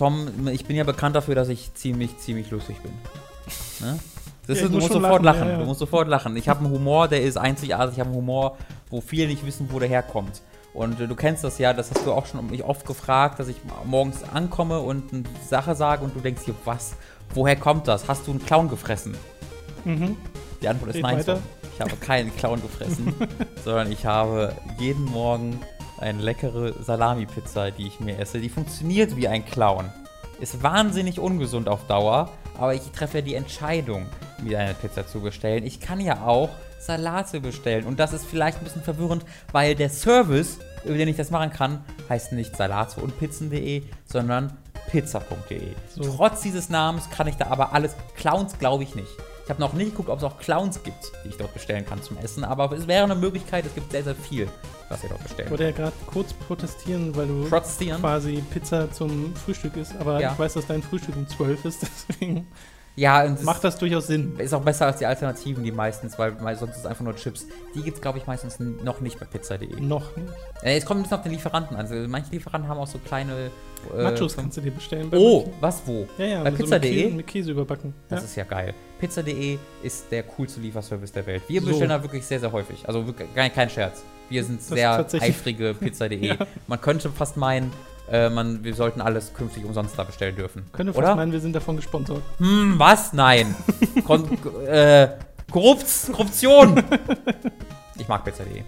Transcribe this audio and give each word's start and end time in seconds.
Tom, 0.00 0.48
ich 0.48 0.64
bin 0.64 0.76
ja 0.76 0.84
bekannt 0.84 1.14
dafür, 1.14 1.34
dass 1.34 1.50
ich 1.50 1.74
ziemlich, 1.74 2.16
ziemlich 2.16 2.50
lustig 2.50 2.78
bin. 2.80 2.90
Ne? 3.80 3.98
Das 4.46 4.58
Ja, 4.58 4.64
ist, 4.64 4.70
du 4.72 4.76
muss 4.76 4.84
musst 4.84 4.94
sofort 4.94 5.22
lachen, 5.22 5.38
lachen. 5.40 5.50
ja. 5.50 5.58
Du 5.58 5.64
musst 5.66 5.78
sofort 5.80 6.08
lachen. 6.08 6.36
Ich 6.38 6.48
habe 6.48 6.64
einen 6.64 6.72
Humor, 6.72 7.06
der 7.06 7.22
ist 7.22 7.36
einzigartig. 7.36 7.96
Ich 7.96 8.00
habe 8.00 8.08
einen 8.08 8.16
Humor, 8.18 8.56
wo 8.88 9.02
viele 9.02 9.28
nicht 9.28 9.44
wissen, 9.44 9.68
wo 9.70 9.78
der 9.78 9.90
herkommt. 9.90 10.40
Und 10.72 10.98
äh, 11.00 11.06
du 11.06 11.14
kennst 11.14 11.44
das 11.44 11.58
ja, 11.58 11.74
das 11.74 11.90
hast 11.90 12.06
du 12.06 12.12
auch 12.12 12.24
schon 12.24 12.46
mich 12.48 12.64
oft 12.64 12.86
gefragt, 12.86 13.38
dass 13.40 13.48
ich 13.48 13.56
morgens 13.84 14.22
ankomme 14.22 14.80
und 14.80 15.12
eine 15.12 15.24
Sache 15.46 15.74
sage 15.74 16.02
und 16.02 16.16
du 16.16 16.20
denkst 16.20 16.44
dir, 16.46 16.54
was? 16.64 16.94
Woher 17.34 17.56
kommt 17.56 17.86
das? 17.86 18.08
Hast 18.08 18.26
du 18.26 18.30
einen 18.30 18.44
Clown 18.46 18.70
gefressen? 18.70 19.14
Mhm. 19.84 20.16
Die 20.62 20.68
Antwort 20.68 20.90
ist 20.90 20.96
Red 20.96 21.02
nein. 21.02 21.24
Tom. 21.26 21.38
Ich 21.74 21.80
habe 21.82 21.96
keinen 21.96 22.34
Clown 22.36 22.62
gefressen, 22.62 23.14
sondern 23.64 23.92
ich 23.92 24.06
habe 24.06 24.54
jeden 24.78 25.04
Morgen 25.04 25.60
eine 26.00 26.20
leckere 26.20 26.72
Salami-Pizza, 26.82 27.70
die 27.70 27.86
ich 27.86 28.00
mir 28.00 28.18
esse. 28.18 28.40
Die 28.40 28.48
funktioniert 28.48 29.16
wie 29.16 29.28
ein 29.28 29.44
Clown. 29.44 29.90
Ist 30.40 30.62
wahnsinnig 30.62 31.20
ungesund 31.20 31.68
auf 31.68 31.86
Dauer, 31.86 32.30
aber 32.58 32.74
ich 32.74 32.82
treffe 32.92 33.18
ja 33.18 33.22
die 33.22 33.34
Entscheidung, 33.34 34.06
mir 34.42 34.58
eine 34.58 34.74
Pizza 34.74 35.06
zu 35.06 35.20
bestellen. 35.20 35.64
Ich 35.64 35.80
kann 35.80 36.00
ja 36.00 36.22
auch 36.26 36.50
Salate 36.78 37.40
bestellen 37.40 37.84
und 37.84 38.00
das 38.00 38.14
ist 38.14 38.24
vielleicht 38.24 38.58
ein 38.58 38.64
bisschen 38.64 38.82
verwirrend, 38.82 39.24
weil 39.52 39.74
der 39.74 39.90
Service, 39.90 40.58
über 40.84 40.96
den 40.96 41.08
ich 41.08 41.16
das 41.16 41.30
machen 41.30 41.50
kann, 41.50 41.84
heißt 42.08 42.32
nicht 42.32 42.56
salate 42.56 43.00
und 43.00 43.18
pizzen.de, 43.18 43.82
sondern 44.06 44.56
pizza.de. 44.90 45.74
So. 45.94 46.02
Trotz 46.02 46.40
dieses 46.40 46.70
Namens 46.70 47.10
kann 47.10 47.26
ich 47.26 47.36
da 47.36 47.48
aber 47.48 47.74
alles. 47.74 47.94
Clowns 48.16 48.58
glaube 48.58 48.84
ich 48.84 48.94
nicht. 48.94 49.10
Ich 49.50 49.52
habe 49.52 49.62
noch 49.62 49.72
nicht 49.72 49.90
geguckt, 49.90 50.08
ob 50.10 50.18
es 50.18 50.22
auch 50.22 50.38
Clowns 50.38 50.80
gibt, 50.84 51.10
die 51.24 51.30
ich 51.30 51.36
dort 51.36 51.52
bestellen 51.52 51.84
kann 51.84 52.00
zum 52.00 52.16
Essen, 52.18 52.44
aber 52.44 52.70
es 52.70 52.86
wäre 52.86 53.02
eine 53.02 53.16
Möglichkeit, 53.16 53.66
es 53.66 53.74
gibt 53.74 53.90
sehr, 53.90 54.04
sehr 54.04 54.14
viel, 54.14 54.48
was 54.88 55.02
ihr 55.02 55.08
dort 55.08 55.22
Ich 55.22 55.26
bestellen 55.26 55.50
wollte 55.50 55.64
ja 55.64 55.70
gerade 55.72 55.92
kurz 56.06 56.32
protestieren, 56.32 57.16
weil 57.16 57.26
du 57.26 57.48
Protestieren? 57.48 58.00
quasi 58.00 58.44
Pizza 58.48 58.92
zum 58.92 59.34
Frühstück 59.34 59.76
isst, 59.76 59.96
aber 59.98 60.20
Ja. 60.20 60.30
ich 60.34 60.38
weiß, 60.38 60.52
dass 60.54 60.68
dein 60.68 60.84
Frühstück 60.84 61.16
um 61.16 61.26
12 61.26 61.64
ist, 61.64 61.82
deswegen 62.08 62.46
Ja, 62.96 63.24
und 63.24 63.42
macht 63.44 63.64
das 63.64 63.78
durchaus 63.78 64.08
Sinn. 64.08 64.34
ist 64.38 64.52
auch 64.52 64.62
besser 64.62 64.86
als 64.86 64.98
die 64.98 65.06
Alternativen, 65.06 65.62
die 65.64 65.72
meistens, 65.72 66.18
weil, 66.18 66.36
sonst 66.56 66.72
ist 66.72 66.78
es 66.80 66.86
einfach 66.86 67.04
nur 67.04 67.16
Chips. 67.16 67.46
Die 67.74 67.82
gibt 67.82 67.96
es, 67.96 68.02
glaube 68.02 68.18
ich, 68.18 68.26
meistens 68.26 68.58
noch 68.60 69.00
nicht 69.00 69.18
bei 69.18 69.24
pizza.de. 69.26 69.80
Noch 69.80 70.14
nicht. 70.16 70.28
Äh, 70.62 70.76
es 70.76 70.84
kommt 70.84 71.00
ein 71.00 71.02
bisschen 71.04 71.16
auf 71.18 71.22
den 71.22 71.32
Lieferanten 71.32 71.76
an. 71.76 71.86
Also 71.86 71.94
manche 72.08 72.30
Lieferanten 72.32 72.68
haben 72.68 72.78
auch 72.78 72.86
so 72.86 72.98
kleine. 72.98 73.50
Äh, 73.96 74.02
Nachos 74.02 74.36
kannst 74.36 74.56
du 74.56 74.60
dir 74.60 74.72
bestellen. 74.72 75.08
bei 75.08 75.16
Oh, 75.16 75.42
manchen. 75.44 75.54
was 75.60 75.82
wo? 75.86 76.06
Ja, 76.18 76.24
ja, 76.26 76.42
bei 76.42 76.50
so 76.50 76.56
mit 76.56 76.58
pizza.de? 76.58 77.02
Käse, 77.04 77.14
mit 77.16 77.26
Käse 77.26 77.50
überbacken. 77.52 77.94
Das 78.08 78.20
ja. 78.20 78.24
ist 78.26 78.36
ja 78.36 78.44
geil. 78.44 78.74
Pizza.de 78.98 79.58
ist 79.82 80.04
der 80.10 80.22
coolste 80.24 80.60
Lieferservice 80.60 81.12
der 81.12 81.24
Welt. 81.26 81.42
Wir 81.48 81.60
So. 81.62 81.68
bestellen 81.68 81.88
da 81.90 82.02
wirklich 82.02 82.26
sehr, 82.26 82.40
sehr 82.40 82.52
häufig. 82.52 82.86
Also 82.86 83.06
wirklich, 83.06 83.34
kein, 83.34 83.52
kein 83.52 83.70
Scherz. 83.70 84.02
Wir 84.28 84.44
sind 84.44 84.62
sehr 84.62 85.06
eifrige 85.20 85.72
Pizza.de. 85.80 86.26
Ja. 86.26 86.36
Man 86.66 86.80
könnte 86.80 87.08
fast 87.10 87.36
meinen, 87.38 87.72
äh, 88.10 88.28
man, 88.28 88.64
wir 88.64 88.74
sollten 88.74 89.00
alles 89.00 89.32
künftig 89.34 89.64
umsonst 89.64 89.98
da 89.98 90.04
bestellen 90.04 90.36
dürfen. 90.36 90.64
Könnte 90.72 90.92
fast 90.92 91.04
Oder? 91.04 91.16
meinen, 91.16 91.32
wir 91.32 91.40
sind 91.40 91.54
davon 91.54 91.76
gesponsert. 91.76 92.22
Hm, 92.38 92.74
was? 92.78 93.12
Nein. 93.12 93.54
Kon 94.04 94.26
äh, 94.66 95.08
Korrupt 95.50 95.86
Korruption. 96.12 96.82
ich 97.98 98.08
mag 98.08 98.24
Pizza.de. 98.24 98.62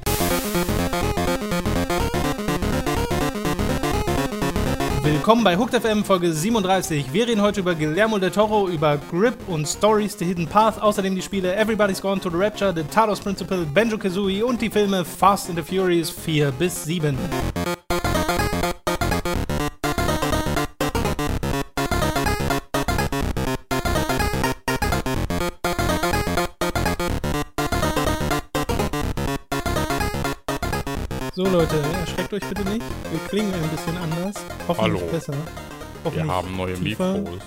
Willkommen 5.03 5.43
bei 5.43 5.57
Hooked 5.57 5.75
FM 5.83 6.05
Folge 6.05 6.33
37. 6.33 7.13
Wir 7.13 7.27
reden 7.27 7.43
heute 7.43 7.61
über 7.61 7.75
Guillermo 7.75 8.19
del 8.19 8.31
Toro, 8.31 8.69
über 8.69 8.99
Grip 9.11 9.37
und 9.49 9.67
Stories, 9.67 10.17
The 10.19 10.25
Hidden 10.25 10.47
Path, 10.47 10.81
außerdem 10.81 11.15
die 11.15 11.23
Spiele 11.23 11.55
Everybody's 11.57 12.01
Gone 12.01 12.21
to 12.21 12.31
the 12.31 12.37
Rapture, 12.37 12.73
The 12.75 12.85
Talos 12.85 13.21
Principle, 13.21 13.67
Banjo 13.67 13.99
Kazooie 13.99 14.45
und 14.45 14.63
die 14.63 14.71
Filme 14.71 15.05
Fast 15.05 15.49
and 15.49 15.59
the 15.59 15.65
Furious 15.65 16.11
4 16.11 16.53
bis 16.53 16.85
7. 16.85 17.19
So 31.35 31.45
Leute, 31.45 31.77
erschreckt 32.01 32.33
euch 32.35 32.47
bitte 32.49 32.63
nicht. 32.69 32.85
Wir 33.11 33.19
klingen 33.29 33.53
ein 33.55 33.69
bisschen 33.71 33.97
anders. 33.97 34.35
Hoffentlich 34.69 35.01
Hallo. 35.03 35.11
besser. 35.13 35.33
Wir 35.33 36.05
Hoffentlich 36.05 36.29
haben 36.31 36.57
neue 36.57 36.75
tiefer. 36.75 37.19
Mikros. 37.19 37.41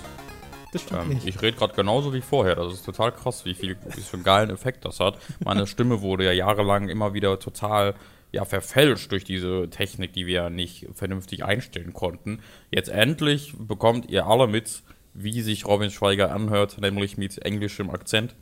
Das 0.72 0.82
stimmt 0.82 1.02
Ähm, 1.02 1.08
nicht. 1.10 1.26
ich 1.26 1.40
rede 1.42 1.56
gerade 1.56 1.74
genauso 1.74 2.12
wie 2.12 2.20
vorher. 2.20 2.56
Das 2.56 2.72
ist 2.72 2.84
total 2.84 3.12
krass, 3.12 3.44
wie 3.44 3.54
viel 3.54 3.76
wie 3.94 4.00
für 4.00 4.14
einen 4.16 4.24
geilen 4.24 4.50
Effekt 4.50 4.84
das 4.84 4.98
hat. 4.98 5.18
Meine 5.44 5.66
Stimme 5.68 6.00
wurde 6.02 6.24
ja 6.24 6.32
jahrelang 6.32 6.88
immer 6.88 7.14
wieder 7.14 7.38
total 7.38 7.94
ja, 8.32 8.44
verfälscht 8.44 9.12
durch 9.12 9.22
diese 9.24 9.70
Technik, 9.70 10.12
die 10.12 10.26
wir 10.26 10.50
nicht 10.50 10.88
vernünftig 10.94 11.44
einstellen 11.44 11.92
konnten. 11.92 12.40
Jetzt 12.70 12.88
endlich 12.88 13.54
bekommt 13.56 14.10
ihr 14.10 14.26
alle 14.26 14.48
mit, 14.48 14.82
wie 15.14 15.40
sich 15.42 15.64
Robin 15.64 15.90
Schweiger 15.92 16.32
anhört, 16.34 16.78
nämlich 16.80 17.16
mit 17.16 17.38
englischem 17.44 17.88
Akzent 17.90 18.34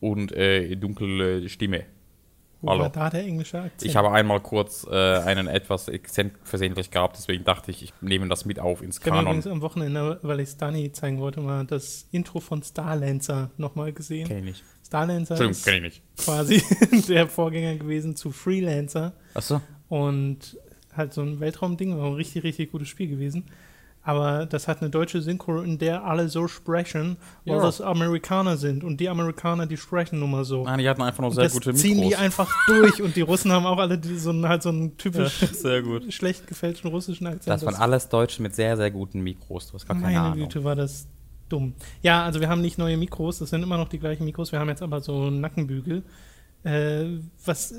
und 0.00 0.30
äh, 0.32 0.76
dunkle 0.76 1.48
Stimme. 1.48 1.84
Wo 2.62 2.70
hallo. 2.70 2.82
war 2.82 2.90
da 2.90 3.10
der 3.10 3.24
englische 3.24 3.60
Akzent? 3.60 3.82
Ich 3.90 3.96
habe 3.96 4.12
einmal 4.12 4.40
kurz 4.40 4.86
äh, 4.88 5.18
einen 5.18 5.48
etwas 5.48 5.88
Akzent 5.88 6.32
versehentlich 6.44 6.90
gehabt, 6.92 7.16
deswegen 7.18 7.42
dachte 7.44 7.70
ich, 7.72 7.82
ich 7.82 7.92
nehme 8.00 8.28
das 8.28 8.44
mit 8.44 8.60
auf 8.60 8.82
ins 8.82 8.98
Ich 8.98 9.02
habe 9.04 9.10
Kanon. 9.16 9.24
übrigens 9.26 9.46
am 9.48 9.60
Wochenende, 9.62 10.18
weil 10.22 10.40
ich 10.40 10.50
Stani 10.50 10.92
zeigen 10.92 11.18
wollte, 11.18 11.40
mal 11.40 11.64
das 11.66 12.06
Intro 12.12 12.38
von 12.40 12.62
Starlancer 12.62 13.50
nochmal 13.56 13.92
gesehen. 13.92 14.28
Kenn 14.28 14.38
ich 14.38 14.44
nicht. 14.44 14.64
Starlancer 14.86 15.40
ist 15.50 15.64
kenn 15.64 15.76
ich 15.76 15.82
nicht. 15.82 16.02
quasi 16.18 16.62
der 17.08 17.26
Vorgänger 17.26 17.76
gewesen 17.76 18.14
zu 18.14 18.30
Freelancer 18.30 19.12
Achso. 19.34 19.60
und 19.88 20.56
halt 20.94 21.12
so 21.14 21.22
ein 21.22 21.40
Weltraumding, 21.40 21.98
war 21.98 22.06
ein 22.06 22.14
richtig, 22.14 22.44
richtig 22.44 22.70
gutes 22.70 22.88
Spiel 22.88 23.08
gewesen. 23.08 23.44
Aber 24.04 24.46
das 24.46 24.66
hat 24.66 24.80
eine 24.80 24.90
deutsche 24.90 25.22
Synchro, 25.22 25.60
in 25.60 25.78
der 25.78 26.04
alle 26.04 26.28
so 26.28 26.48
sprechen, 26.48 27.16
weil 27.44 27.56
Ja. 27.56 27.62
das 27.62 27.80
Amerikaner 27.80 28.56
sind. 28.56 28.82
Und 28.82 28.98
die 28.98 29.08
Amerikaner, 29.08 29.66
die 29.66 29.76
sprechen 29.76 30.18
nun 30.18 30.32
mal 30.32 30.44
so. 30.44 30.64
Nein, 30.64 30.80
die 30.80 30.88
hatten 30.88 31.02
einfach 31.02 31.20
nur 31.20 31.28
Und 31.30 31.36
sehr 31.36 31.44
das 31.44 31.52
gute 31.52 31.72
ziehen 31.74 31.98
die 31.98 32.06
Mikros. 32.06 32.20
einfach 32.20 32.66
durch. 32.66 33.00
Und 33.00 33.14
die 33.14 33.20
Russen 33.20 33.52
haben 33.52 33.64
auch 33.64 33.78
alle 33.78 33.98
die, 33.98 34.18
so, 34.18 34.30
einen- 34.30 34.48
halt 34.48 34.62
so 34.64 34.70
einen 34.70 34.96
typisch 34.96 35.44
gut. 35.84 36.12
schlecht 36.12 36.48
gefälschten 36.48 36.90
russischen 36.90 37.28
Akzent. 37.28 37.46
Das 37.46 37.64
waren 37.64 37.76
alles 37.76 38.08
Deutsche 38.08 38.42
mit 38.42 38.56
sehr, 38.56 38.76
sehr 38.76 38.90
guten 38.90 39.20
Mikros. 39.20 39.68
Du 39.68 39.74
hast 39.74 39.86
gar 39.86 39.94
keine 39.96 40.06
Meine 40.06 40.20
Ahnung. 40.20 40.38
Güte, 40.38 40.64
war 40.64 40.74
das 40.74 41.06
dumm. 41.48 41.74
Ja, 42.02 42.24
also 42.24 42.40
wir 42.40 42.48
haben 42.48 42.60
nicht 42.60 42.78
neue 42.78 42.96
Mikros, 42.96 43.38
das 43.38 43.50
sind 43.50 43.62
immer 43.62 43.76
noch 43.76 43.88
die 43.88 44.00
gleichen 44.00 44.24
Mikros. 44.24 44.50
Wir 44.50 44.58
haben 44.58 44.68
jetzt 44.68 44.82
aber 44.82 45.00
so 45.00 45.30
Nackenbügel, 45.30 46.02
äh, 46.64 47.04
was 47.44 47.72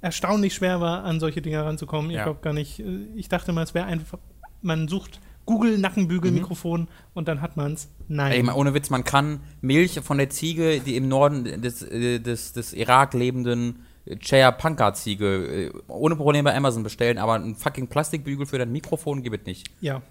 erstaunlich 0.00 0.54
schwer 0.54 0.80
war, 0.80 1.04
an 1.04 1.18
solche 1.20 1.42
Dinger 1.42 1.64
ranzukommen. 1.66 2.10
Ich 2.10 2.16
Ja. 2.18 2.24
glaube 2.24 2.40
gar 2.40 2.52
nicht. 2.52 2.78
äh, 2.80 2.84
Ich 3.16 3.28
dachte 3.28 3.52
mal, 3.52 3.62
es 3.62 3.74
wäre 3.74 3.86
einfach, 3.86 4.18
man 4.62 4.86
sucht 4.88 5.20
Google 5.46 5.78
Nackenbügel-Mikrofon 5.78 6.88
und 7.14 7.28
dann 7.28 7.40
hat 7.40 7.56
man 7.56 7.72
es. 7.72 7.88
Nein. 8.08 8.46
Ey, 8.46 8.50
ohne 8.52 8.74
Witz, 8.74 8.90
man 8.90 9.04
kann 9.04 9.40
Milch 9.60 10.00
von 10.00 10.18
der 10.18 10.30
Ziege, 10.30 10.80
die 10.80 10.96
im 10.96 11.08
Norden 11.08 11.62
des, 11.62 11.82
äh, 11.82 12.20
des, 12.20 12.52
des 12.52 12.72
Irak 12.72 13.14
lebenden 13.14 13.80
Chaya 14.20 14.50
Panka-Ziege, 14.52 15.26
äh, 15.66 15.72
ohne 15.88 16.16
Probleme 16.16 16.50
bei 16.50 16.56
Amazon 16.56 16.82
bestellen, 16.82 17.18
aber 17.18 17.34
ein 17.34 17.54
fucking 17.54 17.88
Plastikbügel 17.88 18.46
für 18.46 18.58
dein 18.58 18.72
Mikrofon 18.72 19.22
gibt 19.22 19.40
es 19.40 19.46
nicht. 19.46 19.70
Ja. 19.80 20.02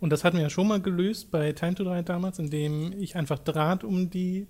Und 0.00 0.10
das 0.10 0.24
hatten 0.24 0.36
wir 0.36 0.42
ja 0.42 0.50
schon 0.50 0.68
mal 0.68 0.80
gelöst 0.80 1.30
bei 1.30 1.52
Time 1.52 1.74
to 1.74 1.84
3 1.84 2.02
damals, 2.02 2.38
indem 2.38 2.92
ich 2.98 3.16
einfach 3.16 3.38
Draht 3.38 3.84
um 3.84 4.10
die 4.10 4.46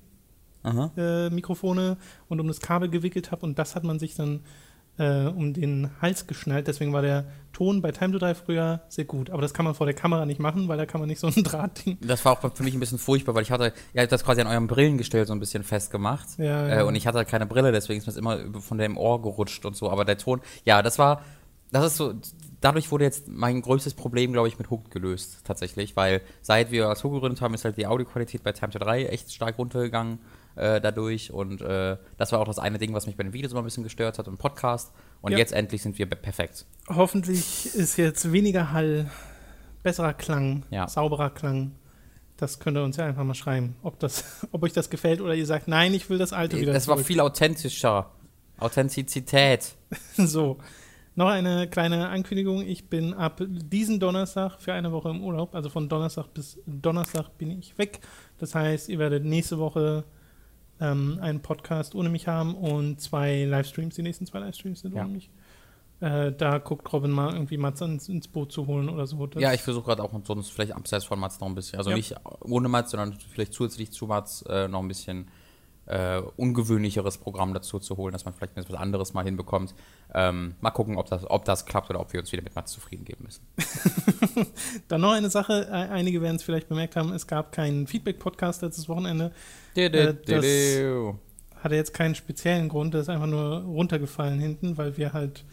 äh, 0.64 1.30
Mikrofone 1.30 1.96
und 2.28 2.40
um 2.40 2.48
das 2.48 2.60
Kabel 2.60 2.88
gewickelt 2.88 3.30
habe 3.30 3.46
und 3.46 3.58
das 3.58 3.74
hat 3.74 3.84
man 3.84 3.98
sich 3.98 4.14
dann 4.14 4.40
äh, 4.98 5.26
um 5.26 5.52
den 5.54 5.90
Hals 6.00 6.26
geschnallt. 6.26 6.66
Deswegen 6.68 6.92
war 6.92 7.02
der 7.02 7.26
Ton 7.52 7.82
bei 7.82 7.92
Time 7.92 8.18
to 8.18 8.24
Die 8.24 8.34
früher 8.34 8.80
sehr 8.88 9.04
gut. 9.04 9.30
Aber 9.30 9.42
das 9.42 9.54
kann 9.54 9.64
man 9.64 9.74
vor 9.74 9.86
der 9.86 9.94
Kamera 9.94 10.26
nicht 10.26 10.40
machen, 10.40 10.68
weil 10.68 10.78
da 10.78 10.86
kann 10.86 11.00
man 11.00 11.08
nicht 11.08 11.20
so 11.20 11.26
ein 11.26 11.34
Drahtding. 11.44 11.98
Das 12.00 12.24
war 12.24 12.32
auch 12.32 12.54
für 12.54 12.62
mich 12.62 12.74
ein 12.74 12.80
bisschen 12.80 12.98
furchtbar, 12.98 13.34
weil 13.34 13.42
ich 13.42 13.50
hatte, 13.50 13.72
ihr 13.92 14.02
habt 14.02 14.12
das 14.12 14.24
quasi 14.24 14.40
an 14.40 14.46
eurem 14.46 14.66
Brillengestell 14.66 15.26
so 15.26 15.32
ein 15.32 15.40
bisschen 15.40 15.62
festgemacht. 15.62 16.38
Ja, 16.38 16.68
ja. 16.68 16.80
Äh, 16.80 16.82
und 16.84 16.94
ich 16.94 17.06
hatte 17.06 17.18
halt 17.18 17.28
keine 17.28 17.46
Brille, 17.46 17.72
deswegen 17.72 17.98
ist 17.98 18.06
mir 18.06 18.12
das 18.12 18.18
immer 18.18 18.60
von 18.60 18.78
dem 18.78 18.96
Ohr 18.96 19.20
gerutscht 19.22 19.64
und 19.64 19.76
so. 19.76 19.90
Aber 19.90 20.04
der 20.04 20.18
Ton, 20.18 20.40
ja, 20.64 20.82
das 20.82 20.98
war, 20.98 21.22
das 21.70 21.86
ist 21.86 21.96
so, 21.96 22.14
dadurch 22.60 22.90
wurde 22.90 23.04
jetzt 23.04 23.28
mein 23.28 23.60
größtes 23.60 23.94
Problem, 23.94 24.32
glaube 24.32 24.48
ich, 24.48 24.58
mit 24.58 24.70
Hooked 24.70 24.90
gelöst, 24.90 25.40
tatsächlich. 25.44 25.96
Weil 25.96 26.22
seit 26.40 26.70
wir 26.70 26.88
als 26.88 27.04
Hook 27.04 27.14
gegründet 27.14 27.40
haben, 27.40 27.54
ist 27.54 27.64
halt 27.64 27.76
die 27.76 27.86
Audioqualität 27.86 28.42
bei 28.42 28.52
Time 28.52 28.72
to 28.72 28.78
3 28.78 29.06
echt 29.06 29.32
stark 29.32 29.58
runtergegangen 29.58 30.20
äh, 30.56 30.80
dadurch. 30.80 31.32
Und 31.32 31.60
äh, 31.62 31.96
das 32.16 32.32
war 32.32 32.40
auch 32.40 32.46
das 32.46 32.58
eine 32.58 32.78
Ding, 32.78 32.92
was 32.94 33.06
mich 33.06 33.16
bei 33.16 33.22
den 33.22 33.32
Videos 33.32 33.52
immer 33.52 33.62
ein 33.62 33.64
bisschen 33.64 33.84
gestört 33.84 34.18
hat 34.18 34.28
und 34.28 34.38
Podcast. 34.38 34.92
Und 35.20 35.32
Ja. 35.32 35.38
jetzt 35.38 35.52
endlich 35.52 35.82
sind 35.82 35.98
wir 35.98 36.06
perfekt. 36.06 36.66
Hoffentlich 36.88 37.66
ist 37.74 37.96
jetzt 37.96 38.32
weniger 38.32 38.72
Hall, 38.72 39.10
besserer 39.82 40.12
Klang, 40.14 40.64
Ja. 40.70 40.88
sauberer 40.88 41.30
Klang. 41.30 41.72
Das 42.36 42.58
könnt 42.58 42.76
ihr 42.76 42.82
uns 42.82 42.96
ja 42.96 43.06
einfach 43.06 43.22
mal 43.24 43.34
schreiben, 43.34 43.76
ob, 43.82 43.98
das, 44.00 44.24
ob 44.52 44.62
euch 44.64 44.72
das 44.72 44.90
gefällt 44.90 45.20
oder 45.20 45.34
ihr 45.34 45.46
sagt, 45.46 45.68
nein, 45.68 45.94
ich 45.94 46.10
will 46.10 46.18
das 46.18 46.32
alte 46.32 46.58
wieder. 46.60 46.72
Das 46.72 46.88
war 46.88 46.98
viel 46.98 47.20
authentischer. 47.20 48.10
Authentizität. 48.58 49.74
So, 50.16 50.58
noch 51.14 51.28
eine 51.28 51.68
kleine 51.68 52.08
Ankündigung. 52.08 52.62
Ich 52.66 52.88
bin 52.88 53.12
ab 53.12 53.42
diesen 53.46 54.00
Donnerstag 54.00 54.60
für 54.60 54.72
eine 54.72 54.92
Woche 54.92 55.10
im 55.10 55.22
Urlaub. 55.22 55.54
Also 55.54 55.68
von 55.68 55.88
Donnerstag 55.88 56.32
bis 56.32 56.58
Donnerstag 56.66 57.36
bin 57.38 57.50
ich 57.58 57.76
weg. 57.76 58.00
Das 58.38 58.54
heißt, 58.54 58.88
ihr 58.88 58.98
werdet 58.98 59.24
nächste 59.24 59.58
Woche 59.58 60.04
ähm, 60.82 61.18
einen 61.22 61.40
Podcast 61.40 61.94
ohne 61.94 62.08
mich 62.08 62.26
haben 62.28 62.54
und 62.54 63.00
zwei 63.00 63.44
Livestreams. 63.44 63.94
Die 63.94 64.02
nächsten 64.02 64.26
zwei 64.26 64.40
Livestreams 64.40 64.80
sind 64.80 64.94
Ja. 64.94 65.02
ohne 65.02 65.12
mich. 65.12 65.30
äh, 66.00 66.32
da 66.32 66.58
guckt 66.58 66.92
Robin 66.92 67.12
mal 67.12 67.32
irgendwie 67.32 67.56
Mats 67.56 67.80
ins, 67.80 68.08
ins 68.08 68.26
Boot 68.26 68.50
zu 68.50 68.66
holen 68.66 68.88
oder 68.88 69.06
so. 69.06 69.24
Das 69.28 69.40
Ja, 69.40 69.52
ich 69.52 69.60
versuche 69.62 69.84
gerade 69.86 70.02
auch 70.02 70.10
sonst 70.24 70.50
vielleicht 70.50 70.72
abseits 70.72 71.04
von 71.04 71.18
Mats 71.20 71.38
noch 71.38 71.46
ein 71.46 71.54
bisschen, 71.54 71.78
also 71.78 71.90
Ja. 71.90 71.96
nicht 71.96 72.16
ohne 72.40 72.68
Mats, 72.68 72.90
sondern 72.90 73.12
vielleicht 73.30 73.52
zusätzlich 73.54 73.92
zu 73.92 74.06
Mats 74.08 74.42
äh, 74.48 74.66
noch 74.66 74.80
ein 74.80 74.88
bisschen 74.88 75.28
äh, 75.86 76.20
ungewöhnlicheres 76.36 77.18
Programm 77.18 77.54
dazu 77.54 77.78
zu 77.80 77.96
holen, 77.96 78.12
dass 78.12 78.24
man 78.24 78.32
vielleicht 78.34 78.56
etwas 78.56 78.76
anderes 78.76 79.14
mal 79.14 79.24
hinbekommt. 79.24 79.74
Ähm, 80.14 80.54
mal 80.60 80.70
gucken, 80.70 80.96
ob 80.96 81.06
das, 81.06 81.28
ob 81.28 81.44
das 81.44 81.66
klappt 81.66 81.90
oder 81.90 81.98
ob 82.00 82.12
wir 82.12 82.20
uns 82.20 82.30
wieder 82.32 82.42
mit 82.42 82.54
Mats 82.54 82.72
zufrieden 82.72 83.04
geben 83.04 83.24
müssen. 83.24 83.42
Dann 84.88 85.00
noch 85.00 85.12
eine 85.12 85.28
Sache, 85.30 85.66
äh, 85.68 85.72
einige 85.72 86.20
werden 86.22 86.36
es 86.36 86.42
vielleicht 86.42 86.68
bemerkt 86.68 86.96
haben, 86.96 87.12
es 87.12 87.26
gab 87.26 87.52
keinen 87.52 87.86
Feedback-Podcast 87.86 88.62
letztes 88.62 88.88
Wochenende. 88.88 89.32
Das 91.54 91.64
hatte 91.64 91.74
jetzt 91.76 91.94
keinen 91.94 92.14
speziellen 92.14 92.68
Grund, 92.68 92.94
das 92.94 93.02
ist 93.02 93.08
einfach 93.08 93.26
nur 93.26 93.58
runtergefallen 93.62 94.40
hinten, 94.40 94.76
weil 94.78 94.96
wir 94.96 95.12
halt 95.12 95.44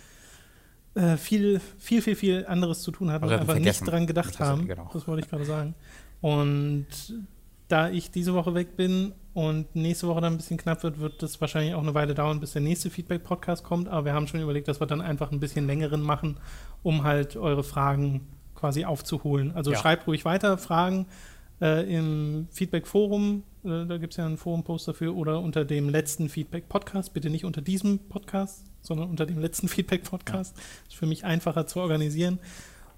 äh, 0.96 1.18
viel, 1.18 1.62
viel, 1.78 2.02
viel, 2.02 2.16
viel 2.16 2.46
anderes 2.48 2.82
zu 2.82 2.92
tun 2.92 3.12
hatten 3.12 3.26
und 3.26 3.32
einfach 3.32 3.60
nicht 3.60 3.86
dran 3.88 4.08
gedacht 4.08 4.30
Nicht, 4.30 4.40
haben. 4.40 4.68
genau. 4.68 4.90
Das 4.92 5.08
wollte 5.08 5.24
ich 5.24 5.30
gerade 5.30 5.46
sagen. 5.46 5.76
Und 6.22 6.88
da 7.68 7.90
ich 7.90 8.10
diese 8.10 8.34
Woche 8.34 8.56
weg 8.56 8.76
bin 8.76 9.14
und 9.36 9.76
nächste 9.76 10.08
Woche 10.08 10.22
dann 10.22 10.34
ein 10.34 10.38
bisschen 10.38 10.58
knapp 10.58 10.82
wird, 10.82 11.00
wird 11.00 11.22
es 11.22 11.40
wahrscheinlich 11.40 11.76
auch 11.76 11.84
eine 11.84 11.94
Weile 11.94 12.16
dauern, 12.16 12.40
bis 12.40 12.54
der 12.54 12.64
nächste 12.64 12.90
Feedback-Podcast 12.90 13.64
kommt. 13.64 13.88
Aber 13.88 14.06
wir 14.06 14.14
haben 14.14 14.28
schon 14.28 14.42
überlegt, 14.42 14.68
dass 14.68 14.80
wir 14.82 14.88
dann 14.88 15.02
einfach 15.02 15.32
ein 15.32 15.40
bisschen 15.40 15.68
längeren 15.68 16.02
machen, 16.02 16.38
um 16.82 17.04
halt 17.04 17.38
eure 17.38 17.64
Fragen 17.64 18.28
quasi 18.56 18.84
aufzuholen. 18.86 19.52
Also 19.54 19.72
Ja. 19.72 19.78
schreibt 19.78 20.08
ruhig 20.08 20.26
weiter 20.26 20.58
Fragen 20.58 21.06
äh, 21.62 21.84
im 21.96 22.48
Feedback-Forum. 22.52 23.44
Äh, 23.64 23.86
da 23.86 23.98
gibt 23.98 24.14
es 24.14 24.18
ja 24.18 24.26
einen 24.26 24.38
Forum-Post 24.38 24.88
dafür 24.88 25.16
oder 25.16 25.40
unter 25.40 25.66
dem 25.66 25.90
letzten 25.90 26.30
Feedback-Podcast. 26.30 27.14
Bitte 27.14 27.30
nicht 27.30 27.46
unter 27.46 27.62
diesem 27.62 28.00
Podcast, 28.00 28.66
sondern 28.82 29.10
unter 29.10 29.26
dem 29.26 29.40
letzten 29.40 29.68
Feedback-Podcast. 29.70 30.56
Ist 30.88 30.96
für 30.96 31.06
mich 31.06 31.26
einfacher 31.26 31.68
zu 31.68 31.80
organisieren. 31.80 32.40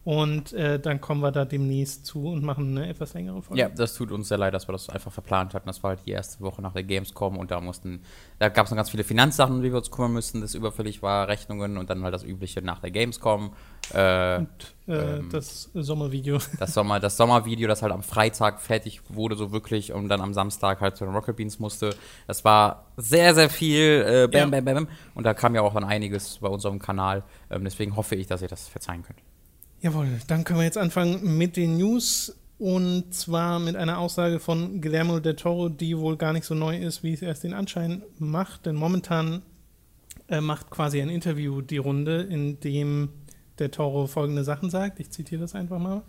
Und 0.04 0.52
äh, 0.54 0.80
dann 0.80 1.00
kommen 1.00 1.22
wir 1.22 1.32
da 1.32 1.46
demnächst 1.46 2.08
zu 2.08 2.26
und 2.30 2.44
machen 2.44 2.76
eine 2.76 2.90
etwas 2.90 3.14
längere 3.14 3.44
Folge. 3.44 3.62
Ja, 3.62 3.70
das 3.70 3.94
tut 3.94 4.12
uns 4.12 4.30
sehr 4.30 4.40
leid, 4.40 4.52
dass 4.56 4.68
wir 4.68 4.72
das 4.74 4.90
einfach 4.90 5.12
verplant 5.12 5.54
hatten. 5.54 5.68
Das 5.68 5.84
war 5.84 5.90
halt 5.90 6.00
die 6.08 6.12
erste 6.12 6.40
Woche 6.44 6.60
nach 6.64 6.74
der 6.74 6.82
Gamescom 6.82 7.38
und 7.38 7.52
da 7.52 7.62
mussten, 7.62 8.02
da 8.40 8.50
gab 8.50 8.66
es 8.66 8.72
noch 8.72 8.78
ganz 8.78 8.90
viele 8.90 9.04
Finanzsachen, 9.04 9.58
um 9.58 9.62
die 9.62 9.70
wir 9.72 9.78
uns 9.78 9.92
kümmern 9.92 10.14
müssen, 10.14 10.42
das 10.42 10.56
überfällig 10.56 11.04
war, 11.04 11.28
Rechnungen 11.28 11.78
und 11.78 11.92
dann 11.92 12.02
halt 12.04 12.16
das 12.16 12.24
Übliche 12.24 12.64
nach 12.64 12.80
der 12.80 12.90
Gamescom. 12.90 13.54
Äh, 13.94 14.38
Und 14.40 14.48
äh, 14.88 15.18
Ähm. 15.18 15.30
das 15.32 15.70
Sommervideo. 15.76 16.40
das, 16.60 16.74
Sommer, 16.74 17.00
das 17.00 17.16
Sommervideo, 17.18 17.68
das 17.68 17.84
halt 17.84 17.92
am 17.94 18.02
Freitag 18.02 18.60
fertig 18.60 19.02
wurde, 19.10 19.36
so 19.36 19.52
wirklich, 19.52 19.94
und 19.94 20.10
dann 20.10 20.22
am 20.22 20.34
Samstag 20.34 20.82
halt 20.82 20.98
zu 20.98 21.06
den 21.06 21.14
Rocket 21.14 21.36
Beans 21.36 21.60
musste. 21.60 21.96
Das 22.26 22.44
war 22.44 22.88
sehr, 22.98 23.36
sehr 23.36 23.52
viel 23.52 24.04
äh, 24.08 24.28
bam, 24.28 24.52
Ja. 24.52 24.62
bam, 24.62 24.66
bam. 24.66 24.88
Und 25.14 25.26
da 25.26 25.36
kam 25.36 25.54
ja 25.54 25.62
auch 25.62 25.76
dann 25.76 25.84
einiges 25.84 26.40
bei 26.40 26.48
unserem 26.48 26.80
Kanal. 26.80 27.24
Ähm, 27.52 27.64
deswegen 27.64 27.96
hoffe 27.96 28.16
ich, 28.16 28.26
dass 28.26 28.42
ihr 28.42 28.48
das 28.48 28.68
verzeihen 28.68 29.04
könnt. 29.04 29.20
Jawohl, 29.82 30.08
dann 30.28 30.44
können 30.44 30.60
wir 30.60 30.66
jetzt 30.66 30.78
anfangen 30.78 31.38
mit 31.38 31.58
den 31.58 31.78
News. 31.78 32.38
Und 32.60 33.16
zwar 33.16 33.58
mit 33.58 33.76
einer 33.76 33.98
Aussage 33.98 34.40
von 34.40 34.82
Guillermo 34.82 35.20
del 35.20 35.36
Toro, 35.36 35.68
die 35.70 35.98
wohl 35.98 36.16
gar 36.18 36.32
nicht 36.32 36.46
so 36.46 36.54
neu 36.54 36.78
ist, 36.78 37.02
wie 37.02 37.14
es 37.14 37.24
erst 37.24 37.44
den 37.44 37.56
Anschein 37.56 38.04
macht. 38.20 38.68
Denn 38.68 38.76
momentan 38.76 39.42
äh, 40.30 40.42
macht 40.42 40.70
quasi 40.70 41.02
ein 41.02 41.10
Interview 41.10 41.62
die 41.62 41.78
Runde, 41.78 42.22
in 42.22 42.60
dem 42.60 43.10
der 43.58 43.72
Toro 43.72 44.06
folgende 44.06 44.44
Sachen 44.44 44.70
sagt. 44.70 45.00
Ich 45.00 45.10
zitiere 45.10 45.42
das 45.42 45.56
einfach 45.56 45.80
mal. 45.80 46.04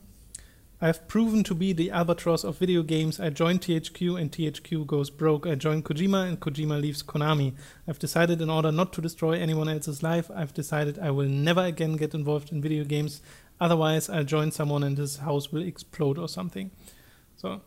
I've 0.83 1.07
proven 1.07 1.45
to 1.45 1.55
be 1.55 1.73
the 1.73 1.93
albatross 1.93 2.45
of 2.45 2.59
video 2.59 2.83
games. 2.83 3.21
I 3.21 3.31
joined 3.31 3.61
THQ 3.61 4.21
and 4.21 4.33
THQ 4.33 4.85
goes 4.85 5.11
broke. 5.11 5.47
I 5.47 5.55
joined 5.55 5.85
Kojima 5.85 6.29
and 6.29 6.41
Kojima 6.41 6.81
leaves 6.81 7.05
Konami. 7.05 7.55
I've 7.87 8.01
decided 8.01 8.41
in 8.41 8.51
order 8.51 8.73
not 8.73 8.93
to 8.95 9.01
destroy 9.01 9.39
anyone 9.39 9.69
else's 9.69 10.03
life, 10.03 10.29
I've 10.35 10.53
decided 10.53 10.99
I 10.99 11.13
will 11.13 11.29
never 11.29 11.63
again 11.63 11.97
get 11.97 12.15
involved 12.15 12.51
in 12.51 12.61
video 12.61 12.83
games. 12.85 13.23
Otherwise, 13.63 14.13
I'll 14.13 14.25
join 14.25 14.51
someone 14.51 14.85
and 14.85 14.99
his 14.99 15.23
house 15.23 15.53
will 15.53 15.63
explode 15.63 16.19
or 16.19 16.29
something. 16.29 16.73
So. 17.37 17.61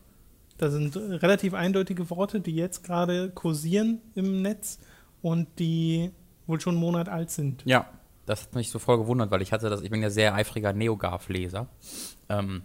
Das 0.57 0.73
sind 0.73 0.95
relativ 0.95 1.53
eindeutige 1.53 2.09
Worte, 2.09 2.41
die 2.41 2.55
jetzt 2.55 2.83
gerade 2.83 3.29
kursieren 3.29 4.01
im 4.13 4.41
Netz 4.41 4.79
und 5.21 5.47
die 5.57 6.11
wohl 6.47 6.59
schon 6.59 6.75
einen 6.75 6.81
Monat 6.81 7.07
alt 7.07 7.29
sind. 7.29 7.63
Ja, 7.65 7.87
das 8.25 8.43
hat 8.43 8.55
mich 8.55 8.71
so 8.71 8.79
voll 8.79 8.97
gewundert, 8.97 9.31
weil 9.31 9.41
ich 9.41 9.53
hatte 9.53 9.69
das, 9.69 9.81
ich 9.81 9.89
bin 9.89 10.01
ja 10.01 10.09
sehr 10.09 10.33
eifriger 10.33 10.73
Neogarf-Leser. 10.73 11.67
Ähm, 12.27 12.63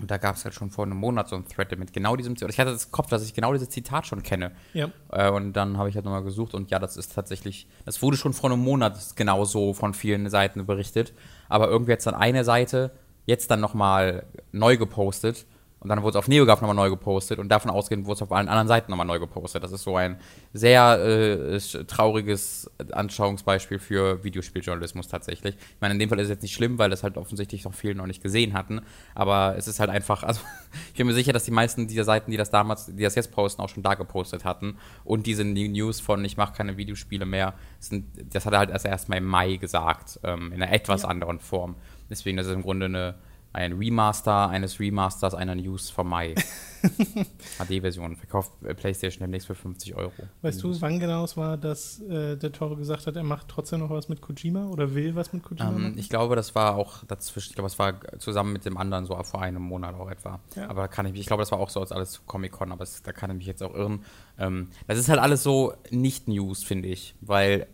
und 0.00 0.10
da 0.10 0.18
gab 0.18 0.36
es 0.36 0.44
halt 0.44 0.54
schon 0.54 0.70
vor 0.70 0.84
einem 0.84 0.98
Monat 0.98 1.28
so 1.28 1.36
ein 1.36 1.46
Thread 1.46 1.76
mit 1.78 1.92
genau 1.92 2.16
diesem 2.16 2.36
Zitat. 2.36 2.52
Ich 2.52 2.60
hatte 2.60 2.70
das 2.70 2.92
Kopf, 2.92 3.08
dass 3.08 3.24
ich 3.24 3.34
genau 3.34 3.52
dieses 3.52 3.70
Zitat 3.70 4.06
schon 4.06 4.22
kenne. 4.22 4.52
Ja. 4.74 4.90
Äh, 5.10 5.30
und 5.30 5.54
dann 5.54 5.78
habe 5.78 5.88
ich 5.88 5.94
halt 5.94 6.04
nochmal 6.04 6.22
gesucht 6.22 6.54
und 6.54 6.70
ja, 6.70 6.78
das 6.78 6.96
ist 6.96 7.14
tatsächlich, 7.14 7.66
das 7.84 8.02
wurde 8.02 8.16
schon 8.16 8.34
vor 8.34 8.50
einem 8.50 8.60
Monat 8.60 9.16
genau 9.16 9.44
so 9.44 9.72
von 9.72 9.94
vielen 9.94 10.28
Seiten 10.28 10.66
berichtet. 10.66 11.14
Aber 11.48 11.68
irgendwie 11.68 11.92
jetzt 11.92 12.06
dann 12.06 12.14
eine 12.14 12.44
Seite 12.44 12.90
jetzt 13.26 13.50
dann 13.50 13.60
nochmal 13.60 14.24
neu 14.52 14.76
gepostet 14.76 15.46
und 15.80 15.88
dann 15.88 16.02
wurde 16.02 16.10
es 16.10 16.16
auf 16.16 16.28
NeoGAF 16.28 16.60
nochmal 16.60 16.74
neu 16.74 16.90
gepostet 16.90 17.38
und 17.38 17.48
davon 17.48 17.70
ausgehend 17.70 18.06
wurde 18.06 18.16
es 18.16 18.22
auf 18.22 18.32
allen 18.32 18.48
anderen 18.48 18.66
Seiten 18.66 18.90
nochmal 18.90 19.06
neu 19.06 19.18
gepostet. 19.18 19.62
Das 19.62 19.70
ist 19.70 19.84
so 19.84 19.96
ein 19.96 20.18
sehr 20.52 20.98
äh, 20.98 21.58
trauriges 21.84 22.70
Anschauungsbeispiel 22.92 23.78
für 23.78 24.24
Videospieljournalismus 24.24 25.06
tatsächlich. 25.06 25.54
Ich 25.54 25.80
meine, 25.80 25.94
in 25.94 26.00
dem 26.00 26.08
Fall 26.08 26.18
ist 26.18 26.24
es 26.24 26.30
jetzt 26.30 26.42
nicht 26.42 26.54
schlimm, 26.54 26.78
weil 26.78 26.90
das 26.90 27.02
halt 27.04 27.16
offensichtlich 27.16 27.64
noch 27.64 27.74
viele 27.74 27.94
noch 27.94 28.06
nicht 28.06 28.22
gesehen 28.22 28.54
hatten, 28.54 28.80
aber 29.14 29.54
es 29.56 29.68
ist 29.68 29.78
halt 29.78 29.90
einfach, 29.90 30.22
also 30.24 30.40
ich 30.88 30.98
bin 30.98 31.06
mir 31.06 31.14
sicher, 31.14 31.32
dass 31.32 31.44
die 31.44 31.52
meisten 31.52 31.86
dieser 31.86 32.04
Seiten, 32.04 32.30
die 32.30 32.36
das 32.36 32.50
damals, 32.50 32.86
die 32.86 33.02
das 33.02 33.14
jetzt 33.14 33.30
posten, 33.30 33.62
auch 33.62 33.68
schon 33.68 33.82
da 33.82 33.94
gepostet 33.94 34.44
hatten 34.44 34.78
und 35.04 35.26
diese 35.26 35.44
News 35.44 36.00
von 36.00 36.24
ich 36.24 36.36
mache 36.36 36.54
keine 36.54 36.76
Videospiele 36.76 37.24
mehr, 37.24 37.54
sind, 37.78 38.06
das 38.34 38.46
hat 38.46 38.52
er 38.52 38.58
halt 38.58 38.70
erst 38.70 38.84
erst 38.84 39.08
mal 39.08 39.16
im 39.16 39.26
Mai 39.26 39.56
gesagt, 39.56 40.18
ähm, 40.24 40.52
in 40.52 40.62
einer 40.62 40.72
etwas 40.72 41.04
anderen 41.04 41.38
Form. 41.38 41.76
Deswegen 42.10 42.36
das 42.36 42.46
ist 42.46 42.54
im 42.54 42.62
Grunde 42.62 42.86
eine, 42.86 43.14
ein 43.58 43.72
Remaster 43.72 44.48
eines 44.48 44.78
Remasters 44.78 45.34
einer 45.34 45.54
News 45.54 45.90
vom 45.90 46.08
Mai. 46.08 46.34
HD-Version. 47.58 48.14
Verkauft 48.16 48.52
äh, 48.64 48.72
PlayStation 48.72 49.20
demnächst 49.20 49.48
für 49.48 49.56
50 49.56 49.96
Euro. 49.96 50.12
Weißt 50.42 50.62
du, 50.62 50.80
wann 50.80 51.00
genau 51.00 51.24
es 51.24 51.36
war, 51.36 51.56
dass 51.56 52.00
äh, 52.02 52.36
der 52.36 52.52
Toro 52.52 52.76
gesagt 52.76 53.08
hat, 53.08 53.16
er 53.16 53.24
macht 53.24 53.48
trotzdem 53.48 53.80
noch 53.80 53.90
was 53.90 54.08
mit 54.08 54.20
Kojima 54.20 54.66
oder 54.66 54.94
will 54.94 55.16
was 55.16 55.32
mit 55.32 55.42
Kojima 55.42 55.74
Ähm, 55.74 55.94
ich 55.96 56.08
glaube, 56.08 56.36
das 56.36 56.54
war 56.54 56.76
auch 56.76 57.04
dazwischen, 57.04 57.50
ich 57.50 57.54
glaube, 57.56 57.66
es 57.66 57.78
war 57.80 57.94
zusammen 58.18 58.52
mit 58.52 58.64
dem 58.64 58.76
anderen 58.76 59.06
so 59.06 59.20
vor 59.24 59.42
einem 59.42 59.62
Monat 59.62 59.96
auch 59.96 60.08
etwa. 60.08 60.38
Ja. 60.54 60.70
Aber 60.70 60.86
kann 60.86 61.06
ich 61.06 61.12
mich, 61.12 61.22
ich 61.22 61.26
glaube, 61.26 61.42
das 61.42 61.50
war 61.50 61.58
auch 61.58 61.70
so 61.70 61.80
als 61.80 61.90
alles 61.90 62.12
zu 62.12 62.22
Comic-Con, 62.26 62.70
aber 62.70 62.84
es, 62.84 63.02
da 63.02 63.12
kann 63.12 63.30
ich 63.30 63.36
mich 63.38 63.46
jetzt 63.46 63.62
auch 63.62 63.74
irren. 63.74 64.04
Ähm, 64.38 64.68
das 64.86 64.98
ist 64.98 65.08
halt 65.08 65.18
alles 65.18 65.42
so 65.42 65.74
nicht 65.90 66.28
News, 66.28 66.62
finde 66.62 66.88
ich, 66.88 67.16
weil 67.20 67.66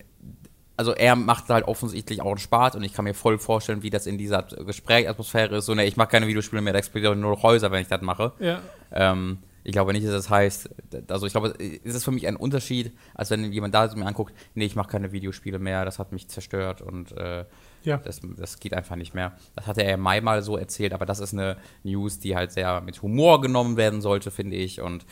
also 0.77 0.93
er 0.93 1.17
macht 1.17 1.49
halt 1.51 1.67
offensichtlich 1.67 2.21
auch 2.21 2.31
einen 2.31 2.39
Spaß 2.39 2.75
und 2.75 2.83
ich 2.83 2.93
kann 2.93 3.05
mir 3.05 3.15
voll 3.15 3.39
vorstellen, 3.39 3.83
wie 3.83 3.91
das 3.91 4.07
in 4.07 4.19
dieser 4.19 4.43
Gesprächsatmosphäre 4.43 5.57
ist. 5.57 5.67
So, 5.67 5.75
ne, 5.75 5.85
ich 5.85 5.97
mache 5.97 6.09
keine 6.09 6.27
Videospiele 6.27 6.63
mehr, 6.63 6.73
da 6.73 6.79
explodieren 6.79 7.21
nur 7.21 7.31
noch 7.33 7.43
Häuser, 7.43 7.71
wenn 7.71 7.83
ich 7.83 7.89
das 7.89 8.01
mache. 8.03 8.33
Ja, 8.41 8.61
Ähm, 8.93 9.39
ich 9.65 9.73
glaube 9.73 9.95
nicht, 9.95 10.07
dass 10.07 10.13
das 10.13 10.31
heißt, 10.31 10.69
also 11.09 11.27
ich 11.27 11.33
glaube, 11.33 11.55
es 11.59 11.95
ist 11.95 12.05
für 12.05 12.11
mich 12.11 12.27
ein 12.27 12.37
Unterschied, 12.37 12.93
als 13.15 13.31
wenn 13.31 13.51
jemand 13.51 13.75
da 13.75 13.87
ist 13.87 13.95
und 13.95 14.01
mir 14.01 14.07
anguckt, 14.07 14.35
nee, 14.55 14.67
ich 14.67 14.77
mache 14.77 14.89
keine 14.89 15.11
Videospiele 15.11 15.59
mehr, 15.59 15.87
das 15.87 15.99
hat 15.99 16.13
mich 16.13 16.29
zerstört 16.29 16.83
und 16.83 17.13
äh, 17.13 17.47
ja. 17.83 17.97
das, 17.97 18.21
das 18.37 18.61
geht 18.61 18.75
einfach 18.75 18.97
nicht 18.97 19.15
mehr. 19.15 19.33
Das 19.57 19.67
hatte 19.67 19.83
er 19.83 19.95
im 19.95 20.01
Mai 20.01 20.21
mal 20.21 20.43
so 20.43 20.59
erzählt, 20.59 20.93
aber 20.93 21.07
das 21.07 21.19
ist 21.19 21.33
eine 21.33 21.57
News, 21.83 22.19
die 22.19 22.37
halt 22.37 22.53
sehr 22.53 22.83
mit 22.83 23.01
Humor 23.01 23.41
genommen 23.41 23.79
werden 23.79 24.03
sollte, 24.03 24.31
finde 24.31 24.57
ich. 24.57 24.83
Und 24.83 25.07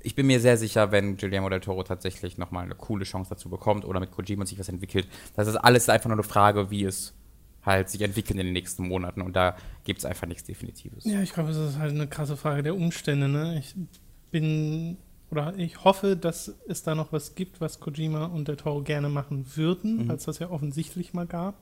ich 0.00 0.16
bin 0.16 0.26
mir 0.26 0.40
sehr 0.40 0.56
sicher, 0.56 0.90
wenn 0.90 1.16
Guillermo 1.16 1.48
del 1.48 1.60
Toro 1.60 1.84
tatsächlich 1.84 2.38
nochmal 2.38 2.64
eine 2.64 2.74
coole 2.74 3.04
Chance 3.04 3.30
dazu 3.30 3.48
bekommt 3.50 3.84
oder 3.84 4.00
mit 4.00 4.10
Kojima 4.10 4.44
sich 4.46 4.58
was 4.58 4.68
entwickelt, 4.68 5.06
das 5.36 5.46
ist 5.46 5.56
alles 5.56 5.88
einfach 5.88 6.08
nur 6.08 6.16
eine 6.16 6.24
Frage, 6.24 6.70
wie 6.72 6.84
es 6.84 7.14
halt 7.64 7.88
sich 7.90 8.00
entwickelt 8.02 8.38
in 8.38 8.46
den 8.46 8.52
nächsten 8.52 8.86
Monaten 8.88 9.22
und 9.22 9.34
da 9.36 9.56
gibt 9.84 10.00
es 10.00 10.04
einfach 10.04 10.26
nichts 10.26 10.44
Definitives. 10.44 11.04
Ja, 11.04 11.20
ich 11.22 11.32
glaube, 11.32 11.50
es 11.50 11.56
ist 11.56 11.78
halt 11.78 11.92
eine 11.92 12.06
krasse 12.08 12.36
Frage 12.36 12.62
der 12.62 12.74
Umstände. 12.74 13.28
Ne? 13.28 13.58
Ich 13.58 13.74
bin 14.30 14.96
oder 15.30 15.54
ich 15.56 15.82
hoffe, 15.84 16.16
dass 16.16 16.54
es 16.68 16.82
da 16.82 16.94
noch 16.94 17.12
was 17.12 17.34
gibt, 17.34 17.60
was 17.60 17.80
Kojima 17.80 18.26
und 18.26 18.48
der 18.48 18.56
Toro 18.58 18.82
gerne 18.82 19.08
machen 19.08 19.46
würden, 19.54 20.04
Mhm. 20.04 20.10
als 20.10 20.24
das 20.24 20.38
ja 20.40 20.50
offensichtlich 20.50 21.14
mal 21.14 21.26
gab 21.26 21.54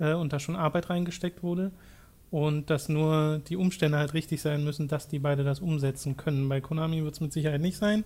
äh, 0.00 0.14
und 0.14 0.32
da 0.32 0.40
schon 0.40 0.56
Arbeit 0.56 0.90
reingesteckt 0.90 1.42
wurde. 1.42 1.70
Und 2.32 2.70
dass 2.70 2.88
nur 2.88 3.40
die 3.48 3.56
Umstände 3.56 3.98
halt 3.98 4.14
richtig 4.14 4.42
sein 4.42 4.64
müssen, 4.64 4.88
dass 4.88 5.06
die 5.06 5.20
beide 5.20 5.44
das 5.44 5.60
umsetzen 5.60 6.16
können. 6.16 6.48
Bei 6.48 6.60
Konami 6.60 7.04
wird 7.04 7.14
es 7.14 7.20
mit 7.20 7.32
Sicherheit 7.32 7.60
nicht 7.60 7.76
sein, 7.76 8.04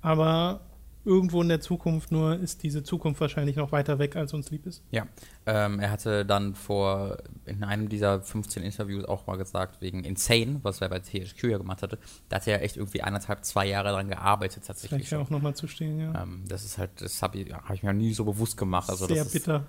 aber 0.00 0.60
irgendwo 1.04 1.40
in 1.42 1.48
der 1.48 1.60
Zukunft 1.60 2.12
nur 2.12 2.38
ist 2.38 2.62
diese 2.62 2.82
Zukunft 2.82 3.20
wahrscheinlich 3.20 3.56
noch 3.56 3.72
weiter 3.72 3.98
weg, 3.98 4.16
als 4.16 4.34
uns 4.34 4.50
lieb 4.50 4.66
ist. 4.66 4.82
Ja, 4.90 5.06
ähm, 5.46 5.80
er 5.80 5.90
hatte 5.90 6.26
dann 6.26 6.54
vor 6.54 7.18
in 7.46 7.64
einem 7.64 7.88
dieser 7.88 8.20
15 8.20 8.62
Interviews 8.62 9.04
auch 9.04 9.26
mal 9.26 9.36
gesagt, 9.36 9.80
wegen 9.80 10.04
Insane, 10.04 10.60
was 10.62 10.80
er 10.80 10.88
bei 10.88 10.98
THQ 10.98 11.44
ja 11.44 11.58
gemacht 11.58 11.82
hatte, 11.82 11.98
da 12.28 12.36
hat 12.36 12.46
er 12.46 12.58
ja 12.58 12.62
echt 12.62 12.76
irgendwie 12.76 13.02
anderthalb, 13.02 13.44
zwei 13.44 13.66
Jahre 13.66 13.90
dran 13.90 14.08
gearbeitet 14.08 14.64
tatsächlich. 14.66 15.08
Vielleicht 15.08 15.12
ja 15.12 15.18
auch 15.18 15.30
nochmal 15.30 15.54
zu 15.54 15.66
stehen, 15.66 15.98
ja. 15.98 16.22
Ähm, 16.22 16.44
das 16.48 16.64
ist 16.64 16.78
halt, 16.78 16.90
das 17.00 17.22
habe 17.22 17.38
ich, 17.38 17.52
hab 17.52 17.72
ich 17.72 17.82
mir 17.82 17.94
nie 17.94 18.12
so 18.12 18.24
bewusst 18.24 18.56
gemacht. 18.56 18.90
Also 18.90 19.06
Sehr 19.06 19.16
das 19.18 19.28
ist, 19.28 19.32
bitter. 19.32 19.66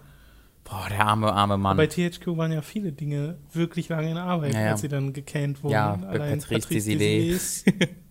Boah, 0.65 0.87
der 0.89 1.05
arme, 1.05 1.31
arme 1.31 1.57
Mann. 1.57 1.77
Bei 1.77 1.87
THQ 1.87 2.37
waren 2.37 2.51
ja 2.51 2.61
viele 2.61 2.91
Dinge 2.91 3.37
wirklich 3.53 3.89
lange 3.89 4.11
in 4.11 4.17
Arbeit, 4.17 4.53
Ja, 4.53 4.61
ja. 4.61 4.71
als 4.71 4.81
sie 4.81 4.87
dann 4.87 5.13
gecannt 5.13 5.63
wurden. 5.63 5.73
Ja, 5.73 5.95
bei 5.95 6.17
Patrice 6.35 6.67
Désilets. 6.69 7.63
Désilets. 7.63 7.65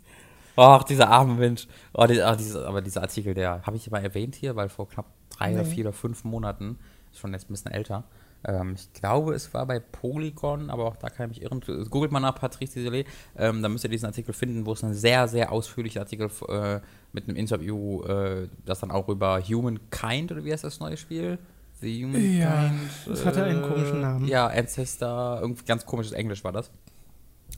Ach, 0.61 0.83
dieser 0.83 1.09
arme 1.09 1.35
Mensch. 1.35 1.67
Oh, 1.95 2.05
die, 2.07 2.21
ach, 2.21 2.37
dieses, 2.37 2.57
aber 2.57 2.81
dieser 2.83 3.03
Artikel, 3.03 3.33
der 3.35 3.63
habe 3.63 3.77
ich 3.77 3.91
mal 3.91 4.03
erwähnt 4.03 4.35
hier, 4.35 4.57
weil 4.57 4.69
vor 4.69 4.89
knapp 4.89 5.07
drei 5.31 5.53
oder 5.53 5.63
Nee. 5.63 5.69
vier 5.71 5.85
oder 5.85 5.93
fünf 5.93 6.25
Monaten, 6.25 6.79
ist 7.13 7.21
schon 7.21 7.33
jetzt 7.33 7.49
ein 7.49 7.53
bisschen 7.53 7.71
älter, 7.71 8.05
Ähm, 8.45 8.75
ich 8.77 8.93
glaube, 8.93 9.35
es 9.35 9.53
war 9.53 9.67
bei 9.67 9.81
Polygon, 9.81 10.71
aber 10.71 10.85
auch 10.85 10.97
da 10.97 11.11
kann 11.11 11.29
ich 11.31 11.39
mich 11.39 11.43
irren. 11.43 11.61
Googelt 11.91 12.13
mal 12.13 12.21
nach 12.21 12.37
Patrice 12.37 12.75
Desilets, 12.75 13.11
ähm, 13.37 13.63
da 13.63 13.69
müsst 13.69 13.83
ihr 13.85 13.91
diesen 13.91 14.07
Artikel 14.07 14.33
finden, 14.33 14.65
wo 14.65 14.73
es 14.75 14.85
ein 14.85 14.95
sehr, 14.95 15.27
sehr 15.27 15.51
ausführlicher 15.51 16.01
Artikel 16.01 16.31
äh, 16.49 16.79
mit 17.13 17.27
einem 17.29 17.37
Interview, 17.37 18.03
äh, 18.05 18.49
das 18.65 18.79
dann 18.81 18.91
auch 18.93 19.09
über 19.09 19.41
Humankind, 19.43 20.31
oder 20.33 20.45
wie 20.45 20.53
heißt 20.53 20.63
das 20.65 20.79
neue 20.79 20.97
Spiel? 20.97 21.39
The 21.81 22.05
Humankind. 22.05 22.39
Ja, 22.39 22.71
das 23.07 23.25
hatte 23.27 23.43
einen 23.45 23.63
komischen 23.63 24.01
Namen. 24.01 24.27
Ja, 24.29 24.47
Ancestor, 24.49 25.39
irgendwie 25.41 25.65
ganz 25.65 25.85
komisches 25.87 26.13
Englisch 26.13 26.45
war 26.45 26.53
das. 26.53 26.71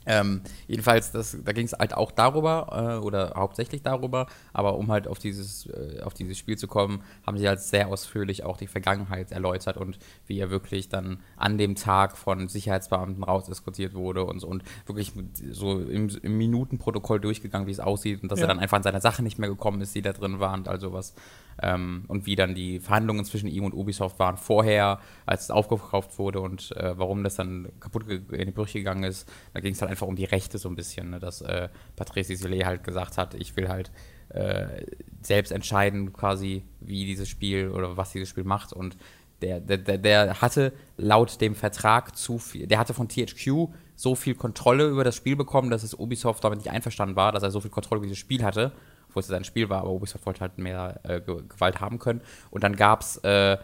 Ähm, 0.05 0.41
jedenfalls, 0.67 1.11
das, 1.11 1.37
da 1.43 1.51
ging 1.51 1.65
es 1.65 1.73
halt 1.73 1.93
auch 1.93 2.11
darüber, 2.11 2.99
äh, 3.01 3.05
oder 3.05 3.33
hauptsächlich 3.35 3.83
darüber, 3.83 4.27
aber 4.51 4.77
um 4.77 4.91
halt 4.91 5.07
auf 5.07 5.19
dieses, 5.19 5.67
äh, 5.67 6.01
auf 6.03 6.13
dieses 6.13 6.37
Spiel 6.37 6.57
zu 6.57 6.67
kommen, 6.67 7.03
haben 7.25 7.37
sie 7.37 7.47
halt 7.47 7.59
sehr 7.59 7.87
ausführlich 7.87 8.43
auch 8.43 8.57
die 8.57 8.67
Vergangenheit 8.67 9.31
erläutert 9.31 9.77
und 9.77 9.99
wie 10.25 10.39
er 10.39 10.49
wirklich 10.49 10.89
dann 10.89 11.19
an 11.37 11.57
dem 11.57 11.75
Tag 11.75 12.17
von 12.17 12.47
Sicherheitsbeamten 12.47 13.23
rausdiskutiert 13.23 13.93
wurde 13.93 14.25
und 14.25 14.39
so 14.39 14.47
und 14.47 14.63
wirklich 14.87 15.13
so 15.51 15.79
im, 15.79 16.09
im 16.21 16.37
Minutenprotokoll 16.37 17.19
durchgegangen, 17.19 17.67
wie 17.67 17.71
es 17.71 17.79
aussieht 17.79 18.23
und 18.23 18.31
dass 18.31 18.39
ja. 18.39 18.45
er 18.45 18.47
dann 18.47 18.59
einfach 18.59 18.77
an 18.77 18.83
seine 18.83 19.01
Sache 19.01 19.21
nicht 19.21 19.37
mehr 19.37 19.49
gekommen 19.49 19.81
ist, 19.81 19.93
die 19.93 20.01
da 20.01 20.13
drin 20.13 20.39
waren 20.39 20.61
und 20.61 20.67
all 20.67 20.79
sowas. 20.79 21.13
Ähm, 21.61 22.05
und 22.07 22.25
wie 22.25 22.35
dann 22.35 22.55
die 22.55 22.79
Verhandlungen 22.79 23.23
zwischen 23.25 23.47
ihm 23.47 23.63
und 23.63 23.73
Ubisoft 23.73 24.19
waren 24.19 24.37
vorher, 24.37 24.99
als 25.25 25.43
es 25.43 25.51
aufgekauft 25.51 26.17
wurde 26.17 26.41
und 26.41 26.75
äh, 26.75 26.97
warum 26.97 27.23
das 27.23 27.35
dann 27.35 27.69
kaputt 27.79 28.05
in 28.09 28.45
die 28.45 28.51
Brüche 28.51 28.79
gegangen 28.79 29.03
ist. 29.03 29.29
Da 29.53 29.59
ging 29.59 29.73
es 29.73 29.81
halt 29.81 29.91
einfach 29.91 30.07
um 30.07 30.15
die 30.15 30.25
Rechte 30.25 30.57
so 30.57 30.69
ein 30.69 30.75
bisschen, 30.75 31.11
ne? 31.11 31.19
dass 31.19 31.41
äh, 31.41 31.69
Patrice 31.95 32.35
Sillet 32.35 32.65
halt 32.65 32.83
gesagt 32.83 33.17
hat, 33.17 33.35
ich 33.35 33.55
will 33.55 33.69
halt 33.69 33.91
äh, 34.29 34.85
selbst 35.21 35.51
entscheiden 35.51 36.13
quasi, 36.13 36.63
wie 36.79 37.05
dieses 37.05 37.29
Spiel 37.29 37.69
oder 37.69 37.97
was 37.97 38.11
dieses 38.11 38.29
Spiel 38.29 38.43
macht 38.43 38.73
und 38.73 38.97
der, 39.41 39.59
der, 39.59 39.97
der 39.97 40.41
hatte 40.41 40.71
laut 40.97 41.41
dem 41.41 41.55
Vertrag 41.55 42.15
zu 42.15 42.37
viel, 42.37 42.67
der 42.67 42.77
hatte 42.77 42.93
von 42.93 43.09
THQ 43.09 43.69
so 43.95 44.15
viel 44.15 44.35
Kontrolle 44.35 44.87
über 44.87 45.03
das 45.03 45.15
Spiel 45.15 45.35
bekommen, 45.35 45.71
dass 45.71 45.83
es 45.83 45.95
Ubisoft 45.95 46.43
damit 46.43 46.59
nicht 46.59 46.69
einverstanden 46.69 47.15
war, 47.15 47.31
dass 47.31 47.43
er 47.43 47.51
so 47.51 47.59
viel 47.59 47.71
Kontrolle 47.71 47.97
über 47.99 48.05
dieses 48.05 48.19
Spiel 48.19 48.43
hatte 48.43 48.71
wo 49.13 49.19
es 49.19 49.27
sein 49.27 49.43
Spiel 49.43 49.69
war, 49.69 49.81
aber 49.81 49.91
Ubisoft 49.91 50.25
wollte 50.25 50.41
halt 50.41 50.57
mehr 50.57 50.99
äh, 51.03 51.21
Gewalt 51.21 51.79
haben 51.81 51.99
können. 51.99 52.21
Und 52.49 52.63
dann 52.63 52.75
gab 52.75 53.01
es 53.01 53.17
äh, 53.17 53.57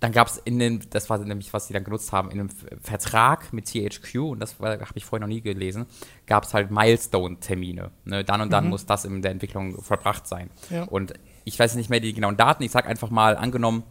dann 0.00 0.12
gab 0.12 0.28
es 0.28 0.36
in 0.36 0.58
den, 0.58 0.84
das 0.90 1.08
war 1.08 1.18
nämlich, 1.18 1.52
was 1.52 1.66
sie 1.66 1.72
dann 1.72 1.84
genutzt 1.84 2.12
haben, 2.12 2.30
in 2.30 2.38
einem 2.38 2.50
Vertrag 2.50 3.52
mit 3.52 3.66
THQ, 3.66 4.16
und 4.16 4.40
das 4.40 4.58
habe 4.60 4.84
ich 4.94 5.04
vorher 5.04 5.26
noch 5.26 5.32
nie 5.32 5.40
gelesen, 5.40 5.86
gab 6.26 6.44
es 6.44 6.52
halt 6.52 6.70
Milestone-Termine. 6.70 7.90
Ne? 8.04 8.24
Dann 8.24 8.40
und 8.42 8.52
dann 8.52 8.64
mhm. 8.64 8.70
muss 8.70 8.84
das 8.84 9.04
in 9.04 9.22
der 9.22 9.30
Entwicklung 9.30 9.82
verbracht 9.82 10.26
sein. 10.26 10.50
Ja. 10.70 10.84
Und 10.84 11.14
ich 11.44 11.58
weiß 11.58 11.76
nicht 11.76 11.88
mehr 11.88 12.00
die 12.00 12.12
genauen 12.12 12.36
Daten, 12.36 12.62
ich 12.62 12.72
sage 12.72 12.88
einfach 12.88 13.10
mal, 13.10 13.36
angenommen, 13.36 13.84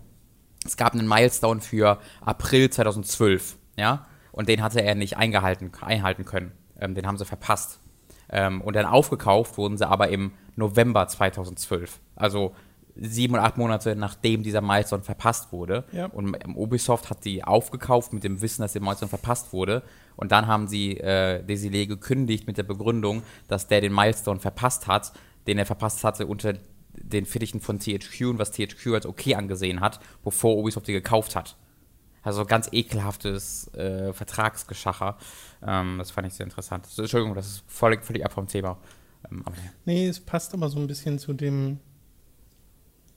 es 0.63 0.77
gab 0.77 0.93
einen 0.93 1.07
Milestone 1.07 1.61
für 1.61 1.99
April 2.21 2.69
2012, 2.69 3.57
ja, 3.77 4.05
und 4.31 4.49
den 4.49 4.61
hatte 4.61 4.81
er 4.81 4.95
nicht 4.95 5.17
eingehalten, 5.17 5.71
einhalten 5.81 6.25
können. 6.25 6.51
Ähm, 6.79 6.93
den 6.93 7.07
haben 7.07 7.17
sie 7.17 7.25
verpasst. 7.25 7.79
Ähm, 8.29 8.61
und 8.61 8.75
dann 8.75 8.85
aufgekauft 8.85 9.57
wurden 9.57 9.77
sie 9.77 9.87
aber 9.87 10.09
im 10.09 10.31
November 10.55 11.07
2012. 11.07 11.99
Also 12.15 12.53
sieben 12.97 13.33
oder 13.33 13.43
acht 13.43 13.57
Monate 13.57 13.95
nachdem 13.95 14.43
dieser 14.43 14.61
Milestone 14.61 15.03
verpasst 15.03 15.51
wurde. 15.51 15.83
Ja. 15.91 16.05
Und 16.05 16.35
Ubisoft 16.55 17.09
hat 17.09 17.25
die 17.25 17.43
aufgekauft 17.43 18.13
mit 18.13 18.23
dem 18.23 18.41
Wissen, 18.41 18.61
dass 18.61 18.73
der 18.73 18.81
Milestone 18.81 19.09
verpasst 19.09 19.53
wurde. 19.53 19.83
Und 20.15 20.31
dann 20.31 20.47
haben 20.47 20.67
sie 20.67 20.97
äh, 20.97 21.43
Desilets 21.43 21.89
gekündigt 21.89 22.47
mit 22.47 22.57
der 22.57 22.63
Begründung, 22.63 23.23
dass 23.47 23.67
der 23.67 23.81
den 23.81 23.93
Milestone 23.93 24.39
verpasst 24.39 24.87
hat, 24.87 25.11
den 25.47 25.57
er 25.57 25.65
verpasst 25.65 26.03
hatte 26.03 26.25
unter 26.25 26.53
den 26.93 27.25
Fittichen 27.25 27.59
von 27.59 27.79
THQ 27.79 28.21
und 28.21 28.39
was 28.39 28.51
THQ 28.51 28.93
als 28.93 29.05
okay 29.05 29.35
angesehen 29.35 29.81
hat, 29.81 29.99
bevor 30.23 30.55
Ubisoft 30.57 30.87
die 30.87 30.93
gekauft 30.93 31.35
hat. 31.35 31.57
Also 32.23 32.43
ganz 32.45 32.69
ekelhaftes 32.71 33.71
äh, 33.75 34.11
Vertragsgeschacher. 34.11 35.17
Ähm, 35.65 35.97
das 35.97 36.11
fand 36.11 36.27
ich 36.27 36.33
sehr 36.33 36.45
interessant. 36.45 36.87
Entschuldigung, 36.97 37.35
das 37.35 37.47
ist 37.47 37.63
völlig, 37.67 38.03
völlig 38.03 38.25
ab 38.25 38.33
vom 38.33 38.47
Thema. 38.47 38.77
Ähm, 39.31 39.41
aber, 39.45 39.55
ja. 39.55 39.63
Nee, 39.85 40.07
es 40.07 40.19
passt 40.19 40.53
aber 40.53 40.69
so 40.69 40.79
ein 40.79 40.87
bisschen 40.87 41.19
zu 41.19 41.33
dem, 41.33 41.79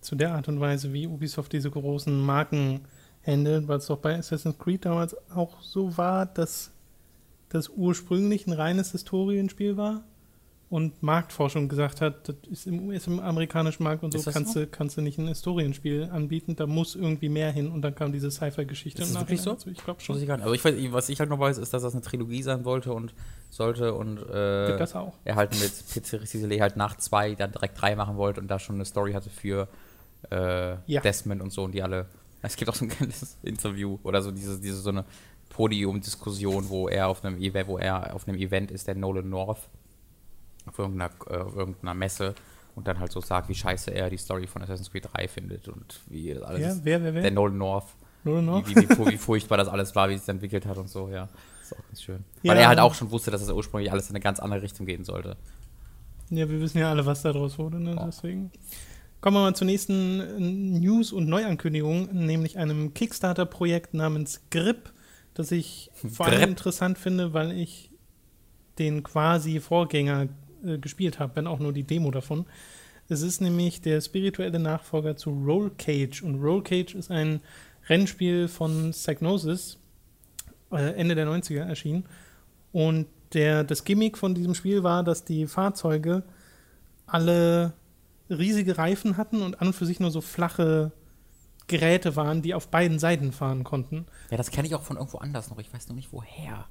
zu 0.01 0.17
der 0.17 0.35
Art 0.35 0.49
und 0.49 0.61
Weise, 0.61 0.93
wie 0.93 1.07
Ubisoft 1.07 1.53
diese 1.53 1.71
großen 1.71 2.21
Marken 2.21 2.81
handelt, 3.27 3.69
weil 3.69 3.79
es 3.79 3.87
doch 3.87 3.99
bei 3.99 4.17
Assassin's 4.17 4.59
Creed 4.59 4.85
damals 4.85 5.17
auch 5.31 5.61
so 5.61 5.97
war, 5.97 6.27
dass 6.27 6.73
das 7.51 7.69
ursprünglich 7.69 8.47
ein 8.47 8.53
reines 8.53 8.93
Historienspiel 8.93 9.77
war 9.77 10.05
und 10.71 11.03
Marktforschung 11.03 11.69
gesagt 11.69 12.03
hat, 12.03 12.29
das 12.29 12.37
ist 12.51 12.67
im, 12.67 12.91
ist 12.91 13.07
im 13.07 13.21
amerikanischen 13.21 13.85
Markt 13.85 14.03
und 14.03 14.13
so 14.13 14.31
kannst, 14.31 14.53
so? 14.53 14.61
Du, 14.61 14.67
kannst 14.67 14.99
du 14.99 15.01
nicht 15.01 15.19
ein 15.19 15.27
Historienspiel 15.27 16.11
anbieten, 16.13 16.57
da 16.57 16.67
muss 16.67 16.95
irgendwie 16.95 17.31
mehr 17.31 17.51
hin 17.51 17.71
und 17.71 17.81
dann 17.81 17.95
kam 17.95 18.13
diese 18.13 18.31
Sci-Fi-Geschichte. 18.31 19.03
Ist 19.03 19.15
das 19.15 19.21
wirklich 19.23 19.41
so? 19.41 19.57
Ich 19.65 19.83
glaube 19.83 20.01
schon. 20.01 20.23
Ich 20.23 20.31
also 20.31 20.53
ich 20.53 20.65
weiß, 20.65 20.75
was 20.91 21.09
ich 21.09 21.21
halt 21.21 21.31
noch 21.31 21.39
weiß, 21.39 21.57
ist, 21.57 21.73
dass 21.73 21.83
das 21.83 21.95
eine 21.95 22.03
Trilogie 22.03 22.43
sein 22.43 22.67
wollte 22.67 22.93
und 22.93 23.15
sollte 23.49 23.95
und 23.95 24.19
äh, 24.19 24.77
das 24.77 24.95
auch. 24.95 25.15
er 25.25 25.37
halt 25.37 25.59
mit 25.59 25.73
Pizzeria 25.91 26.61
halt 26.61 26.77
nach 26.77 26.99
zwei 26.99 27.35
dann 27.35 27.53
direkt 27.53 27.81
drei 27.81 27.97
machen 27.97 28.17
wollte 28.17 28.41
und 28.41 28.49
da 28.49 28.59
schon 28.59 28.75
eine 28.75 28.85
Story 28.85 29.15
hatte 29.15 29.31
für 29.31 29.69
äh, 30.31 30.77
ja. 30.87 31.01
Desmond 31.01 31.41
und 31.41 31.51
so 31.51 31.65
und 31.65 31.73
die 31.73 31.83
alle. 31.83 32.07
Es 32.43 32.57
gibt 32.57 32.71
auch 32.71 32.75
so 32.75 32.85
ein 32.85 32.91
kleines 32.91 33.39
Interview 33.43 33.99
oder 34.03 34.21
so 34.21 34.31
diese, 34.31 34.61
diese 34.61 34.77
so 34.77 34.91
eine 34.91 35.07
Podium-Diskussion, 35.49 36.69
wo 36.69 36.89
er 36.89 37.09
auf 37.09 37.25
einem 37.25 37.39
Event, 37.39 37.69
wo 37.69 37.79
er 37.79 38.15
auf 38.15 38.29
einem 38.29 38.39
Event 38.39 38.71
ist, 38.71 38.87
der 38.87 38.95
Nolan 38.95 39.31
North 39.31 39.61
auf 40.69 40.79
irgendeiner, 40.79 41.13
äh, 41.29 41.57
irgendeiner 41.57 41.95
Messe 41.95 42.35
und 42.75 42.87
dann 42.87 43.01
halt 43.01 43.11
so 43.11 43.21
sagt, 43.21 43.49
wie 43.49 43.55
scheiße 43.55 43.91
er 43.91 44.09
die 44.09 44.17
Story 44.17 44.47
von 44.47 44.63
Assassin's 44.63 44.91
Creed 44.91 45.09
3 45.13 45.29
findet 45.29 45.69
und 45.69 46.01
wie 46.07 46.33
das 46.33 46.43
alles. 46.43 46.61
Ja, 46.61 46.77
wer, 46.85 47.03
wer, 47.03 47.15
wer? 47.15 47.23
Der 47.23 47.31
Nolan 47.31 47.59
North. 47.59 47.87
Nolan 48.25 48.45
North? 48.45 48.69
Wie, 48.69 48.77
wie, 48.77 48.89
wie, 48.89 49.13
wie, 49.13 49.17
furchtbar 49.17 49.57
das 49.57 49.69
alles 49.69 49.95
war, 49.97 50.09
wie 50.09 50.15
es 50.15 50.21
sich 50.21 50.29
entwickelt 50.29 50.67
hat 50.67 50.79
und 50.79 50.89
so, 50.89 51.09
ja. 51.09 51.29
Das 51.59 51.73
ist 51.73 51.73
auch 51.73 51.87
ganz 51.89 52.03
schön. 52.03 52.25
Ja. 52.43 52.53
Weil 52.53 52.59
er 52.61 52.69
halt 52.69 52.79
auch 52.79 52.95
schon 52.95 53.11
wusste, 53.11 53.31
dass 53.31 53.43
es 53.43 53.51
ursprünglich 53.51 53.91
alles 53.91 54.09
in 54.09 54.15
eine 54.15 54.23
ganz 54.23 54.39
andere 54.41 54.63
Richtung 54.63 54.87
gehen 54.87 55.05
sollte. 55.05 55.37
Ja, 56.31 56.49
wir 56.49 56.61
wissen 56.61 56.79
ja 56.79 56.91
alle, 56.91 57.05
was 57.07 57.23
daraus 57.23 57.59
wurde, 57.59 57.81
ne? 57.81 57.97
Oh. 57.99 58.05
deswegen. 58.07 58.51
Kommen 59.21 59.37
wir 59.37 59.41
mal 59.41 59.57
zur 59.57 59.67
nächsten 59.67 60.21
äh, 60.21 60.39
News- 60.39 61.13
und 61.13 61.29
Neuankündigung, 61.29 62.09
nämlich 62.13 62.59
einem 62.59 62.95
Kickstarter-Projekt 62.95 63.93
namens 63.93 64.43
Grip, 64.51 64.93
das 65.35 65.51
ich 65.51 65.91
vor 65.95 66.27
allem 66.27 66.51
interessant 66.51 66.99
finde, 66.99 67.33
weil 67.33 67.51
ich 67.53 67.91
den 68.79 69.03
quasi 69.03 69.59
Vorgänger 69.59 70.29
äh, 70.65 70.79
gespielt 70.79 71.19
habe, 71.19 71.37
wenn 71.37 71.47
auch 71.47 71.59
nur 71.59 71.73
die 71.73 71.85
Demo 71.85 72.11
davon. 72.11 72.47
Es 73.09 73.23
ist 73.23 73.41
nämlich 73.41 73.81
der 73.81 74.01
spirituelle 74.01 74.59
Nachfolger 74.59 75.17
zu 75.17 75.31
Roll 75.31 75.71
Cage 75.79 76.23
und 76.23 76.43
Roll 76.43 76.63
Cage 76.63 76.95
ist 76.95 77.11
ein 77.11 77.41
Rennspiel 77.89 78.49
von 78.49 78.91
Psygnosis, 78.91 79.79
äh, 80.71 80.95
Ende 80.95 81.15
der 81.15 81.27
90er 81.27 81.61
erschienen. 81.61 82.05
Und 82.73 83.07
der, 83.33 83.65
das 83.65 83.85
Gimmick 83.85 84.19
von 84.19 84.35
diesem 84.35 84.55
Spiel 84.55 84.83
war, 84.83 85.05
dass 85.05 85.25
die 85.25 85.47
Fahrzeuge 85.47 86.23
alle 87.07 87.73
riesige 88.31 88.77
Reifen 88.77 89.17
hatten 89.17 89.43
und 89.43 89.61
an 89.61 89.69
und 89.69 89.73
für 89.73 89.87
sich 89.87 90.01
nur 90.01 90.11
so 90.11 90.21
flache 90.21 90.93
Geräte 91.67 92.17
waren, 92.17 92.43
die 92.43 92.55
auf 92.55 92.69
beiden 92.69 92.99
Seiten 92.99 93.33
fahren 93.33 93.65
konnten. 93.65 94.07
Ja, 94.31 94.37
das 94.37 94.51
kenne 94.51 94.67
ich 94.67 94.75
auch 94.75 94.83
von 94.83 94.97
irgendwo 94.97 95.19
anders 95.19 95.51
noch. 95.51 95.59
Ich 95.59 95.73
weiß 95.73 95.89
noch 95.89 95.97
nicht 95.97 96.13
woher. 96.13 96.67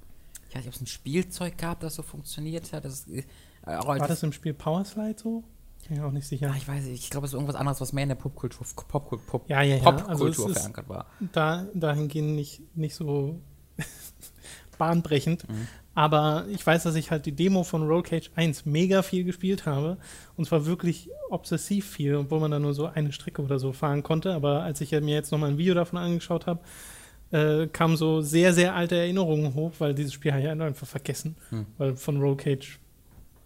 Ich 0.49 0.55
weiß 0.55 0.63
nicht, 0.63 0.67
ob 0.67 0.73
es 0.75 0.81
ein 0.81 0.87
Spielzeug 0.87 1.57
gab, 1.57 1.79
das 1.79 1.95
so 1.95 2.03
funktioniert 2.03 2.73
hat. 2.73 2.85
Das, 2.85 3.07
äh, 3.07 3.23
war 3.67 4.07
das 4.07 4.23
im 4.23 4.31
Spiel 4.31 4.53
Power 4.53 4.85
Slide 4.85 5.15
so? 5.17 5.43
Bin 5.87 5.97
ich 5.97 6.03
auch 6.03 6.11
nicht 6.11 6.27
sicher. 6.27 6.49
Ah, 6.51 6.57
ich 6.57 6.67
weiß 6.67 6.83
nicht, 6.83 7.03
ich 7.03 7.09
glaube, 7.09 7.25
es 7.25 7.31
ist 7.31 7.35
irgendwas 7.35 7.55
anderes, 7.55 7.79
was 7.79 7.93
mehr 7.93 8.03
in 8.03 8.09
der 8.09 8.15
Popkultur 8.15 8.65
Pop, 8.87 9.25
Pop, 9.27 9.49
ja, 9.49 9.61
ja, 9.61 9.77
ja. 9.77 9.83
Popkultur 9.83 10.47
also 10.47 10.53
verankert 10.53 10.89
war. 10.89 11.05
Da, 11.31 11.65
dahingehend 11.73 12.35
nicht, 12.35 12.61
nicht 12.75 12.95
so 12.95 13.39
bahnbrechend. 14.77 15.47
Mhm. 15.47 15.67
Aber 15.95 16.45
ich 16.49 16.65
weiß, 16.65 16.83
dass 16.83 16.95
ich 16.95 17.09
halt 17.09 17.25
die 17.25 17.31
Demo 17.31 17.63
von 17.63 17.87
Roll 17.87 18.03
Cage 18.03 18.29
1 18.35 18.65
mega 18.65 19.01
viel 19.01 19.23
gespielt 19.23 19.65
habe. 19.65 19.97
Und 20.35 20.45
zwar 20.45 20.65
wirklich 20.65 21.09
obsessiv 21.29 21.89
viel, 21.89 22.15
obwohl 22.15 22.39
man 22.39 22.51
da 22.51 22.59
nur 22.59 22.73
so 22.73 22.85
eine 22.85 23.11
Strecke 23.11 23.41
oder 23.41 23.57
so 23.57 23.71
fahren 23.71 24.03
konnte. 24.03 24.33
Aber 24.33 24.63
als 24.63 24.81
ich 24.81 24.91
mir 24.91 25.15
jetzt 25.15 25.31
nochmal 25.31 25.51
ein 25.51 25.57
Video 25.57 25.73
davon 25.73 25.97
angeschaut 25.97 26.45
habe, 26.45 26.59
äh, 27.31 27.67
kamen 27.67 27.97
so 27.97 28.21
sehr, 28.21 28.53
sehr 28.53 28.75
alte 28.75 28.95
Erinnerungen 28.95 29.53
hoch, 29.55 29.71
weil 29.79 29.95
dieses 29.95 30.13
Spiel 30.13 30.33
habe 30.33 30.41
ich 30.41 30.47
einfach 30.47 30.87
vergessen. 30.87 31.35
Mhm. 31.49 31.65
Weil 31.77 31.95
von 31.95 32.21
Roll 32.21 32.37
Cage 32.37 32.79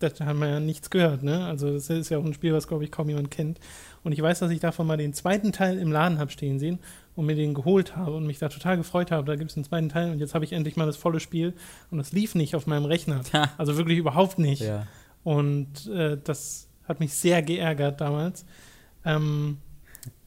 das 0.04 0.20
haben 0.20 0.40
wir 0.40 0.50
ja 0.50 0.60
nichts 0.60 0.90
gehört, 0.90 1.24
ne? 1.24 1.46
Also 1.46 1.72
das 1.72 1.90
ist 1.90 2.10
ja 2.10 2.18
auch 2.18 2.26
ein 2.26 2.34
Spiel, 2.34 2.54
was, 2.54 2.68
glaube 2.68 2.84
ich, 2.84 2.92
kaum 2.92 3.10
jemand 3.10 3.32
kennt. 3.32 3.60
Und 4.04 4.12
ich 4.12 4.22
weiß, 4.22 4.40
dass 4.40 4.52
ich 4.52 4.60
davon 4.60 4.88
mal 4.88 4.98
den 4.98 5.14
zweiten 5.14 5.52
Teil 5.52 5.78
im 5.78 5.92
Laden 5.92 6.20
habe 6.20 6.32
stehen 6.32 6.60
sehen 6.60 6.80
und 7.16 7.26
mir 7.26 7.36
den 7.36 7.54
geholt 7.54 7.96
habe 7.96 8.16
und 8.16 8.26
mich 8.26 8.40
da 8.40 8.50
total 8.50 8.78
gefreut 8.78 9.12
habe. 9.12 9.26
Da 9.26 9.36
gibt 9.36 9.52
es 9.52 9.58
einen 9.58 9.64
zweiten 9.64 9.90
Teil 9.90 10.12
und 10.12 10.20
jetzt 10.20 10.34
habe 10.34 10.46
ich 10.46 10.54
endlich 10.54 10.76
mal 10.76 10.86
das 10.86 10.98
volle 10.98 11.20
Spiel 11.20 11.54
und 11.92 11.98
das 11.98 12.12
lief 12.12 12.36
nicht 12.36 12.56
auf 12.56 12.68
meinem 12.68 12.86
Rechner. 12.86 13.22
also 13.58 13.78
wirklich 13.78 13.98
überhaupt 13.98 14.40
nicht. 14.40 14.62
Ja. 14.62 14.88
Und 15.24 15.88
äh, 15.88 16.18
das 16.24 16.68
hat 16.88 17.00
mich 17.00 17.14
sehr 17.14 17.42
geärgert 17.42 18.02
damals. 18.02 18.46
Ähm, 19.06 19.58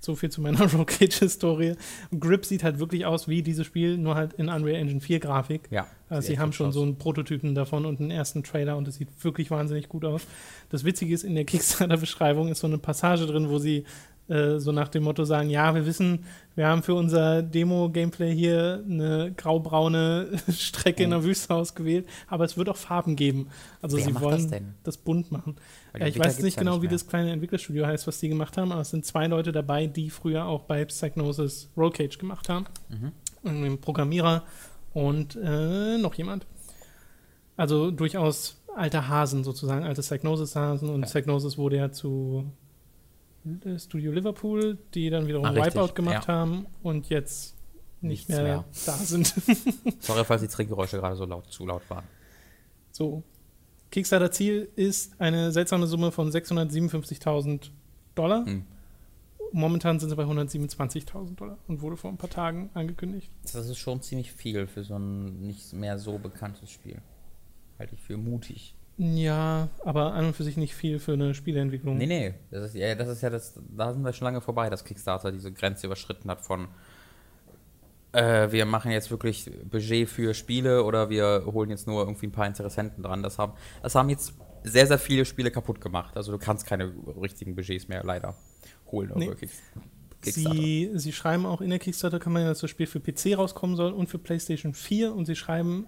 so 0.05 0.15
viel 0.15 0.31
zu 0.31 0.41
meiner 0.41 0.71
Rockage-Historie. 0.73 1.75
Grip 2.19 2.45
sieht 2.45 2.63
halt 2.63 2.79
wirklich 2.79 3.07
aus 3.07 3.29
wie 3.29 3.43
dieses 3.43 3.67
Spiel, 3.67 3.99
nur 3.99 4.15
halt 4.15 4.35
in 4.35 4.49
Unreal 4.49 4.81
Engine 4.81 5.01
4 5.01 5.21
Grafik. 5.21 5.63
Ja. 5.71 5.87
Also 6.09 6.29
sie 6.29 6.39
haben 6.39 6.53
schon 6.53 6.69
aus. 6.69 6.75
so 6.75 6.83
einen 6.83 6.97
Prototypen 6.97 7.55
davon 7.55 7.87
und 7.87 8.01
einen 8.01 8.11
ersten 8.11 8.45
Trailer 8.45 8.77
und 8.77 8.87
es 8.87 8.97
sieht 8.97 9.09
wirklich 9.23 9.51
wahnsinnig 9.51 9.89
gut 9.89 10.05
aus. 10.05 10.23
Das 10.71 10.85
Witzige 10.85 11.15
ist, 11.15 11.25
in 11.25 11.35
der 11.35 11.45
Kickstarter-Beschreibung 11.45 12.49
ist 12.49 12.61
so 12.61 12.67
eine 12.67 12.79
Passage 12.79 13.27
drin, 13.27 13.49
wo 13.49 13.59
sie 13.59 13.85
äh, 14.29 14.59
so 14.59 14.73
nach 14.73 14.89
dem 14.89 15.05
Motto 15.05 15.25
sagen, 15.25 15.51
ja, 15.51 15.75
wir 15.75 15.85
wissen, 15.85 16.25
wir 16.55 16.67
haben 16.67 16.83
für 16.83 16.95
unser 16.95 17.43
Demo-Gameplay 17.43 18.35
hier 18.35 18.83
eine 18.89 19.33
graubraune 19.37 20.29
Strecke 20.51 21.03
in 21.03 21.11
der 21.11 21.25
Wüste 21.25 21.55
ausgewählt, 21.55 22.09
aber 22.29 22.45
es 22.45 22.57
wird 22.57 22.69
auch 22.69 22.77
Farben 22.77 23.17
geben. 23.17 23.49
Also 23.83 23.99
Wer 23.99 24.05
sie 24.05 24.21
wollen 24.21 24.51
das 24.51 24.63
das 24.83 24.97
bunt 24.97 25.31
machen. 25.31 25.57
Die 25.97 26.05
ich 26.05 26.19
weiß 26.19 26.41
nicht 26.41 26.57
genau, 26.57 26.75
nicht 26.75 26.83
wie 26.83 26.89
das 26.89 27.07
kleine 27.07 27.33
Entwicklerstudio 27.33 27.87
heißt, 27.87 28.07
was 28.07 28.19
die 28.19 28.29
gemacht 28.29 28.57
haben, 28.57 28.73
aber 28.73 28.81
es 28.81 28.91
sind 28.91 29.05
zwei 29.05 29.27
Leute 29.27 29.53
dabei, 29.53 29.87
die 29.87 30.11
früher 30.11 30.47
auch 30.47 30.63
bei 30.63 30.85
Psychnosis 30.85 31.71
Rollcage 31.77 32.19
gemacht 32.19 32.49
haben. 32.49 32.67
Mhm. 32.89 33.13
Ein 33.45 33.81
Programmierer 33.81 34.45
und 34.95 35.37
äh, 35.37 35.99
noch 35.99 36.15
jemand. 36.15 36.47
Also 37.57 37.91
durchaus 37.91 38.61
alte 38.75 39.09
Hasen 39.09 39.45
sozusagen, 39.45 39.85
alte 39.85 40.01
Psychnosis-Hasen 40.01 40.89
und 40.89 41.03
Ja. 41.03 41.07
Psychnosis 41.07 41.59
wurde 41.59 41.77
ja 41.77 41.93
zu 41.93 42.45
äh, 42.47 42.64
Studio 43.79 44.13
Liverpool, 44.13 44.79
die 44.95 45.11
dann 45.11 45.27
wiederum 45.27 45.47
Ah, 45.47 45.55
Wipeout 45.55 45.95
gemacht 45.95 46.27
ja. 46.29 46.35
haben 46.35 46.67
und 46.83 47.09
jetzt 47.09 47.55
nicht 48.01 48.29
mehr, 48.29 48.43
mehr. 48.43 48.65
da 48.87 48.93
sind. 48.93 49.27
Sorry, 50.01 50.25
falls 50.25 50.43
die 50.43 50.49
Trinkgeräusche 50.49 50.99
gerade 50.99 51.17
so 51.17 51.25
laut, 51.25 51.51
zu 51.51 51.67
laut 51.67 51.83
waren. 51.89 52.05
So. 52.91 53.23
Kickstarter-Ziel 53.91 54.69
ist 54.77 55.21
eine 55.21 55.53
seltsame 55.53 55.87
Summe 55.87 56.11
von 56.11 56.31
657.000 56.31 57.71
Dollar. 58.15 58.45
Hm. 58.45 58.65
Momentan 59.53 60.01
sind 60.01 60.09
sie 60.11 60.17
bei 60.17 60.25
127.000 60.25 61.37
Dollar 61.37 61.59
und 61.69 61.81
wurde 61.81 61.97
vor 61.97 62.11
ein 62.11 62.17
paar 62.17 62.31
Tagen 62.31 62.71
angekündigt. 62.75 63.31
Das 63.53 63.69
ist 63.69 63.79
schon 63.79 64.03
ziemlich 64.03 64.33
viel 64.33 64.67
für 64.67 64.83
so 64.83 64.97
ein 64.99 65.43
nicht 65.47 65.73
mehr 65.73 65.99
so 65.99 66.19
bekanntes 66.19 66.71
Spiel. 66.71 67.01
Halte 67.79 67.95
ich 67.95 68.01
für 68.01 68.17
mutig. 68.17 68.75
Ja, 68.97 69.69
aber 69.85 70.13
an 70.13 70.27
und 70.27 70.37
für 70.37 70.45
sich 70.45 70.57
nicht 70.57 70.75
viel 70.75 71.01
für 71.01 71.15
eine 71.15 71.35
Spieleentwicklung. 71.35 71.97
Nee, 71.97 72.07
nee. 72.07 72.35
Das 72.51 72.67
ist 72.67 72.75
ja, 72.77 72.95
das 72.95 73.09
ist 73.09 73.23
ja 73.23 73.31
das, 73.31 73.59
da 73.77 73.93
sind 73.93 74.03
wir 74.03 74.13
schon 74.13 74.27
lange 74.27 74.41
vorbei, 74.41 74.71
dass 74.71 74.85
Kickstarter 74.85 75.33
diese 75.33 75.53
Grenze 75.53 75.87
überschritten 75.87 76.31
hat 76.31 76.43
von 76.43 76.69
äh, 78.13 78.53
wir 78.53 78.65
machen 78.65 78.93
jetzt 78.93 79.11
wirklich 79.11 79.51
Budget 79.69 80.09
für 80.09 80.35
Spiele 80.35 80.85
oder 80.85 81.11
wir 81.11 81.45
holen 81.47 81.71
jetzt 81.71 81.87
nur 81.87 82.03
irgendwie 82.03 82.29
ein 82.29 82.33
paar 82.33 82.47
Interessenten 82.47 83.03
dran. 83.03 83.23
Das 83.23 83.39
haben, 83.39 83.55
das 83.83 83.97
haben 83.97 84.09
jetzt 84.09 84.35
sehr, 84.63 84.87
sehr 84.87 84.99
viele 84.99 85.25
Spiele 85.25 85.51
kaputt 85.51 85.81
gemacht. 85.81 86.17
Also 86.17 86.31
du 86.31 86.39
kannst 86.39 86.67
keine 86.67 86.93
richtigen 87.21 87.57
Budgets 87.57 87.89
mehr 87.89 88.05
leider 88.05 88.37
holen 88.91 89.13
Nee. 89.17 89.33
Sie, 90.23 90.91
sie 90.95 91.13
schreiben 91.13 91.45
auch 91.45 91.61
in 91.61 91.69
der 91.69 91.79
Kickstarter-Kampagne, 91.79 92.49
dass 92.49 92.61
das 92.61 92.71
Spiel 92.71 92.87
für 92.87 92.99
PC 92.99 93.37
rauskommen 93.37 93.77
soll 93.77 93.93
und 93.93 94.09
für 94.09 94.19
PlayStation 94.19 94.73
4 94.73 95.15
und 95.15 95.27
sie 95.27 95.37
schreiben, 95.37 95.87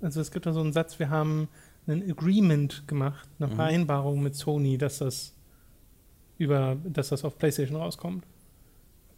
also 0.00 0.20
es 0.20 0.32
gibt 0.32 0.46
da 0.46 0.52
so 0.52 0.58
einen 0.58 0.72
Satz, 0.72 0.98
wir 0.98 1.10
haben 1.10 1.48
ein 1.86 2.10
Agreement 2.10 2.86
gemacht, 2.88 3.28
eine 3.38 3.48
Mhm. 3.48 3.56
Vereinbarung 3.56 4.22
mit 4.22 4.34
Sony, 4.34 4.76
dass 4.78 4.98
das 4.98 5.34
über, 6.38 6.76
dass 6.84 7.08
das 7.10 7.24
auf 7.24 7.38
PlayStation 7.38 7.76
rauskommt. 7.80 8.24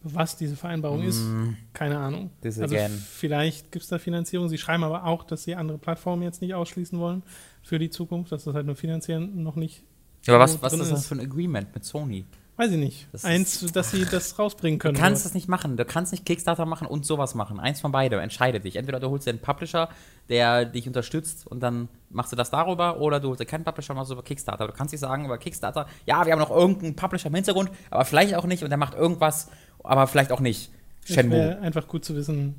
Was 0.02 0.36
diese 0.36 0.54
Vereinbarung 0.54 1.02
ist, 1.02 1.18
Mm, 1.24 1.56
keine 1.72 1.98
Ahnung. 1.98 2.30
This 2.40 2.60
Also 2.60 2.72
again. 2.76 2.92
vielleicht 2.92 3.72
gibt 3.72 3.82
es 3.82 3.88
da 3.88 3.98
Finanzierung. 3.98 4.48
Sie 4.48 4.56
schreiben 4.58 4.84
aber 4.84 5.04
auch, 5.04 5.24
dass 5.24 5.42
sie 5.42 5.56
andere 5.56 5.76
Plattformen 5.78 6.22
jetzt 6.22 6.40
nicht 6.40 6.54
ausschließen 6.54 6.96
wollen 7.00 7.24
für 7.62 7.80
die 7.80 7.90
Zukunft, 7.90 8.30
dass 8.30 8.44
das 8.44 8.54
halt 8.54 8.66
nur 8.66 8.76
finanziell 8.76 9.18
noch 9.20 9.56
nicht. 9.56 9.82
aber 10.28 10.38
was, 10.38 10.52
so 10.52 10.62
was 10.62 10.72
ist 10.74 10.92
das 10.92 11.06
für 11.08 11.16
ein 11.16 11.20
Agreement 11.20 11.74
mit 11.74 11.84
Sony? 11.84 12.24
Weiß 12.58 12.72
ich 12.72 12.76
nicht. 12.76 13.06
Das 13.12 13.24
Eins, 13.24 13.64
dass 13.72 13.92
sie 13.92 14.04
das 14.04 14.36
rausbringen 14.36 14.80
können. 14.80 14.94
Du 14.94 15.00
kannst 15.00 15.24
das 15.24 15.32
nicht 15.32 15.46
machen. 15.46 15.76
Du 15.76 15.84
kannst 15.84 16.10
nicht 16.10 16.26
Kickstarter 16.26 16.66
machen 16.66 16.88
und 16.88 17.06
sowas 17.06 17.36
machen. 17.36 17.60
Eins 17.60 17.80
von 17.80 17.92
beidem. 17.92 18.18
Entscheide 18.18 18.58
dich. 18.58 18.74
Entweder 18.74 18.98
du 18.98 19.10
holst 19.10 19.28
dir 19.28 19.30
einen 19.30 19.38
Publisher, 19.38 19.88
der 20.28 20.64
dich 20.64 20.88
unterstützt 20.88 21.46
und 21.46 21.60
dann 21.60 21.88
machst 22.10 22.32
du 22.32 22.36
das 22.36 22.50
darüber, 22.50 23.00
oder 23.00 23.20
du 23.20 23.28
holst 23.28 23.40
dir 23.40 23.46
keinen 23.46 23.62
Publisher 23.62 23.92
und 23.92 23.98
machst 23.98 24.10
es 24.10 24.12
über 24.12 24.24
Kickstarter. 24.24 24.66
Du 24.66 24.72
kannst 24.72 24.90
nicht 24.92 25.00
sagen 25.00 25.24
über 25.24 25.38
Kickstarter, 25.38 25.86
ja, 26.04 26.26
wir 26.26 26.32
haben 26.32 26.40
noch 26.40 26.50
irgendeinen 26.50 26.96
Publisher 26.96 27.28
im 27.28 27.36
Hintergrund, 27.36 27.70
aber 27.90 28.04
vielleicht 28.04 28.34
auch 28.34 28.44
nicht 28.44 28.64
und 28.64 28.70
der 28.70 28.76
macht 28.76 28.94
irgendwas, 28.94 29.48
aber 29.84 30.08
vielleicht 30.08 30.32
auch 30.32 30.40
nicht. 30.40 30.72
Es 31.04 31.14
Shenmue. 31.14 31.38
wäre 31.38 31.58
einfach 31.60 31.86
gut 31.86 32.04
zu 32.04 32.16
wissen, 32.16 32.56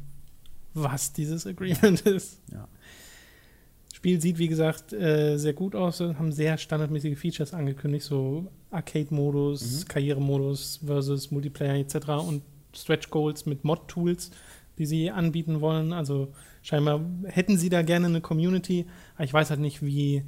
was 0.74 1.12
dieses 1.12 1.46
Agreement 1.46 2.02
ist. 2.06 2.40
Ja. 2.54 2.70
Spiel 4.00 4.22
sieht, 4.22 4.38
wie 4.38 4.48
gesagt, 4.48 4.94
äh, 4.94 5.36
sehr 5.38 5.52
gut 5.52 5.76
aus, 5.76 6.00
haben 6.00 6.32
sehr 6.32 6.58
standardmäßige 6.58 7.20
Features 7.20 7.54
angekündigt, 7.54 8.06
so 8.06 8.48
Arcade-Modus, 8.72 9.82
Mhm. 9.84 9.88
Karrieremodus 9.90 10.80
versus 10.86 11.32
Multiplayer 11.32 11.76
etc. 11.76 12.08
und 12.26 12.42
Stretch 12.74 13.10
Goals 13.10 13.46
mit 13.46 13.66
Mod-Tools, 13.66 14.32
die 14.78 14.86
sie 14.86 15.12
anbieten 15.12 15.60
wollen. 15.60 15.92
Also 15.92 16.30
scheinbar 16.62 17.02
hätten 17.26 17.58
sie 17.58 17.68
da 17.68 17.82
gerne 17.82 18.06
eine 18.08 18.22
Community, 18.22 18.86
aber 19.16 19.26
ich 19.26 19.34
weiß 19.34 19.50
halt 19.50 19.60
nicht, 19.60 19.84
wie 19.84 20.24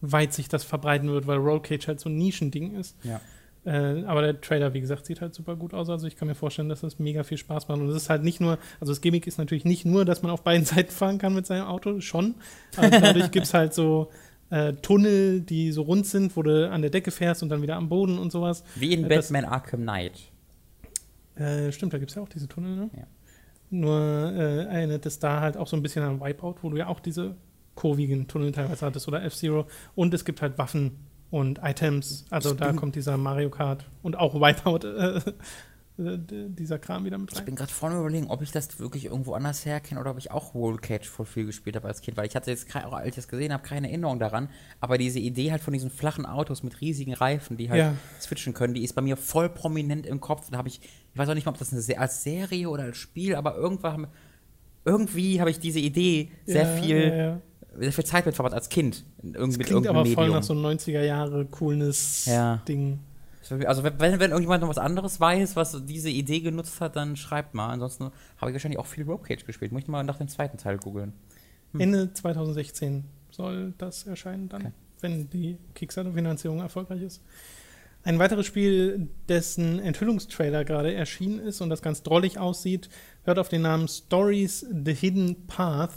weit 0.00 0.32
sich 0.32 0.48
das 0.48 0.62
verbreiten 0.62 1.08
wird, 1.08 1.26
weil 1.26 1.38
Roll 1.38 1.60
Cage 1.62 1.88
halt 1.88 1.98
so 1.98 2.08
ein 2.08 2.16
Nischending 2.16 2.74
ist. 2.76 2.96
Ja. 3.02 3.20
Äh, 3.66 4.04
aber 4.04 4.22
der 4.22 4.40
Trailer, 4.40 4.72
wie 4.74 4.80
gesagt, 4.80 5.06
sieht 5.06 5.20
halt 5.20 5.34
super 5.34 5.56
gut 5.56 5.74
aus. 5.74 5.90
Also 5.90 6.06
ich 6.06 6.14
kann 6.16 6.28
mir 6.28 6.36
vorstellen, 6.36 6.68
dass 6.68 6.82
das 6.82 7.00
mega 7.00 7.24
viel 7.24 7.36
Spaß 7.36 7.66
macht. 7.66 7.80
Und 7.80 7.88
es 7.88 7.96
ist 7.96 8.10
halt 8.10 8.22
nicht 8.22 8.40
nur, 8.40 8.58
also 8.80 8.92
das 8.92 9.00
Gimmick 9.00 9.26
ist 9.26 9.38
natürlich 9.38 9.64
nicht 9.64 9.84
nur, 9.84 10.04
dass 10.04 10.22
man 10.22 10.30
auf 10.30 10.42
beiden 10.42 10.64
Seiten 10.64 10.92
fahren 10.92 11.18
kann 11.18 11.34
mit 11.34 11.46
seinem 11.46 11.66
Auto, 11.66 12.00
schon. 12.00 12.36
Aber 12.76 12.90
dadurch 12.90 13.32
gibt 13.32 13.46
es 13.46 13.54
halt 13.54 13.74
so 13.74 14.10
äh, 14.50 14.74
Tunnel, 14.74 15.40
die 15.40 15.72
so 15.72 15.82
rund 15.82 16.06
sind, 16.06 16.36
wo 16.36 16.42
du 16.44 16.70
an 16.70 16.80
der 16.80 16.90
Decke 16.90 17.10
fährst 17.10 17.42
und 17.42 17.48
dann 17.48 17.60
wieder 17.60 17.74
am 17.74 17.88
Boden 17.88 18.18
und 18.18 18.30
sowas. 18.30 18.62
Wie 18.76 18.92
in 18.92 19.04
Äh, 19.04 19.08
Batman 19.08 19.44
Arkham 19.44 19.82
Knight. 19.82 20.12
Äh, 21.34 21.72
stimmt, 21.72 21.92
da 21.92 21.98
gibt 21.98 22.12
es 22.12 22.14
ja 22.14 22.22
auch 22.22 22.28
diese 22.28 22.46
Tunnel, 22.46 22.76
ne? 22.76 22.90
Ja. 22.96 23.06
Nur 23.68 23.98
äh, 23.98 24.64
erinnert 24.66 25.06
es 25.06 25.18
da 25.18 25.40
halt 25.40 25.56
auch 25.56 25.66
so 25.66 25.76
ein 25.76 25.82
bisschen 25.82 26.04
an 26.04 26.20
Wipeout, 26.20 26.58
wo 26.62 26.70
du 26.70 26.76
ja 26.76 26.86
auch 26.86 27.00
diese 27.00 27.34
kurvigen 27.74 28.28
Tunnel 28.28 28.52
teilweise 28.52 28.86
hattest 28.86 29.08
oder 29.08 29.24
F-Zero. 29.24 29.66
Und 29.96 30.14
es 30.14 30.24
gibt 30.24 30.40
halt 30.40 30.56
Waffen 30.56 30.92
und 31.30 31.60
Items. 31.62 32.24
Also 32.30 32.52
Ich 32.52 32.56
da 32.56 32.72
kommt 32.72 32.94
dieser 32.96 33.16
Mario 33.16 33.50
Kart 33.50 33.84
und 34.02 34.16
auch 34.16 34.34
Wipeout, 34.34 34.86
äh, 34.86 35.20
dieser 35.98 36.78
Kram 36.78 37.06
wieder 37.06 37.16
mit 37.16 37.32
Ich 37.32 37.38
rein. 37.38 37.46
bin 37.46 37.54
gerade 37.56 37.72
vorne 37.72 37.98
überlegen, 37.98 38.26
ob 38.28 38.42
ich 38.42 38.52
das 38.52 38.78
wirklich 38.78 39.06
irgendwo 39.06 39.32
anders 39.32 39.64
herkenne 39.64 39.98
oder 39.98 40.10
ob 40.10 40.18
ich 40.18 40.30
auch 40.30 40.54
Roll 40.54 40.76
Cage 40.76 41.08
voll 41.08 41.24
viel 41.24 41.46
gespielt 41.46 41.74
habe 41.74 41.88
als 41.88 42.02
Kind, 42.02 42.18
weil 42.18 42.26
ich 42.26 42.36
hatte 42.36 42.50
jetzt, 42.50 42.66
auch 42.76 42.92
als 42.92 43.08
ich 43.08 43.14
das 43.14 43.28
gesehen 43.28 43.50
habe, 43.52 43.62
keine 43.62 43.88
Erinnerung 43.88 44.18
daran. 44.18 44.50
Aber 44.80 44.98
diese 44.98 45.18
Idee 45.20 45.52
halt 45.52 45.62
von 45.62 45.72
diesen 45.72 45.88
flachen 45.90 46.26
Autos 46.26 46.62
mit 46.62 46.82
riesigen 46.82 47.14
Reifen, 47.14 47.56
die 47.56 47.70
halt 47.70 47.80
Ja. 47.80 47.94
switchen 48.20 48.52
können, 48.52 48.74
die 48.74 48.84
ist 48.84 48.92
bei 48.94 49.00
mir 49.00 49.16
voll 49.16 49.48
prominent 49.48 50.04
im 50.06 50.20
Kopf. 50.20 50.50
Da 50.50 50.58
habe 50.58 50.68
ich, 50.68 50.80
ich 50.82 51.18
weiß 51.18 51.30
auch 51.30 51.34
nicht 51.34 51.46
mal, 51.46 51.52
ob 51.52 51.58
das 51.58 51.72
eine, 51.72 51.98
als 51.98 52.22
Serie 52.22 52.68
oder 52.68 52.82
als 52.84 52.98
Spiel, 52.98 53.34
aber 53.34 53.56
irgendwann 53.56 54.08
irgendwie 54.84 55.40
habe 55.40 55.50
ich 55.50 55.58
diese 55.58 55.80
Idee 55.80 56.30
sehr 56.44 56.64
Ja, 56.64 56.68
viel, 56.68 57.12
ja. 57.16 57.40
Sehr 57.78 57.92
viel 57.92 58.04
Zeit 58.04 58.26
mit 58.26 58.34
verbracht 58.34 58.54
als 58.54 58.68
Kind. 58.68 59.04
In 59.22 59.34
irgend- 59.34 59.52
Das 59.54 59.58
mit 59.58 59.66
klingt 59.66 59.86
aber 59.86 60.04
voll 60.04 60.14
Medium. 60.24 60.30
nach 60.36 60.42
so 60.42 60.54
90er 60.54 61.02
Jahre 61.02 61.44
coolness 61.46 62.26
Ja. 62.26 62.62
Ding. 62.68 63.00
Also 63.66 63.84
wenn, 63.84 63.98
wenn 64.00 64.30
irgendjemand 64.30 64.62
noch 64.62 64.68
was 64.68 64.78
anderes 64.78 65.20
weiß, 65.20 65.54
was 65.54 65.80
diese 65.86 66.10
Idee 66.10 66.40
genutzt 66.40 66.80
hat, 66.80 66.96
dann 66.96 67.16
schreibt 67.16 67.54
mal. 67.54 67.68
Ansonsten 67.68 68.10
habe 68.38 68.50
ich 68.50 68.54
wahrscheinlich 68.54 68.78
auch 68.80 68.86
viel 68.86 69.04
Rope 69.04 69.24
Cage 69.28 69.44
gespielt. 69.44 69.70
Muss 69.70 69.82
ich 69.82 69.88
mal 69.88 70.02
nach 70.02 70.18
dem 70.18 70.26
zweiten 70.28 70.58
Teil 70.58 70.78
googeln. 70.78 71.12
Hm. 71.72 71.80
Ende 71.80 72.12
2016 72.12 73.04
soll 73.30 73.72
das 73.78 74.04
erscheinen 74.04 74.48
dann, 74.48 74.62
Okay. 74.62 74.72
wenn 75.00 75.30
die 75.30 75.58
Kickstarter-Finanzierung 75.74 76.58
erfolgreich 76.60 77.02
ist. 77.02 77.22
Ein 78.02 78.18
weiteres 78.18 78.46
Spiel, 78.46 79.08
dessen 79.28 79.78
Enthüllungstrailer 79.80 80.64
gerade 80.64 80.94
erschienen 80.94 81.38
ist 81.40 81.60
und 81.60 81.70
das 81.70 81.82
ganz 81.82 82.02
drollig 82.02 82.38
aussieht, 82.38 82.88
hört 83.24 83.38
auf 83.38 83.48
den 83.48 83.62
Namen 83.62 83.86
Stories 83.88 84.64
The 84.84 84.94
Hidden 84.94 85.46
Path. 85.46 85.90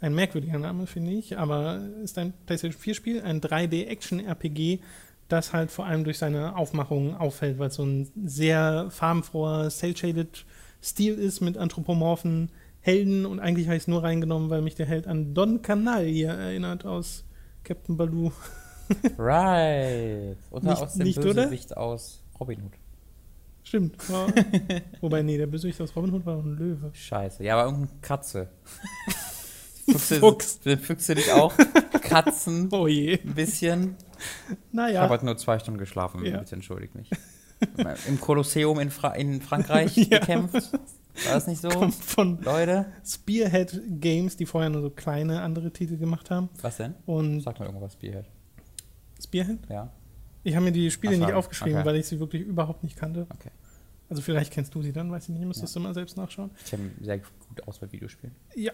Ein 0.00 0.14
merkwürdiger 0.14 0.58
Name, 0.58 0.86
finde 0.86 1.12
ich, 1.12 1.36
aber 1.38 1.80
ist 2.02 2.16
ein 2.18 2.32
PlayStation 2.46 2.80
4-Spiel, 2.80 3.20
ein 3.22 3.40
3D-Action-RPG, 3.40 4.80
das 5.28 5.52
halt 5.52 5.70
vor 5.70 5.84
allem 5.86 6.04
durch 6.04 6.18
seine 6.18 6.56
Aufmachung 6.56 7.16
auffällt, 7.16 7.58
weil 7.58 7.68
es 7.68 7.74
so 7.74 7.84
ein 7.84 8.10
sehr 8.24 8.86
farbenfroher, 8.90 9.68
cel-shaded 9.70 10.44
Stil 10.82 11.14
ist 11.14 11.40
mit 11.42 11.58
anthropomorphen 11.58 12.50
Helden 12.80 13.26
und 13.26 13.40
eigentlich 13.40 13.66
habe 13.66 13.76
ich 13.76 13.82
es 13.82 13.88
nur 13.88 14.02
reingenommen, 14.02 14.48
weil 14.48 14.62
mich 14.62 14.74
der 14.74 14.86
Held 14.86 15.06
an 15.06 15.34
Don 15.34 15.60
Canal 15.60 16.06
hier 16.06 16.30
erinnert 16.30 16.86
aus 16.86 17.24
Captain 17.64 17.96
Baloo. 17.96 18.32
Right. 19.18 20.36
Oder 20.50 20.70
Nicht- 20.70 20.82
aus 20.82 20.94
dem 20.94 21.02
nicht, 21.04 21.18
oder? 21.18 21.34
Bösewicht 21.44 21.76
aus 21.76 22.24
Robin 22.40 22.62
Hood. 22.64 22.72
Stimmt. 23.62 23.96
Wobei, 25.00 25.22
nee, 25.22 25.36
der 25.38 25.46
Bösewicht 25.46 25.80
aus 25.80 25.94
Robin 25.94 26.12
Hood 26.12 26.26
war 26.26 26.38
ein 26.38 26.56
Löwe. 26.56 26.90
Scheiße. 26.92 27.44
Ja, 27.44 27.56
aber 27.56 27.70
irgendeine 27.70 28.00
Katze. 28.00 28.48
Füchse, 29.92 30.20
Fuchs. 30.20 30.60
Füchse 30.82 31.14
nicht 31.14 31.30
auch? 31.32 31.54
Katzen. 32.02 32.68
Oh 32.72 32.86
je. 32.86 33.18
Ein 33.20 33.34
bisschen. 33.34 33.96
Ich 34.50 34.56
Naja. 34.72 35.00
habe 35.02 35.12
heute 35.14 35.24
nur 35.24 35.36
zwei 35.36 35.58
Stunden 35.58 35.78
geschlafen. 35.78 36.24
Ja. 36.24 36.38
Bitte 36.38 36.54
entschuldigt 36.54 36.94
mich. 36.94 37.10
Im 38.08 38.20
Kolosseum 38.20 38.78
in, 38.80 38.90
Fra 38.90 39.14
in 39.14 39.40
Frankreich 39.42 39.96
Ja. 40.10 40.18
gekämpft. 40.18 40.72
War 40.72 41.34
das 41.34 41.46
nicht 41.46 41.60
so? 41.60 41.68
Kommt 41.68 41.94
von 41.94 42.40
Leute? 42.42 42.86
Spearhead 43.04 43.80
Games, 44.00 44.36
die 44.36 44.46
vorher 44.46 44.70
nur 44.70 44.80
so 44.80 44.90
kleine 44.90 45.42
andere 45.42 45.70
Titel 45.72 45.96
gemacht 45.98 46.30
haben. 46.30 46.48
Was 46.62 46.78
denn? 46.78 46.94
Und 47.06 47.40
Sag 47.40 47.58
mal 47.58 47.66
irgendwas, 47.66 47.92
Spearhead. 47.94 48.26
Spearhead? 49.22 49.58
Ja. 49.68 49.92
Ich 50.42 50.54
habe 50.54 50.64
mir 50.64 50.72
die 50.72 50.90
Spiele 50.90 51.16
Ach 51.16 51.26
nicht 51.26 51.34
aufgeschrieben, 51.34 51.78
okay. 51.80 51.86
weil 51.86 51.96
ich 51.96 52.06
sie 52.06 52.18
wirklich 52.20 52.42
überhaupt 52.42 52.82
nicht 52.82 52.96
kannte. 52.96 53.26
Okay. 53.28 53.50
Also 54.08 54.22
vielleicht 54.22 54.52
kennst 54.52 54.74
du 54.74 54.82
sie 54.82 54.92
dann, 54.92 55.10
weiß 55.10 55.24
ich 55.24 55.34
nicht, 55.34 55.44
müsstest 55.44 55.76
du 55.76 55.80
mal 55.80 55.92
selbst 55.92 56.16
nachschauen. 56.16 56.50
Ich 56.64 56.72
habe 56.72 56.82
sehr 57.00 57.18
gut 57.18 57.28
aus 57.68 57.78
bei 57.78 57.92
Videospielen. 57.92 58.34
Ja. 58.54 58.72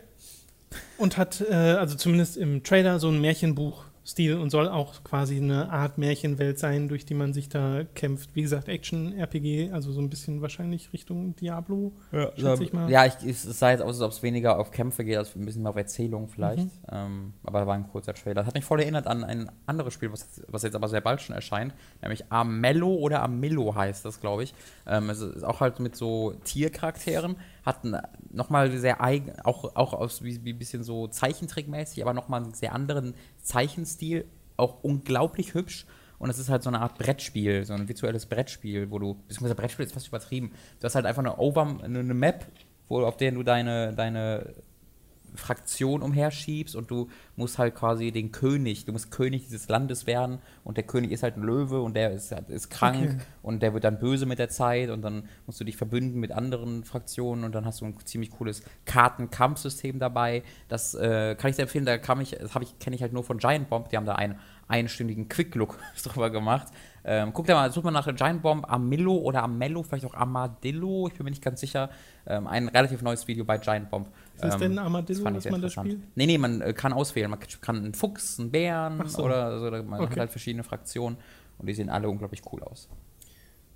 Und 0.98 1.16
hat, 1.16 1.40
äh, 1.48 1.55
also 1.55 1.94
zumindest 1.96 2.37
im 2.37 2.62
Trailer, 2.62 2.98
so 2.98 3.09
ein 3.09 3.20
Märchenbuch 3.20 3.85
Stil 4.09 4.37
und 4.37 4.50
soll 4.50 4.68
auch 4.68 5.02
quasi 5.02 5.37
eine 5.38 5.68
Art 5.68 5.98
Märchenwelt 5.98 6.61
sein, 6.61 6.87
durch 6.87 7.05
die 7.05 7.14
man 7.14 7.33
sich 7.33 7.48
da 7.48 7.83
kämpft. 7.96 8.31
Wie 8.35 8.42
gesagt, 8.42 8.68
Action-RPG, 8.68 9.72
also 9.72 9.90
so 9.90 10.00
ein 10.00 10.09
bisschen 10.09 10.42
wahrscheinlich 10.42 10.92
Richtung 10.92 11.35
Diablo, 11.35 11.90
Ja, 12.12 12.55
ich 12.61 12.72
mal. 12.72 12.88
ja 12.88 13.05
ich, 13.05 13.14
es 13.29 13.42
sah 13.42 13.72
jetzt 13.72 13.81
aus, 13.83 13.96
als 13.96 14.02
ob 14.02 14.12
es 14.12 14.22
weniger 14.22 14.61
auf 14.61 14.70
Kämpfe 14.70 15.05
geht, 15.05 15.16
als 15.16 15.35
ein 15.35 15.44
bisschen 15.44 15.62
mehr 15.62 15.70
auf 15.70 15.76
Erzählung 15.76 16.29
vielleicht. 16.29 16.62
Mhm. 16.66 16.70
Ähm, 16.88 17.33
aber 17.42 17.59
da 17.59 17.66
war 17.66 17.74
ein 17.74 17.88
kurzer 17.88 18.14
Trailer. 18.14 18.35
Das 18.37 18.46
hat 18.46 18.55
mich 18.55 18.64
voll 18.64 18.79
erinnert 18.81 19.09
an 19.09 19.24
ein 19.24 19.50
anderes 19.66 19.92
Spiel, 19.94 20.12
was, 20.12 20.20
jetzt- 20.20 20.44
was 20.46 20.62
jetzt 20.62 20.76
aber 20.76 20.87
sehr 20.88 21.00
bald 21.00 21.20
schon 21.20 21.35
erscheint, 21.35 21.74
nämlich 22.00 22.31
Amello 22.31 22.94
oder 22.94 23.24
Amillo 23.24 23.74
heißt 23.74 24.05
das, 24.05 24.20
glaube 24.20 24.44
ich. 24.44 24.55
Ähm, 24.87 25.11
es 25.11 25.20
ist 25.20 25.42
auch 25.42 25.59
halt 25.59 25.81
mit 25.81 25.96
so 25.96 26.33
Tiercharakteren, 26.44 27.35
hat 27.66 27.81
nochmal 28.31 28.70
sehr 28.70 29.02
eigen, 29.02 29.38
auch, 29.40 29.74
auch 29.74 29.92
aus 29.92 30.22
wie, 30.22 30.38
ein 30.38 30.59
bisschen 30.59 30.85
so 30.85 31.09
Zeichentrickmäßig, 31.09 32.00
aber 32.02 32.14
nochmal 32.14 32.44
einen 32.44 32.55
sehr 32.55 32.72
anderen 32.72 33.14
Zeichenstil, 33.42 34.24
auch 34.57 34.83
unglaublich 34.83 35.55
hübsch. 35.55 35.85
Und 36.18 36.31
es 36.31 36.38
ist 36.38 36.48
halt 36.48 36.62
so 36.62 36.70
eine 36.70 36.81
Art 36.81 36.96
Brettspiel, 36.96 37.64
so 37.66 37.74
ein 37.74 37.88
virtuelles 37.88 38.24
Brettspiel, 38.24 38.90
wo 38.90 38.98
du, 38.98 39.14
beziehungsweise 39.14 39.57
Brettspiel 39.57 39.85
ist 39.85 39.92
fast 39.92 40.09
übertrieben. 40.09 40.52
Du 40.81 40.85
hast 40.85 40.94
halt 40.94 41.05
einfach 41.05 41.22
eine 41.22 41.37
Over, 41.37 41.81
eine 41.83 42.02
Map, 42.02 42.46
wo, 42.88 43.05
auf 43.05 43.16
der 43.16 43.33
du 43.33 43.42
deine, 43.42 43.92
deine 43.92 44.55
Fraktion 45.37 46.03
umherschiebst 46.03 46.75
und 46.77 46.90
du 46.90 47.09
musst 47.37 47.59
halt 47.59 47.75
quasi 47.75 48.12
den 48.12 48.33
König, 48.33 48.85
du 48.85 48.92
musst 48.92 49.11
König 49.11 49.44
dieses 49.44 49.68
Landes 49.68 50.07
werden 50.07 50.38
und 50.64 50.77
der 50.77 50.85
König 50.85 51.12
ist 51.12 51.22
halt 51.22 51.37
ein 51.37 51.42
Löwe 51.42 51.81
und 51.81 51.94
der 51.94 52.12
ist, 52.12 52.33
ist 52.49 52.70
krank 52.70 52.96
Okay. 52.96 53.18
und 53.42 53.62
der 53.62 53.75
wird 53.75 53.85
dann 53.85 53.99
böse 53.99 54.27
mit 54.27 54.38
der 54.38 54.49
Zeit 54.49 54.90
und 54.90 55.03
dann 55.03 55.29
musst 55.46 55.61
du 55.61 55.64
dich 55.64 55.77
verbünden 55.77 56.18
mit 56.18 56.33
anderen 56.33 56.85
Fraktionen 56.85 57.44
und 57.44 57.55
dann 57.55 57.66
hast 57.66 57.81
du 57.81 57.85
ein 57.85 57.94
ziemlich 58.05 58.31
cooles 58.31 58.62
Kartenkampfsystem 58.85 59.99
dabei. 59.99 60.42
Das 60.68 60.94
äh, 60.94 61.35
kann 61.37 61.51
ich 61.51 61.57
sehr 61.57 61.64
empfehlen, 61.64 61.85
da 61.85 61.99
kam 61.99 62.20
ich, 62.20 62.31
das 62.31 62.55
habe 62.55 62.64
ich, 62.64 62.79
kenne 62.79 62.96
ich 62.96 63.03
halt 63.03 63.12
nur 63.12 63.25
von 63.25 63.38
Giant 63.38 63.68
Bomb, 63.68 63.88
die 63.88 63.96
haben 63.96 64.07
da 64.07 64.14
einen 64.14 64.38
einstündigen 64.68 65.29
Quick-Look 65.29 65.79
drüber 66.03 66.31
gemacht. 66.31 66.68
Ähm, 67.05 67.33
guck 67.33 67.46
da 67.46 67.55
mal, 67.55 67.70
such 67.70 67.85
mal 67.85 67.92
nach 67.92 68.12
Giant 68.16 68.42
Bomb 68.42 68.70
Amillo 68.70 69.14
oder 69.16 69.42
Amello, 69.44 69.83
vielleicht 69.85 70.07
auch 70.07 70.14
Amadillo, 70.14 71.07
ich 71.07 71.14
bin 71.14 71.25
mir 71.25 71.31
nicht 71.31 71.42
ganz 71.42 71.61
sicher. 71.61 71.90
Ähm, 72.27 72.49
ein 72.49 72.68
relativ 72.68 73.03
neues 73.03 73.29
Video 73.29 73.44
bei 73.44 73.59
Giant 73.59 73.90
Bomb. 73.90 74.09
Ist 74.37 74.44
das 74.44 74.55
Ähm, 74.55 74.61
denn 74.61 74.79
Armadillo, 74.79 75.22
fand 75.22 75.37
ich 75.37 75.38
was 75.38 75.42
sehr 75.44 75.53
man 75.53 75.61
da 75.62 75.66
interessant. 75.68 75.92
spielt? 75.92 76.16
Nee, 76.16 76.27
nee, 76.27 76.38
man 76.38 76.61
äh, 76.61 76.72
kann 76.72 76.92
auswählen. 76.92 77.31
Man 77.31 77.40
kann 77.61 77.77
einen 77.77 77.94
Fuchs, 77.94 78.38
einen 78.38 78.51
Bären 78.51 79.09
so. 79.09 79.25
oder, 79.25 79.46
also, 79.46 79.70
man 79.83 80.01
hat 80.01 80.11
Okay. 80.11 80.20
halt 80.20 80.31
verschiedene 80.31 80.62
Fraktionen 80.64 81.18
und 81.59 81.66
die 81.68 81.75
sehen 81.75 81.88
alle 81.88 82.09
unglaublich 82.09 82.42
cool 82.53 82.62
aus. 82.62 82.88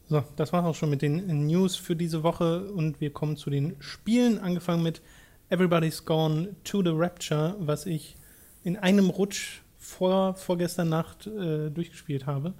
So, 0.08 0.24
das 0.36 0.52
war 0.52 0.64
auch 0.66 0.74
schon 0.74 0.90
mit 0.90 1.02
den 1.02 1.46
News 1.46 1.76
für 1.76 1.94
diese 1.96 2.22
Woche 2.22 2.64
und 2.72 3.00
wir 3.00 3.12
kommen 3.12 3.36
zu 3.36 3.48
den 3.48 3.76
Spielen, 3.78 4.38
angefangen 4.38 4.82
mit 4.82 5.02
Everybody's 5.50 6.04
Gone 6.04 6.56
to 6.64 6.82
the 6.82 6.90
Rapture, 6.92 7.56
was 7.60 7.86
ich 7.86 8.16
in 8.64 8.76
einem 8.76 9.08
Rutsch 9.08 9.60
vor, 9.78 10.34
vorgestern 10.34 10.88
Nacht 10.88 11.26
äh, 11.26 11.70
durchgespielt 11.70 12.26
habe 12.26 12.54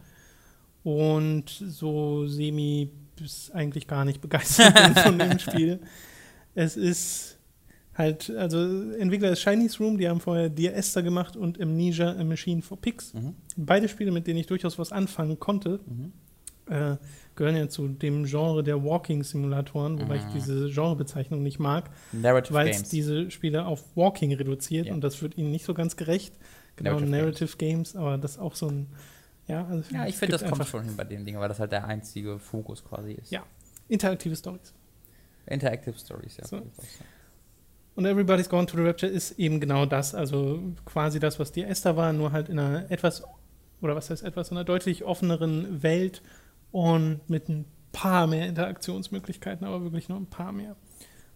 und 0.82 1.50
so 1.50 2.26
semi 2.26 2.90
bis 3.16 3.50
eigentlich 3.50 3.86
gar 3.86 4.04
nicht 4.04 4.20
begeistert 4.20 4.74
bin 4.74 4.94
von 5.02 5.18
dem 5.18 5.38
Spiel. 5.38 5.80
Es 6.54 6.76
ist 6.76 7.38
halt, 7.94 8.30
also 8.30 8.58
Entwickler 8.92 9.30
ist 9.32 9.40
Chinese 9.42 9.78
Room, 9.78 9.98
die 9.98 10.08
haben 10.08 10.20
vorher 10.20 10.48
Dear 10.48 10.74
Esther 10.74 11.02
gemacht 11.02 11.36
und 11.36 11.60
Amnesia 11.60 12.10
A 12.12 12.24
Machine 12.24 12.62
for 12.62 12.80
Pigs. 12.80 13.12
Mhm. 13.14 13.34
Beide 13.56 13.88
Spiele, 13.88 14.10
mit 14.12 14.26
denen 14.26 14.38
ich 14.38 14.46
durchaus 14.46 14.78
was 14.78 14.92
anfangen 14.92 15.38
konnte, 15.38 15.80
Mhm. 15.86 16.12
äh, 16.72 16.96
gehören 17.34 17.56
ja 17.56 17.68
zu 17.68 17.88
dem 17.88 18.24
Genre 18.26 18.62
der 18.62 18.82
Walking-Simulatoren, 18.84 20.00
wobei 20.00 20.16
ich 20.16 20.24
Mhm. 20.24 20.32
diese 20.34 20.70
Genrebezeichnung 20.70 21.42
nicht 21.42 21.58
mag, 21.58 21.90
Narrative 22.12 22.54
weil 22.54 22.68
es 22.68 22.76
Games. 22.78 22.88
diese 22.90 23.30
Spiele 23.30 23.64
auf 23.66 23.84
Walking 23.96 24.32
reduziert 24.34 24.86
Ja. 24.86 24.94
und 24.94 25.02
das 25.02 25.20
wird 25.22 25.36
ihnen 25.36 25.50
nicht 25.50 25.64
so 25.64 25.74
ganz 25.74 25.96
gerecht. 25.96 26.34
Genau, 26.76 26.92
Narrative 26.92 27.10
Narrative, 27.10 27.56
Games. 27.56 27.96
aber 27.96 28.16
das 28.18 28.32
ist 28.32 28.38
auch 28.38 28.54
so 28.54 28.68
ein, 28.68 28.86
ja, 29.48 29.66
also 29.66 29.82
ja, 29.92 30.06
ich 30.06 30.16
finde, 30.16 30.38
das 30.38 30.48
kommt 30.48 30.64
schon 30.66 30.84
hin 30.84 30.96
bei 30.96 31.04
den 31.04 31.24
Dingen, 31.26 31.40
weil 31.40 31.48
das 31.48 31.58
halt 31.60 31.72
der 31.72 31.84
einzige 31.86 32.38
Fokus 32.38 32.84
quasi 32.84 33.12
ist. 33.12 33.30
Ja. 33.32 33.42
interaktive 33.88 34.36
Stories. 34.36 34.72
Interactive 35.46 35.98
Stories, 35.98 36.36
ja. 36.36 36.46
So. 36.46 36.56
würde 36.58 36.68
ich 36.72 36.78
auch 36.78 36.84
sagen. 36.84 37.04
Und 37.94 38.06
Everybody's 38.06 38.48
Gone 38.48 38.66
to 38.66 38.76
the 38.76 38.82
Rapture 38.82 39.10
ist 39.10 39.38
eben 39.38 39.60
genau 39.60 39.84
das, 39.84 40.14
also 40.14 40.62
quasi 40.84 41.18
das, 41.18 41.38
was 41.38 41.52
die 41.52 41.62
Esther 41.62 41.96
war, 41.96 42.12
nur 42.12 42.32
halt 42.32 42.48
in 42.48 42.58
einer 42.58 42.90
etwas, 42.90 43.24
oder 43.80 43.96
was 43.96 44.10
heißt 44.10 44.22
etwas, 44.22 44.50
in 44.50 44.56
einer 44.56 44.64
deutlich 44.64 45.04
offeneren 45.04 45.82
Welt 45.82 46.22
und 46.70 47.20
mit 47.28 47.48
ein 47.48 47.64
paar 47.92 48.26
mehr 48.26 48.46
Interaktionsmöglichkeiten, 48.46 49.66
aber 49.66 49.82
wirklich 49.82 50.08
nur 50.08 50.18
ein 50.18 50.26
paar 50.26 50.52
mehr. 50.52 50.76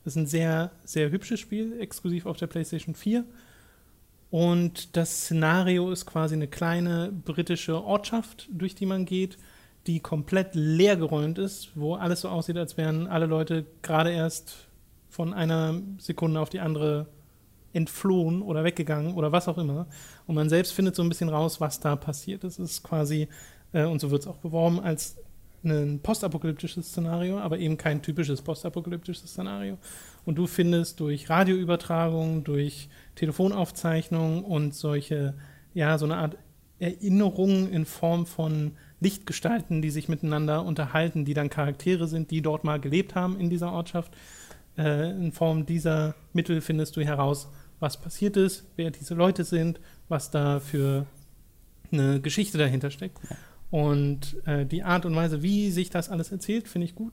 Das 0.04 0.14
ist 0.14 0.16
ein 0.16 0.26
sehr, 0.26 0.70
sehr 0.84 1.10
hübsches 1.10 1.40
Spiel, 1.40 1.80
exklusiv 1.80 2.26
auf 2.26 2.36
der 2.36 2.46
PlayStation 2.46 2.94
4. 2.94 3.24
Und 4.30 4.96
das 4.96 5.22
Szenario 5.22 5.90
ist 5.90 6.06
quasi 6.06 6.34
eine 6.34 6.48
kleine 6.48 7.12
britische 7.12 7.82
Ortschaft, 7.82 8.48
durch 8.52 8.74
die 8.74 8.86
man 8.86 9.04
geht, 9.04 9.38
die 9.86 10.00
komplett 10.00 10.54
leergeräumt 10.54 11.38
ist, 11.38 11.72
wo 11.74 11.94
alles 11.94 12.22
so 12.22 12.28
aussieht, 12.28 12.56
als 12.56 12.76
wären 12.76 13.06
alle 13.06 13.26
Leute 13.26 13.64
gerade 13.82 14.10
erst 14.10 14.68
von 15.14 15.32
einer 15.32 15.80
Sekunde 15.98 16.40
auf 16.40 16.50
die 16.50 16.58
andere 16.58 17.06
entflohen 17.72 18.42
oder 18.42 18.64
weggegangen 18.64 19.14
oder 19.14 19.30
was 19.30 19.46
auch 19.46 19.58
immer. 19.58 19.86
Und 20.26 20.34
man 20.34 20.48
selbst 20.48 20.72
findet 20.72 20.96
so 20.96 21.02
ein 21.04 21.08
bisschen 21.08 21.28
raus, 21.28 21.60
was 21.60 21.78
da 21.78 21.94
passiert. 21.94 22.42
Es 22.42 22.58
ist 22.58 22.82
quasi, 22.82 23.28
äh, 23.72 23.84
und 23.84 24.00
so 24.00 24.10
wird 24.10 24.22
es 24.22 24.26
auch 24.26 24.38
beworben, 24.38 24.80
als 24.80 25.16
ein 25.62 26.00
postapokalyptisches 26.02 26.88
Szenario, 26.88 27.38
aber 27.38 27.58
eben 27.60 27.76
kein 27.76 28.02
typisches 28.02 28.42
postapokalyptisches 28.42 29.30
Szenario. 29.30 29.78
Und 30.24 30.34
du 30.34 30.48
findest 30.48 30.98
durch 30.98 31.30
Radioübertragung, 31.30 32.42
durch 32.42 32.88
Telefonaufzeichnung 33.14 34.44
und 34.44 34.74
solche, 34.74 35.34
ja, 35.74 35.96
so 35.96 36.06
eine 36.06 36.16
Art 36.16 36.36
Erinnerungen 36.80 37.70
in 37.72 37.86
Form 37.86 38.26
von 38.26 38.72
Lichtgestalten, 38.98 39.80
die 39.80 39.90
sich 39.90 40.08
miteinander 40.08 40.64
unterhalten, 40.64 41.24
die 41.24 41.34
dann 41.34 41.50
Charaktere 41.50 42.08
sind, 42.08 42.32
die 42.32 42.42
dort 42.42 42.64
mal 42.64 42.80
gelebt 42.80 43.14
haben 43.14 43.38
in 43.38 43.48
dieser 43.48 43.70
Ortschaft. 43.70 44.12
Äh, 44.76 45.10
in 45.10 45.32
Form 45.32 45.66
dieser 45.66 46.14
Mittel 46.32 46.60
findest 46.60 46.96
du 46.96 47.04
heraus, 47.04 47.48
was 47.80 48.00
passiert 48.00 48.36
ist, 48.36 48.64
wer 48.76 48.90
diese 48.90 49.14
Leute 49.14 49.44
sind, 49.44 49.80
was 50.08 50.30
da 50.30 50.60
für 50.60 51.06
eine 51.92 52.20
Geschichte 52.20 52.58
dahinter 52.58 52.90
steckt. 52.90 53.18
Und 53.70 54.36
äh, 54.46 54.64
die 54.64 54.82
Art 54.82 55.04
und 55.04 55.16
Weise, 55.16 55.42
wie 55.42 55.70
sich 55.70 55.90
das 55.90 56.08
alles 56.08 56.30
erzählt, 56.30 56.68
finde 56.68 56.86
ich 56.86 56.94
gut. 56.94 57.12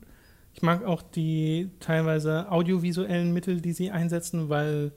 Ich 0.54 0.62
mag 0.62 0.84
auch 0.84 1.02
die 1.02 1.70
teilweise 1.80 2.52
audiovisuellen 2.52 3.34
Mittel, 3.34 3.62
die 3.62 3.74
sie 3.74 3.92
einsetzen, 3.92 4.50
weil 4.50 4.92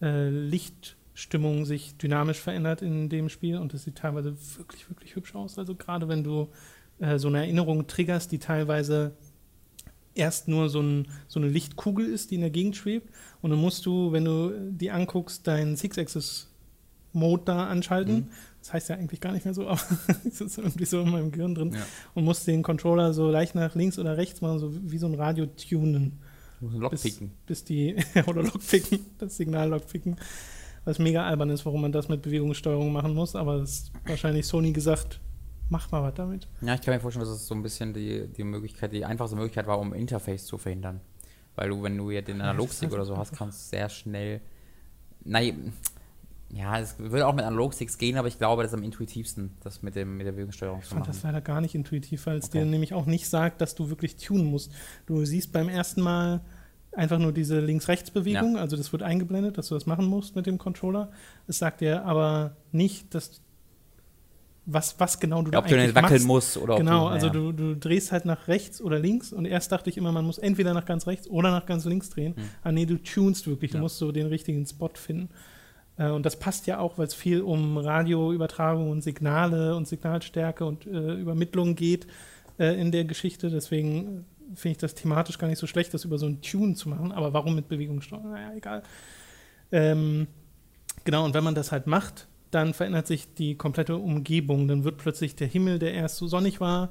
äh, 0.00 0.28
Lichtstimmung 0.28 1.66
sich 1.66 1.96
dynamisch 1.98 2.40
verändert 2.40 2.82
in 2.82 3.08
dem 3.08 3.28
Spiel 3.28 3.58
und 3.58 3.74
es 3.74 3.84
sieht 3.84 3.96
teilweise 3.96 4.34
wirklich, 4.56 4.88
wirklich 4.88 5.14
hübsch 5.14 5.34
aus. 5.34 5.58
Also 5.58 5.74
gerade 5.74 6.08
wenn 6.08 6.24
du 6.24 6.48
äh, 6.98 7.18
so 7.18 7.28
eine 7.28 7.38
Erinnerung 7.38 7.86
triggerst, 7.86 8.32
die 8.32 8.38
teilweise 8.38 9.12
erst 10.14 10.48
nur 10.48 10.68
so, 10.68 10.80
ein, 10.80 11.08
so 11.28 11.40
eine 11.40 11.48
Lichtkugel 11.48 12.06
ist, 12.06 12.30
die 12.30 12.36
in 12.36 12.40
der 12.42 12.50
Gegend 12.50 12.76
schwebt 12.76 13.10
und 13.42 13.50
dann 13.50 13.60
musst 13.60 13.84
du, 13.86 14.12
wenn 14.12 14.24
du 14.24 14.52
die 14.70 14.90
anguckst, 14.90 15.46
deinen 15.46 15.76
Six-Axis-Mode 15.76 17.42
da 17.44 17.66
anschalten. 17.66 18.14
Mhm. 18.14 18.26
Das 18.60 18.72
heißt 18.72 18.88
ja 18.88 18.96
eigentlich 18.96 19.20
gar 19.20 19.32
nicht 19.32 19.44
mehr 19.44 19.54
so, 19.54 19.66
aber 19.68 19.80
es 20.24 20.40
ist 20.40 20.58
irgendwie 20.58 20.84
so 20.86 21.00
in 21.02 21.10
meinem 21.10 21.30
Gehirn 21.30 21.54
drin 21.54 21.72
Ja. 21.74 21.80
und 22.14 22.24
musst 22.24 22.46
den 22.46 22.62
Controller 22.62 23.12
so 23.12 23.30
leicht 23.30 23.54
nach 23.54 23.74
links 23.74 23.98
oder 23.98 24.16
rechts 24.16 24.40
machen, 24.40 24.58
so 24.58 24.72
wie 24.90 24.98
so 24.98 25.06
ein 25.06 25.14
Radio 25.14 25.46
tunen 25.46 26.18
Du 26.60 26.66
musst 26.66 26.74
einen 26.74 26.82
Lock 26.82 27.02
picken. 27.02 27.30
bis 27.46 27.64
die, 27.64 27.96
oder 28.26 28.42
Lockpicken, 28.42 29.00
das 29.18 29.36
Signal 29.36 29.68
Lockpicken, 29.68 30.16
was 30.84 30.98
mega 30.98 31.24
albern 31.26 31.50
ist, 31.50 31.66
warum 31.66 31.82
man 31.82 31.92
das 31.92 32.08
mit 32.08 32.22
Bewegungssteuerung 32.22 32.92
machen 32.92 33.14
muss, 33.14 33.34
aber 33.34 33.56
es 33.56 33.70
ist 33.70 33.92
wahrscheinlich 34.06 34.46
Sony 34.46 34.72
gesagt, 34.72 35.20
mach 35.68 35.90
mal 35.90 36.02
was 36.02 36.14
damit. 36.14 36.48
Ja, 36.60 36.74
ich 36.74 36.82
kann 36.82 36.94
mir 36.94 37.00
vorstellen, 37.00 37.24
dass 37.26 37.34
es 37.34 37.46
so 37.46 37.54
ein 37.54 37.62
bisschen 37.62 37.94
die, 37.94 38.26
die 38.28 38.44
Möglichkeit, 38.44 38.92
die 38.92 39.04
einfachste 39.04 39.36
Möglichkeit 39.36 39.66
war, 39.66 39.78
um 39.78 39.92
Interface 39.94 40.44
zu 40.46 40.58
verhindern. 40.58 41.00
Weil 41.56 41.68
du, 41.70 41.82
wenn 41.82 41.96
du 41.96 42.10
jetzt 42.10 42.28
den 42.28 42.40
Analogstick 42.40 42.92
oder 42.92 43.04
so 43.04 43.16
hast, 43.16 43.32
kannst 43.32 43.66
du 43.72 43.76
sehr 43.76 43.88
schnell. 43.88 44.40
Nein, 45.24 45.72
ja, 46.50 46.78
es 46.78 46.98
würde 46.98 47.26
auch 47.26 47.34
mit 47.34 47.44
Analogsticks 47.44 47.98
gehen, 47.98 48.16
aber 48.16 48.28
ich 48.28 48.38
glaube, 48.38 48.62
das 48.62 48.72
ist 48.72 48.78
am 48.78 48.84
intuitivsten, 48.84 49.52
das 49.62 49.82
mit, 49.82 49.94
dem, 49.96 50.16
mit 50.16 50.26
der 50.26 50.32
Bewegungssteuerung 50.32 50.80
Ich 50.80 50.84
zu 50.86 50.90
fand 50.94 51.00
machen. 51.06 51.12
das 51.12 51.22
leider 51.22 51.40
gar 51.40 51.60
nicht 51.60 51.74
intuitiv, 51.74 52.26
weil 52.26 52.38
es 52.38 52.46
Okay. 52.46 52.58
dir 52.60 52.64
nämlich 52.66 52.92
auch 52.94 53.06
nicht 53.06 53.28
sagt, 53.28 53.60
dass 53.60 53.74
du 53.74 53.88
wirklich 53.88 54.16
tunen 54.16 54.44
musst. 54.46 54.70
Du 55.06 55.24
siehst 55.24 55.52
beim 55.52 55.68
ersten 55.68 56.00
Mal 56.02 56.42
einfach 56.92 57.18
nur 57.18 57.32
diese 57.32 57.58
Links-Rechts-Bewegung, 57.60 58.56
also 58.56 58.76
das 58.76 58.92
wird 58.92 59.02
eingeblendet, 59.02 59.58
dass 59.58 59.68
du 59.68 59.74
das 59.74 59.86
machen 59.86 60.06
musst 60.06 60.36
mit 60.36 60.46
dem 60.46 60.58
Controller. 60.58 61.10
Es 61.48 61.58
sagt 61.58 61.80
dir 61.80 62.04
aber 62.04 62.56
nicht, 62.70 63.14
dass 63.14 63.40
was, 64.66 64.98
was 64.98 65.20
genau 65.20 65.42
du 65.42 65.50
Ja, 65.52 65.58
ob 65.58 65.64
da 65.64 65.70
du 65.70 65.74
eigentlich 65.76 65.86
nicht 65.88 65.94
wackeln 65.96 66.12
machst. 66.14 66.26
musst 66.26 66.56
oder 66.56 66.76
Genau, 66.76 67.04
ob 67.04 67.08
du, 67.08 67.14
also 67.14 67.26
ja. 67.26 67.32
du, 67.32 67.52
du 67.52 67.76
drehst 67.76 68.12
halt 68.12 68.24
nach 68.24 68.48
rechts 68.48 68.80
oder 68.80 68.98
links 68.98 69.32
und 69.32 69.44
erst 69.44 69.70
dachte 69.72 69.90
ich 69.90 69.96
immer, 69.98 70.10
man 70.12 70.24
muss 70.24 70.38
entweder 70.38 70.72
nach 70.74 70.86
ganz 70.86 71.06
rechts 71.06 71.28
oder 71.28 71.50
nach 71.50 71.66
ganz 71.66 71.84
links 71.84 72.08
drehen. 72.10 72.34
Hm. 72.36 72.44
Ah 72.62 72.72
nee, 72.72 72.86
du 72.86 72.96
tunst 73.02 73.46
wirklich, 73.46 73.70
du 73.72 73.76
Ja. 73.78 73.82
musst 73.82 73.98
so 73.98 74.10
den 74.12 74.26
richtigen 74.26 74.64
Spot 74.66 74.90
finden. 74.94 75.28
Äh, 75.96 76.08
und 76.10 76.24
das 76.26 76.38
passt 76.38 76.66
ja 76.66 76.78
auch, 76.78 76.96
weil 76.98 77.06
es 77.06 77.14
viel 77.14 77.42
um 77.42 77.76
Radioübertragung 77.78 78.90
und 78.90 79.02
Signale 79.02 79.76
und 79.76 79.86
Signalstärke 79.86 80.64
und 80.64 80.86
äh, 80.86 81.12
Übermittlung 81.14 81.74
geht 81.74 82.06
äh, 82.58 82.80
in 82.80 82.90
der 82.90 83.04
Geschichte. 83.04 83.50
Deswegen 83.50 84.24
finde 84.54 84.72
ich 84.72 84.78
das 84.78 84.94
thematisch 84.94 85.38
gar 85.38 85.48
nicht 85.48 85.58
so 85.58 85.66
schlecht, 85.66 85.92
das 85.94 86.04
über 86.04 86.16
so 86.18 86.26
einen 86.26 86.40
Tune 86.40 86.74
zu 86.74 86.88
machen. 86.88 87.12
Aber 87.12 87.32
warum 87.32 87.54
mit 87.54 87.68
Bewegungssteuerung? 87.68 88.30
Naja, 88.32 88.52
egal. 88.56 88.82
Ähm, 89.72 90.26
genau, 91.04 91.24
und 91.24 91.34
wenn 91.34 91.44
man 91.44 91.54
das 91.54 91.70
halt 91.72 91.86
macht, 91.86 92.28
dann 92.54 92.74
verändert 92.74 93.06
sich 93.06 93.34
die 93.34 93.56
komplette 93.56 93.96
Umgebung. 93.96 94.68
Dann 94.68 94.84
wird 94.84 94.98
plötzlich 94.98 95.34
der 95.36 95.48
Himmel, 95.48 95.78
der 95.78 95.94
erst 95.94 96.16
so 96.16 96.26
sonnig 96.26 96.60
war, 96.60 96.90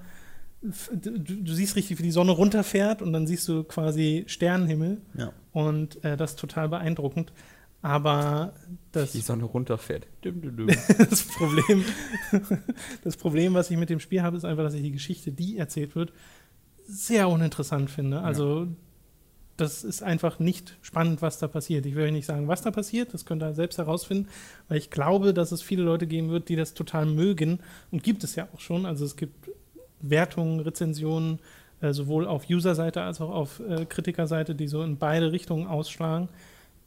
du, 0.63 1.19
du 1.19 1.53
siehst 1.53 1.75
richtig, 1.75 1.99
wie 1.99 2.03
die 2.03 2.11
Sonne 2.11 2.31
runterfährt 2.31 3.01
und 3.01 3.13
dann 3.13 3.27
siehst 3.27 3.47
du 3.47 3.63
quasi 3.63 4.23
Sternenhimmel. 4.27 5.01
Ja. 5.17 5.33
Und 5.51 6.03
äh, 6.03 6.17
das 6.17 6.31
ist 6.31 6.39
total 6.39 6.69
beeindruckend. 6.69 7.33
Aber 7.81 8.53
das, 8.93 9.11
Die 9.11 9.19
Sonne 9.19 9.43
runterfährt. 9.43 10.07
Dum, 10.21 10.41
dum, 10.41 10.55
dum. 10.55 10.67
das 10.97 11.23
Problem, 11.23 11.83
das 13.03 13.17
Problem, 13.17 13.53
was 13.53 13.69
ich 13.69 13.77
mit 13.77 13.89
dem 13.89 13.99
Spiel 13.99 14.21
habe, 14.21 14.37
ist 14.37 14.45
einfach, 14.45 14.63
dass 14.63 14.73
ich 14.73 14.81
die 14.81 14.91
Geschichte, 14.91 15.33
die 15.33 15.57
erzählt 15.57 15.93
wird, 15.95 16.13
sehr 16.85 17.27
uninteressant 17.27 17.89
finde. 17.89 18.21
Also 18.21 18.67
das 19.57 19.83
ist 19.83 20.01
einfach 20.01 20.39
nicht 20.39 20.77
spannend, 20.81 21.21
was 21.21 21.37
da 21.37 21.47
passiert. 21.47 21.85
Ich 21.85 21.95
will 21.95 22.05
euch 22.05 22.11
nicht 22.11 22.25
sagen, 22.25 22.47
was 22.47 22.61
da 22.61 22.71
passiert, 22.71 23.13
das 23.13 23.25
könnt 23.25 23.43
ihr 23.43 23.53
selbst 23.53 23.77
herausfinden, 23.77 24.29
weil 24.67 24.77
ich 24.77 24.89
glaube, 24.89 25.33
dass 25.33 25.51
es 25.51 25.61
viele 25.61 25.83
Leute 25.83 26.07
geben 26.07 26.29
wird, 26.29 26.49
die 26.49 26.55
das 26.55 26.73
total 26.73 27.05
mögen 27.05 27.59
und 27.91 28.03
gibt 28.03 28.23
es 28.23 28.35
ja 28.35 28.47
auch 28.53 28.59
schon. 28.59 28.85
Also 28.85 29.05
es 29.05 29.15
gibt 29.15 29.49
Wertungen, 30.01 30.59
Rezensionen, 30.59 31.39
äh, 31.81 31.93
sowohl 31.93 32.27
auf 32.27 32.49
User-Seite 32.49 33.01
als 33.03 33.21
auch 33.21 33.29
auf 33.29 33.59
äh, 33.59 33.85
Kritikerseite, 33.85 34.55
die 34.55 34.67
so 34.67 34.81
in 34.83 34.97
beide 34.97 35.31
Richtungen 35.31 35.67
ausschlagen. 35.67 36.29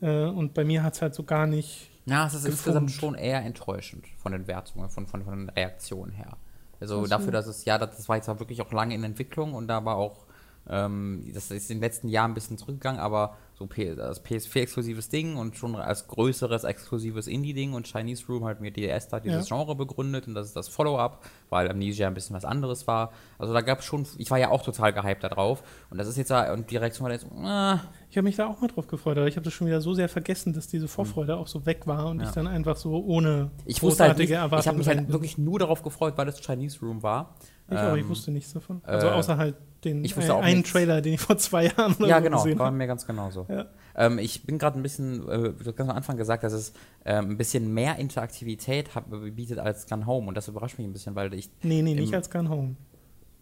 Äh, 0.00 0.24
und 0.24 0.54
bei 0.54 0.64
mir 0.64 0.82
hat 0.82 0.94
es 0.94 1.02
halt 1.02 1.14
so 1.14 1.22
gar 1.22 1.46
nicht 1.46 1.88
Ja, 2.04 2.26
es 2.26 2.34
ist 2.34 2.40
gefunkt. 2.44 2.58
insgesamt 2.58 2.90
schon 2.90 3.14
eher 3.14 3.42
enttäuschend 3.44 4.06
von 4.18 4.32
den 4.32 4.46
Wertungen, 4.48 4.90
von, 4.90 5.06
von, 5.06 5.22
von 5.24 5.38
den 5.38 5.48
Reaktionen 5.50 6.12
her. 6.12 6.36
Also 6.80 7.06
dafür, 7.06 7.32
dass 7.32 7.46
es, 7.46 7.64
ja, 7.64 7.78
das, 7.78 7.96
das 7.96 8.08
war 8.08 8.16
jetzt 8.16 8.28
auch 8.28 8.38
wirklich 8.38 8.60
auch 8.60 8.70
lange 8.72 8.94
in 8.94 9.02
Entwicklung 9.02 9.54
und 9.54 9.68
da 9.68 9.84
war 9.84 9.96
auch, 9.96 10.25
ähm, 10.68 11.30
das 11.34 11.50
ist 11.50 11.70
in 11.70 11.76
den 11.78 11.82
letzten 11.82 12.08
Jahren 12.08 12.32
ein 12.32 12.34
bisschen 12.34 12.58
zurückgegangen, 12.58 13.00
aber 13.00 13.36
so 13.54 13.66
P 13.66 13.94
das 13.94 14.22
PS4-exklusives 14.22 15.08
Ding 15.10 15.36
und 15.36 15.56
schon 15.56 15.76
als 15.76 16.08
größeres 16.08 16.64
exklusives 16.64 17.26
Indie-Ding 17.26 17.72
und 17.72 17.86
Chinese 17.86 18.26
Room 18.28 18.44
hat 18.44 18.60
mir 18.60 18.70
DS 18.70 19.08
da 19.08 19.18
dieses 19.18 19.48
Ja. 19.48 19.56
Genre 19.56 19.74
begründet 19.74 20.26
und 20.28 20.34
das 20.34 20.48
ist 20.48 20.56
das 20.56 20.68
Follow-up, 20.68 21.24
weil 21.48 21.70
Amnesia 21.70 22.06
ein 22.06 22.12
bisschen 22.12 22.36
was 22.36 22.44
anderes 22.44 22.86
war. 22.86 23.12
Also 23.38 23.54
da 23.54 23.62
gab 23.62 23.78
es 23.78 23.86
schon, 23.86 24.06
ich 24.18 24.30
war 24.30 24.38
ja 24.38 24.50
auch 24.50 24.62
total 24.62 24.92
gehypt 24.92 25.24
da 25.24 25.28
drauf 25.30 25.62
und 25.90 25.96
das 25.96 26.06
ist 26.08 26.18
jetzt, 26.18 26.30
da- 26.30 26.52
und 26.52 26.70
die 26.70 26.76
Reaktion 26.76 27.06
war 27.06 27.12
jetzt, 27.12 27.26
ah, 27.42 27.80
Ich 28.10 28.16
habe 28.18 28.24
mich 28.26 28.36
da 28.36 28.46
auch 28.46 28.60
mal 28.60 28.68
drauf 28.68 28.86
gefreut, 28.88 29.16
aber 29.16 29.26
ich 29.26 29.36
habe 29.36 29.44
das 29.44 29.52
schon 29.54 29.66
wieder 29.66 29.80
so 29.80 29.94
sehr 29.94 30.08
vergessen, 30.08 30.52
dass 30.52 30.66
diese 30.68 30.86
Vorfreude 30.88 31.36
auch 31.36 31.46
so 31.46 31.64
weg 31.64 31.86
war 31.86 32.08
und 32.08 32.20
Ja. 32.20 32.26
ich 32.26 32.32
dann 32.32 32.46
einfach 32.46 32.76
so 32.76 33.02
ohne 33.04 33.50
ich 33.64 33.82
wusste 33.82 34.04
halt 34.04 34.18
nicht, 34.18 34.30
ich 34.30 34.36
habe 34.36 34.50
Erwartungen 34.54 34.78
mich 34.78 34.86
halt 34.88 35.08
wirklich 35.12 35.38
nur 35.38 35.58
darauf 35.58 35.82
gefreut, 35.82 36.14
weil 36.16 36.26
das 36.26 36.40
Chinese 36.40 36.80
Room 36.80 37.02
war. 37.02 37.34
Ich, 37.68 37.76
aber 37.76 37.96
ich 37.96 38.02
Ähm, 38.04 38.08
wusste 38.10 38.30
nichts 38.30 38.52
davon. 38.52 38.80
Also 38.84 39.08
äh, 39.08 39.10
außer 39.10 39.36
halt 39.38 39.56
den 39.86 40.04
ich 40.04 40.16
wusste 40.16 40.32
äh, 40.32 40.34
auch 40.34 40.42
einen 40.42 40.58
nichts. 40.58 40.72
Trailer, 40.72 41.00
den 41.00 41.14
ich 41.14 41.20
vor 41.20 41.38
zwei 41.38 41.64
Jahren 41.66 41.94
oder 41.94 42.08
Ja, 42.08 42.18
so 42.18 42.24
genau, 42.24 42.42
gesehen 42.42 42.58
war 42.58 42.70
mir 42.70 42.86
ganz 42.86 43.06
genauso. 43.06 43.46
Ja. 43.48 43.66
Ähm, 43.96 44.18
ich 44.18 44.44
bin 44.44 44.58
gerade 44.58 44.78
ein 44.78 44.82
bisschen, 44.82 45.26
äh, 45.28 45.52
du 45.52 45.54
hast 45.64 45.76
ganz 45.76 45.88
am 45.88 45.96
Anfang 45.96 46.16
gesagt, 46.16 46.44
dass 46.44 46.52
es 46.52 46.72
ähm, 47.04 47.30
ein 47.30 47.36
bisschen 47.38 47.72
mehr 47.72 47.96
Interaktivität 47.96 48.94
hat, 48.94 49.04
bietet 49.34 49.58
als 49.58 49.86
Gun 49.86 50.06
Home 50.06 50.28
und 50.28 50.36
das 50.36 50.48
überrascht 50.48 50.76
mich 50.78 50.86
ein 50.86 50.92
bisschen, 50.92 51.14
weil 51.14 51.32
ich, 51.34 51.48
Nee, 51.62 51.80
nee, 51.82 51.94
nicht 51.94 52.14
als 52.14 52.30
Gun 52.30 52.48
Home. 52.50 52.76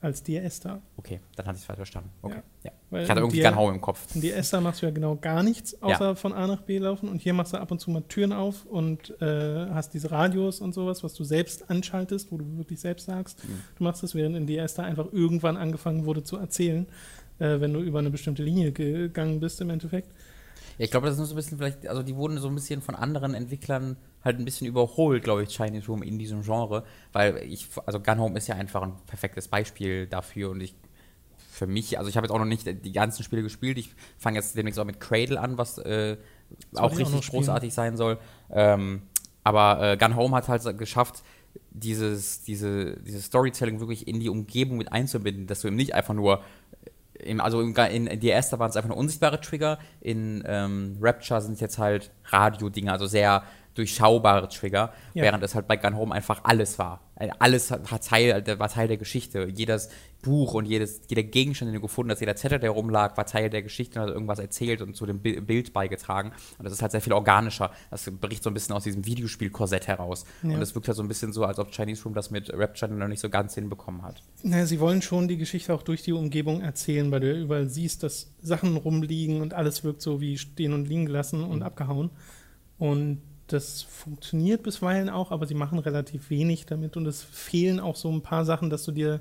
Als 0.04 0.22
DS 0.22 0.60
da. 0.60 0.82
okay, 0.98 1.18
dann 1.34 1.46
hatte 1.46 1.56
ich 1.56 1.62
es 1.62 1.66
falsch 1.66 1.78
verstanden. 1.78 2.10
Okay, 2.20 2.42
ja. 2.62 2.70
Weil 2.90 3.04
Ich 3.04 3.10
hatte 3.10 3.20
irgendwie 3.20 3.40
Gun 3.40 3.56
Home 3.56 3.74
im 3.74 3.80
Kopf. 3.80 4.14
In 4.14 4.20
DS 4.20 4.50
da 4.50 4.60
machst 4.60 4.82
du 4.82 4.86
ja 4.86 4.92
genau 4.92 5.16
gar 5.16 5.42
nichts, 5.42 5.80
außer 5.82 6.14
von 6.14 6.32
A 6.34 6.46
nach 6.46 6.60
B 6.60 6.76
laufen 6.78 7.08
und 7.08 7.22
hier 7.22 7.32
machst 7.32 7.54
du 7.54 7.56
ab 7.56 7.70
und 7.70 7.80
zu 7.80 7.90
mal 7.90 8.02
Türen 8.02 8.32
auf 8.32 8.66
und 8.66 9.18
äh, 9.22 9.66
hast 9.70 9.94
diese 9.94 10.10
Radios 10.10 10.60
und 10.60 10.74
sowas, 10.74 11.02
was 11.02 11.14
du 11.14 11.24
selbst 11.24 11.70
anschaltest, 11.70 12.30
wo 12.30 12.36
du 12.36 12.44
wirklich 12.58 12.80
selbst 12.80 13.06
sagst, 13.06 13.42
Mhm. 13.48 13.60
du 13.78 13.84
machst 13.84 14.02
das, 14.02 14.14
während 14.14 14.36
in 14.36 14.46
DS 14.46 14.74
da 14.74 14.82
einfach 14.82 15.06
irgendwann 15.10 15.56
angefangen 15.56 16.04
wurde 16.04 16.22
zu 16.22 16.36
erzählen, 16.36 16.86
äh, 17.38 17.60
wenn 17.60 17.72
du 17.72 17.80
über 17.80 17.98
eine 18.00 18.10
bestimmte 18.10 18.42
Linie 18.42 18.72
gegangen 18.72 19.40
bist 19.40 19.60
im 19.62 19.70
Endeffekt. 19.70 20.08
Ja, 20.76 20.84
ich 20.84 20.90
glaube, 20.90 21.06
das 21.06 21.14
ist 21.14 21.18
nur 21.18 21.26
so 21.28 21.34
ein 21.34 21.36
bisschen 21.36 21.56
vielleicht, 21.58 21.86
also 21.88 22.02
die 22.02 22.14
wurden 22.14 22.36
so 22.38 22.48
ein 22.48 22.54
bisschen 22.54 22.82
von 22.82 22.94
anderen 22.94 23.32
Entwicklern 23.34 23.96
halt 24.24 24.38
ein 24.38 24.44
bisschen 24.44 24.66
überholt, 24.66 25.22
glaube 25.22 25.42
ich, 25.42 25.54
Chinese 25.54 25.86
Room 25.86 26.02
in 26.02 26.18
diesem 26.18 26.42
Genre, 26.42 26.84
weil 27.12 27.36
ich, 27.38 27.68
also 27.86 28.00
Gun 28.00 28.18
Home 28.18 28.38
ist 28.38 28.48
ja 28.48 28.56
einfach 28.56 28.82
ein 28.82 28.94
perfektes 29.06 29.48
Beispiel 29.48 30.06
dafür 30.06 30.50
und 30.50 30.60
ich, 30.60 30.74
für 31.50 31.66
mich, 31.66 31.98
also 31.98 32.08
ich 32.08 32.16
habe 32.16 32.26
jetzt 32.26 32.32
auch 32.32 32.38
noch 32.38 32.44
nicht 32.44 32.66
die 32.66 32.92
ganzen 32.92 33.22
Spiele 33.22 33.42
gespielt, 33.42 33.78
ich 33.78 33.94
fange 34.18 34.36
jetzt 34.36 34.56
demnächst 34.56 34.80
auch 34.80 34.84
mit 34.84 34.98
Cradle 34.98 35.38
an, 35.38 35.58
was 35.58 35.78
äh, 35.78 36.16
auch 36.74 36.90
ich 36.90 36.96
auch 36.96 36.98
richtig 36.98 37.24
spielen. 37.24 37.42
großartig 37.42 37.74
sein 37.74 37.96
soll, 37.96 38.18
ähm, 38.50 39.02
aber 39.44 39.92
äh, 39.92 39.96
Gun 39.96 40.16
Home 40.16 40.34
hat 40.36 40.48
halt 40.48 40.78
geschafft, 40.78 41.22
dieses, 41.70 42.42
diese, 42.42 42.96
dieses 43.02 43.26
Storytelling 43.26 43.80
wirklich 43.80 44.08
in 44.08 44.20
die 44.20 44.28
Umgebung 44.28 44.78
mit 44.78 44.92
einzubinden, 44.92 45.46
dass 45.46 45.60
du 45.60 45.68
eben 45.68 45.76
nicht 45.76 45.94
einfach 45.94 46.14
nur 46.14 46.42
im, 47.14 47.40
also 47.40 47.60
im, 47.60 47.74
in, 47.76 48.06
in 48.06 48.20
DS, 48.20 48.50
da 48.50 48.58
waren 48.58 48.70
es 48.70 48.76
einfach 48.76 48.88
nur 48.88 48.98
unsichtbare 48.98 49.40
Trigger. 49.40 49.78
In 50.00 50.42
ähm, 50.46 50.96
Rapture 51.00 51.40
sind 51.40 51.54
es 51.54 51.60
jetzt 51.60 51.78
halt 51.78 52.10
Radio-Dinge, 52.24 52.90
also 52.92 53.06
sehr 53.06 53.44
durchschaubare 53.74 54.48
Trigger, 54.48 54.92
Ja. 55.14 55.22
während 55.24 55.42
es 55.44 55.54
halt 55.54 55.66
bei 55.68 55.76
Gun 55.76 55.96
Home 55.96 56.14
einfach 56.14 56.40
alles 56.44 56.78
war. 56.78 57.00
Äh, 57.16 57.28
Alles 57.38 57.70
hat 57.70 58.04
Teil, 58.04 58.42
der- 58.42 58.58
war 58.58 58.68
Teil 58.68 58.88
der 58.88 58.96
Geschichte. 58.96 59.48
Jedes 59.54 59.88
Buch 60.22 60.54
und 60.54 60.64
jedes, 60.64 61.02
jeder 61.08 61.22
Gegenstand, 61.22 61.68
den 61.68 61.74
du 61.76 61.80
gefunden 61.80 62.10
hast, 62.10 62.18
jeder 62.18 62.34
Zettel, 62.34 62.58
der 62.58 62.70
rumlag, 62.70 63.16
war 63.16 63.24
Teil 63.26 63.50
der 63.50 63.62
Geschichte 63.62 64.00
und 64.00 64.06
hat 64.06 64.12
irgendwas 64.14 64.38
erzählt 64.40 64.82
und 64.82 64.96
zu 64.96 65.06
dem 65.06 65.20
Bi- 65.20 65.40
Bild 65.40 65.72
beigetragen. 65.72 66.32
Und 66.58 66.64
das 66.64 66.72
ist 66.72 66.82
halt 66.82 66.90
sehr 66.90 67.00
viel 67.00 67.12
organischer. 67.12 67.70
Das 67.90 68.10
bricht 68.20 68.42
so 68.42 68.50
ein 68.50 68.54
bisschen 68.54 68.74
aus 68.74 68.82
diesem 68.82 69.04
Videospiel-Korsett 69.06 69.86
heraus. 69.86 70.24
Ja. 70.42 70.50
Und 70.56 70.62
es 70.62 70.74
wirkt 70.74 70.88
halt 70.88 70.96
so 70.96 71.02
ein 71.04 71.08
bisschen 71.08 71.32
so, 71.32 71.44
als 71.44 71.58
ob 71.60 71.70
Chinese 71.72 72.02
Room 72.04 72.14
das 72.14 72.30
mit 72.32 72.52
Rapture 72.52 72.90
noch 72.92 73.06
nicht 73.06 73.20
so 73.20 73.30
ganz 73.30 73.54
hinbekommen 73.54 74.02
hat. 74.02 74.22
Naja, 74.42 74.66
sie 74.66 74.80
wollen 74.80 75.00
schon 75.02 75.28
die 75.28 75.36
Geschichte 75.36 75.72
auch 75.72 75.82
durch 75.82 76.02
die 76.02 76.12
Umgebung 76.12 76.62
erzählen, 76.62 77.10
weil 77.12 77.20
du 77.20 77.32
ja 77.32 77.38
überall 77.40 77.68
siehst, 77.68 78.02
dass 78.02 78.32
Sachen 78.42 78.76
rumliegen 78.76 79.40
und 79.40 79.54
alles 79.54 79.84
wirkt 79.84 80.02
so 80.02 80.20
wie 80.20 80.36
stehen 80.38 80.72
und 80.72 80.86
liegen 80.88 81.06
gelassen 81.06 81.44
und 81.44 81.62
abgehauen. 81.62 82.10
Und 82.78 83.20
das 83.46 83.82
funktioniert 83.82 84.62
bisweilen 84.62 85.10
auch, 85.10 85.30
aber 85.30 85.46
sie 85.46 85.54
machen 85.54 85.78
relativ 85.78 86.30
wenig 86.30 86.66
damit 86.66 86.96
und 86.96 87.06
es 87.06 87.22
fehlen 87.22 87.80
auch 87.80 87.96
so 87.96 88.10
ein 88.10 88.22
paar 88.22 88.44
Sachen, 88.44 88.70
dass 88.70 88.84
du 88.84 88.92
dir 88.92 89.20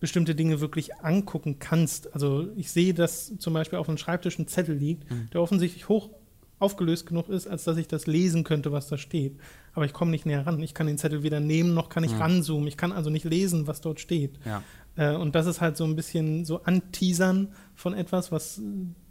bestimmte 0.00 0.34
Dinge 0.34 0.60
wirklich 0.60 0.96
angucken 0.96 1.58
kannst. 1.58 2.12
Also 2.14 2.48
ich 2.56 2.70
sehe, 2.70 2.94
dass 2.94 3.36
zum 3.38 3.54
Beispiel 3.54 3.78
auf 3.78 3.88
einem 3.88 3.98
Schreibtisch 3.98 4.38
ein 4.38 4.46
Zettel 4.46 4.76
liegt, 4.76 5.04
der 5.32 5.40
offensichtlich 5.40 5.88
hoch 5.88 6.10
aufgelöst 6.58 7.06
genug 7.06 7.28
ist, 7.28 7.46
als 7.46 7.64
dass 7.64 7.76
ich 7.76 7.88
das 7.88 8.06
lesen 8.06 8.44
könnte, 8.44 8.72
was 8.72 8.88
da 8.88 8.98
steht. 8.98 9.38
Aber 9.74 9.84
ich 9.84 9.92
komme 9.92 10.10
nicht 10.10 10.26
näher 10.26 10.46
ran. 10.46 10.60
Ich 10.62 10.74
kann 10.74 10.86
den 10.86 10.98
Zettel 10.98 11.22
weder 11.22 11.40
nehmen, 11.40 11.74
noch 11.74 11.88
kann 11.88 12.04
ich 12.04 12.18
ranzoomen. 12.18 12.66
Ich 12.66 12.76
kann 12.76 12.92
also 12.92 13.10
nicht 13.10 13.24
lesen, 13.24 13.66
was 13.66 13.80
dort 13.80 14.00
steht. 14.00 14.38
Ja. 14.44 14.62
Äh, 14.96 15.16
und 15.16 15.34
das 15.34 15.46
ist 15.46 15.60
halt 15.60 15.76
so 15.76 15.84
ein 15.84 15.94
bisschen 15.94 16.44
so 16.44 16.62
Anteasern 16.64 17.54
von 17.74 17.94
etwas, 17.94 18.32
was 18.32 18.60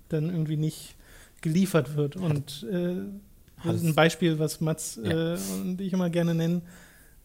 dann 0.10 0.30
irgendwie 0.30 0.58
nicht 0.58 0.96
geliefert 1.42 1.96
wird. 1.96 2.16
Und 2.18 2.68
äh, 2.72 3.04
das 3.64 3.76
ist 3.78 3.84
ein 3.84 3.96
Beispiel, 3.96 4.40
was 4.40 4.62
Mats 4.62 5.00
Ja. 5.04 5.34
äh, 5.34 5.38
und 5.62 5.82
ich 5.82 5.94
immer 5.94 6.10
gerne 6.10 6.34
nennen, 6.36 6.62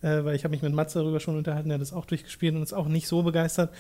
äh, 0.01 0.25
weil 0.25 0.35
ich 0.35 0.45
habe 0.45 0.53
mich 0.53 0.63
mit 0.63 0.73
Mats 0.73 0.95
darüber 0.95 1.21
schon 1.21 1.37
unterhalten, 1.37 1.69
der 1.69 1.75
hat 1.77 1.83
das 1.83 1.93
auch 1.93 2.07
durchgespielt 2.07 2.55
und 2.55 2.63
ist 2.63 2.73
auch 2.73 2.89
nicht 2.89 3.07
so 3.09 3.23
begeistert, 3.23 3.73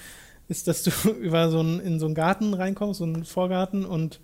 ist, 0.48 0.68
dass 0.68 0.82
du 0.82 0.90
über 1.20 1.50
so 1.50 1.60
einen, 1.60 1.80
in 1.80 1.98
so 1.98 2.06
einen 2.06 2.14
Garten 2.14 2.54
reinkommst, 2.54 2.98
so 2.98 3.04
einen 3.04 3.24
Vorgarten 3.24 3.84
und 3.84 4.20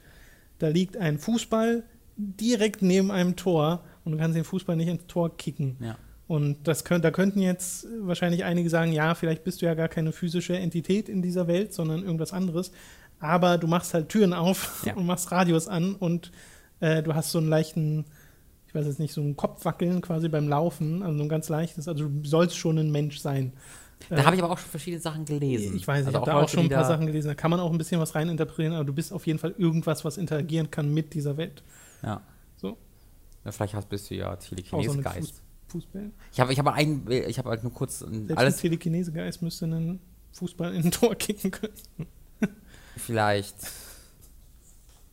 da 0.58 0.68
liegt 0.68 0.96
ein 0.96 1.18
Fußball 1.18 1.84
direkt 2.16 2.82
neben 2.82 3.10
einem 3.10 3.36
Tor 3.36 3.84
und 4.04 4.12
du 4.12 4.18
kannst 4.18 4.36
den 4.36 4.44
Fußball 4.44 4.76
nicht 4.76 4.88
ins 4.88 5.06
Tor 5.06 5.36
kicken. 5.36 5.76
Ja. 5.80 5.96
Und 6.26 6.66
das 6.68 6.84
könnt, 6.84 7.04
da 7.04 7.10
könnten 7.10 7.40
jetzt 7.40 7.86
wahrscheinlich 8.00 8.44
einige 8.44 8.68
sagen, 8.68 8.92
ja, 8.92 9.14
vielleicht 9.14 9.44
bist 9.44 9.62
du 9.62 9.66
ja 9.66 9.74
gar 9.74 9.88
keine 9.88 10.12
physische 10.12 10.58
Entität 10.58 11.08
in 11.08 11.22
dieser 11.22 11.46
Welt, 11.46 11.72
sondern 11.72 12.02
irgendwas 12.02 12.32
anderes. 12.34 12.70
Aber 13.20 13.56
du 13.56 13.66
machst 13.66 13.94
halt 13.94 14.08
Türen 14.10 14.34
auf 14.34 14.82
Ja. 14.84 14.94
und 14.96 15.06
machst 15.06 15.30
Radios 15.32 15.68
an 15.68 15.94
und 15.94 16.30
äh, 16.80 17.02
du 17.02 17.14
hast 17.14 17.30
so 17.30 17.38
einen 17.38 17.48
leichten, 17.48 18.04
ich 18.68 18.74
weiß 18.74 18.86
jetzt 18.86 18.98
nicht, 18.98 19.14
so 19.14 19.22
ein 19.22 19.34
Kopfwackeln 19.34 20.02
quasi 20.02 20.28
beim 20.28 20.46
Laufen, 20.46 21.02
also 21.02 21.16
so 21.16 21.22
ein 21.22 21.28
ganz 21.30 21.48
leichtes. 21.48 21.88
Also 21.88 22.06
du 22.06 22.28
sollst 22.28 22.54
schon 22.54 22.78
ein 22.78 22.92
Mensch 22.92 23.18
sein. 23.18 23.54
Da 24.10 24.24
habe 24.24 24.36
ich 24.36 24.42
aber 24.42 24.52
auch 24.52 24.58
schon 24.58 24.68
verschiedene 24.70 25.00
Sachen 25.00 25.24
gelesen. 25.24 25.74
Ich 25.74 25.88
weiß, 25.88 26.02
ich 26.02 26.06
Also 26.08 26.20
habe 26.20 26.30
da 26.30 26.40
auch 26.40 26.48
schon 26.48 26.64
ein 26.64 26.68
paar 26.68 26.84
Sachen 26.84 27.06
gelesen. 27.06 27.28
Da 27.28 27.34
kann 27.34 27.50
man 27.50 27.60
auch 27.60 27.72
ein 27.72 27.78
bisschen 27.78 27.98
was 27.98 28.14
reininterpretieren, 28.14 28.74
aber 28.74 28.84
du 28.84 28.92
bist 28.92 29.12
auf 29.12 29.26
jeden 29.26 29.38
Fall 29.38 29.54
irgendwas, 29.56 30.04
was 30.04 30.18
interagieren 30.18 30.70
kann 30.70 30.92
mit 30.92 31.14
dieser 31.14 31.38
Welt. 31.38 31.62
Ja. 32.02 32.20
So. 32.56 32.76
Ja, 33.44 33.52
vielleicht 33.52 33.74
hast, 33.74 33.88
bist 33.88 34.10
du 34.10 34.14
ja 34.14 34.36
Telekinese-Geist. 34.36 35.42
Fuß. 35.68 35.88
Ich 36.32 36.40
habe 36.40 36.52
ich 36.52 36.58
hab 36.58 36.66
ein, 36.68 37.06
ich 37.10 37.38
habe 37.38 37.48
halt 37.48 37.62
nur 37.62 37.72
kurz 37.72 38.00
Selbst 38.00 38.36
alles 38.36 38.56
ein 38.56 38.60
Telekinese-Geist 38.60 39.40
müsste 39.40 39.64
einen 39.64 39.98
Fußball 40.32 40.74
in 40.74 40.84
ein 40.84 40.90
Tor 40.90 41.14
kicken 41.14 41.50
können. 41.50 41.72
vielleicht. 42.96 43.56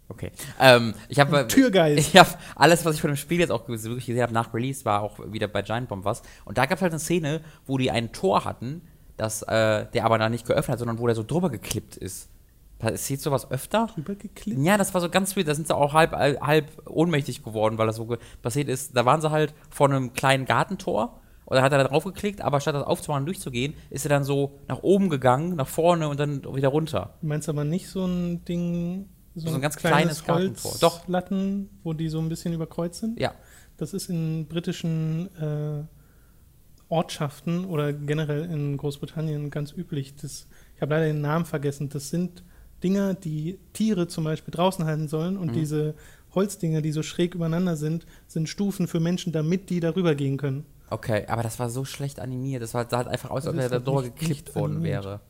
Okay. 0.08 0.32
Ähm, 0.60 0.94
ich 1.10 1.20
habe 1.20 1.48
Türgeist. 1.48 1.98
Ich 2.08 2.18
habe 2.18 2.30
alles, 2.56 2.86
was 2.86 2.96
ich 2.96 3.02
von 3.02 3.10
dem 3.10 3.18
Spiel 3.18 3.40
jetzt 3.40 3.52
auch 3.52 3.68
wirklich 3.68 4.06
gesehen 4.06 4.22
habe 4.22 4.34
nach 4.34 4.54
Release, 4.54 4.86
war 4.86 5.02
auch 5.02 5.20
wieder 5.32 5.48
bei 5.48 5.62
Giant 5.62 5.90
Bomb 5.90 6.06
was. 6.06 6.22
Und 6.46 6.58
da 6.58 6.66
gab 6.66 6.78
es 6.78 6.82
halt 6.82 6.92
eine 6.92 7.00
Szene, 7.00 7.42
wo 7.66 7.78
die 7.78 7.90
ein 7.92 8.12
Tor 8.12 8.46
hatten, 8.46 8.82
das, 9.18 9.42
äh, 9.44 9.86
der 9.94 10.06
aber 10.06 10.18
da 10.18 10.30
nicht 10.30 10.46
geöffnet 10.46 10.74
hat, 10.74 10.80
sondern 10.80 11.00
wo 11.00 11.08
der 11.08 11.16
so 11.16 11.24
drüber 11.24 11.50
geklippt 11.50 11.98
ist. 11.98 12.30
Passiert 12.78 13.22
sowas 13.22 13.50
öfter? 13.50 13.88
Rübergeklippt. 13.98 14.60
Ja, 14.60 14.78
das 14.78 14.94
war 14.94 15.02
so 15.02 15.10
ganz 15.10 15.36
weird. 15.36 15.48
Da 15.48 15.56
sind 15.56 15.68
sie 15.68 15.76
auch 15.76 15.94
halb, 15.94 16.12
halb 16.12 16.72
ohnmächtig 16.88 17.42
geworden, 17.44 17.78
weil 17.78 17.88
das 17.88 17.96
so 17.96 18.18
passiert 18.42 18.68
ist. 18.68 18.96
Da 18.96 19.06
waren 19.06 19.22
sie 19.22 19.32
halt 19.32 19.54
vor 19.70 19.90
einem 19.90 20.14
kleinen 20.14 20.46
Gartentor 20.46 21.22
und 21.46 21.56
da 21.56 21.62
hat 21.62 21.72
er 21.72 21.78
da 21.78 21.84
drauf 21.86 22.04
geklickt, 22.04 22.42
aber 22.42 22.60
statt 22.60 22.76
das 22.76 22.84
aufzumachen 22.84 23.22
und 23.22 23.28
durchzugehen, 23.28 23.76
ist 23.90 24.06
er 24.06 24.10
dann 24.10 24.24
so 24.24 24.60
nach 24.68 24.82
oben 24.82 25.10
gegangen, 25.10 25.56
nach 25.56 25.68
vorne 25.68 26.10
und 26.10 26.20
dann 26.20 26.44
wieder 26.56 26.70
runter. 26.70 27.14
Du 27.22 27.28
meinst 27.28 27.48
aber 27.48 27.64
nicht 27.64 27.88
so 27.88 28.06
ein 28.06 28.44
Ding, 28.46 29.08
so, 29.36 29.50
So 29.50 29.56
ein 29.56 29.62
ganz 29.62 29.76
kleines 29.76 30.24
Gartentor. 30.24 30.74
Doch. 30.80 31.00
Holzlatten, 31.00 31.70
wo 31.84 31.94
die 31.94 32.08
so 32.10 32.20
ein 32.20 32.30
bisschen 32.30 32.54
überkreuzt 32.54 33.00
sind? 33.02 33.20
Ja. 33.20 33.34
Das 33.78 33.94
ist 33.94 34.10
in 34.10 34.48
britischen 34.48 35.30
äh, 35.36 35.84
Ortschaften 36.90 37.66
oder 37.66 37.94
generell 37.94 38.46
in 38.46 38.78
Großbritannien 38.78 39.50
ganz 39.50 39.72
üblich. 39.74 40.16
Das, 40.16 40.48
ich 40.76 40.82
habe 40.82 40.94
leider 40.94 41.08
den 41.08 41.22
Namen 41.22 41.46
vergessen. 41.46 41.90
Das 41.90 42.10
sind 42.10 42.44
Dinger, 42.84 43.14
die 43.16 43.58
Tiere 43.74 44.08
zum 44.08 44.24
Beispiel 44.24 44.54
draußen 44.54 44.86
halten 44.86 45.08
sollen 45.08 45.38
und 45.38 45.48
Mhm. 45.50 45.54
diese 45.54 45.96
Holzdinger, 46.36 46.82
die 46.82 46.92
so 46.92 47.02
schräg 47.02 47.34
übereinander 47.34 47.76
sind, 47.78 48.06
sind 48.28 48.50
Stufen 48.50 48.88
für 48.88 49.00
Menschen, 49.00 49.32
damit 49.32 49.70
die 49.70 49.80
darüber 49.80 50.14
gehen 50.16 50.38
können. 50.38 50.66
Okay, 50.90 51.26
aber 51.28 51.42
das 51.42 51.58
war 51.58 51.70
so 51.70 51.84
schlecht 51.86 52.20
animiert. 52.20 52.62
Das 52.62 52.74
war, 52.74 52.88
sah 52.88 52.98
halt 52.98 53.08
einfach 53.08 53.32
aus, 53.32 53.46
als 53.48 53.56
Das 53.56 53.56
ob 53.56 53.60
er 53.60 53.66
ist 53.66 53.72
da 53.72 53.80
drüber 53.80 54.28
nicht 54.28 54.56
worden 54.56 54.84
wäre. 54.84 55.22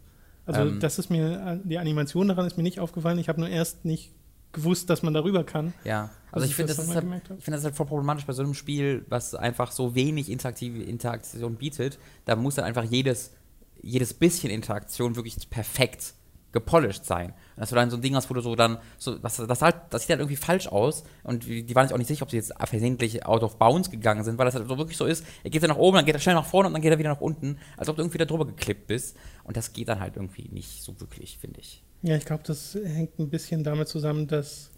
Also 0.45 0.61
Ähm. 0.61 0.79
das 0.79 0.99
ist 0.99 1.09
mir, 1.09 1.59
die 1.63 1.77
Animation 1.79 2.27
daran 2.27 2.45
ist 2.45 2.57
mir 2.57 2.63
nicht 2.63 2.79
aufgefallen. 2.79 3.17
Ich 3.17 3.29
habe 3.29 3.39
nur 3.39 3.49
erst 3.49 3.85
nicht 3.85 4.11
gewusst, 4.51 4.89
dass 4.89 5.03
man 5.03 5.13
darüber 5.13 5.43
kann. 5.43 5.73
Ja, 5.83 6.03
Als 6.31 6.43
also 6.43 6.45
ich 6.47 6.55
finde, 6.55 6.73
das 6.73 6.85
das, 6.85 6.95
halt, 6.95 7.05
ich 7.05 7.43
finde 7.43 7.57
das 7.57 7.63
halt 7.63 7.75
voll 7.75 7.85
problematisch 7.85 8.25
bei 8.25 8.33
so 8.33 8.41
einem 8.41 8.53
Spiel, 8.53 9.05
was 9.09 9.35
einfach 9.35 9.71
so 9.71 9.95
wenig 9.95 10.31
interaktive 10.31 10.81
Interaktion 10.83 11.55
bietet. 11.55 11.99
Da 12.23 12.35
muss 12.35 12.55
dann 12.55 12.65
einfach 12.65 12.83
jedes, 12.83 13.33
jedes 13.81 14.13
bisschen 14.13 14.49
Interaktion 14.49 15.15
wirklich 15.15 15.49
perfekt 15.49 16.13
gepolished 16.55 17.05
sein. 17.05 17.31
Und 17.31 17.61
dass 17.61 17.69
du 17.69 17.75
dann 17.75 17.89
so 17.89 17.97
ein 17.97 18.01
Ding 18.01 18.15
hast, 18.15 18.29
wo 18.29 18.33
du 18.33 18.39
so 18.39 18.55
dann, 18.55 18.77
so, 18.97 19.17
das, 19.17 19.35
das, 19.35 19.61
halt, 19.61 19.75
das 19.89 20.03
sieht 20.03 20.11
halt 20.11 20.21
irgendwie 20.21 20.37
falsch 20.37 20.67
aus. 20.67 21.03
Und 21.23 21.45
die 21.45 21.63
die 21.63 21.75
waren 21.75 21.85
sich 21.85 21.93
auch 21.93 21.97
nicht 21.97 22.07
sicher, 22.07 22.23
ob 22.23 22.31
sie 22.31 22.37
jetzt 22.37 22.53
versehentlich 22.63 23.25
out 23.25 23.43
of 23.43 23.59
bounds 23.59 23.91
gegangen 23.91 24.23
sind, 24.23 24.37
weil 24.37 24.45
das 24.45 24.55
halt 24.55 24.67
so 24.67 24.77
wirklich 24.77 24.97
so 24.97 25.05
ist, 25.05 25.25
er 25.43 25.49
geht 25.49 25.61
dann 25.61 25.69
nach 25.69 25.77
oben, 25.77 25.97
dann 25.97 26.05
geht 26.05 26.15
er 26.15 26.21
schnell 26.21 26.33
nach 26.35 26.45
vorne 26.45 26.67
und 26.67 26.73
dann 26.73 26.81
geht 26.81 26.91
er 26.91 26.97
wieder 26.97 27.09
nach 27.09 27.19
unten, 27.19 27.59
als 27.75 27.89
ob 27.89 27.97
du 27.97 28.03
irgendwie 28.03 28.19
da 28.19 28.25
drüber 28.25 28.45
geklippt 28.45 28.87
bist. 28.87 29.17
Und 29.45 29.55
das 29.57 29.73
geht 29.73 29.87
dann 29.87 29.99
halt 29.99 30.15
irgendwie 30.17 30.49
nicht 30.51 30.83
so 30.83 30.99
wirklich, 30.99 31.37
finde 31.37 31.59
ich. 31.61 31.81
Ja, 32.01 32.15
ich 32.17 32.25
glaube, 32.25 32.43
das 32.45 32.75
hängt 32.75 33.17
ein 33.19 33.29
bisschen 33.29 33.63
damit 33.63 33.87
zusammen, 33.87 34.27
dass 34.27 34.69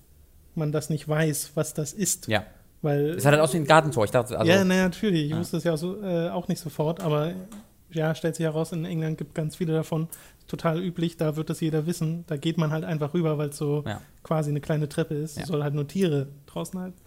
man 0.55 0.71
das 0.71 0.89
nicht 0.89 1.07
weiß, 1.07 1.51
was 1.55 1.73
das 1.73 1.93
ist. 1.93 2.27
Ja. 2.27 2.45
Weil 2.81 3.11
Es 3.15 3.23
sah 3.23 3.31
halt 3.31 3.39
aus 3.41 3.53
wie 3.53 3.57
ein 3.57 3.65
Gartentor. 3.65 4.05
Ich 4.05 4.11
dachte, 4.11 4.37
also, 4.37 4.51
ja, 4.51 4.63
naja, 4.63 4.83
natürlich. 4.83 5.25
Ich 5.25 5.31
Ja. 5.31 5.39
wusste 5.39 5.57
es 5.57 5.63
ja 5.63 5.73
auch, 5.73 5.77
so, 5.77 6.01
äh, 6.03 6.29
auch 6.29 6.47
nicht 6.47 6.59
sofort, 6.61 7.01
aber 7.01 7.33
ja, 7.89 8.13
stellt 8.13 8.35
sich 8.35 8.45
heraus, 8.45 8.71
in 8.71 8.85
England 8.85 9.17
gibt 9.17 9.33
ganz 9.33 9.55
viele 9.55 9.73
davon. 9.73 10.07
Total 10.47 10.81
üblich, 10.81 11.17
da 11.17 11.35
wird 11.35 11.49
das 11.49 11.59
jeder 11.59 11.85
wissen. 11.85 12.23
Da 12.27 12.37
geht 12.37 12.57
man 12.57 12.71
halt 12.71 12.83
einfach 12.85 13.13
rüber, 13.13 13.37
weil 13.37 13.49
es 13.49 13.57
so 13.57 13.83
Ja. 13.85 14.01
quasi 14.23 14.49
eine 14.51 14.61
kleine 14.61 14.87
Treppe 14.89 15.15
ist. 15.15 15.37
Ja. 15.37 15.45
Soll 15.45 15.63
halt 15.63 15.73
nur 15.73 15.87
Tiere 15.87 16.27
draußen 16.45 16.79
halten. 16.79 16.97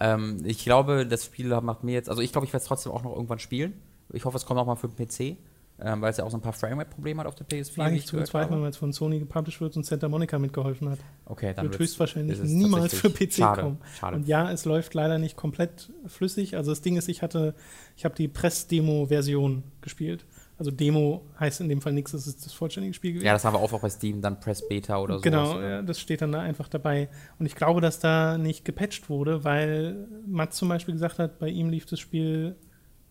Ähm, 0.00 0.38
ich 0.44 0.64
glaube, 0.64 1.06
das 1.06 1.26
Spiel 1.26 1.48
macht 1.60 1.84
mir 1.84 1.92
jetzt, 1.92 2.08
also 2.08 2.22
ich 2.22 2.32
glaube, 2.32 2.46
ich 2.46 2.52
werde 2.52 2.62
es 2.62 2.68
trotzdem 2.68 2.92
auch 2.92 3.02
noch 3.02 3.14
irgendwann 3.14 3.38
spielen. 3.38 3.74
Ich 4.12 4.24
hoffe, 4.24 4.36
es 4.36 4.46
kommt 4.46 4.58
auch 4.58 4.66
mal 4.66 4.76
für 4.76 4.88
den 4.88 4.96
PC, 5.06 5.36
ähm, 5.82 6.00
weil 6.00 6.10
es 6.10 6.16
ja 6.16 6.24
auch 6.24 6.30
so 6.30 6.36
ein 6.36 6.42
paar 6.42 6.52
Framerate-Probleme 6.52 7.20
hat 7.20 7.26
auf 7.26 7.34
der 7.34 7.46
PS4. 7.46 7.74
Frage 7.74 7.94
wie 7.94 7.98
ich 7.98 8.06
zu 8.06 8.12
gehört 8.12 8.28
bezweifeln, 8.28 8.52
habe. 8.52 8.62
weil 8.62 8.70
es 8.70 8.76
von 8.76 8.92
Sony 8.92 9.18
gepublished 9.18 9.60
wird 9.60 9.76
und 9.76 9.86
Santa 9.86 10.08
Monica 10.08 10.38
mitgeholfen 10.38 10.90
hat. 10.90 10.98
Okay, 11.26 11.52
dann 11.54 11.66
wird 11.66 11.78
höchstwahrscheinlich 11.78 12.40
niemals 12.42 12.94
für 12.94 13.10
PC 13.10 13.34
schade, 13.34 13.62
kommen. 13.62 13.78
Schade. 13.98 14.16
Und 14.16 14.28
ja, 14.28 14.50
es 14.50 14.64
läuft 14.64 14.94
leider 14.94 15.18
nicht 15.18 15.36
komplett 15.36 15.90
flüssig. 16.06 16.56
Also 16.56 16.72
das 16.72 16.82
Ding 16.82 16.96
ist, 16.96 17.08
ich 17.08 17.22
hatte, 17.22 17.54
ich 17.96 18.04
habe 18.04 18.14
die 18.14 18.28
Press-Demo-Version 18.28 19.62
gespielt. 19.80 20.26
Also 20.58 20.70
Demo 20.70 21.24
heißt 21.40 21.62
in 21.62 21.70
dem 21.70 21.80
Fall 21.80 21.94
nichts, 21.94 22.12
das 22.12 22.26
ist 22.26 22.44
das 22.44 22.52
vollständige 22.52 22.92
Spiel 22.92 23.12
gewesen. 23.12 23.24
ja, 23.24 23.32
das 23.32 23.46
haben 23.46 23.54
wir 23.54 23.60
auch, 23.60 23.72
auch 23.72 23.80
bei 23.80 23.88
Steam, 23.88 24.20
dann 24.20 24.40
Press 24.40 24.68
Beta 24.68 24.98
oder 24.98 25.14
so. 25.14 25.22
Genau, 25.22 25.58
ja, 25.58 25.80
das 25.80 25.98
steht 25.98 26.20
dann 26.20 26.32
da 26.32 26.40
einfach 26.40 26.68
dabei. 26.68 27.08
Und 27.38 27.46
ich 27.46 27.54
glaube, 27.54 27.80
dass 27.80 27.98
da 27.98 28.36
nicht 28.36 28.66
gepatcht 28.66 29.08
wurde, 29.08 29.42
weil 29.42 30.06
Mats 30.26 30.58
zum 30.58 30.68
Beispiel 30.68 30.92
gesagt 30.92 31.18
hat, 31.18 31.38
bei 31.38 31.48
ihm 31.48 31.70
lief 31.70 31.86
das 31.86 31.98
Spiel 31.98 32.56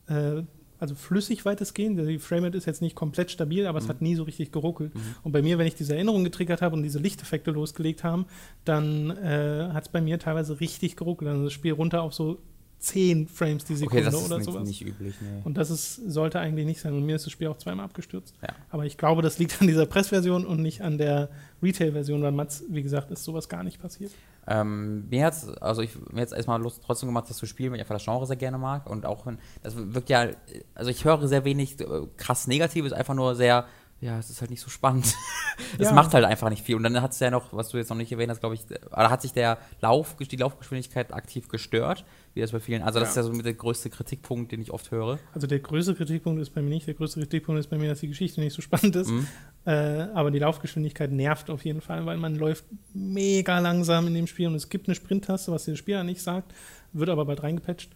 äh, 0.08 0.44
also 0.80 0.96
flüssig 0.96 1.46
weitestgehend. 1.46 2.00
Die 2.08 2.20
Framerate 2.20 2.58
ist 2.58 2.65
jetzt 2.65 2.82
nicht 2.82 2.96
komplett 2.96 3.32
stabil, 3.32 3.65
aber 3.68 3.78
es 3.80 3.86
Mhm. 3.86 3.89
hat 3.89 4.02
nie 4.02 4.15
so 4.15 4.24
richtig 4.24 4.52
geruckelt. 4.52 4.92
Und 5.24 5.32
bei 5.32 5.42
mir, 5.42 5.58
wenn 5.58 5.68
ich 5.68 5.76
diese 5.76 5.94
Erinnerung 5.96 6.24
getriggert 6.24 6.62
habe 6.62 6.76
und 6.76 6.84
diese 6.84 7.00
Lichteffekte 7.00 7.52
losgelegt 7.52 8.04
haben, 8.04 8.26
dann 8.65 9.12
äh, 9.12 9.70
hat 9.74 9.84
es 9.86 9.89
bei 9.89 10.02
mir 10.02 10.20
teilweise 10.20 10.60
richtig 10.60 10.96
geruckelt. 10.96 11.30
Also 11.30 11.44
das 11.46 11.54
Spiel 11.54 11.74
runter 11.74 12.02
auf 12.02 12.13
so 12.13 12.39
10 12.82 13.28
Frames 13.28 13.65
die 13.65 13.76
Sekunde 13.76 14.04
Okay, 14.04 14.06
das 14.12 14.22
ist 14.22 14.26
oder 14.28 14.38
nicht, 14.38 14.46
sowas. 14.46 14.65
nicht 14.68 14.82
üblich, 14.86 15.15
nee. 15.20 15.42
Und 15.44 15.58
das 15.58 15.70
ist, 15.70 15.96
sollte 15.96 16.39
eigentlich 16.39 16.65
nicht 16.65 16.80
sein. 16.80 16.94
Und 16.94 17.06
mir 17.06 17.18
ist 17.18 17.26
das 17.26 17.34
Spiel 17.34 17.48
auch 17.48 17.58
zweimal 17.58 17.84
abgestürzt. 17.84 18.34
Ja. 18.42 18.56
Aber 18.70 18.86
ich 18.86 18.98
glaube, 18.98 19.22
das 19.22 19.38
liegt 19.38 19.60
an 19.60 19.68
dieser 19.68 19.86
Pressversion 19.86 20.46
und 20.46 20.62
nicht 20.62 20.82
an 20.82 20.98
der 20.98 21.30
Retail-Version, 21.62 22.22
weil 22.22 22.32
Mats, 22.32 22.63
wie 22.70 22.82
gesagt, 22.82 23.12
ist 23.12 23.26
sowas 23.26 23.50
gar 23.50 23.63
nicht 23.65 23.82
passiert. 23.82 24.13
Ähm, 24.52 25.08
mir 25.10 25.26
hat's, 25.26 25.48
also 25.48 25.84
ich 25.84 25.92
mir 26.12 26.22
jetzt 26.22 26.34
erstmal 26.34 26.60
Lust 26.60 26.82
trotzdem 26.84 27.08
gemacht, 27.08 27.30
das 27.30 27.38
zu 27.38 27.46
spielen, 27.46 27.72
weil 27.72 27.78
ich 27.78 27.84
einfach 27.84 27.96
das 27.96 28.04
Genre 28.04 28.26
sehr 28.26 28.36
gerne 28.36 28.58
mag. 28.58 28.90
Und 28.90 29.06
auch 29.06 29.28
wenn, 29.28 29.38
das 29.62 29.76
wirkt 29.78 30.10
ja, 30.10 30.30
also 30.74 30.90
ich 30.90 31.06
höre 31.06 31.28
sehr 31.28 31.46
wenig 31.46 31.80
äh, 31.80 32.08
krass 32.18 32.48
Negatives, 32.48 32.92
einfach 32.92 33.14
nur 33.14 33.36
sehr, 33.36 33.66
ja, 34.02 34.18
es 34.18 34.30
ist 34.30 34.40
halt 34.42 34.50
nicht 34.50 34.62
so 34.62 34.70
spannend. 34.70 35.06
es 35.78 35.88
Ja. 35.88 35.94
macht 35.94 36.14
halt 36.14 36.24
einfach 36.26 36.50
nicht 36.50 36.64
viel 36.64 36.76
und 36.76 36.84
dann 36.84 37.02
hat 37.02 37.12
es 37.12 37.20
ja 37.20 37.30
noch, 37.32 37.52
was 37.54 37.70
du 37.70 37.78
jetzt 37.78 37.90
noch 37.90 37.98
nicht 37.98 38.12
erwähnt 38.12 38.30
hast, 38.32 38.40
glaube 38.40 38.56
ich, 38.56 38.62
oder 38.92 39.10
hat 39.10 39.22
sich 39.22 39.34
der 39.34 39.58
Lauf, 39.82 40.16
die 40.16 40.36
Laufgeschwindigkeit 40.38 41.14
aktiv 41.14 41.50
gestört, 41.50 42.06
wie 42.34 42.40
das 42.42 42.52
bei 42.52 42.60
vielen, 42.62 42.82
also 42.82 43.00
das 43.00 43.08
Ja. 43.08 43.10
ist 43.12 43.16
ja 43.18 43.24
so 43.24 43.34
mit 43.34 43.46
der 43.46 43.56
größte 43.56 43.90
Kritikpunkt, 43.90 44.52
den 44.52 44.62
ich 44.62 44.72
oft 44.72 44.92
höre. 44.92 45.20
Also 45.34 45.48
der 45.48 45.60
größte 45.60 45.96
Kritikpunkt 45.96 46.42
ist 46.42 46.52
bei 46.52 46.62
mir 46.62 46.70
nicht. 46.70 46.88
Der 46.88 46.94
größte 46.94 47.20
Kritikpunkt 47.20 47.60
ist 47.60 47.70
bei 47.70 47.78
mir, 47.78 47.90
dass 47.90 48.00
die 48.00 48.08
Geschichte 48.08 48.40
nicht 48.40 48.54
so 48.54 48.62
spannend 48.62 48.96
ist. 48.96 49.10
Mhm. 49.10 49.28
Äh, 49.66 49.72
aber 50.14 50.32
die 50.32 50.40
Laufgeschwindigkeit 50.40 51.12
nervt 51.12 51.50
auf 51.50 51.66
jeden 51.66 51.82
Fall, 51.82 52.06
weil 52.06 52.18
man 52.18 52.36
läuft 52.36 52.64
mega 52.94 53.60
langsam 53.60 54.08
in 54.08 54.14
dem 54.14 54.28
Spiel 54.28 54.48
und 54.48 54.56
es 54.56 54.70
gibt 54.70 54.88
eine 54.88 54.96
Sprinttaste, 54.96 55.52
was 55.52 55.66
der 55.66 55.76
Spieler 55.76 56.04
nicht 56.04 56.22
sagt, 56.22 56.54
wird 56.94 57.10
aber 57.10 57.26
bald 57.26 57.44
reingepatcht. 57.44 57.90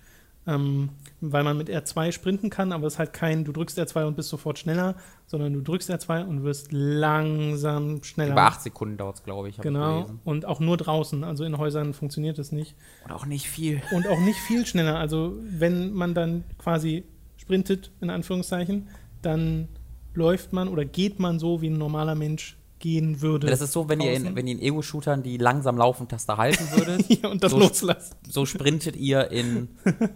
Ähm, 0.46 0.90
weil 1.22 1.44
man 1.46 1.58
mit 1.58 1.70
R2 1.70 2.12
sprinten 2.12 2.50
kann, 2.50 2.74
aber 2.74 2.86
es 2.88 2.94
ist 2.94 3.00
halt 3.00 3.14
kein, 3.14 3.46
du 3.46 3.54
drückst 3.54 3.80
R2 3.80 4.06
und 4.08 4.16
bist 4.18 4.28
sofort 4.28 4.60
schneller, 4.60 4.96
sondern 5.26 5.54
du 5.54 5.62
drückst 5.62 5.90
R2 5.90 6.26
und 6.26 6.44
wirst 6.44 6.74
langsam 6.74 8.04
schneller. 8.04 8.34
Über 8.34 8.42
acht 8.44 8.62
Sekunden 8.62 8.98
dauert 8.98 9.16
es, 9.18 9.24
glaube 9.24 9.48
ich, 9.50 9.56
ich 9.58 9.62
Genau. 9.62 10.00
gelesen. 10.02 10.20
Und 10.26 10.46
auch 10.46 10.60
nur 10.60 10.76
draußen, 10.78 11.24
also 11.24 11.46
in 11.46 11.58
Häusern 11.58 11.94
funktioniert 11.94 12.38
das 12.40 12.52
nicht. 12.52 12.76
Und 13.06 13.12
auch 13.14 13.26
nicht 13.26 13.48
viel. 13.48 13.82
Und 13.92 14.08
auch 14.08 14.20
nicht 14.20 14.40
viel 14.40 14.66
schneller. 14.66 14.98
Also 14.98 15.38
wenn 15.42 15.94
man 15.94 16.14
dann 16.14 16.44
quasi 16.58 17.06
sprintet, 17.38 17.92
in 18.02 18.10
Anführungszeichen, 18.10 18.90
dann 19.22 19.70
läuft 20.14 20.52
man 20.54 20.68
oder 20.68 20.86
geht 20.86 21.20
man 21.20 21.40
so, 21.40 21.62
wie 21.62 21.70
ein 21.70 21.78
normaler 21.78 22.16
Mensch 22.16 22.58
gehen 22.84 23.22
würde. 23.22 23.48
Das 23.48 23.62
ist 23.62 23.72
so, 23.72 23.88
wenn 23.88 24.02
ihr 24.02 24.12
in, 24.14 24.24
draußen. 24.24 24.36
wenn 24.36 24.46
ihr 24.48 24.54
in 24.56 24.62
Ego-Shootern 24.62 25.24
die 25.24 25.38
langsam 25.38 25.78
laufen 25.78 26.08
Taste 26.10 26.36
halten 26.36 26.66
würdet, 26.76 27.06
ja, 27.24 27.30
und 27.30 27.42
das 27.42 27.52
so- 27.52 27.60
loslassen. 27.60 28.16
so 28.30 28.46
sprintet 28.46 28.98
ihr 28.98 29.32
in, 29.32 29.70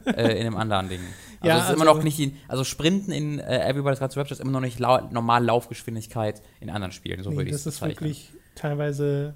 äh, 0.05 0.33
in 0.39 0.47
einem 0.47 0.57
anderen 0.57 0.89
Ding. 0.89 0.99
Also 1.39 1.47
Ja, 1.49 1.57
es 1.59 1.69
ist 1.69 1.75
immer 1.75 1.85
also- 1.87 1.97
noch 1.99 2.03
nicht, 2.03 2.19
in, 2.19 2.33
also 2.47 2.63
Sprinten 2.63 3.11
in 3.11 3.37
äh, 3.39 3.69
Everybody's 3.69 3.99
Got 3.99 4.11
to 4.11 4.19
Rapture 4.19 4.33
ist 4.33 4.41
immer 4.41 4.51
noch 4.51 4.59
nicht 4.61 4.79
lau 4.79 4.99
normal 5.11 5.45
Laufgeschwindigkeit 5.45 6.41
in 6.59 6.69
anderen 6.71 6.91
Spielen, 6.91 7.21
so 7.23 7.29
Nee, 7.29 7.37
würde 7.37 7.49
ich 7.49 7.55
das 7.55 7.67
ist 7.67 7.75
bezeichnen. 7.75 7.91
wirklich 7.95 8.31
teilweise 8.55 9.35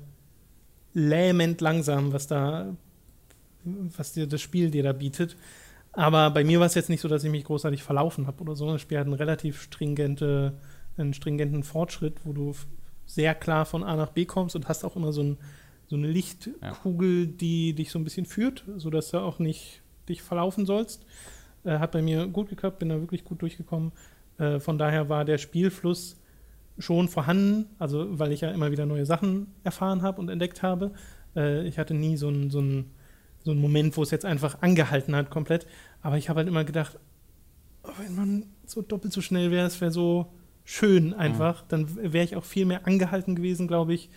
lähmend 0.93 1.61
langsam, 1.61 2.11
was 2.11 2.27
da, 2.27 2.75
was 3.63 4.13
dir 4.13 4.27
das 4.27 4.41
Spiel 4.41 4.71
dir 4.71 4.83
da 4.83 4.93
bietet. 4.93 5.37
Aber 5.93 6.31
bei 6.31 6.43
mir 6.43 6.59
war 6.59 6.65
es 6.67 6.73
jetzt 6.75 6.89
nicht 6.89 7.01
so, 7.01 7.07
dass 7.07 7.23
ich 7.23 7.29
mich 7.31 7.43
großartig 7.43 7.83
verlaufen 7.83 8.25
habe 8.27 8.41
oder 8.41 8.55
so. 8.55 8.71
Das 8.71 8.81
Spiel 8.81 8.97
hat 8.97 9.05
einen 9.05 9.13
relativ 9.13 9.61
stringente, 9.61 10.53
einen 10.97 11.13
stringenten 11.13 11.63
Fortschritt, 11.63 12.15
wo 12.25 12.33
du 12.33 12.53
sehr 13.13 13.35
klar 13.35 13.65
von 13.65 13.83
A 13.83 13.95
nach 13.95 14.11
B 14.11 14.25
kommst 14.25 14.55
und 14.55 14.67
hast 14.67 14.83
auch 14.85 14.95
immer 14.95 15.11
so, 15.11 15.21
ein, 15.23 15.37
so 15.87 15.95
eine 15.95 16.07
Lichtkugel, 16.07 17.27
die 17.27 17.73
dich 17.73 17.91
so 17.91 17.99
ein 17.99 18.03
bisschen 18.03 18.25
führt, 18.25 18.63
sodass 18.77 19.11
du 19.11 19.19
auch 19.19 19.39
nicht 19.39 19.81
dich 20.07 20.21
verlaufen 20.21 20.65
sollst. 20.65 21.05
Äh, 21.63 21.79
hat 21.79 21.91
bei 21.91 22.01
mir 22.01 22.27
gut 22.27 22.49
geklappt, 22.49 22.79
bin 22.79 22.89
da 22.89 22.99
wirklich 22.99 23.23
gut 23.23 23.41
durchgekommen. 23.41 23.91
Äh, 24.37 24.59
von 24.59 24.77
daher 24.77 25.09
war 25.09 25.25
der 25.25 25.37
Spielfluss 25.37 26.17
schon 26.79 27.07
vorhanden, 27.09 27.65
also 27.79 28.17
weil 28.17 28.31
ich 28.31 28.41
ja 28.41 28.49
immer 28.51 28.71
wieder 28.71 28.85
neue 28.85 29.05
Sachen 29.05 29.47
erfahren 29.63 30.01
habe 30.01 30.19
und 30.21 30.29
entdeckt 30.29 30.63
habe. 30.63 30.91
Äh, 31.35 31.67
ich 31.67 31.77
hatte 31.77 31.93
nie 31.93 32.17
so 32.17 32.27
einen 32.29 32.49
so 32.49 32.59
einen- 32.59 32.91
so 33.43 33.53
Moment, 33.55 33.97
wo 33.97 34.03
es 34.03 34.11
jetzt 34.11 34.23
einfach 34.25 34.61
angehalten 34.61 35.15
hat 35.15 35.29
komplett. 35.31 35.65
Aber 36.01 36.17
ich 36.17 36.29
habe 36.29 36.37
halt 36.37 36.47
immer 36.47 36.63
gedacht, 36.63 36.97
oh, 37.83 37.89
wenn 37.99 38.15
man 38.15 38.45
so 38.65 38.81
doppelt 38.83 39.11
so 39.13 39.21
schnell 39.21 39.49
wäre, 39.51 39.65
es 39.67 39.81
wäre 39.81 39.91
so 39.91 40.31
schön 40.63 41.13
einfach, 41.13 41.63
dann 41.67 41.87
wäre 42.13 42.23
ich 42.25 42.35
auch 42.35 42.43
viel 42.43 42.65
mehr 42.65 42.85
angehalten 42.87 43.35
gewesen, 43.35 43.67
glaube 43.67 43.93
ich, 43.93 44.09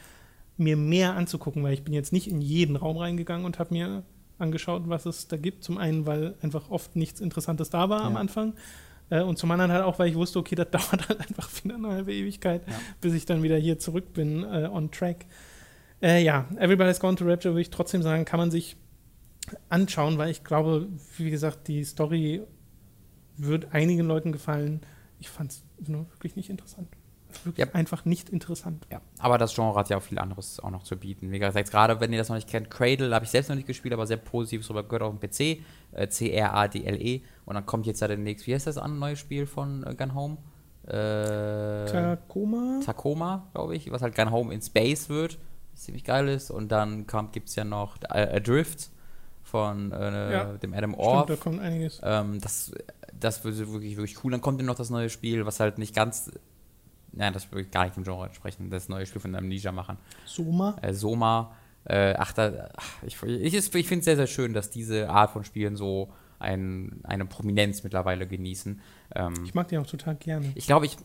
mir 0.56 0.76
mehr 0.76 1.14
anzugucken, 1.14 1.62
weil 1.62 1.72
ich 1.74 1.82
bin 1.82 1.94
jetzt 1.94 2.12
nicht 2.12 2.28
in 2.28 2.40
jeden 2.40 2.76
Raum 2.76 2.96
reingegangen 2.96 3.44
und 3.44 3.58
habe 3.58 3.74
mir 3.74 4.02
angeschaut, 4.38 4.82
was 4.86 5.06
es 5.06 5.26
da 5.28 5.36
gibt. 5.36 5.64
Zum 5.64 5.78
einen, 5.78 6.06
weil 6.06 6.34
einfach 6.42 6.70
oft 6.70 6.94
nichts 6.96 7.20
Interessantes 7.20 7.70
da 7.70 7.88
war 7.88 8.02
am 8.02 8.14
Ja. 8.14 8.20
Anfang. 8.20 8.54
Äh, 9.10 9.22
und 9.22 9.36
zum 9.38 9.50
anderen 9.50 9.72
halt 9.72 9.82
auch, 9.84 9.98
weil 9.98 10.08
ich 10.10 10.14
wusste, 10.16 10.38
okay, 10.38 10.54
das 10.54 10.68
dauert 10.70 11.08
halt 11.08 11.20
einfach 11.20 11.48
wieder 11.62 11.74
eine 11.74 11.88
halbe 11.88 12.12
Ewigkeit, 12.14 12.62
Ja. 12.68 12.74
bis 13.00 13.14
ich 13.14 13.26
dann 13.26 13.42
wieder 13.42 13.56
hier 13.56 13.78
zurück 13.78 14.12
bin, 14.12 14.44
äh, 14.44 14.68
on 14.72 14.90
track. 14.90 15.26
Äh, 16.02 16.22
ja, 16.22 16.46
Everybody's 16.56 17.00
Gone 17.00 17.16
to 17.16 17.24
Rapture 17.24 17.54
würde 17.54 17.62
ich 17.62 17.70
trotzdem 17.70 18.02
sagen, 18.02 18.24
kann 18.24 18.38
man 18.38 18.50
sich 18.50 18.76
anschauen, 19.68 20.18
weil 20.18 20.30
ich 20.30 20.44
glaube, 20.44 20.88
wie 21.16 21.30
gesagt, 21.30 21.68
die 21.68 21.84
Story 21.84 22.42
wird 23.36 23.72
einigen 23.74 24.06
Leuten 24.06 24.32
gefallen. 24.32 24.80
Ich 25.24 25.30
fand 25.30 25.52
es 25.52 25.64
nur 25.88 26.06
wirklich 26.10 26.36
nicht 26.36 26.50
interessant. 26.50 26.86
Wirklich 27.44 27.66
Ja. 27.66 27.74
einfach 27.74 28.04
nicht 28.04 28.28
interessant. 28.28 28.86
Ja, 28.92 29.00
aber 29.18 29.38
das 29.38 29.54
Genre 29.54 29.76
hat 29.78 29.88
ja 29.88 29.96
auch 29.96 30.02
viel 30.02 30.18
anderes 30.18 30.60
auch 30.60 30.70
noch 30.70 30.82
zu 30.84 30.96
bieten. 30.96 31.32
Wie 31.32 31.38
gesagt, 31.38 31.70
gerade 31.70 31.98
wenn 31.98 32.12
ihr 32.12 32.18
das 32.18 32.28
noch 32.28 32.36
nicht 32.36 32.48
kennt, 32.48 32.70
Cradle 32.70 33.12
habe 33.14 33.24
ich 33.24 33.30
selbst 33.30 33.48
noch 33.48 33.56
nicht 33.56 33.66
gespielt, 33.66 33.94
aber 33.94 34.06
sehr 34.06 34.18
positiv 34.18 34.62
darüber 34.66 34.82
gehört 34.84 35.02
auf 35.02 35.18
dem 35.18 35.20
PC. 35.30 35.62
Äh, 35.92 36.08
C-R-A-D-L-E. 36.08 37.22
Und 37.46 37.54
dann 37.54 37.64
kommt 37.66 37.86
jetzt 37.86 38.00
ja 38.00 38.06
demnächst, 38.08 38.46
wie 38.46 38.54
heißt 38.54 38.66
das 38.66 38.76
an, 38.78 38.98
neues 38.98 39.18
Spiel 39.18 39.46
von 39.46 39.82
äh, 39.84 39.94
Gun 39.94 40.14
Home? 40.14 40.36
Äh, 40.86 41.86
Tacoma? 41.86 42.80
Tacoma, 42.84 43.48
glaube 43.54 43.74
ich, 43.74 43.90
was 43.90 44.02
halt 44.02 44.14
Gun 44.14 44.30
Home 44.30 44.52
in 44.52 44.60
Space 44.62 45.08
wird, 45.08 45.38
was 45.72 45.82
ziemlich 45.82 46.04
geil 46.04 46.28
ist. 46.28 46.50
Und 46.50 46.70
dann 46.70 47.06
gibt 47.32 47.48
es 47.48 47.56
ja 47.56 47.64
noch 47.64 47.96
äh, 48.10 48.36
Adrift 48.36 48.90
von 49.42 49.90
äh, 49.92 50.32
Ja, 50.32 50.44
dem 50.58 50.72
Adam 50.74 50.92
Stimmt, 50.92 51.06
Orff. 51.06 51.26
da 51.26 51.36
kommt 51.36 51.60
einiges. 51.60 52.00
Ähm, 52.04 52.38
das, 52.40 52.72
das 53.20 53.44
wird 53.44 53.56
wirklich, 53.58 53.96
wirklich 53.96 54.22
cool. 54.24 54.32
Dann 54.32 54.40
kommt 54.40 54.58
dann 54.60 54.66
noch 54.66 54.74
das 54.74 54.90
neue 54.90 55.08
Spiel, 55.10 55.46
was 55.46 55.60
halt 55.60 55.78
nicht 55.78 55.94
ganz. 55.94 56.30
Nein, 57.12 57.32
das 57.32 57.50
würde 57.52 57.64
gar 57.68 57.84
nicht 57.84 57.96
im 57.96 58.04
Genre 58.04 58.26
entsprechen. 58.26 58.70
Das 58.70 58.88
neue 58.88 59.06
Spiel 59.06 59.20
von 59.20 59.34
Amnesia 59.34 59.72
machen. 59.72 59.98
Soma. 60.24 60.76
Äh, 60.82 60.92
Soma. 60.92 61.54
Äh, 61.84 62.14
ach, 62.18 62.32
da, 62.32 62.70
ach, 62.76 63.02
ich, 63.02 63.22
ich, 63.22 63.54
ich 63.54 63.68
finde 63.86 63.98
es 64.00 64.04
sehr, 64.04 64.16
sehr 64.16 64.26
schön, 64.26 64.52
dass 64.52 64.70
diese 64.70 65.08
Art 65.10 65.30
von 65.30 65.44
Spielen 65.44 65.76
so 65.76 66.10
ein, 66.38 67.00
eine 67.04 67.24
Prominenz 67.26 67.84
mittlerweile 67.84 68.26
genießen. 68.26 68.80
Ähm, 69.14 69.34
Ich 69.44 69.54
mag 69.54 69.68
die 69.68 69.78
auch 69.78 69.86
total 69.86 70.16
gerne. 70.16 70.50
ich 70.54 70.66
glaube, 70.66 70.86
ich, 70.86 70.96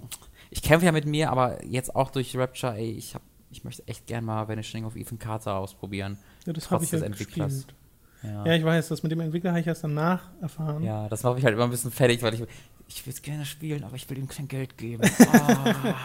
ich 0.49 0.61
kämpfe 0.61 0.85
ja 0.85 0.91
mit 0.91 1.05
mir, 1.05 1.31
aber 1.31 1.63
jetzt 1.65 1.95
auch 1.95 2.11
durch 2.11 2.35
Rapture, 2.35 2.75
ey, 2.75 2.91
ich, 2.91 3.13
hab, 3.13 3.21
ich 3.51 3.63
möchte 3.63 3.87
echt 3.87 4.07
gern 4.07 4.23
mal 4.25 4.47
Vanishing 4.47 4.85
of 4.85 4.95
Ethan 4.95 5.19
Carter 5.19 5.55
ausprobieren. 5.57 6.17
Ja, 6.45 6.53
das 6.53 6.71
habe 6.71 6.83
ich 6.83 6.91
ja 6.91 6.99
Entwicklers. 6.99 7.53
gespielt. 7.53 7.75
Ja. 8.23 8.45
Ja, 8.45 8.53
ich 8.55 8.63
weiß, 8.63 8.89
das 8.89 9.01
mit 9.03 9.11
dem 9.11 9.19
Entwickler 9.21 9.51
habe 9.51 9.61
ich 9.61 9.67
erst 9.67 9.83
danach 9.83 10.29
erfahren. 10.41 10.83
Ja, 10.83 11.07
das 11.09 11.23
mache 11.23 11.39
ich 11.39 11.45
halt 11.45 11.53
immer 11.55 11.63
ein 11.63 11.69
bisschen 11.69 11.91
fertig, 11.91 12.21
weil 12.21 12.33
ich, 12.33 12.43
ich 12.87 13.05
will 13.05 13.13
es 13.13 13.21
gerne 13.21 13.45
spielen, 13.45 13.83
aber 13.83 13.95
ich 13.95 14.09
will 14.09 14.17
ihm 14.17 14.27
kein 14.27 14.47
Geld 14.47 14.77
geben. 14.77 15.03
Ah. 15.33 15.95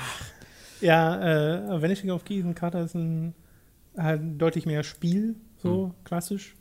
Ja, 0.80 1.74
äh, 1.76 1.82
Vanishing 1.82 2.10
of 2.10 2.22
Ethan 2.28 2.54
Carter 2.54 2.82
ist 2.82 2.94
ein 2.94 3.34
halt 3.96 4.20
deutlich 4.40 4.66
mehr 4.66 4.82
Spiel, 4.82 5.36
so 5.56 5.86
Hm. 5.86 5.94
klassisch. 6.04 6.56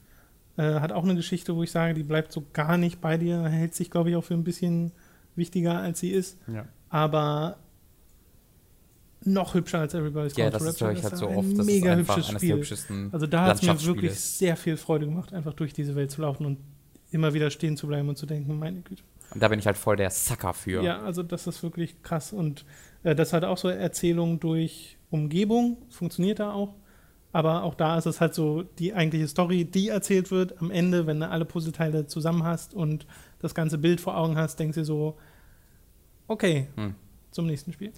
Äh, 0.55 0.79
hat 0.79 0.91
auch 0.91 1.03
eine 1.03 1.15
Geschichte, 1.15 1.55
wo 1.55 1.63
ich 1.63 1.71
sage, 1.71 1.93
die 1.95 2.03
bleibt 2.03 2.31
so 2.31 2.43
gar 2.53 2.77
nicht 2.77 3.01
bei 3.01 3.17
dir, 3.17 3.41
hält 3.43 3.73
sich, 3.73 3.89
glaube 3.89 4.11
ich, 4.11 4.15
auch 4.15 4.23
für 4.23 4.35
ein 4.35 4.43
bisschen 4.43 4.91
wichtiger, 5.35 5.79
als 5.79 5.99
sie 5.99 6.11
ist. 6.11 6.37
ja. 6.47 6.65
Aber 6.89 7.57
noch 9.25 9.53
hübscher 9.53 9.79
als 9.79 9.93
Everybody's 9.93 10.35
ja, 10.35 10.49
Gone 10.49 10.57
to 10.57 10.65
das 10.65 10.67
Rapture. 10.81 10.89
höre 10.91 10.97
ich 10.97 11.03
halt 11.03 11.13
ist 11.13 11.19
so 11.19 11.27
ein 11.27 11.37
oft. 11.37 11.57
Das 11.57 11.65
mega 11.65 11.93
ist 11.93 11.99
hübsches 12.41 12.81
Spiel. 12.81 13.09
Also 13.11 13.27
da 13.27 13.45
hat 13.45 13.55
es 13.57 13.61
mir 13.63 13.85
wirklich 13.85 14.15
sehr 14.19 14.55
viel 14.55 14.77
Freude 14.77 15.05
gemacht, 15.05 15.33
einfach 15.33 15.53
durch 15.53 15.73
diese 15.73 15.95
Welt 15.95 16.11
zu 16.11 16.21
laufen 16.21 16.45
und 16.45 16.57
immer 17.11 17.33
wieder 17.33 17.49
stehen 17.51 17.77
zu 17.77 17.87
bleiben 17.87 18.09
und 18.09 18.17
zu 18.17 18.25
denken, 18.25 18.57
meine 18.57 18.81
Güte. 18.81 19.03
Und 19.33 19.41
da 19.41 19.47
bin 19.47 19.59
ich 19.59 19.65
halt 19.65 19.77
voll 19.77 19.95
der 19.95 20.09
Sucker 20.09 20.53
für. 20.53 20.83
Ja, 20.83 21.01
also 21.01 21.23
das 21.23 21.47
ist 21.47 21.63
wirklich 21.63 22.01
krass. 22.03 22.33
Und 22.33 22.65
äh, 23.03 23.15
das 23.15 23.33
hat 23.33 23.43
auch 23.43 23.57
so 23.57 23.67
Erzählung 23.67 24.39
durch 24.39 24.97
Umgebung, 25.09 25.77
funktioniert 25.89 26.39
da 26.39 26.51
auch. 26.53 26.75
Aber 27.31 27.63
auch 27.63 27.73
da 27.73 27.97
ist 27.97 28.05
es 28.05 28.21
halt 28.21 28.35
so 28.35 28.61
die 28.61 28.93
eigentliche 28.93 29.27
Story, 29.27 29.65
die 29.65 29.87
erzählt 29.89 30.29
wird. 30.29 30.61
Am 30.61 30.69
Ende, 30.69 31.07
wenn 31.07 31.19
du 31.19 31.27
alle 31.29 31.45
Puzzleteile 31.45 32.05
zusammen 32.05 32.43
hast 32.43 32.75
und 32.75 33.07
das 33.39 33.55
ganze 33.55 33.79
Bild 33.79 33.99
vor 34.01 34.15
Augen 34.17 34.37
hast, 34.37 34.59
denkst 34.59 34.75
du 34.75 34.85
so, 34.85 35.17
okay, 36.27 36.67
Hm. 36.75 36.93
zum 37.31 37.47
nächsten 37.47 37.73
Spiel. 37.73 37.91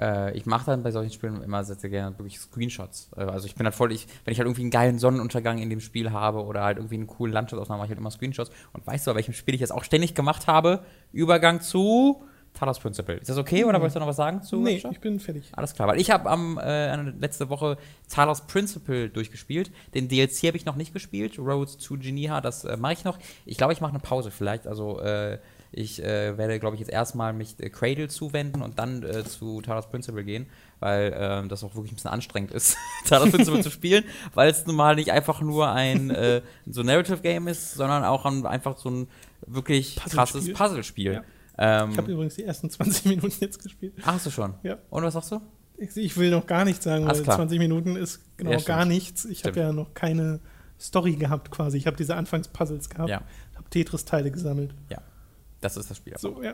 Äh, 0.00 0.36
ich 0.36 0.46
mache 0.46 0.66
dann 0.66 0.82
bei 0.82 0.90
solchen 0.90 1.12
Spielen 1.12 1.42
immer 1.42 1.64
sehr, 1.64 1.76
sehr 1.76 1.90
gerne 1.90 2.18
wirklich 2.18 2.38
Screenshots. 2.38 3.10
Äh, 3.16 3.22
also 3.22 3.46
ich 3.46 3.54
bin 3.54 3.66
halt 3.66 3.74
voll, 3.74 3.92
ich, 3.92 4.06
wenn 4.24 4.32
ich 4.32 4.38
halt 4.38 4.46
irgendwie 4.46 4.62
einen 4.62 4.70
geilen 4.70 4.98
Sonnenuntergang 4.98 5.58
in 5.58 5.70
dem 5.70 5.80
Spiel 5.80 6.12
habe 6.12 6.44
oder 6.44 6.62
halt 6.62 6.78
irgendwie 6.78 6.96
einen 6.96 7.06
coolen 7.06 7.32
Landschaftsaufnahme, 7.32 7.78
mache 7.78 7.86
ich 7.86 7.90
halt 7.90 7.98
immer 7.98 8.10
Screenshots. 8.10 8.50
Und 8.72 8.86
weißt 8.86 9.06
du, 9.06 9.10
bei 9.10 9.16
welchem 9.16 9.34
Spiel 9.34 9.54
ich 9.54 9.60
jetzt 9.60 9.72
auch 9.72 9.84
ständig 9.84 10.14
gemacht 10.14 10.46
habe? 10.46 10.84
Übergang 11.12 11.60
zu 11.60 12.22
Talos 12.56 12.78
Principle. 12.80 13.16
Ist 13.16 13.28
das 13.28 13.36
okay 13.36 13.64
oder 13.64 13.80
wolltest 13.80 13.96
du 13.96 14.00
noch 14.00 14.06
was 14.06 14.16
sagen 14.16 14.42
zu? 14.42 14.56
nee, 14.56 14.74
Rapture? 14.74 14.92
ich 14.94 15.00
bin 15.00 15.20
fertig. 15.20 15.50
Alles 15.52 15.74
klar, 15.74 15.88
weil 15.88 16.00
ich 16.00 16.10
habe 16.10 16.28
am 16.28 16.58
äh, 16.58 16.96
letzte 16.96 17.50
Woche 17.50 17.76
Talos 18.08 18.46
Principle 18.46 19.10
durchgespielt. 19.10 19.70
Den 19.94 20.08
DLC 20.08 20.48
habe 20.48 20.56
ich 20.56 20.64
noch 20.64 20.76
nicht 20.76 20.94
gespielt. 20.94 21.38
Roads 21.38 21.76
to 21.76 21.96
Geneva, 21.98 22.40
das 22.40 22.64
äh, 22.64 22.76
mache 22.76 22.94
ich 22.94 23.04
noch. 23.04 23.18
Ich 23.44 23.58
glaube, 23.58 23.74
ich 23.74 23.80
mache 23.80 23.90
eine 23.90 24.00
Pause 24.00 24.30
vielleicht. 24.30 24.66
Also 24.66 25.00
äh, 25.00 25.38
ich 25.72 26.02
äh, 26.02 26.36
werde, 26.38 26.58
glaube 26.60 26.76
ich, 26.76 26.80
jetzt 26.80 26.90
erstmal 26.90 27.32
mich 27.32 27.56
äh, 27.60 27.68
Cradle 27.70 28.08
zuwenden 28.08 28.62
und 28.62 28.78
dann 28.78 29.02
äh, 29.02 29.24
zu 29.24 29.60
Talos 29.62 29.88
Principle 29.88 30.24
gehen, 30.24 30.46
weil 30.80 31.14
ähm, 31.18 31.48
das 31.48 31.62
auch 31.64 31.74
wirklich 31.74 31.92
ein 31.92 31.96
bisschen 31.96 32.10
anstrengend 32.10 32.50
ist, 32.52 32.76
Talos 33.06 33.30
Principle 33.30 33.60
zu 33.60 33.70
spielen, 33.70 34.04
weil 34.34 34.50
es 34.50 34.64
nun 34.66 34.76
mal 34.76 34.94
nicht 34.96 35.10
einfach 35.12 35.40
nur 35.40 35.70
ein 35.70 36.10
äh, 36.10 36.42
so 36.66 36.82
Narrative 36.82 37.18
Game 37.18 37.48
ist, 37.48 37.74
sondern 37.74 38.04
auch 38.04 38.24
ein, 38.24 38.46
einfach 38.46 38.78
so 38.78 38.90
ein 38.90 39.08
wirklich 39.46 39.96
Puzzlespiel. 39.96 40.16
krasses 40.16 40.52
Puzzlespiel. 40.54 41.12
Ja. 41.12 41.22
Ähm, 41.58 41.90
Ich 41.92 41.98
habe 41.98 42.12
übrigens 42.12 42.34
die 42.34 42.44
ersten 42.44 42.68
20 42.70 43.04
Minuten 43.06 43.32
jetzt 43.40 43.62
gespielt. 43.62 43.94
ach, 44.02 44.14
hast 44.14 44.26
du 44.26 44.30
schon? 44.30 44.54
Ja. 44.62 44.78
Und 44.90 45.02
was 45.02 45.14
sagst 45.14 45.32
du? 45.32 45.40
Ich, 45.78 45.94
ich 45.96 46.16
will 46.16 46.30
noch 46.30 46.46
gar 46.46 46.64
nichts 46.64 46.84
sagen, 46.84 47.06
weil 47.06 47.22
klar. 47.22 47.36
20 47.36 47.58
Minuten 47.58 47.96
ist 47.96 48.20
genau 48.38 48.52
Ja, 48.52 48.58
gar 48.60 48.84
nichts. 48.86 49.24
Ich 49.26 49.44
habe 49.44 49.60
ja 49.60 49.72
noch 49.72 49.92
keine 49.92 50.40
Story 50.80 51.16
gehabt 51.16 51.50
quasi. 51.50 51.76
Ich 51.78 51.86
habe 51.86 51.96
diese 51.96 52.14
Anfangspuzzles 52.16 52.88
gehabt, 52.88 53.10
Ja. 53.10 53.20
habe 53.54 53.68
Tetris-Teile 53.70 54.30
gesammelt. 54.30 54.74
Das 55.60 55.76
ist 55.76 55.90
das 55.90 55.96
Spiel. 55.96 56.14
So, 56.18 56.42
ja. 56.42 56.52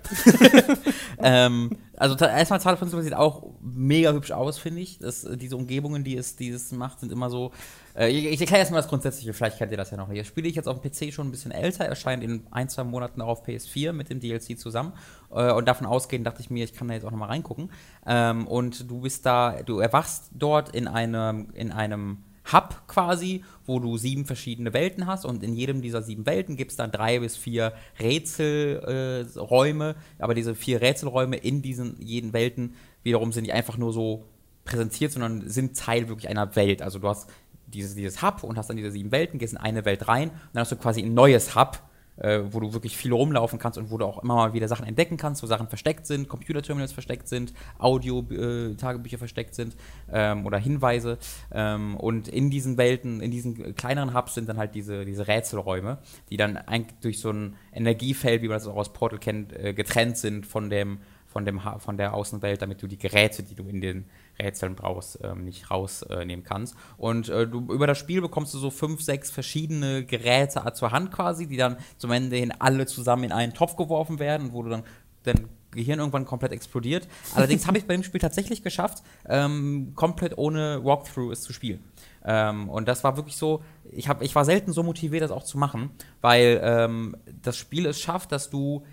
ähm, 1.19 1.77
also 1.97 2.17
erstmal 2.25 2.61
Zahl 2.61 2.77
von 2.77 2.89
sieht 2.89 3.15
auch 3.15 3.51
mega 3.61 4.13
hübsch 4.13 4.31
aus, 4.31 4.59
finde 4.59 4.81
ich. 4.81 4.99
Das, 4.99 5.27
diese 5.35 5.57
Umgebungen, 5.57 6.05
die 6.05 6.17
es, 6.17 6.37
die 6.37 6.51
es 6.51 6.71
macht, 6.71 7.01
sind 7.01 7.11
immer 7.11 7.29
so. 7.29 7.51
Äh, 7.97 8.11
ich 8.11 8.27
ich 8.27 8.41
erkläre 8.41 8.61
erstmal 8.61 8.81
das 8.81 8.89
Grundsätzliche, 8.89 9.33
vielleicht 9.33 9.59
kennt 9.59 9.73
ihr 9.73 9.77
das 9.77 9.91
ja 9.91 9.97
noch. 9.97 10.13
Das 10.13 10.27
spiele 10.27 10.49
ich 10.49 10.55
jetzt 10.55 10.69
auf 10.69 10.81
dem 10.81 10.91
PC 10.91 11.13
schon 11.13 11.27
ein 11.27 11.31
bisschen 11.33 11.51
älter, 11.51 11.85
erscheint 11.85 12.23
in 12.23 12.47
ein, 12.53 12.69
zwei 12.69 12.85
Monaten 12.85 13.21
auch 13.23 13.29
auf 13.29 13.47
PS4 13.47 13.93
mit 13.93 14.09
dem 14.09 14.21
DLC 14.21 14.57
zusammen. 14.57 14.93
Äh, 15.33 15.53
und 15.53 15.67
davon 15.67 15.87
ausgehend 15.87 16.25
dachte 16.25 16.41
ich 16.41 16.51
mir, 16.51 16.63
ich 16.63 16.73
kann 16.73 16.87
da 16.87 16.95
jetzt 16.95 17.05
auch 17.05 17.11
nochmal 17.11 17.29
reingucken. 17.29 17.73
Ähm, 18.07 18.47
und 18.47 18.89
du 18.89 19.01
bist 19.01 19.27
da, 19.27 19.63
du 19.63 19.81
erwachst 19.81 20.31
dort 20.33 20.75
in 20.75 20.87
einem, 20.87 21.51
in 21.55 21.73
einem 21.73 22.19
Hub 22.51 22.83
quasi, 22.89 23.45
wo 23.67 23.79
du 23.79 23.97
sieben 23.97 24.25
verschiedene 24.25 24.73
Welten 24.73 25.07
hast 25.07 25.25
und 25.25 25.43
in 25.43 25.55
jedem 25.55 25.83
dieser 25.83 26.03
sieben 26.03 26.27
Welten 26.27 26.57
gibt 26.57 26.73
es 26.73 26.77
dann 26.77 26.91
drei 26.91 27.21
bis 27.21 27.37
vier 27.37 27.73
Rätselräume, 28.01 29.91
äh, 29.91 30.23
aber 30.23 30.35
diese 30.35 30.55
vier 30.55 30.81
Rätselräume 30.81 31.37
in 31.37 31.63
diesen 31.63 32.01
jeden 32.01 32.33
Welten 32.33 32.75
wiederum 33.03 33.33
sind 33.33 33.43
nicht 33.43 33.55
einfach 33.55 33.77
nur 33.77 33.93
so 33.93 34.25
präsentiert, 34.65 35.13
sondern 35.13 35.49
sind 35.49 35.77
Teil 35.77 36.09
wirklich 36.09 36.29
einer 36.29 36.55
Welt. 36.57 36.83
Also 36.83 36.99
du 36.99 37.09
hast 37.09 37.29
dieses, 37.67 37.95
dieses 37.95 38.23
Hub 38.23 38.43
und 38.43 38.59
hast 38.59 38.69
dann 38.69 38.77
diese 38.77 38.91
sieben 38.91 39.13
Welten, 39.13 39.39
gehst 39.39 39.53
in 39.53 39.59
eine 39.59 39.85
Welt 39.85 40.09
rein 40.09 40.31
und 40.31 40.37
dann 40.53 40.63
hast 40.63 40.73
du 40.73 40.77
quasi 40.77 41.03
ein 41.03 41.15
neues 41.15 41.55
Hub, 41.55 41.83
äh, 42.17 42.41
wo 42.51 42.61
du 42.61 42.73
wirklich 42.73 42.97
viel 42.97 43.13
rumlaufen 43.13 43.59
kannst 43.59 43.79
und 43.79 43.91
wo 43.91 43.99
du 43.99 44.05
auch 44.05 44.23
immer 44.23 44.35
mal 44.35 44.53
wieder 44.53 44.69
Sachen 44.69 44.87
entdecken 44.87 45.17
kannst, 45.17 45.43
wo 45.43 45.47
Sachen 45.47 45.69
versteckt 45.69 46.07
sind, 46.07 46.29
Computerterminals 46.29 46.93
versteckt 46.93 47.29
sind, 47.29 47.53
Audio-Tagebücher 47.79 49.19
versteckt 49.19 49.55
sind 49.55 49.77
ähm, 50.13 50.47
oder 50.47 50.59
Hinweise. 50.59 51.19
Ähm, 51.53 51.97
und 51.97 52.29
in 52.29 52.51
diesen 52.51 52.77
Welten, 52.77 53.21
in 53.21 53.31
diesen 53.31 53.75
kleineren 53.75 54.15
Hubs 54.15 54.35
sind 54.35 54.49
dann 54.49 54.59
halt 54.59 54.75
diese, 54.75 55.05
diese 55.05 55.27
Rätselräume, 55.27 55.99
die 56.31 56.37
dann 56.37 56.57
eigentlich 56.57 56.99
durch 57.01 57.19
so 57.21 57.31
ein 57.31 57.57
Energiefeld, 57.73 58.43
wie 58.43 58.49
man 58.49 58.57
das 58.57 58.67
auch 58.67 58.77
aus 58.77 58.93
Portal 58.93 59.19
kennt, 59.19 59.53
äh, 59.53 59.73
getrennt 59.75 60.17
sind 60.17 60.47
von 60.47 60.71
dem 60.71 60.99
von, 61.33 61.47
dem, 61.47 61.61
von 61.79 61.97
der 61.97 62.13
Außenwelt, 62.13 62.61
damit 62.61 62.83
du 62.83 62.87
die 62.87 62.99
Geräte, 62.99 63.43
die 63.43 63.55
du 63.55 63.65
in 63.65 63.81
den 63.81 64.05
Rätseln 64.43 64.75
brauchst, 64.75 65.19
ähm, 65.23 65.45
nicht 65.45 65.71
rausnehmen 65.71 66.45
kannst. 66.45 66.75
Und 66.97 67.29
äh, 67.29 67.47
du, 67.47 67.61
über 67.73 67.87
das 67.87 67.99
Spiel 67.99 68.21
bekommst 68.21 68.53
du 68.55 68.59
so 68.59 68.71
fünf, 68.71 69.03
sechs 69.03 69.31
verschiedene 69.31 70.05
Geräte 70.05 70.63
zur 70.75 70.91
Hand 70.91 71.13
quasi, 71.13 71.47
die 71.47 71.57
dann 71.57 71.77
zum 71.99 72.11
Ende 72.11 72.37
hin 72.37 72.53
alle 72.59 72.87
zusammen 72.87 73.25
in 73.25 73.33
einen 73.33 73.55
Topf 73.55 73.77
geworfen 73.77 74.19
werden, 74.19 74.53
wo 74.53 74.63
du 74.63 74.71
dann 74.71 74.85
dein 75.25 75.49
Gehirn 75.71 75.99
irgendwann 75.99 76.25
komplett 76.27 76.53
explodiert. 76.53 77.09
Allerdings 77.35 77.67
habe 77.67 77.79
ich 77.79 77.87
bei 77.87 77.95
dem 77.95 78.03
Spiel 78.03 78.21
tatsächlich 78.21 78.63
geschafft, 78.63 79.03
ähm, 79.29 79.93
komplett 79.95 80.37
ohne 80.37 80.85
Walkthrough 80.85 81.33
es 81.33 81.43
zu 81.43 81.53
spielen. 81.53 81.83
Ähm, 82.25 82.69
und 82.69 82.89
das 82.89 83.03
war 83.05 83.17
wirklich 83.17 83.37
so, 83.37 83.63
ich, 83.91 84.09
hab, 84.09 84.23
ich 84.23 84.35
war 84.35 84.45
selten 84.45 84.73
so 84.73 84.83
motiviert, 84.83 85.23
das 85.23 85.31
auch 85.31 85.45
zu 85.45 85.59
machen, 85.59 85.91
weil 86.21 86.61
ähm, 86.63 87.17
das 87.43 87.57
Spiel 87.57 87.87
es 87.87 88.01
schafft, 88.01 88.33
dass 88.33 88.51
du 88.51 88.85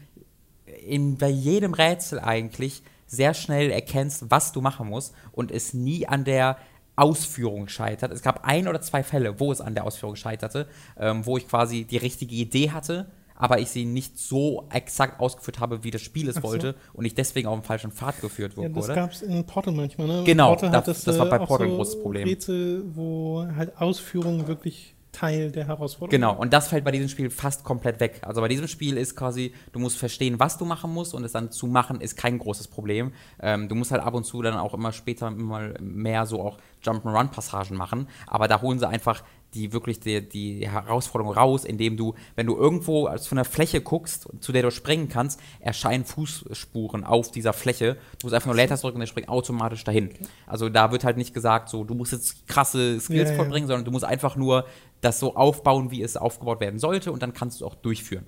in, 0.85 1.17
bei 1.17 1.29
jedem 1.29 1.73
Rätsel 1.73 2.19
eigentlich 2.19 2.83
sehr 3.11 3.33
schnell 3.33 3.71
erkennst, 3.71 4.25
was 4.29 4.51
du 4.51 4.61
machen 4.61 4.87
musst 4.87 5.13
und 5.31 5.51
es 5.51 5.73
nie 5.73 6.07
an 6.07 6.23
der 6.23 6.57
Ausführung 6.95 7.67
scheitert. 7.69 8.11
Es 8.11 8.21
gab 8.21 8.45
ein 8.45 8.67
oder 8.67 8.81
zwei 8.81 9.03
Fälle, 9.03 9.39
wo 9.39 9.51
es 9.51 9.61
an 9.61 9.73
der 9.73 9.85
Ausführung 9.85 10.15
scheiterte, 10.15 10.67
ähm, 10.97 11.25
wo 11.25 11.37
ich 11.37 11.47
quasi 11.47 11.85
die 11.85 11.97
richtige 11.97 12.35
Idee 12.35 12.71
hatte, 12.71 13.09
aber 13.35 13.59
ich 13.59 13.69
sie 13.69 13.85
nicht 13.85 14.19
so 14.19 14.67
exakt 14.69 15.19
ausgeführt 15.21 15.59
habe, 15.61 15.83
wie 15.85 15.91
das 15.91 16.01
Spiel 16.01 16.27
es 16.27 16.35
so. 16.35 16.43
wollte 16.43 16.75
und 16.93 17.05
ich 17.05 17.15
deswegen 17.15 17.47
auf 17.47 17.57
den 17.57 17.63
falschen 17.63 17.91
Pfad 17.91 18.19
geführt 18.19 18.53
ja 18.57 18.63
wurde. 18.63 18.87
das 18.87 18.95
gab 18.95 19.11
es 19.11 19.21
in 19.21 19.45
Portal 19.45 19.73
manchmal, 19.73 20.07
ne? 20.07 20.23
Genau, 20.25 20.49
Portal 20.49 20.71
hat 20.71 20.87
das- 20.89 21.05
das 21.05 21.17
war 21.17 21.27
bei 21.27 21.39
Portal 21.39 21.67
ein 21.67 21.75
großes 21.77 22.01
Problem. 22.01 22.27
Rätsel, 22.27 22.83
wo 22.93 23.45
halt 23.55 23.77
Ausführung 23.77 24.47
wirklich 24.47 24.93
Teil 25.11 25.51
der 25.51 25.67
Herausforderung 25.67 26.09
Genau, 26.11 26.35
und 26.35 26.53
das 26.53 26.67
fällt 26.67 26.83
bei 26.83 26.91
diesem 26.91 27.09
Spiel 27.09 27.29
fast 27.29 27.63
komplett 27.63 27.99
weg. 27.99 28.21
Also 28.23 28.41
bei 28.41 28.47
diesem 28.47 28.67
Spiel 28.67 28.97
ist 28.97 29.15
quasi, 29.15 29.53
du 29.71 29.79
musst 29.79 29.97
verstehen, 29.97 30.39
was 30.39 30.57
du 30.57 30.65
machen 30.65 30.93
musst 30.93 31.13
und 31.13 31.23
es 31.23 31.31
dann 31.31 31.51
zu 31.51 31.67
machen, 31.67 32.01
ist 32.01 32.15
kein 32.15 32.37
großes 32.37 32.67
Problem. 32.67 33.11
Ähm, 33.41 33.67
du 33.69 33.75
musst 33.75 33.91
halt 33.91 34.03
ab 34.03 34.13
und 34.13 34.23
zu 34.25 34.41
dann 34.41 34.55
auch 34.55 34.73
immer 34.73 34.91
später 34.91 35.27
immer 35.27 35.73
mehr 35.81 36.25
so 36.25 36.41
auch 36.41 36.57
Jump'n'Run-Passagen 36.83 37.75
machen, 37.75 38.07
aber 38.27 38.47
da 38.47 38.61
holen 38.61 38.79
sie 38.79 38.87
einfach 38.87 39.23
die 39.53 39.73
wirklich 39.73 39.99
die, 39.99 40.27
die 40.27 40.69
Herausforderung 40.69 41.33
raus, 41.33 41.65
indem 41.65 41.97
du, 41.97 42.13
wenn 42.35 42.45
du 42.45 42.55
irgendwo 42.55 43.05
als 43.07 43.25
von 43.27 43.37
der 43.37 43.45
Fläche 43.45 43.81
guckst, 43.81 44.27
zu 44.41 44.51
der 44.51 44.61
du 44.61 44.71
springen 44.71 45.09
kannst, 45.09 45.39
erscheinen 45.59 46.05
Fußspuren 46.05 47.03
auf 47.03 47.31
dieser 47.31 47.53
Fläche. 47.53 47.95
Du 48.19 48.27
musst 48.27 48.35
einfach 48.35 48.47
nur 48.47 48.55
Leertaste 48.55 48.85
drücken 48.85 48.97
und 48.97 49.01
der 49.01 49.07
springt 49.07 49.29
automatisch 49.29 49.83
dahin. 49.83 50.11
Also 50.45 50.69
da 50.69 50.91
wird 50.91 51.03
halt 51.03 51.17
nicht 51.17 51.33
gesagt, 51.33 51.69
so 51.69 51.83
du 51.83 51.95
musst 51.95 52.11
jetzt 52.11 52.47
krasse 52.47 52.99
Skills 52.99 53.29
Ja, 53.29 53.35
ja. 53.35 53.41
vollbringen, 53.41 53.67
sondern 53.67 53.85
du 53.85 53.91
musst 53.91 54.05
einfach 54.05 54.35
nur 54.35 54.65
das 55.01 55.19
so 55.19 55.35
aufbauen, 55.35 55.91
wie 55.91 56.01
es 56.01 56.17
aufgebaut 56.17 56.59
werden 56.59 56.79
sollte 56.79 57.11
und 57.11 57.23
dann 57.23 57.33
kannst 57.33 57.61
du 57.61 57.65
auch 57.65 57.75
durchführen. 57.75 58.27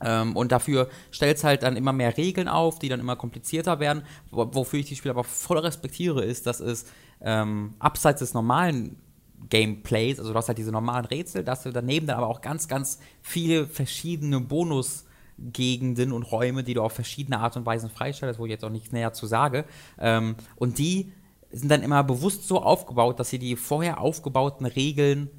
Ähm, 0.00 0.36
und 0.36 0.52
dafür 0.52 0.88
stellt 1.10 1.36
es 1.36 1.44
halt 1.44 1.62
dann 1.62 1.76
immer 1.76 1.92
mehr 1.92 2.16
Regeln 2.16 2.48
auf, 2.48 2.78
die 2.78 2.88
dann 2.88 3.00
immer 3.00 3.16
komplizierter 3.16 3.78
werden. 3.80 4.02
Wo- 4.30 4.52
Wofür 4.52 4.80
ich 4.80 4.86
die 4.86 4.96
Spiel 4.96 5.10
aber 5.10 5.24
voll 5.24 5.58
respektiere, 5.58 6.24
ist, 6.24 6.46
dass 6.46 6.60
es 6.60 6.86
ähm, 7.20 7.74
abseits 7.78 8.18
des 8.18 8.34
normalen 8.34 8.96
Gameplays. 9.48 10.18
Also 10.18 10.32
du 10.32 10.36
hast 10.36 10.48
halt 10.48 10.58
diese 10.58 10.72
normalen 10.72 11.04
Rätsel, 11.04 11.44
dass 11.44 11.62
du 11.62 11.70
daneben 11.70 12.06
dann 12.06 12.16
aber 12.16 12.28
auch 12.28 12.40
ganz, 12.40 12.66
ganz 12.66 12.98
viele 13.22 13.66
verschiedene 13.66 14.40
Bonusgegenden 14.40 16.12
und 16.12 16.24
Räume, 16.24 16.64
die 16.64 16.74
du 16.74 16.82
auf 16.82 16.92
verschiedene 16.92 17.38
Art 17.38 17.56
und 17.56 17.64
Weisen 17.64 17.88
freistellst, 17.88 18.40
wo 18.40 18.46
ich 18.46 18.50
jetzt 18.50 18.64
auch 18.64 18.70
nichts 18.70 18.90
näher 18.90 19.12
zu 19.12 19.26
sage. 19.26 19.64
Ähm, 19.98 20.34
und 20.56 20.78
die 20.78 21.12
sind 21.52 21.70
dann 21.70 21.82
immer 21.82 22.02
bewusst 22.02 22.48
so 22.48 22.62
aufgebaut, 22.62 23.20
dass 23.20 23.30
sie 23.30 23.38
die 23.38 23.54
vorher 23.54 24.00
aufgebauten 24.00 24.66
Regeln 24.66 25.30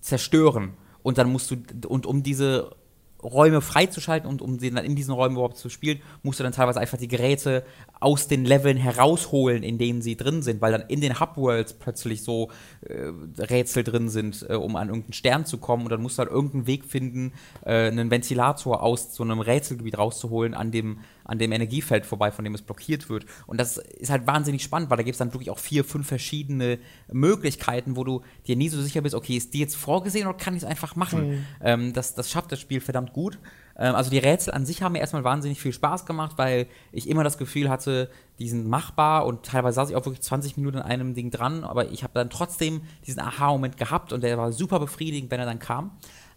zerstören. 0.00 0.74
Und 1.02 1.18
dann 1.18 1.30
musst 1.30 1.50
du, 1.50 1.56
und 1.88 2.06
um 2.06 2.22
diese 2.22 2.76
Räume 3.22 3.60
freizuschalten 3.60 4.28
und 4.28 4.42
um 4.42 4.58
sie 4.58 4.70
dann 4.70 4.84
in 4.84 4.96
diesen 4.96 5.12
Räumen 5.12 5.34
überhaupt 5.36 5.56
zu 5.56 5.68
spielen, 5.68 6.00
musst 6.22 6.40
du 6.40 6.44
dann 6.44 6.52
teilweise 6.52 6.80
einfach 6.80 6.98
die 6.98 7.08
Geräte 7.08 7.64
aus 8.00 8.28
den 8.28 8.46
Leveln 8.46 8.78
herausholen, 8.78 9.62
in 9.62 9.76
denen 9.76 10.00
sie 10.00 10.16
drin 10.16 10.42
sind, 10.42 10.62
weil 10.62 10.72
dann 10.72 10.84
in 10.88 11.02
den 11.02 11.20
Hubworlds 11.20 11.74
plötzlich 11.74 12.22
so 12.22 12.50
äh, 12.80 13.12
Rätsel 13.38 13.84
drin 13.84 14.08
sind, 14.08 14.46
äh, 14.48 14.54
um 14.54 14.74
an 14.76 14.88
irgendeinen 14.88 15.12
Stern 15.12 15.44
zu 15.44 15.58
kommen 15.58 15.84
und 15.84 15.90
dann 15.90 16.00
musst 16.00 16.16
du 16.16 16.20
halt 16.20 16.30
irgendeinen 16.30 16.66
Weg 16.66 16.86
finden, 16.86 17.32
äh, 17.64 17.88
einen 17.88 18.10
Ventilator 18.10 18.82
aus 18.82 19.14
so 19.14 19.22
einem 19.22 19.40
Rätselgebiet 19.40 19.98
rauszuholen, 19.98 20.54
an 20.54 20.70
dem, 20.70 21.00
an 21.24 21.38
dem 21.38 21.52
Energiefeld 21.52 22.06
vorbei, 22.06 22.32
von 22.32 22.44
dem 22.44 22.54
es 22.54 22.62
blockiert 22.62 23.10
wird. 23.10 23.26
Und 23.46 23.60
das 23.60 23.76
ist 23.76 24.10
halt 24.10 24.26
wahnsinnig 24.26 24.62
spannend, 24.62 24.88
weil 24.88 24.96
da 24.96 25.02
gibt 25.02 25.14
es 25.14 25.18
dann 25.18 25.34
wirklich 25.34 25.50
auch 25.50 25.58
vier, 25.58 25.84
fünf 25.84 26.08
verschiedene 26.08 26.78
Möglichkeiten, 27.12 27.96
wo 27.96 28.04
du 28.04 28.22
dir 28.46 28.56
nie 28.56 28.70
so 28.70 28.80
sicher 28.80 29.02
bist, 29.02 29.14
okay, 29.14 29.36
ist 29.36 29.52
die 29.52 29.60
jetzt 29.60 29.76
vorgesehen 29.76 30.26
oder 30.26 30.38
kann 30.38 30.56
ich 30.56 30.62
es 30.62 30.68
einfach 30.68 30.96
machen? 30.96 31.28
Mhm. 31.28 31.46
Ähm, 31.60 31.92
das, 31.92 32.14
das 32.14 32.30
schafft 32.30 32.50
das 32.50 32.60
Spiel 32.60 32.80
verdammt 32.80 33.12
gut. 33.12 33.38
Ähm, 33.76 33.94
also 33.94 34.10
die 34.10 34.18
Rätsel 34.18 34.52
an 34.54 34.66
sich 34.66 34.82
haben 34.82 34.92
mir 34.92 35.00
erstmal 35.00 35.24
wahnsinnig 35.24 35.60
viel 35.60 35.72
Spaß 35.72 36.06
gemacht, 36.06 36.32
weil 36.36 36.66
ich 36.92 37.08
immer 37.08 37.24
das 37.24 37.38
Gefühl 37.38 37.68
hatte, 37.68 38.10
die 38.38 38.48
sind 38.48 38.66
machbar 38.66 39.26
und 39.26 39.44
teilweise 39.44 39.76
saß 39.76 39.90
ich 39.90 39.96
auch 39.96 40.04
wirklich 40.04 40.22
20 40.22 40.56
Minuten 40.56 40.78
an 40.78 40.84
einem 40.84 41.14
Ding 41.14 41.30
dran, 41.30 41.64
aber 41.64 41.90
ich 41.90 42.02
habe 42.02 42.14
dann 42.14 42.30
trotzdem 42.30 42.82
diesen 43.06 43.20
Aha-Moment 43.20 43.76
gehabt 43.76 44.12
und 44.12 44.22
der 44.22 44.38
war 44.38 44.52
super 44.52 44.80
befriedigend, 44.80 45.30
wenn 45.30 45.40
er 45.40 45.46
dann 45.46 45.58
kam. 45.58 45.92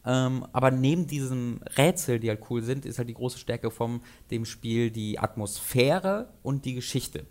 Ähm, 0.06 0.46
aber 0.52 0.72
neben 0.72 1.08
diesem 1.08 1.62
Rätsel, 1.78 2.20
die 2.20 2.30
halt 2.30 2.42
cool 2.50 2.62
sind, 2.62 2.86
ist 2.86 2.98
halt 2.98 3.08
die 3.08 3.14
große 3.14 3.40
Stärke 3.40 3.72
von 3.72 4.02
dem 4.32 4.46
Spiel 4.46 4.92
die 4.92 5.20
Atmosphäre 5.20 6.30
und 6.44 6.66
die 6.66 6.74
Geschichte. 6.74 7.26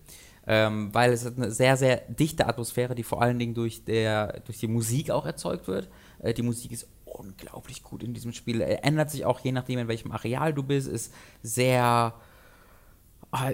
Ähm, 0.45 0.93
weil 0.93 1.13
es 1.13 1.23
ist 1.25 1.37
eine 1.37 1.53
sehr, 1.53 1.77
sehr 1.77 1.99
dichte 2.09 2.49
Atmosphäre, 2.49 2.95
die 2.95 3.05
vor 3.05 3.23
allen 3.23 3.39
Dingen 3.39 3.55
durch, 3.55 3.85
der, 3.85 4.41
durch 4.41 4.59
die 4.59 4.67
Musik 4.67 5.11
auch 5.11 5.25
erzeugt 5.25 5.69
wird. 5.69 5.89
Äh, 6.19 6.35
die 6.35 6.43
Musik 6.43 6.73
ist 6.73 6.89
unglaublich 7.19 7.83
gut 7.83 8.03
in 8.03 8.15
diesem 8.15 8.33
Spiel. 8.33 8.61
Er 8.61 8.85
ändert 8.85 9.11
sich 9.11 9.25
auch 9.25 9.41
je 9.41 9.53
nachdem, 9.53 9.79
in 9.79 9.89
welchem 9.89 10.13
Areal 10.13 10.53
du 10.53 10.63
bist, 10.63 10.89
ist 10.89 11.13
sehr, 11.43 12.15
ah, 13.31 13.51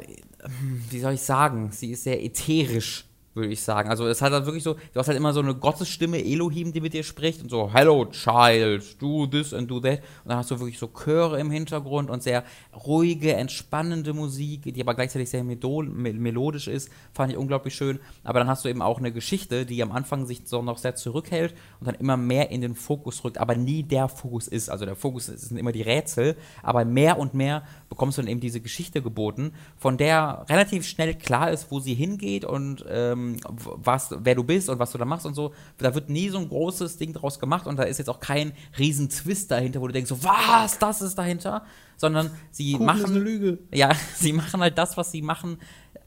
wie 0.90 1.00
soll 1.00 1.14
ich 1.14 1.22
sagen, 1.22 1.70
sie 1.72 1.92
ist 1.92 2.04
sehr 2.04 2.22
ätherisch, 2.22 3.07
würde 3.38 3.52
ich 3.52 3.62
sagen. 3.62 3.88
Also 3.88 4.06
es 4.06 4.20
hat 4.20 4.32
halt 4.32 4.44
wirklich 4.44 4.62
so, 4.62 4.74
du 4.74 5.00
hast 5.00 5.08
halt 5.08 5.16
immer 5.16 5.32
so 5.32 5.40
eine 5.40 5.54
Gottesstimme, 5.54 6.22
Elohim, 6.22 6.72
die 6.72 6.80
mit 6.80 6.92
dir 6.92 7.02
spricht 7.02 7.42
und 7.42 7.50
so, 7.50 7.72
hello 7.72 8.04
child, 8.06 9.00
do 9.00 9.26
this 9.26 9.54
and 9.54 9.70
do 9.70 9.80
that. 9.80 10.00
Und 10.24 10.30
dann 10.30 10.38
hast 10.38 10.50
du 10.50 10.58
wirklich 10.60 10.78
so 10.78 10.88
Chöre 10.88 11.40
im 11.40 11.50
Hintergrund 11.50 12.10
und 12.10 12.22
sehr 12.22 12.44
ruhige, 12.86 13.34
entspannende 13.34 14.12
Musik, 14.12 14.62
die 14.74 14.80
aber 14.82 14.94
gleichzeitig 14.94 15.30
sehr 15.30 15.44
melodisch 15.44 16.68
ist, 16.68 16.90
fand 17.12 17.32
ich 17.32 17.38
unglaublich 17.38 17.74
schön. 17.74 18.00
Aber 18.24 18.38
dann 18.38 18.48
hast 18.48 18.64
du 18.64 18.68
eben 18.68 18.82
auch 18.82 18.98
eine 18.98 19.12
Geschichte, 19.12 19.64
die 19.64 19.82
am 19.82 19.92
Anfang 19.92 20.26
sich 20.26 20.42
so 20.44 20.60
noch 20.60 20.78
sehr 20.78 20.94
zurückhält 20.94 21.54
und 21.80 21.86
dann 21.86 21.94
immer 21.94 22.16
mehr 22.16 22.50
in 22.50 22.60
den 22.60 22.74
Fokus 22.74 23.24
rückt, 23.24 23.38
aber 23.38 23.54
nie 23.54 23.82
der 23.82 24.08
Fokus 24.08 24.48
ist. 24.48 24.68
Also 24.68 24.84
der 24.84 24.96
Fokus 24.96 25.26
sind 25.26 25.56
immer 25.56 25.72
die 25.72 25.82
Rätsel, 25.82 26.36
aber 26.62 26.84
mehr 26.84 27.18
und 27.18 27.34
mehr 27.34 27.62
bekommst 27.88 28.18
du 28.18 28.22
dann 28.22 28.30
eben 28.30 28.40
diese 28.40 28.60
Geschichte 28.60 29.02
geboten, 29.02 29.52
von 29.76 29.96
der 29.96 30.44
relativ 30.48 30.86
schnell 30.86 31.14
klar 31.14 31.50
ist, 31.50 31.70
wo 31.70 31.80
sie 31.80 31.94
hingeht 31.94 32.44
und 32.44 32.84
ähm, 32.88 33.27
w- 33.36 33.70
was, 33.76 34.10
wer 34.18 34.34
du 34.34 34.42
bist 34.44 34.68
und 34.68 34.78
was 34.78 34.92
du 34.92 34.98
da 34.98 35.04
machst 35.04 35.26
und 35.26 35.34
so. 35.34 35.52
Da 35.78 35.94
wird 35.94 36.08
nie 36.10 36.28
so 36.28 36.38
ein 36.38 36.48
großes 36.48 36.96
Ding 36.96 37.12
draus 37.12 37.38
gemacht 37.38 37.66
und 37.66 37.76
da 37.78 37.82
ist 37.84 37.98
jetzt 37.98 38.08
auch 38.10 38.20
kein 38.20 38.52
riesen 38.78 39.08
Twist 39.08 39.50
dahinter, 39.50 39.80
wo 39.80 39.86
du 39.86 39.92
denkst, 39.92 40.08
so, 40.08 40.22
was, 40.24 40.78
das 40.78 41.02
ist 41.02 41.16
dahinter, 41.16 41.64
sondern 41.96 42.30
sie 42.50 42.72
Kuchen 42.72 42.86
machen 42.86 43.00
ist 43.04 43.10
eine 43.10 43.18
Lüge. 43.20 43.58
ja, 43.72 43.90
sie 44.16 44.32
machen 44.32 44.60
halt 44.60 44.78
das, 44.78 44.96
was 44.96 45.10
sie 45.12 45.22
machen, 45.22 45.58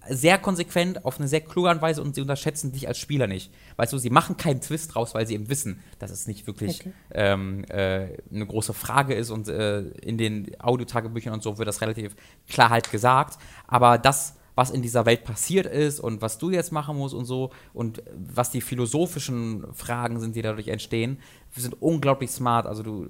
sehr 0.09 0.39
konsequent, 0.39 1.05
auf 1.05 1.19
eine 1.19 1.27
sehr 1.27 1.41
kluge 1.41 1.69
Art 1.69 1.77
und 1.77 1.81
Weise 1.83 2.01
und 2.01 2.15
sie 2.15 2.21
unterschätzen 2.21 2.71
dich 2.71 2.87
als 2.87 2.97
Spieler 2.97 3.27
nicht. 3.27 3.51
Weißt 3.75 3.93
du, 3.93 3.99
sie 3.99 4.09
machen 4.09 4.35
keinen 4.35 4.59
Twist 4.59 4.95
draus, 4.95 5.13
weil 5.13 5.27
sie 5.27 5.35
eben 5.35 5.47
wissen, 5.47 5.79
dass 5.99 6.09
es 6.09 6.25
nicht 6.25 6.47
wirklich 6.47 6.81
Okay. 6.81 6.93
ähm, 7.13 7.63
äh, 7.65 8.17
eine 8.33 8.47
große 8.47 8.73
Frage 8.73 9.13
ist 9.13 9.29
und 9.29 9.47
äh, 9.47 9.81
in 10.01 10.17
den 10.17 10.49
Audiotagebüchern 10.59 11.33
und 11.33 11.43
so 11.43 11.59
wird 11.59 11.67
das 11.67 11.81
relativ 11.81 12.15
klar 12.49 12.71
halt 12.71 12.89
gesagt. 12.91 13.37
Aber 13.67 13.99
das, 13.99 14.37
was 14.61 14.69
in 14.69 14.83
dieser 14.83 15.07
Welt 15.07 15.23
passiert 15.23 15.65
ist 15.65 15.99
und 15.99 16.21
was 16.21 16.37
du 16.37 16.51
jetzt 16.51 16.71
machen 16.71 16.95
musst 16.95 17.15
und 17.15 17.25
so 17.25 17.49
und 17.73 18.03
was 18.15 18.51
die 18.51 18.61
philosophischen 18.61 19.65
Fragen 19.73 20.19
sind, 20.19 20.35
die 20.35 20.43
dadurch 20.43 20.67
entstehen, 20.67 21.17
sind 21.55 21.81
unglaublich 21.81 22.29
smart. 22.29 22.67
Also 22.67 22.83
du 22.83 23.07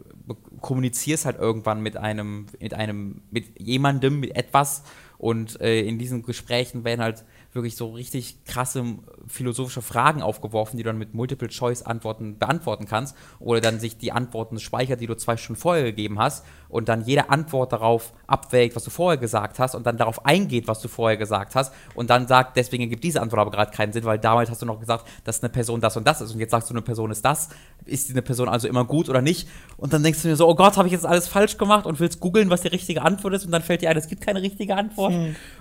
kommunizierst 0.62 1.26
halt 1.26 1.38
irgendwann 1.38 1.82
mit 1.84 1.98
einem, 1.98 2.46
mit 2.62 2.74
einem, 2.74 3.22
mit 3.32 3.60
jemandem, 3.60 4.22
mit 4.22 4.34
etwas 4.34 4.84
und 5.18 5.60
äh, 5.60 5.82
in 5.82 6.00
diesen 6.00 6.24
Gesprächen 6.24 6.86
werden 6.86 7.02
halt 7.02 7.26
wirklich 7.54 7.76
so 7.76 7.92
richtig 7.92 8.46
krasse 8.46 8.84
philosophische 9.28 9.82
Fragen 9.82 10.22
aufgeworfen, 10.22 10.78
die 10.78 10.84
du 10.84 10.90
dann 10.90 10.98
mit 10.98 11.14
Multiple-Choice-Antworten 11.14 12.38
beantworten 12.38 12.86
kannst. 12.86 13.16
Oder 13.40 13.62
dann 13.62 13.80
sich 13.80 13.98
die 13.98 14.12
Antworten 14.12 14.60
speichert, 14.60 15.02
die 15.02 15.08
du 15.08 15.16
zwei 15.16 15.38
Stunden 15.38 15.60
vorher 15.60 15.84
gegeben 15.84 16.20
hast 16.20 16.46
und 16.70 16.88
dann 16.90 17.04
jede 17.06 17.30
Antwort 17.30 17.74
darauf 17.74 18.14
abwägt, 18.28 18.76
was 18.76 18.84
du 18.84 18.90
vorher 18.90 19.18
gesagt 19.18 19.60
hast 19.60 19.76
und 19.76 19.86
dann 19.86 19.98
darauf 19.98 20.26
eingeht, 20.26 20.68
was 20.68 20.80
du 20.80 20.88
vorher 20.88 21.18
gesagt 21.18 21.56
hast 21.56 21.74
und 21.96 22.10
dann 22.10 22.28
sagt, 22.28 22.56
deswegen 22.56 22.84
ergibt 22.84 23.04
diese 23.04 23.22
Antwort 23.22 23.42
aber 23.42 23.52
gerade 23.52 23.72
keinen 23.72 23.92
Sinn, 23.92 24.06
weil 24.06 24.20
damals 24.20 24.50
hast 24.50 24.62
du 24.62 24.66
noch 24.66 24.80
gesagt, 24.80 25.06
dass 25.26 25.44
eine 25.44 25.50
Person 25.50 25.82
das 25.82 25.98
und 25.98 26.08
das 26.08 26.22
ist 26.22 26.34
und 26.34 26.40
jetzt 26.40 26.52
sagst 26.52 26.70
du, 26.70 26.74
eine 26.74 26.82
Person 26.82 27.12
ist 27.12 27.26
das. 27.26 27.50
Ist 27.86 28.10
diese 28.10 28.22
Person 28.22 28.48
also 28.48 28.68
immer 28.68 28.86
gut 28.86 29.10
oder 29.10 29.22
nicht? 29.22 29.50
Und 29.78 29.92
dann 29.92 30.04
denkst 30.04 30.22
du 30.22 30.30
dir 30.30 30.36
so, 30.36 30.48
oh 30.48 30.56
Gott, 30.56 30.78
habe 30.78 30.88
ich 30.88 30.94
jetzt 30.94 31.06
alles 31.06 31.28
falsch 31.28 31.58
gemacht 31.58 31.86
und 31.86 32.00
willst 32.00 32.20
googeln, 32.20 32.50
was 32.50 32.62
die 32.62 32.70
richtige 32.70 33.02
Antwort 33.02 33.34
ist 33.34 33.46
und 33.46 33.52
dann 33.52 33.62
fällt 33.62 33.82
dir 33.82 33.90
ein, 33.90 33.98
es 33.98 34.08
gibt 34.08 34.22
keine 34.22 34.42
richtige 34.42 34.76
Antwort. 34.76 35.14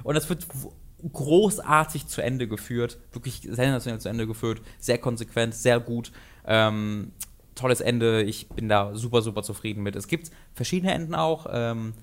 Und 0.04 0.14
das 0.14 0.28
wird 0.28 0.46
großartig 1.12 2.06
zu 2.06 2.22
Ende 2.22 2.48
geführt, 2.48 2.98
wirklich 3.12 3.42
sensationell 3.42 4.00
zu 4.00 4.08
Ende 4.08 4.26
geführt, 4.26 4.60
sehr 4.78 4.98
konsequent, 4.98 5.54
sehr 5.54 5.80
gut. 5.80 6.12
Ähm, 6.46 7.12
tolles 7.54 7.80
Ende, 7.80 8.22
ich 8.22 8.48
bin 8.48 8.68
da 8.68 8.94
super, 8.94 9.22
super 9.22 9.42
zufrieden 9.42 9.82
mit. 9.82 9.96
Es 9.96 10.08
gibt 10.08 10.30
verschiedene 10.54 10.92
Enden 10.92 11.14
auch, 11.14 11.46
ähm, 11.50 11.94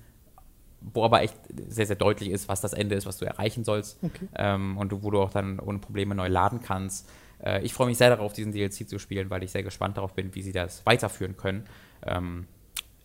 wo 0.80 1.04
aber 1.04 1.22
echt 1.22 1.36
sehr, 1.68 1.86
sehr 1.86 1.96
deutlich 1.96 2.30
ist, 2.30 2.48
was 2.48 2.60
das 2.60 2.72
Ende 2.72 2.94
ist, 2.94 3.06
was 3.06 3.18
du 3.18 3.24
erreichen 3.24 3.64
sollst. 3.64 3.98
Okay. 4.02 4.28
Ähm, 4.36 4.76
und 4.76 5.02
wo 5.02 5.10
du 5.10 5.20
auch 5.20 5.30
dann 5.30 5.58
ohne 5.58 5.78
Probleme 5.78 6.14
neu 6.14 6.28
laden 6.28 6.60
kannst. 6.60 7.08
Äh, 7.42 7.62
ich 7.64 7.74
freue 7.74 7.88
mich 7.88 7.98
sehr 7.98 8.10
darauf, 8.10 8.32
diesen 8.32 8.52
DLC 8.52 8.88
zu 8.88 8.98
spielen, 8.98 9.30
weil 9.30 9.42
ich 9.42 9.50
sehr 9.50 9.62
gespannt 9.62 9.96
darauf 9.96 10.14
bin, 10.14 10.34
wie 10.34 10.42
sie 10.42 10.52
das 10.52 10.84
weiterführen 10.86 11.36
können. 11.36 11.64
Ähm, 12.06 12.46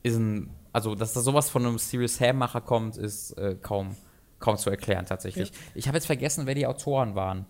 ist 0.03 0.17
ein, 0.17 0.49
also, 0.71 0.95
dass 0.95 1.13
da 1.13 1.21
sowas 1.21 1.49
von 1.49 1.65
einem 1.65 1.77
Serious 1.77 2.17
Sam-Macher 2.17 2.61
kommt, 2.61 2.97
ist 2.97 3.31
äh, 3.37 3.55
kaum, 3.61 3.95
kaum 4.43 4.57
zu 4.57 4.69
erklären 4.69 5.05
tatsächlich. 5.05 5.51
Ich 5.73 5.87
habe 5.87 5.97
jetzt 5.97 6.05
vergessen, 6.05 6.45
wer 6.45 6.53
die 6.55 6.67
Autoren 6.67 7.15
waren. 7.15 7.45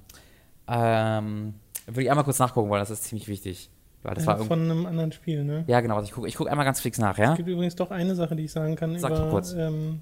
Ähm, 0.67 1.55
würde 1.87 2.03
ich 2.03 2.09
einmal 2.09 2.23
kurz 2.23 2.39
nachgucken 2.39 2.69
wollen, 2.69 2.79
das 2.79 2.89
ist 2.89 3.03
ziemlich 3.03 3.27
wichtig. 3.27 3.69
Weil 4.03 4.15
das 4.15 4.25
war 4.25 4.33
Ja, 4.35 4.39
irgend- 4.39 4.47
von 4.49 4.61
einem 4.71 4.85
anderen 4.85 5.11
Spiel, 5.13 5.43
ne? 5.43 5.63
ja, 5.67 5.79
genau, 5.81 6.01
ich 6.01 6.11
gucke 6.11 6.27
ich 6.27 6.35
guck 6.35 6.49
einmal 6.49 6.65
ganz 6.65 6.81
fix 6.81 6.97
nach, 6.97 7.17
ja? 7.17 7.31
Es 7.31 7.37
gibt 7.37 7.47
übrigens 7.49 7.75
doch 7.75 7.89
eine 7.91 8.15
Sache, 8.15 8.35
die 8.35 8.43
ich 8.43 8.51
sagen 8.51 8.75
kann 8.75 8.97
Sag 8.99 9.11
über 9.11 9.29
kurz. 9.29 9.53
ähm, 9.53 10.01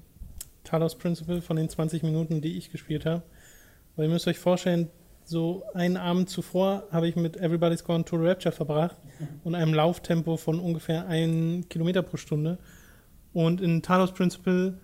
Talos 0.64 0.96
Principle 0.96 1.40
von 1.40 1.56
den 1.56 1.68
20 1.68 2.02
Minuten, 2.02 2.40
die 2.40 2.56
ich 2.56 2.70
gespielt 2.70 3.06
habe. 3.06 3.22
Weil 3.96 4.06
ihr 4.06 4.12
müsst 4.12 4.26
euch 4.28 4.38
vorstellen, 4.38 4.88
so 5.24 5.62
einen 5.74 5.96
Abend 5.96 6.28
zuvor 6.30 6.84
habe 6.90 7.06
ich 7.08 7.14
mit 7.16 7.36
Everybody's 7.36 7.84
Gone 7.84 8.04
to 8.04 8.16
Rapture 8.16 8.52
verbracht 8.52 8.96
und 9.44 9.54
einem 9.54 9.72
Lauftempo 9.74 10.36
von 10.36 10.58
ungefähr 10.58 11.06
1 11.06 11.68
Kilometer 11.68 12.02
pro 12.02 12.16
Stunde. 12.16 12.58
Und 13.32 13.60
in 13.60 13.82
Talos 13.82 14.12
Principle 14.12 14.78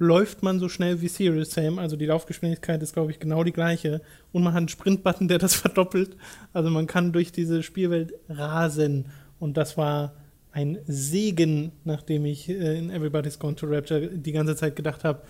läuft 0.00 0.42
man 0.42 0.58
so 0.58 0.70
schnell 0.70 1.02
wie 1.02 1.08
Serious 1.08 1.50
Sam, 1.50 1.78
also 1.78 1.94
die 1.94 2.06
Laufgeschwindigkeit 2.06 2.82
ist, 2.82 2.94
glaube 2.94 3.10
ich, 3.10 3.20
genau 3.20 3.44
die 3.44 3.52
gleiche. 3.52 4.00
Und 4.32 4.42
man 4.42 4.54
hat 4.54 4.58
einen 4.58 4.68
Sprintbutton, 4.68 5.28
der 5.28 5.38
das 5.38 5.54
verdoppelt. 5.56 6.16
Also 6.54 6.70
man 6.70 6.86
kann 6.86 7.12
durch 7.12 7.32
diese 7.32 7.62
Spielwelt 7.62 8.14
rasen. 8.28 9.06
Und 9.38 9.58
das 9.58 9.76
war 9.76 10.14
ein 10.52 10.78
Segen, 10.86 11.72
nachdem 11.84 12.24
ich 12.24 12.48
äh, 12.48 12.78
in 12.78 12.90
Everybody's 12.90 13.38
Gone 13.38 13.56
to 13.56 13.66
Rapture 13.66 14.08
die 14.08 14.32
ganze 14.32 14.56
Zeit 14.56 14.74
gedacht 14.74 15.04
habe, 15.04 15.22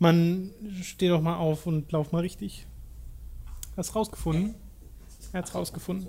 man 0.00 0.50
steh 0.82 1.08
doch 1.08 1.22
mal 1.22 1.36
auf 1.36 1.64
und 1.64 1.90
lauf 1.92 2.10
mal 2.10 2.20
richtig. 2.20 2.66
Hast 3.76 3.94
rausgefunden? 3.94 4.56
Er 5.32 5.38
hat's 5.38 5.54
rausgefunden. 5.54 6.08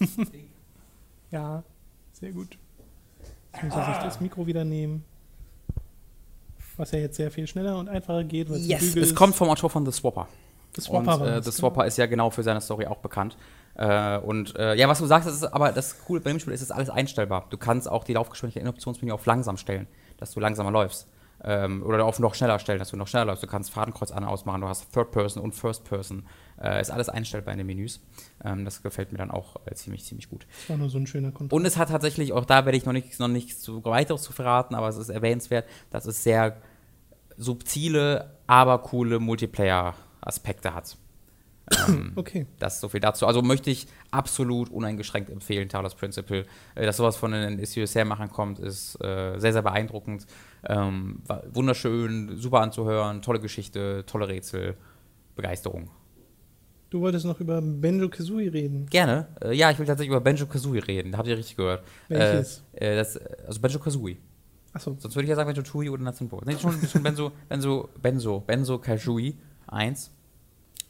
ja, 1.30 1.62
sehr 2.12 2.32
gut. 2.32 2.58
Jetzt 3.56 3.64
muss 3.64 3.74
er 3.74 3.94
sich 3.94 4.02
das 4.02 4.20
Mikro 4.20 4.46
wieder 4.46 4.64
nehmen. 4.64 5.04
Was 6.76 6.90
ja 6.90 6.98
jetzt 6.98 7.16
sehr 7.16 7.30
viel 7.30 7.46
schneller 7.46 7.78
und 7.78 7.88
einfacher 7.88 8.22
geht. 8.24 8.50
weil 8.50 8.58
Yes, 8.58 8.94
es 8.94 9.14
kommt 9.14 9.34
vom 9.34 9.48
Autor 9.48 9.70
von 9.70 9.86
The 9.86 9.92
Swapper. 9.92 10.28
Und 10.76 10.82
Swapper 10.82 11.20
war 11.20 11.26
äh, 11.26 11.42
The 11.42 11.50
genau. 11.50 11.50
Swapper 11.52 11.86
ist 11.86 11.96
ja 11.96 12.06
genau 12.06 12.28
für 12.28 12.42
seine 12.42 12.60
Story 12.60 12.86
auch 12.86 12.98
bekannt. 12.98 13.36
Äh, 13.76 14.18
und 14.18 14.54
äh, 14.56 14.74
ja, 14.74 14.86
was 14.88 14.98
du 14.98 15.06
sagst, 15.06 15.26
das 15.26 15.36
ist 15.36 15.44
aber 15.44 15.72
das 15.72 16.04
Coole 16.04 16.20
bei 16.20 16.30
dem 16.30 16.38
Spiel 16.38 16.52
ist, 16.52 16.60
es 16.60 16.68
ist 16.68 16.72
alles 16.72 16.90
einstellbar. 16.90 17.46
Du 17.48 17.56
kannst 17.56 17.90
auch 17.90 18.04
die 18.04 18.12
Laufgeschwindigkeit 18.12 18.62
in 18.62 18.68
Optionsmenü 18.68 19.12
auf 19.12 19.24
langsam 19.24 19.56
stellen, 19.56 19.86
dass 20.18 20.32
du 20.32 20.40
langsamer 20.40 20.70
läufst. 20.70 21.08
Ähm, 21.46 21.82
oder 21.84 22.04
auf 22.04 22.18
noch 22.18 22.34
schneller 22.34 22.58
stellen, 22.58 22.80
dass 22.80 22.90
du 22.90 22.96
noch 22.96 23.06
schneller 23.06 23.26
läufst. 23.26 23.42
Du 23.42 23.46
kannst 23.46 23.70
Fadenkreuz 23.70 24.10
an 24.10 24.24
ausmachen, 24.24 24.60
du 24.60 24.68
hast 24.68 24.92
Third 24.92 25.12
Person 25.12 25.42
und 25.42 25.54
First 25.54 25.84
Person. 25.84 26.26
Äh, 26.60 26.80
ist 26.80 26.90
alles 26.90 27.08
einstellbar 27.08 27.52
in 27.52 27.58
den 27.58 27.66
Menüs. 27.66 28.00
Ähm, 28.44 28.64
das 28.64 28.82
gefällt 28.82 29.12
mir 29.12 29.18
dann 29.18 29.30
auch 29.30 29.56
äh, 29.64 29.74
ziemlich, 29.74 30.04
ziemlich 30.04 30.28
gut. 30.28 30.46
Das 30.60 30.70
war 30.70 30.76
nur 30.76 30.90
so 30.90 30.98
ein 30.98 31.06
schöner 31.06 31.30
Kontrast. 31.30 31.52
Und 31.52 31.64
es 31.64 31.76
hat 31.76 31.90
tatsächlich, 31.90 32.32
auch 32.32 32.44
da 32.44 32.64
werde 32.64 32.76
ich 32.76 32.84
noch 32.84 32.92
nichts 32.92 33.18
noch 33.20 33.28
nicht 33.28 33.60
zu 33.60 33.84
weiteres 33.84 34.22
zu 34.22 34.32
verraten, 34.32 34.74
aber 34.74 34.88
es 34.88 34.96
ist 34.96 35.08
erwähnenswert, 35.08 35.66
dass 35.90 36.06
es 36.06 36.24
sehr 36.24 36.56
subtile, 37.36 38.32
aber 38.46 38.78
coole 38.78 39.20
Multiplayer-Aspekte 39.20 40.74
hat. 40.74 40.96
Ähm, 41.88 42.12
okay. 42.16 42.46
Das 42.58 42.74
ist 42.74 42.80
so 42.80 42.88
viel 42.88 43.00
dazu. 43.00 43.26
Also 43.26 43.42
möchte 43.42 43.70
ich 43.70 43.86
absolut 44.10 44.70
uneingeschränkt 44.70 45.30
empfehlen, 45.30 45.68
Talos 45.68 45.94
Principle. 45.94 46.46
Äh, 46.74 46.86
dass 46.86 46.96
sowas 46.96 47.16
von 47.16 47.32
den 47.32 47.64
CSR-Machern 47.64 48.30
kommt, 48.30 48.58
ist 48.58 48.96
äh, 49.02 49.38
sehr, 49.38 49.52
sehr 49.52 49.62
beeindruckend. 49.62 50.26
Ähm, 50.68 51.22
wunderschön, 51.52 52.36
super 52.36 52.60
anzuhören, 52.60 53.22
tolle 53.22 53.40
Geschichte, 53.40 54.04
tolle 54.06 54.28
Rätsel, 54.28 54.74
Begeisterung. 55.36 55.90
Du 56.90 57.00
wolltest 57.00 57.26
noch 57.26 57.40
über 57.40 57.60
Benjo 57.60 58.08
Kazooie 58.08 58.52
reden. 58.52 58.86
Gerne. 58.86 59.28
Äh, 59.40 59.54
ja, 59.54 59.70
ich 59.70 59.78
will 59.78 59.86
tatsächlich 59.86 60.10
über 60.10 60.20
Benjo 60.20 60.46
Kazooie 60.46 60.86
reden. 60.86 61.12
Da 61.12 61.18
habt 61.18 61.28
ihr 61.28 61.36
richtig 61.36 61.56
gehört. 61.56 61.82
Welches? 62.08 62.62
Äh, 62.74 62.92
äh, 62.92 62.96
das, 62.96 63.16
also 63.46 63.60
Benjo 63.60 63.78
Kazooie. 63.78 64.16
Achso. 64.72 64.96
Sonst 64.98 65.14
würde 65.14 65.24
ich 65.24 65.30
ja 65.30 65.36
sagen 65.36 65.48
Benjo 65.48 65.62
Tui 65.62 65.88
oder 65.88 66.02
Nuts. 66.02 66.20
Nee, 66.20 66.56
schon, 66.60 66.80
schon 66.86 67.02
Benzo, 67.02 67.32
Benzo, 67.48 67.88
Benzo, 68.00 68.40
Benzo 68.40 68.78
Kazooie 68.78 69.34
1, 69.66 70.10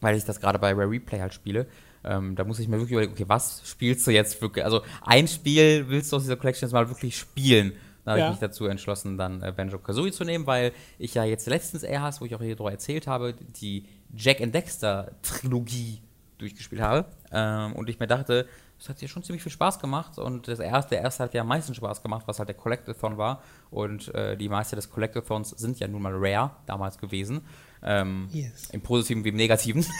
weil 0.01 0.17
ich 0.17 0.25
das 0.25 0.41
gerade 0.41 0.59
bei 0.59 0.73
Rare 0.73 0.91
Replay 0.91 1.21
halt 1.21 1.33
spiele. 1.33 1.67
Ähm, 2.05 2.37
da 2.37 2.45
muss 2.45 2.59
ich 2.59 2.69
mir 2.69 2.77
wirklich 2.77 2.93
überlegen, 2.93 3.13
okay, 3.13 3.25
was 3.27 3.63
spielst 3.65 4.07
du 4.07 4.11
jetzt 4.11 4.41
wirklich? 4.43 4.65
Also 4.65 4.83
ein 5.03 5.27
Spiel 5.29 5.87
willst 5.89 6.13
du 6.13 6.17
aus 6.17 6.23
dieser 6.23 6.37
Collection 6.37 6.67
jetzt 6.67 6.73
mal 6.73 6.89
wirklich 6.89 7.17
spielen. 7.17 7.73
Da 8.07 8.13
habe 8.13 8.21
Ja. 8.21 8.27
ich 8.27 8.31
mich 8.35 8.41
dazu 8.41 8.67
entschlossen, 8.67 9.19
dann 9.19 9.43
äh, 9.43 9.53
Benjo 9.55 9.79
Kazooie 9.79 10.13
zu 10.13 10.25
nehmen, 10.25 10.47
weil 10.47 10.73
ich 10.99 11.13
ja 11.15 11.25
jetzt 11.25 11.47
letztens 11.49 11.83
erst, 11.83 12.21
wo 12.21 12.25
ich 12.25 12.35
auch 12.37 12.41
hier 12.41 12.55
drüber 12.57 12.71
erzählt 12.71 13.07
habe, 13.09 13.35
die 13.35 13.85
Jack 14.15 14.41
and 14.41 14.55
Dexter 14.55 15.11
Trilogie 15.23 16.01
durchgespielt 16.39 16.81
habe. 16.81 17.07
Ähm, 17.33 17.73
und 17.75 17.89
ich 17.91 17.99
mir 17.99 18.07
dachte, 18.07 18.47
das 18.79 18.89
hat 18.91 19.03
ja 19.03 19.09
schon 19.09 19.23
ziemlich 19.25 19.43
viel 19.43 19.51
Spaß 19.51 19.81
gemacht. 19.81 20.19
Und 20.19 20.47
das 20.49 20.61
erste, 20.61 20.91
der 20.91 21.01
erste 21.03 21.25
hat 21.25 21.35
ja 21.35 21.41
am 21.41 21.49
meisten 21.49 21.75
Spaß 21.75 22.03
gemacht, 22.03 22.23
was 22.29 22.39
halt 22.39 22.49
der 22.49 22.57
Collectathon 22.57 23.19
war. 23.19 23.43
Und 23.71 24.15
äh, 24.15 24.37
die 24.37 24.49
Meister 24.49 24.77
des 24.77 24.89
Collectathons 24.91 25.51
sind 25.51 25.81
ja 25.81 25.89
nun 25.89 26.03
mal 26.03 26.13
Rare 26.15 26.53
damals 26.67 26.99
gewesen. 26.99 27.41
Ähm, 27.87 28.29
Yes. 28.33 28.71
Im 28.73 28.81
Positiven 28.81 29.25
wie 29.25 29.29
im 29.31 29.37
Negativen. 29.37 29.87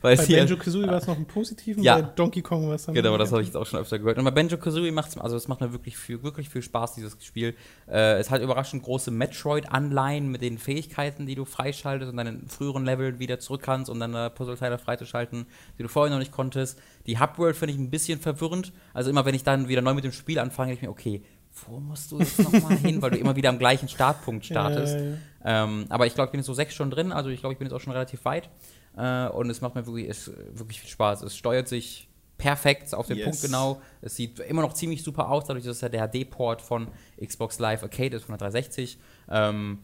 Bei 0.00 0.14
Benjo 0.16 0.56
Kazooie 0.56 0.86
war 0.86 0.98
es 0.98 1.06
noch 1.06 1.16
im 1.16 1.24
Positiven, 1.26 1.82
Ja. 1.82 1.96
bei 1.96 2.02
Donkey 2.02 2.40
Kong 2.42 2.68
war 2.68 2.74
es 2.76 2.84
dann 2.86 2.94
Genau, 2.94 3.16
das 3.18 3.32
habe 3.32 3.42
ich 3.42 3.48
jetzt 3.48 3.56
auch 3.56 3.66
schon 3.66 3.80
öfter 3.80 3.98
gehört. 3.98 4.18
Und 4.18 4.24
bei 4.24 4.30
Banjo 4.30 4.56
Kazooie 4.56 4.92
macht 4.92 5.10
es, 5.10 5.18
also 5.18 5.36
es 5.36 5.48
macht 5.48 5.60
mir 5.60 5.72
wirklich 5.72 5.96
viel, 5.96 6.22
wirklich 6.22 6.48
viel 6.48 6.62
Spaß, 6.62 6.94
dieses 6.94 7.16
Spiel. 7.24 7.54
Äh, 7.88 8.18
es 8.18 8.30
hat 8.30 8.40
überraschend 8.42 8.82
große 8.82 9.10
Metroid-Anleihen 9.10 10.30
mit 10.30 10.42
den 10.42 10.58
Fähigkeiten, 10.58 11.26
die 11.26 11.34
du 11.34 11.44
freischaltest 11.44 12.10
und 12.10 12.16
dann 12.16 12.26
in 12.26 12.48
früheren 12.48 12.84
Leveln 12.84 13.18
wieder 13.18 13.38
zurück 13.40 13.62
kannst, 13.62 13.90
um 13.90 13.98
dann 13.98 14.14
äh, 14.14 14.30
Puzzleteile 14.30 14.78
freizuschalten, 14.78 15.46
die 15.78 15.82
du 15.82 15.88
vorher 15.88 16.12
noch 16.12 16.20
nicht 16.20 16.32
konntest. 16.32 16.78
Die 17.06 17.18
Hubworld 17.18 17.56
finde 17.56 17.74
ich 17.74 17.80
ein 17.80 17.90
bisschen 17.90 18.20
verwirrend. 18.20 18.72
Also 18.92 19.10
immer 19.10 19.24
wenn 19.24 19.34
ich 19.34 19.42
dann 19.44 19.68
wieder 19.68 19.82
neu 19.82 19.94
mit 19.94 20.04
dem 20.04 20.12
Spiel 20.12 20.38
anfange, 20.38 20.68
denke 20.70 20.80
ich 20.80 20.86
mir, 20.86 20.90
okay, 20.90 21.22
wo 21.66 21.78
musst 21.78 22.10
du 22.10 22.18
jetzt 22.18 22.38
nochmal 22.38 22.76
hin, 22.76 23.00
weil 23.00 23.12
du 23.12 23.18
immer 23.18 23.36
wieder 23.36 23.48
am 23.48 23.58
gleichen 23.58 23.88
Startpunkt 23.88 24.44
startest. 24.46 24.96
Ja, 24.96 25.02
ja, 25.02 25.64
Ähm, 25.64 25.86
aber 25.88 26.06
ich 26.06 26.14
glaube, 26.14 26.26
ich 26.26 26.30
bin 26.32 26.40
jetzt 26.40 26.46
so 26.46 26.54
sechs 26.54 26.74
schon 26.74 26.90
drin, 26.90 27.12
also 27.12 27.30
ich 27.30 27.40
glaube, 27.40 27.52
ich 27.52 27.58
bin 27.58 27.66
jetzt 27.66 27.74
auch 27.74 27.80
schon 27.80 27.92
relativ 27.92 28.24
weit. 28.24 28.48
Äh, 28.96 29.28
und 29.28 29.50
es 29.50 29.60
macht 29.60 29.74
mir 29.74 29.86
wirklich, 29.86 30.08
es, 30.08 30.30
wirklich 30.52 30.80
viel 30.80 30.90
Spaß. 30.90 31.22
Es 31.22 31.36
steuert 31.36 31.68
sich 31.68 32.08
perfekt 32.38 32.92
auf 32.94 33.06
den 33.06 33.18
Yes. 33.18 33.24
Punkt 33.24 33.42
genau. 33.42 33.80
Es 34.00 34.16
sieht 34.16 34.40
immer 34.40 34.62
noch 34.62 34.74
ziemlich 34.74 35.02
super 35.02 35.30
aus, 35.30 35.44
dadurch, 35.44 35.64
dass 35.64 35.76
es 35.76 35.82
ja 35.82 35.88
der 35.88 36.08
HD-Port 36.08 36.62
von 36.62 36.88
Xbox 37.24 37.58
Live 37.58 37.82
Arcade 37.82 38.16
ist, 38.16 38.24
von 38.24 38.32
der 38.32 38.48
360. 38.50 38.98
Ähm, 39.30 39.78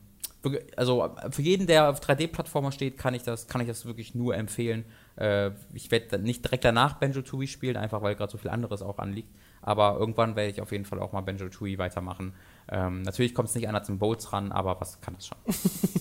also 0.77 1.15
für 1.31 1.43
jeden, 1.43 1.67
der 1.67 1.91
auf 1.91 2.01
3D-Plattformer 2.01 2.73
steht, 2.73 2.97
kann 2.97 3.15
ich 3.15 3.23
das, 3.23 3.47
kann 3.47 3.61
ich 3.61 3.69
das 3.69 3.85
wirklich 3.85 4.15
nur 4.15 4.35
empfehlen. 4.35 4.85
Äh, 5.17 5.51
ich 5.75 5.91
werde 5.91 6.19
nicht 6.19 6.45
direkt 6.45 6.65
danach 6.65 6.95
Benjo 6.95 7.23
Tooie 7.23 7.47
spielen, 7.47 7.77
einfach 7.77 8.03
weil 8.03 8.15
gerade 8.15 8.33
so 8.33 8.39
viel 8.39 8.51
anderes 8.51 8.83
auch 8.83 8.99
anliegt. 8.99 9.29
Aber 9.63 9.97
irgendwann 9.99 10.37
werde 10.37 10.51
ich 10.51 10.61
auf 10.63 10.73
jeden 10.73 10.85
Fall 10.87 10.99
auch 11.01 11.13
mal 11.13 11.21
Benjo 11.21 11.49
Tooie 11.49 11.77
weitermachen. 11.79 12.33
Ähm, 12.71 13.03
natürlich 13.03 13.35
kommt 13.35 13.49
es 13.51 13.55
nicht 13.55 13.69
an 13.69 13.75
als 13.75 13.89
ein 13.89 13.99
Bolts 13.99 14.33
ran, 14.33 14.53
aber 14.53 14.81
was 14.81 15.01
kann 15.01 15.15
das 15.15 15.27
schon? 15.27 15.39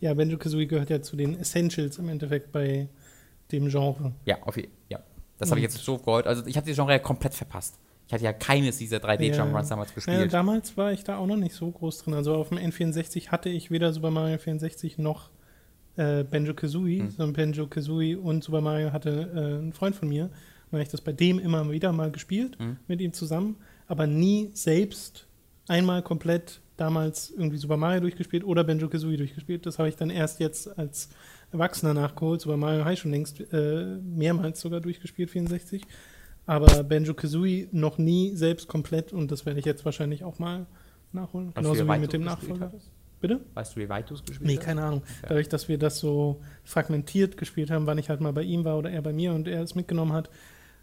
Ja, 0.00 0.14
Benjo 0.14 0.38
Kazooie 0.38 0.66
gehört 0.66 0.88
ja 0.88 1.02
zu 1.02 1.14
den 1.14 1.38
Essentials 1.38 1.98
im 1.98 2.08
Endeffekt 2.08 2.52
bei 2.52 2.88
dem 3.52 3.68
Genre. 3.68 4.12
Ja, 4.24 4.38
auf 4.44 4.56
ja. 4.88 4.98
Das 5.36 5.50
habe 5.50 5.60
ich 5.60 5.64
jetzt 5.64 5.76
so 5.76 5.98
geholt. 5.98 6.26
Also 6.26 6.46
ich 6.46 6.56
habe 6.56 6.66
die 6.66 6.72
Genre 6.72 6.92
ja 6.92 6.98
komplett 6.98 7.34
verpasst. 7.34 7.78
Ich 8.06 8.12
hatte 8.14 8.24
ja 8.24 8.32
keines 8.32 8.78
dieser 8.78 8.96
3D-Jump-Runs 8.96 9.68
damals 9.68 9.90
Ja, 9.90 9.94
gespielt. 9.94 10.32
damals 10.32 10.76
war 10.78 10.92
ich 10.92 11.04
da 11.04 11.18
auch 11.18 11.26
noch 11.26 11.36
nicht 11.36 11.54
so 11.54 11.70
groß 11.70 11.98
drin. 11.98 12.14
Also 12.14 12.34
auf 12.34 12.48
dem 12.48 12.56
N64 12.58 13.28
hatte 13.28 13.50
ich 13.50 13.70
weder 13.70 13.92
Super 13.92 14.10
Mario 14.10 14.38
64 14.38 14.96
noch 14.98 15.28
äh, 15.96 16.24
Benjo 16.24 16.54
Kazooie, 16.54 17.00
Hm. 17.00 17.10
sondern 17.10 17.32
Benjo 17.34 17.66
Kazooie 17.66 18.16
und 18.16 18.42
Super 18.42 18.62
Mario 18.62 18.92
hatte 18.92 19.30
äh, 19.34 19.62
ein 19.62 19.72
Freund 19.74 19.94
von 19.96 20.08
mir. 20.08 20.30
Dann 20.70 20.78
habe 20.78 20.82
ich 20.82 20.88
das 20.88 21.00
bei 21.00 21.12
dem 21.12 21.38
immer 21.38 21.70
wieder 21.70 21.92
mal 21.92 22.10
gespielt, 22.10 22.58
Hm. 22.58 22.76
mit 22.86 23.00
ihm 23.00 23.12
zusammen, 23.12 23.56
aber 23.88 24.06
nie 24.06 24.50
selbst 24.54 25.26
einmal 25.68 26.02
komplett 26.02 26.60
damals 26.76 27.30
irgendwie 27.30 27.58
Super 27.58 27.76
Mario 27.76 28.00
durchgespielt 28.00 28.42
oder 28.44 28.64
Benjo 28.64 28.88
Kazooie 28.88 29.16
durchgespielt. 29.18 29.66
Das 29.66 29.78
habe 29.78 29.88
ich 29.88 29.96
dann 29.96 30.08
erst 30.10 30.40
jetzt 30.40 30.78
als 30.78 31.10
Erwachsener 31.52 31.92
nachgeholt. 31.92 32.40
Super 32.40 32.56
Mario 32.56 32.80
habe 32.84 32.94
ich 32.94 33.00
schon 33.00 33.10
längst 33.10 33.40
äh, 33.52 33.96
mehrmals 34.02 34.60
sogar 34.60 34.80
durchgespielt, 34.80 35.30
64. 35.30 35.82
Aber 36.46 36.82
Benjo 36.84 37.12
Kazooie 37.14 37.68
noch 37.72 37.98
nie 37.98 38.34
selbst 38.34 38.66
komplett 38.68 39.12
und 39.12 39.30
das 39.30 39.44
werde 39.46 39.60
ich 39.60 39.66
jetzt 39.66 39.84
wahrscheinlich 39.84 40.24
auch 40.24 40.38
mal 40.38 40.66
nachholen. 41.12 41.48
Weißt 41.48 41.56
Genauso 41.56 41.86
wie 41.86 41.92
wie 41.92 41.98
mit 41.98 42.12
dem 42.12 42.22
Nachfolger. 42.24 42.72
Bitte? 43.20 43.40
Weißt 43.52 43.76
du, 43.76 43.80
wie 43.80 43.88
weit 43.90 44.08
du 44.08 44.14
es 44.14 44.24
gespielt 44.24 44.48
Nee, 44.48 44.56
hast? 44.56 44.64
keine 44.64 44.82
Ahnung. 44.82 45.02
Okay. 45.02 45.26
Dadurch, 45.28 45.48
dass 45.50 45.68
wir 45.68 45.76
das 45.76 45.98
so 45.98 46.40
fragmentiert 46.64 47.36
gespielt 47.36 47.70
haben, 47.70 47.84
wann 47.86 47.98
ich 47.98 48.08
halt 48.08 48.22
mal 48.22 48.32
bei 48.32 48.42
ihm 48.42 48.64
war 48.64 48.78
oder 48.78 48.90
er 48.90 49.02
bei 49.02 49.12
mir 49.12 49.34
und 49.34 49.46
er 49.46 49.60
es 49.62 49.74
mitgenommen 49.74 50.14
hat, 50.14 50.30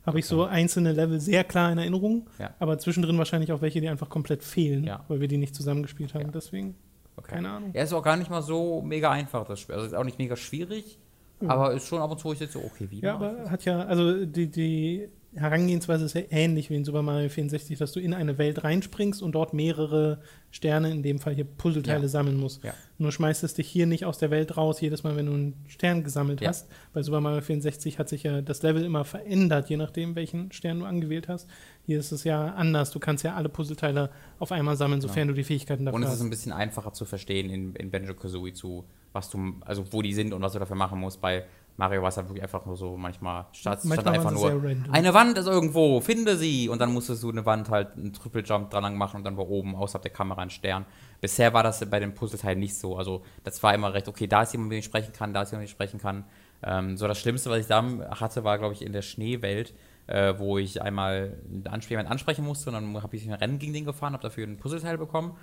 habe 0.07 0.17
ich 0.19 0.25
so 0.25 0.45
einzelne 0.45 0.93
Level 0.93 1.19
sehr 1.19 1.43
klar 1.43 1.71
in 1.71 1.77
Erinnerung, 1.77 2.27
Ja. 2.39 2.51
aber 2.59 2.79
zwischendrin 2.79 3.17
wahrscheinlich 3.17 3.51
auch 3.51 3.61
welche, 3.61 3.81
die 3.81 3.89
einfach 3.89 4.09
komplett 4.09 4.43
fehlen, 4.43 4.83
Ja. 4.85 5.03
weil 5.09 5.19
wir 5.21 5.27
die 5.27 5.37
nicht 5.37 5.53
zusammengespielt 5.53 6.13
haben. 6.15 6.25
Ja. 6.25 6.31
Deswegen, 6.31 6.75
Okay. 7.17 7.35
keine 7.35 7.49
Ahnung. 7.49 7.71
Ja, 7.73 7.83
ist 7.83 7.93
auch 7.93 8.01
gar 8.03 8.15
nicht 8.17 8.29
mal 8.31 8.41
so 8.41 8.81
mega 8.81 9.11
einfach, 9.11 9.45
das 9.45 9.59
Spiel. 9.59 9.75
Also 9.75 9.87
ist 9.87 9.93
auch 9.93 10.03
nicht 10.03 10.17
mega 10.17 10.35
schwierig, 10.35 10.97
aber 11.45 11.73
ist 11.73 11.87
schon 11.87 11.99
ab 12.01 12.09
und 12.09 12.19
zu, 12.19 12.33
ich 12.33 12.39
jetzt 12.39 12.53
so, 12.53 12.59
okay, 12.63 12.87
wie 12.89 13.01
Ja, 13.01 13.15
aber 13.15 13.49
hat 13.51 13.65
ja, 13.65 13.81
also 13.81 14.25
die, 14.25 14.49
die 14.49 15.09
Herangehensweise 15.37 16.05
ist 16.05 16.15
ja 16.15 16.21
ähnlich 16.29 16.69
wie 16.69 16.75
in 16.75 16.83
Super 16.85 17.01
Mario 17.01 17.29
64, 17.29 17.77
dass 17.77 17.91
du 17.91 17.99
in 17.99 18.13
eine 18.13 18.37
Welt 18.37 18.63
reinspringst 18.63 19.21
und 19.21 19.33
dort 19.33 19.53
mehrere 19.53 20.19
Sterne, 20.51 20.89
in 20.91 21.03
dem 21.03 21.19
Fall 21.19 21.35
hier 21.35 21.45
Puzzleteile, 21.45 22.03
Ja. 22.03 22.07
sammeln 22.07 22.37
musst. 22.37 22.63
Ja. 22.63 22.73
Nur 22.97 23.11
schmeißt 23.11 23.43
es 23.43 23.53
dich 23.53 23.67
hier 23.67 23.85
nicht 23.85 24.05
aus 24.05 24.17
der 24.17 24.31
Welt 24.31 24.57
raus, 24.57 24.81
jedes 24.81 25.03
Mal, 25.03 25.15
wenn 25.15 25.27
du 25.27 25.33
einen 25.33 25.65
Stern 25.67 26.03
gesammelt 26.03 26.41
Ja. 26.41 26.49
hast. 26.49 26.67
Bei 26.93 27.03
Super 27.03 27.21
Mario 27.21 27.41
64 27.41 27.99
hat 27.99 28.09
sich 28.09 28.23
ja 28.23 28.41
das 28.41 28.63
Level 28.63 28.83
immer 28.83 29.03
verändert, 29.05 29.69
je 29.69 29.77
nachdem, 29.77 30.15
welchen 30.15 30.51
Stern 30.51 30.79
du 30.79 30.85
angewählt 30.85 31.27
hast. 31.27 31.47
Hier 31.85 31.99
ist 31.99 32.11
es 32.11 32.23
ja 32.23 32.53
anders. 32.55 32.91
Du 32.91 32.99
kannst 32.99 33.23
ja 33.23 33.35
alle 33.35 33.49
Puzzleteile 33.49 34.09
auf 34.39 34.51
einmal 34.51 34.75
sammeln, 34.77 35.01
sofern 35.01 35.27
du 35.27 35.33
die 35.33 35.43
Fähigkeiten 35.43 35.85
dafür 35.85 35.95
Und 35.95 36.03
es 36.03 36.09
ist 36.09 36.15
hast. 36.15 36.21
ein 36.25 36.29
bisschen 36.29 36.51
einfacher 36.51 36.93
zu 36.93 37.05
verstehen 37.05 37.49
in, 37.49 37.75
in 37.75 37.91
Benjo 37.91 38.13
Kazooie 38.13 38.53
zu, 38.53 38.85
was 39.13 39.29
du, 39.29 39.53
also 39.61 39.85
wo 39.91 40.01
die 40.01 40.13
sind 40.13 40.33
und 40.33 40.41
was 40.41 40.53
du 40.53 40.59
dafür 40.59 40.75
machen 40.75 40.99
musst. 40.99 41.21
Bei 41.21 41.43
Mario 41.77 42.01
war 42.01 42.09
es 42.09 42.17
halt 42.17 42.27
wirklich 42.27 42.41
einfach 42.41 42.65
nur 42.65 42.75
so, 42.75 42.97
manchmal 42.97 43.45
stand, 43.51 43.79
stand 43.79 43.85
Manchmal 43.85 44.15
einfach 44.15 44.31
waren 44.33 44.37
sie 44.37 44.85
nur, 44.85 44.93
eine 44.93 45.13
Wand 45.13 45.37
ist 45.37 45.45
irgendwo, 45.45 46.01
finde 46.01 46.35
sie. 46.35 46.69
Und 46.69 46.81
dann 46.81 46.91
musstest 46.91 47.21
du 47.21 47.29
eine 47.29 47.45
Wand 47.45 47.69
halt 47.69 47.95
einen 47.95 48.13
Triple 48.13 48.41
Jump 48.41 48.71
dran 48.71 48.81
lang 48.81 48.97
machen 48.97 49.17
und 49.17 49.23
dann 49.23 49.37
war 49.37 49.47
oben 49.47 49.75
außerhalb 49.75 50.01
der 50.01 50.11
Kamera 50.11 50.41
ein 50.41 50.49
Stern. 50.49 50.85
Bisher 51.21 51.53
war 51.53 51.61
das 51.61 51.87
bei 51.87 51.99
den 51.99 52.15
Puzzleteilen 52.15 52.59
nicht 52.59 52.75
so. 52.75 52.97
Also 52.97 53.21
das 53.43 53.61
war 53.61 53.75
immer 53.75 53.93
recht, 53.93 54.07
okay, 54.07 54.25
da 54.25 54.41
ist 54.41 54.53
jemand, 54.53 54.69
mit 54.69 54.77
dem 54.77 54.79
ich 54.79 54.85
sprechen 54.85 55.13
kann, 55.13 55.33
da 55.33 55.43
ist 55.43 55.51
jemand, 55.51 55.61
mit 55.61 55.69
dem 55.69 55.71
ich 55.71 55.71
sprechen 55.71 56.01
kann. 56.01 56.23
Ähm, 56.63 56.97
so 56.97 57.07
das 57.07 57.19
Schlimmste, 57.19 57.51
was 57.51 57.59
ich 57.59 57.67
da 57.67 57.83
hatte, 58.19 58.43
war, 58.43 58.57
glaube 58.57 58.73
ich, 58.73 58.81
in 58.81 58.91
der 58.91 59.03
Schneewelt, 59.03 59.75
äh, 60.07 60.33
wo 60.39 60.57
ich 60.57 60.81
einmal 60.81 61.37
einen 61.47 61.81
jemanden 61.81 62.11
ansprechen 62.11 62.43
musste 62.43 62.71
und 62.71 62.73
dann 62.73 63.03
habe 63.03 63.15
ich 63.15 63.27
ein 63.27 63.33
Rennen 63.33 63.59
gegen 63.59 63.73
den 63.73 63.85
gefahren, 63.85 64.13
habe 64.13 64.23
dafür 64.23 64.47
ein 64.47 64.57
Puzzleteil 64.57 64.97
bekommen. 64.97 65.37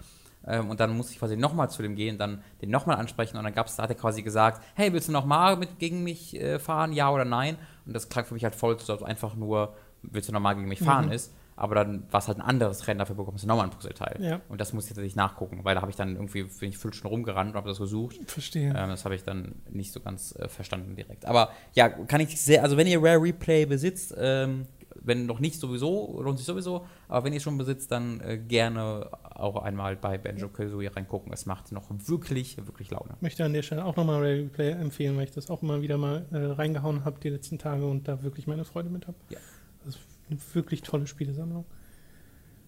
Ähm, 0.47 0.71
und 0.71 0.81
dann 0.81 0.97
musste 0.97 1.13
ich 1.13 1.19
quasi 1.19 1.37
nochmal 1.37 1.71
zu 1.71 1.83
dem 1.83 1.95
gehen, 1.97 2.19
dann 2.19 2.43
den 2.61 2.71
nochmal 2.71 2.97
ansprechen 2.97 3.37
und 3.37 3.45
dann 3.45 3.55
gab's, 3.55 3.77
da 3.77 3.85
hat 3.85 3.91
er 3.91 3.97
quasi 3.97 4.23
gesagt, 4.23 4.63
hey, 4.75 4.93
willst 4.93 5.09
du 5.09 5.13
nochmal 5.13 5.57
mit 5.57 5.79
gegen 5.79 6.03
mich 6.03 6.39
äh, 6.41 6.59
fahren, 6.59 6.93
ja 6.93 7.11
oder 7.11 7.25
nein? 7.25 7.57
Und 7.87 7.95
das 7.95 8.09
klang 8.09 8.25
für 8.25 8.35
mich 8.35 8.45
halt 8.45 8.55
voll, 8.55 8.79
so 8.79 9.03
einfach 9.05 9.35
nur, 9.35 9.75
willst 10.03 10.29
du 10.29 10.33
nochmal 10.33 10.55
gegen 10.55 10.69
mich 10.69 10.81
fahren 10.81 11.07
Mhm. 11.07 11.13
ist. 11.13 11.33
Aber 11.57 11.77
dann 11.77 12.03
war 12.11 12.19
es 12.19 12.27
halt 12.27 12.39
ein 12.39 12.43
anderes 12.43 12.89
Rennen, 12.89 12.99
dafür 12.99 13.15
bekommst 13.15 13.45
du 13.45 13.49
nochmal 13.49 13.67
ein 13.67 13.71
Puzzleteil. 13.71 14.17
Ja. 14.21 14.41
Und 14.49 14.61
das 14.61 14.73
muss 14.73 14.85
ich 14.85 14.89
tatsächlich 14.91 15.15
nachgucken, 15.15 15.61
weil 15.63 15.77
da 15.77 15.83
habe 15.83 15.91
ich 15.91 15.97
dann 15.97 16.17
irgendwie, 16.17 16.43
bin 16.43 16.69
ich 16.71 16.79
fünf 16.79 16.97
Stunden 16.97 17.15
rumgerannt 17.15 17.51
und 17.53 17.57
habe 17.57 17.69
das 17.69 17.79
gesucht. 17.79 18.17
Verstehe. 18.27 18.71
Ähm, 18.77 18.89
das 18.89 19.05
habe 19.05 19.15
ich 19.15 19.23
dann 19.23 19.55
nicht 19.71 19.93
so 19.93 20.01
ganz 20.01 20.35
äh, 20.37 20.49
verstanden 20.49 20.97
direkt. 20.97 21.27
Aber 21.27 21.51
ja, 21.75 21.89
kann 21.89 22.21
ich 22.21 22.41
sehr, 22.41 22.65
also 22.65 22.77
wenn 22.77 22.89
ihr 22.89 23.01
Rare 23.01 23.23
Replay 23.23 23.67
besitzt, 23.67 24.13
ähm, 24.19 24.67
wenn 25.03 25.27
noch 25.27 25.41
nicht 25.41 25.59
sowieso, 25.61 26.21
lohnt 26.23 26.39
sich 26.39 26.47
sowieso, 26.47 26.87
aber 27.09 27.25
wenn 27.25 27.33
ihr 27.33 27.41
schon 27.41 27.59
besitzt, 27.59 27.91
dann 27.91 28.21
äh, 28.21 28.39
gerne 28.39 29.09
auch 29.23 29.63
einmal 29.63 29.97
bei 29.97 30.19
Banjo 30.19 30.49
Kazooie 30.49 30.95
reingucken. 30.95 31.33
Es 31.33 31.47
macht 31.47 31.73
noch 31.73 31.91
wirklich, 31.91 32.57
wirklich 32.57 32.91
Laune. 32.91 33.15
Ich 33.17 33.23
möchte 33.23 33.45
an 33.45 33.53
der 33.53 33.63
Stelle 33.63 33.85
auch 33.85 33.97
nochmal 33.97 34.17
Rare 34.17 34.39
Replay 34.39 34.71
empfehlen, 34.71 35.17
weil 35.17 35.25
ich 35.25 35.33
das 35.33 35.51
auch 35.51 35.63
immer 35.63 35.83
wieder 35.83 35.99
mal 35.99 36.27
äh, 36.33 36.37
reingehauen 36.37 37.05
habe 37.05 37.21
die 37.21 37.31
letzten 37.31 37.59
Tage 37.59 37.87
und 37.87 38.09
da 38.09 38.23
wirklich 38.23 38.47
meine 38.47 38.65
Freude 38.65 38.91
mit 38.91 39.07
habe. 39.07 39.17
Ja. 39.31 39.39
Das 39.85 39.97
ist 39.97 40.01
eine 40.31 40.39
wirklich 40.55 40.83
tolle 40.83 41.07
Spielesammlung. 41.07 41.65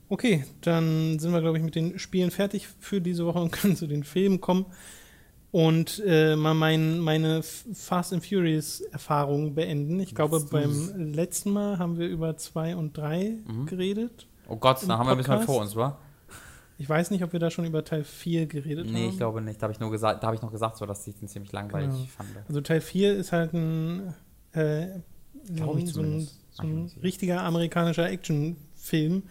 Okay, 0.08 0.44
dann 0.60 1.18
sind 1.18 1.32
wir, 1.32 1.40
glaube 1.40 1.58
ich, 1.58 1.64
mit 1.64 1.74
den 1.74 1.98
Spielen 1.98 2.30
fertig 2.30 2.68
für 2.78 3.00
diese 3.00 3.26
Woche 3.26 3.40
und 3.40 3.50
können 3.52 3.76
zu 3.76 3.86
den 3.86 4.04
Filmen 4.04 4.40
kommen 4.40 4.66
und 5.57 6.02
äh, 6.04 6.36
mal 6.36 6.52
mein, 6.52 6.98
meine 6.98 7.42
Fast 7.42 8.12
and 8.12 8.22
Furious 8.26 8.82
Erfahrung 8.82 9.54
beenden. 9.54 9.98
Ich 10.00 10.14
glaube, 10.14 10.40
beim 10.50 11.12
letzten 11.14 11.50
Mal 11.50 11.78
haben 11.78 11.98
wir 11.98 12.09
über 12.09 12.36
zwei 12.36 12.76
und 12.76 12.94
drei 12.94 13.38
Mhm. 13.46 13.64
geredet. 13.64 14.26
Oh 14.48 14.57
Gott, 14.57 14.80
da 14.86 14.98
haben 14.98 15.07
wir 15.07 15.12
ein 15.12 15.16
bisschen 15.16 15.40
vor 15.40 15.62
uns, 15.62 15.74
wa? 15.74 15.96
Ich 16.76 16.86
weiß 16.86 17.11
nicht, 17.11 17.24
ob 17.24 17.32
wir 17.32 17.40
da 17.40 17.50
schon 17.50 17.64
über 17.64 17.82
Teil 17.84 18.04
4 18.04 18.44
geredet 18.44 18.84
haben. 18.86 18.92
Nee, 18.92 19.09
ich 19.09 19.16
glaube 19.16 19.40
nicht. 19.40 19.59
Da 19.59 19.62
habe 19.62 19.72
ich, 19.72 19.80
nur 19.80 19.90
gesagt- 19.90 20.22
da 20.22 20.26
hab 20.26 20.34
ich 20.34 20.42
noch 20.42 20.52
gesagt, 20.52 20.76
so, 20.76 20.84
dass 20.84 21.07
ich 21.07 21.14
den 21.16 21.26
ziemlich 21.26 21.52
langweilig 21.52 21.88
Genau. 21.88 22.04
fand. 22.14 22.28
Also 22.46 22.61
Teil 22.61 22.82
4 22.82 23.16
ist 23.16 23.32
halt 23.32 23.54
ein, 23.54 24.12
äh, 24.52 24.88
so, 25.57 25.78
so 25.86 26.02
ein, 26.02 26.28
so 26.50 26.62
ein 26.64 26.90
richtiger 27.02 27.40
amerikanischer 27.42 28.11
Actionfilm, 28.11 29.22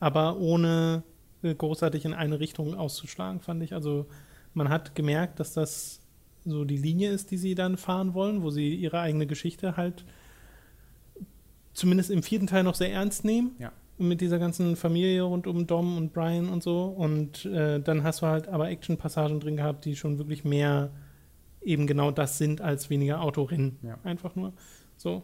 aber 0.00 0.38
ohne 0.38 1.02
äh, 1.42 1.54
großartig 1.54 2.06
in 2.06 2.14
eine 2.14 2.40
Richtung 2.40 2.74
auszuschlagen, 2.74 3.40
fand 3.42 3.62
ich. 3.62 3.74
Also 3.74 4.06
man 4.54 4.68
hat 4.68 4.94
gemerkt, 4.94 5.40
dass 5.40 5.52
das 5.52 6.00
so 6.44 6.64
die 6.64 6.76
Linie 6.76 7.10
ist, 7.10 7.30
die 7.30 7.36
sie 7.36 7.54
dann 7.54 7.76
fahren 7.76 8.14
wollen, 8.14 8.42
wo 8.42 8.50
sie 8.50 8.74
ihre 8.74 9.00
eigene 9.00 9.26
Geschichte 9.26 9.76
halt 9.76 10.04
zumindest 11.72 12.10
im 12.10 12.22
vierten 12.22 12.46
Teil 12.46 12.62
noch 12.62 12.74
sehr 12.74 12.92
ernst 12.92 13.24
nehmen. 13.24 13.52
Ja. 13.58 13.72
Mit 13.96 14.20
dieser 14.20 14.38
ganzen 14.38 14.76
Familie 14.76 15.22
rund 15.22 15.46
um 15.46 15.66
Dom 15.66 15.96
und 15.96 16.12
Brian 16.12 16.48
und 16.48 16.62
so. 16.62 16.84
Und 16.84 17.44
äh, 17.46 17.80
dann 17.80 18.02
hast 18.02 18.22
du 18.22 18.26
halt 18.26 18.48
aber 18.48 18.68
Action-Passagen 18.68 19.40
drin 19.40 19.56
gehabt, 19.56 19.84
die 19.84 19.96
schon 19.96 20.18
wirklich 20.18 20.44
mehr 20.44 20.90
eben 21.62 21.86
genau 21.86 22.10
das 22.10 22.38
sind 22.38 22.60
als 22.60 22.90
weniger 22.90 23.20
Autorennen. 23.22 23.78
Ja. 23.82 23.98
Einfach 24.02 24.34
nur. 24.34 24.52
So. 24.96 25.22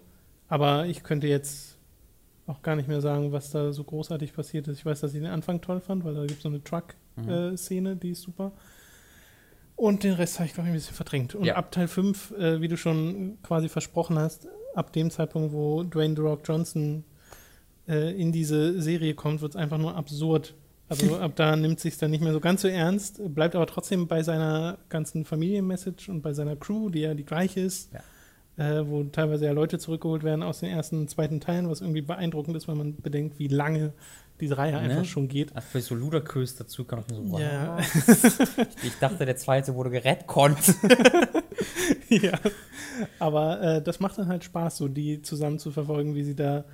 Aber 0.49 0.87
ich 0.87 1.03
könnte 1.03 1.27
jetzt 1.27 1.79
auch 2.47 2.63
gar 2.63 2.77
nicht 2.77 2.89
mehr 2.89 3.01
sagen, 3.01 3.33
was 3.33 3.51
da 3.51 3.73
so 3.73 3.85
großartig 3.85 4.33
passiert 4.33 4.67
ist. 4.69 4.79
Ich 4.79 4.87
weiß, 4.87 5.01
dass 5.01 5.15
ich 5.15 5.21
den 5.21 5.31
Anfang 5.31 5.61
toll 5.61 5.81
fand, 5.81 6.05
weil 6.05 6.15
da 6.15 6.23
gibt 6.23 6.39
es 6.39 6.43
so 6.43 6.49
eine 6.49 6.59
Mhm. 6.59 6.65
Truck-Szene, 6.65 7.97
die 7.97 8.11
ist 8.11 8.23
super. 8.23 8.53
Und 9.81 10.05
den 10.05 10.13
Rest 10.13 10.39
habe 10.39 10.47
ich, 10.47 10.53
glaube 10.53 10.69
ich, 10.69 10.73
ein 10.73 10.77
bisschen 10.77 10.95
verdrängt. 10.95 11.35
Und 11.35 11.45
Ja. 11.45 11.55
ab 11.57 11.73
Teil 11.73 11.89
5, 11.89 12.33
äh, 12.33 12.61
wie 12.61 12.69
du 12.69 12.77
schon 12.77 13.39
quasi 13.43 13.71
versprochen 13.71 14.19
hast, 14.19 14.47
ab 14.75 14.93
dem 14.93 15.11
Zeitpunkt, 15.11 15.55
wo 15.55 15.85
Dwayne 15.85 16.15
The 16.15 16.21
Rock 16.21 16.43
Johnson 16.45 17.03
äh, 17.89 18.13
in 18.21 18.31
diese 18.31 18.79
Serie 18.83 19.15
kommt, 19.15 19.41
wird 19.41 19.53
es 19.53 19.57
einfach 19.57 19.79
nur 19.79 19.97
absurd. 19.97 20.55
Also 20.91 21.17
ab 21.19 21.33
da 21.35 21.57
nimmt 21.57 21.81
sich 21.81 21.97
dann 21.97 22.11
nicht 22.11 22.23
mehr 22.23 22.35
so 22.35 22.41
ganz 22.41 22.61
so 22.61 22.69
ernst, 22.69 23.23
bleibt 23.35 23.57
aber 23.57 23.65
trotzdem 23.67 24.07
bei 24.07 24.23
seiner 24.23 24.77
ganzen 24.91 25.25
Familienmessage 25.25 26.11
und 26.11 26.21
bei 26.21 26.35
seiner 26.35 26.57
Crew, 26.57 26.91
die 26.91 27.01
ja 27.01 27.15
die 27.15 27.25
gleiche 27.25 27.61
ist, 27.61 27.91
äh, 28.59 28.83
wo 28.85 29.03
teilweise 29.05 29.47
ja 29.47 29.53
Leute 29.53 29.79
zurückgeholt 29.79 30.25
werden 30.25 30.43
aus 30.43 30.61
den 30.61 30.69
ersten 30.69 30.99
und 30.99 31.09
zweiten 31.09 31.41
Teilen, 31.41 31.71
was 31.71 31.81
irgendwie 31.81 32.03
beeindruckend 32.03 32.55
ist, 32.55 32.69
wenn 32.69 32.77
man 32.77 32.97
bedenkt, 32.97 33.39
wie 33.39 33.49
lange 33.49 33.95
diese 34.41 34.59
Reihe 34.59 34.77
einfach 34.79 34.99
Ne? 34.99 35.05
schon 35.05 35.29
geht. 35.29 35.55
Als 35.55 35.67
vielleicht 35.67 35.87
so 35.89 35.95
Ludacris 35.95 36.57
dazu 36.57 36.85
kam, 36.85 37.01
ich 37.01 37.09
mir 37.09 37.17
so, 37.17 37.31
wow. 37.31 37.41
Ja. 37.41 37.79
Ich 38.83 38.99
dachte, 38.99 39.25
der 39.27 39.37
zweite 39.37 39.75
wurde 39.75 39.91
gerettet. 39.91 40.27
ja. 42.09 42.39
Aber 43.19 43.61
äh, 43.63 43.83
das 43.83 44.01
macht 44.01 44.19
dann 44.19 44.29
halt 44.29 44.45
Spaß, 44.45 44.79
so 44.79 44.89
die 44.89 45.23
zusammen 45.23 45.59
zu 45.59 45.71
verfolgen, 45.71 46.15
wie 46.15 46.25
sie 46.25 46.35
da 46.35 46.65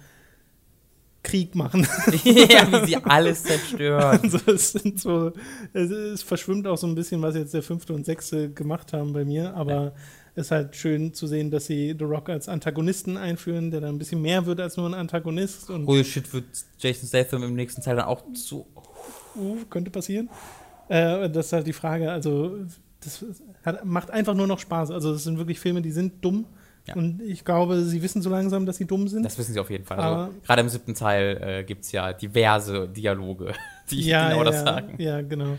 Krieg 1.23 1.55
machen. 1.57 1.87
ja, 2.25 2.71
wie 2.71 2.87
sie 2.87 2.97
alles 3.05 3.43
zerstören. 3.43 4.21
Also 4.23 4.39
es 4.53 4.73
so, 4.73 5.33
es, 5.73 5.91
es 5.91 6.23
verschwimmt 6.23 6.67
auch 6.69 6.79
so 6.79 6.87
ein 6.87 6.95
bisschen, 6.95 7.21
was 7.21 7.35
jetzt 7.35 7.53
der 7.53 7.63
fünfte 7.63 7.93
und 7.95 8.07
sechste 8.07 8.51
gemacht 8.53 8.93
haben 8.93 9.13
bei 9.13 9.25
mir, 9.25 9.55
aber 9.55 9.93
ist 10.37 10.51
halt 10.51 10.77
schön 10.77 11.15
zu 11.15 11.27
sehen, 11.27 11.51
dass 11.51 11.67
sie 11.67 11.97
The 11.99 12.05
Rock 12.05 12.29
als 12.29 12.49
Antagonisten 12.49 13.17
einführen, 13.17 13.71
der 13.71 13.81
dann 13.81 13.97
ein 13.97 13.99
bisschen 13.99 14.21
mehr 14.23 14.47
wird 14.47 14.61
als 14.61 14.77
nur 14.77 14.89
ein 14.89 14.95
Antagonist 14.95 15.71
und 15.71 15.87
Holy 15.87 16.05
shit, 16.05 16.33
wird 16.33 16.45
Jason 16.79 17.09
Statham 17.09 17.43
im 17.43 17.55
nächsten 17.55 17.83
Teil 17.83 17.97
dann 17.97 18.05
auch 18.05 18.23
zu. 18.35 18.67
uh, 19.35 19.57
könnte 19.71 19.91
passieren. 19.91 20.29
Äh, 20.89 21.31
das 21.31 21.47
ist 21.47 21.53
halt 21.53 21.67
die 21.67 21.73
Frage, 21.73 22.13
also 22.13 22.59
das 23.01 23.25
hat, 23.65 23.85
macht 23.85 24.11
einfach 24.11 24.35
nur 24.35 24.47
noch 24.47 24.59
Spaß. 24.59 24.91
Also 24.91 25.13
es 25.15 25.25
sind 25.25 25.39
wirklich 25.39 25.59
Filme, 25.59 25.81
die 25.83 25.91
sind 25.91 26.25
dumm 26.25 26.45
Ja. 26.87 26.95
und 26.95 27.23
ich 27.23 27.45
glaube, 27.45 27.83
sie 27.83 28.03
wissen 28.03 28.21
so 28.23 28.29
langsam, 28.31 28.67
dass 28.67 28.77
sie 28.77 28.85
dumm 28.85 29.09
sind. 29.09 29.25
Das 29.25 29.39
wissen 29.39 29.55
sie 29.55 29.59
auf 29.61 29.71
jeden 29.71 29.85
Fall. 29.85 29.99
Also, 29.99 30.35
gerade 30.45 30.61
im 30.61 30.69
siebten 30.69 30.95
Teil 30.95 31.41
äh, 31.43 31.65
gibt 31.65 31.85
es 31.85 31.93
ja 31.93 32.13
diverse 32.13 32.89
Dialoge, 32.89 33.55
die 33.91 34.03
ja, 34.03 34.29
genau 34.29 34.45
ja, 34.45 34.51
das 34.51 34.63
sagen. 34.63 34.95
Ja, 34.99 35.23
genau. 35.23 35.57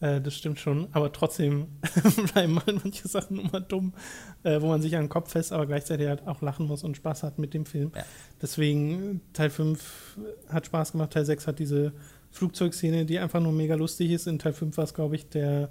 Äh, 0.00 0.20
das 0.20 0.34
stimmt 0.34 0.58
schon. 0.60 0.88
Aber 0.92 1.10
trotzdem 1.12 1.68
bleiben 2.32 2.58
halt 2.66 2.84
manche 2.84 3.08
Sachen 3.08 3.38
immer 3.40 3.60
dumm, 3.60 3.94
äh, 4.42 4.60
wo 4.60 4.66
man 4.68 4.82
sich 4.82 4.94
an 4.96 5.04
den 5.04 5.08
Kopf 5.08 5.30
fest, 5.30 5.52
aber 5.52 5.66
gleichzeitig 5.66 6.06
halt 6.08 6.26
auch 6.26 6.42
lachen 6.42 6.66
muss 6.66 6.84
und 6.84 6.96
Spaß 6.96 7.22
hat 7.22 7.38
mit 7.38 7.54
dem 7.54 7.64
Film. 7.66 7.92
Ja. 7.96 8.04
Deswegen, 8.42 9.20
Teil 9.32 9.50
5 9.50 10.18
hat 10.50 10.66
Spaß 10.66 10.92
gemacht, 10.92 11.12
Teil 11.12 11.24
6 11.24 11.46
hat 11.46 11.58
diese 11.58 11.92
Flugzeugszene, 12.30 13.06
die 13.06 13.18
einfach 13.18 13.40
nur 13.40 13.52
mega 13.52 13.74
lustig 13.74 14.10
ist. 14.10 14.26
In 14.26 14.38
Teil 14.38 14.52
5 14.52 14.76
war 14.76 14.84
es, 14.84 14.92
glaube 14.92 15.14
ich, 15.16 15.28
der, 15.30 15.70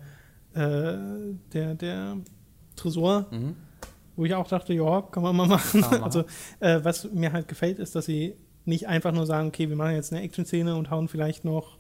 äh, 0.54 0.98
der, 1.54 1.76
der 1.76 2.18
Tresor, 2.76 3.28
Mhm. 3.32 3.56
wo 4.16 4.26
ich 4.26 4.34
auch 4.34 4.48
dachte, 4.48 4.74
ja, 4.74 5.02
kann 5.04 5.22
man 5.22 5.36
mal 5.36 5.48
machen. 5.48 5.82
Man 5.82 5.90
machen. 5.92 6.04
Also, 6.04 6.24
äh, 6.60 6.80
was 6.84 7.12
mir 7.12 7.32
halt 7.32 7.48
gefällt, 7.48 7.78
ist, 7.80 7.96
dass 7.96 8.06
sie 8.06 8.36
nicht 8.66 8.88
einfach 8.88 9.12
nur 9.12 9.28
sagen, 9.28 9.50
okay, 9.50 9.70
wir 9.70 9.76
machen 9.76 9.94
jetzt 9.94 10.12
eine 10.12 10.24
Action-Szene 10.24 10.76
und 10.76 10.90
hauen 10.90 11.08
vielleicht 11.08 11.46
noch 11.46 11.78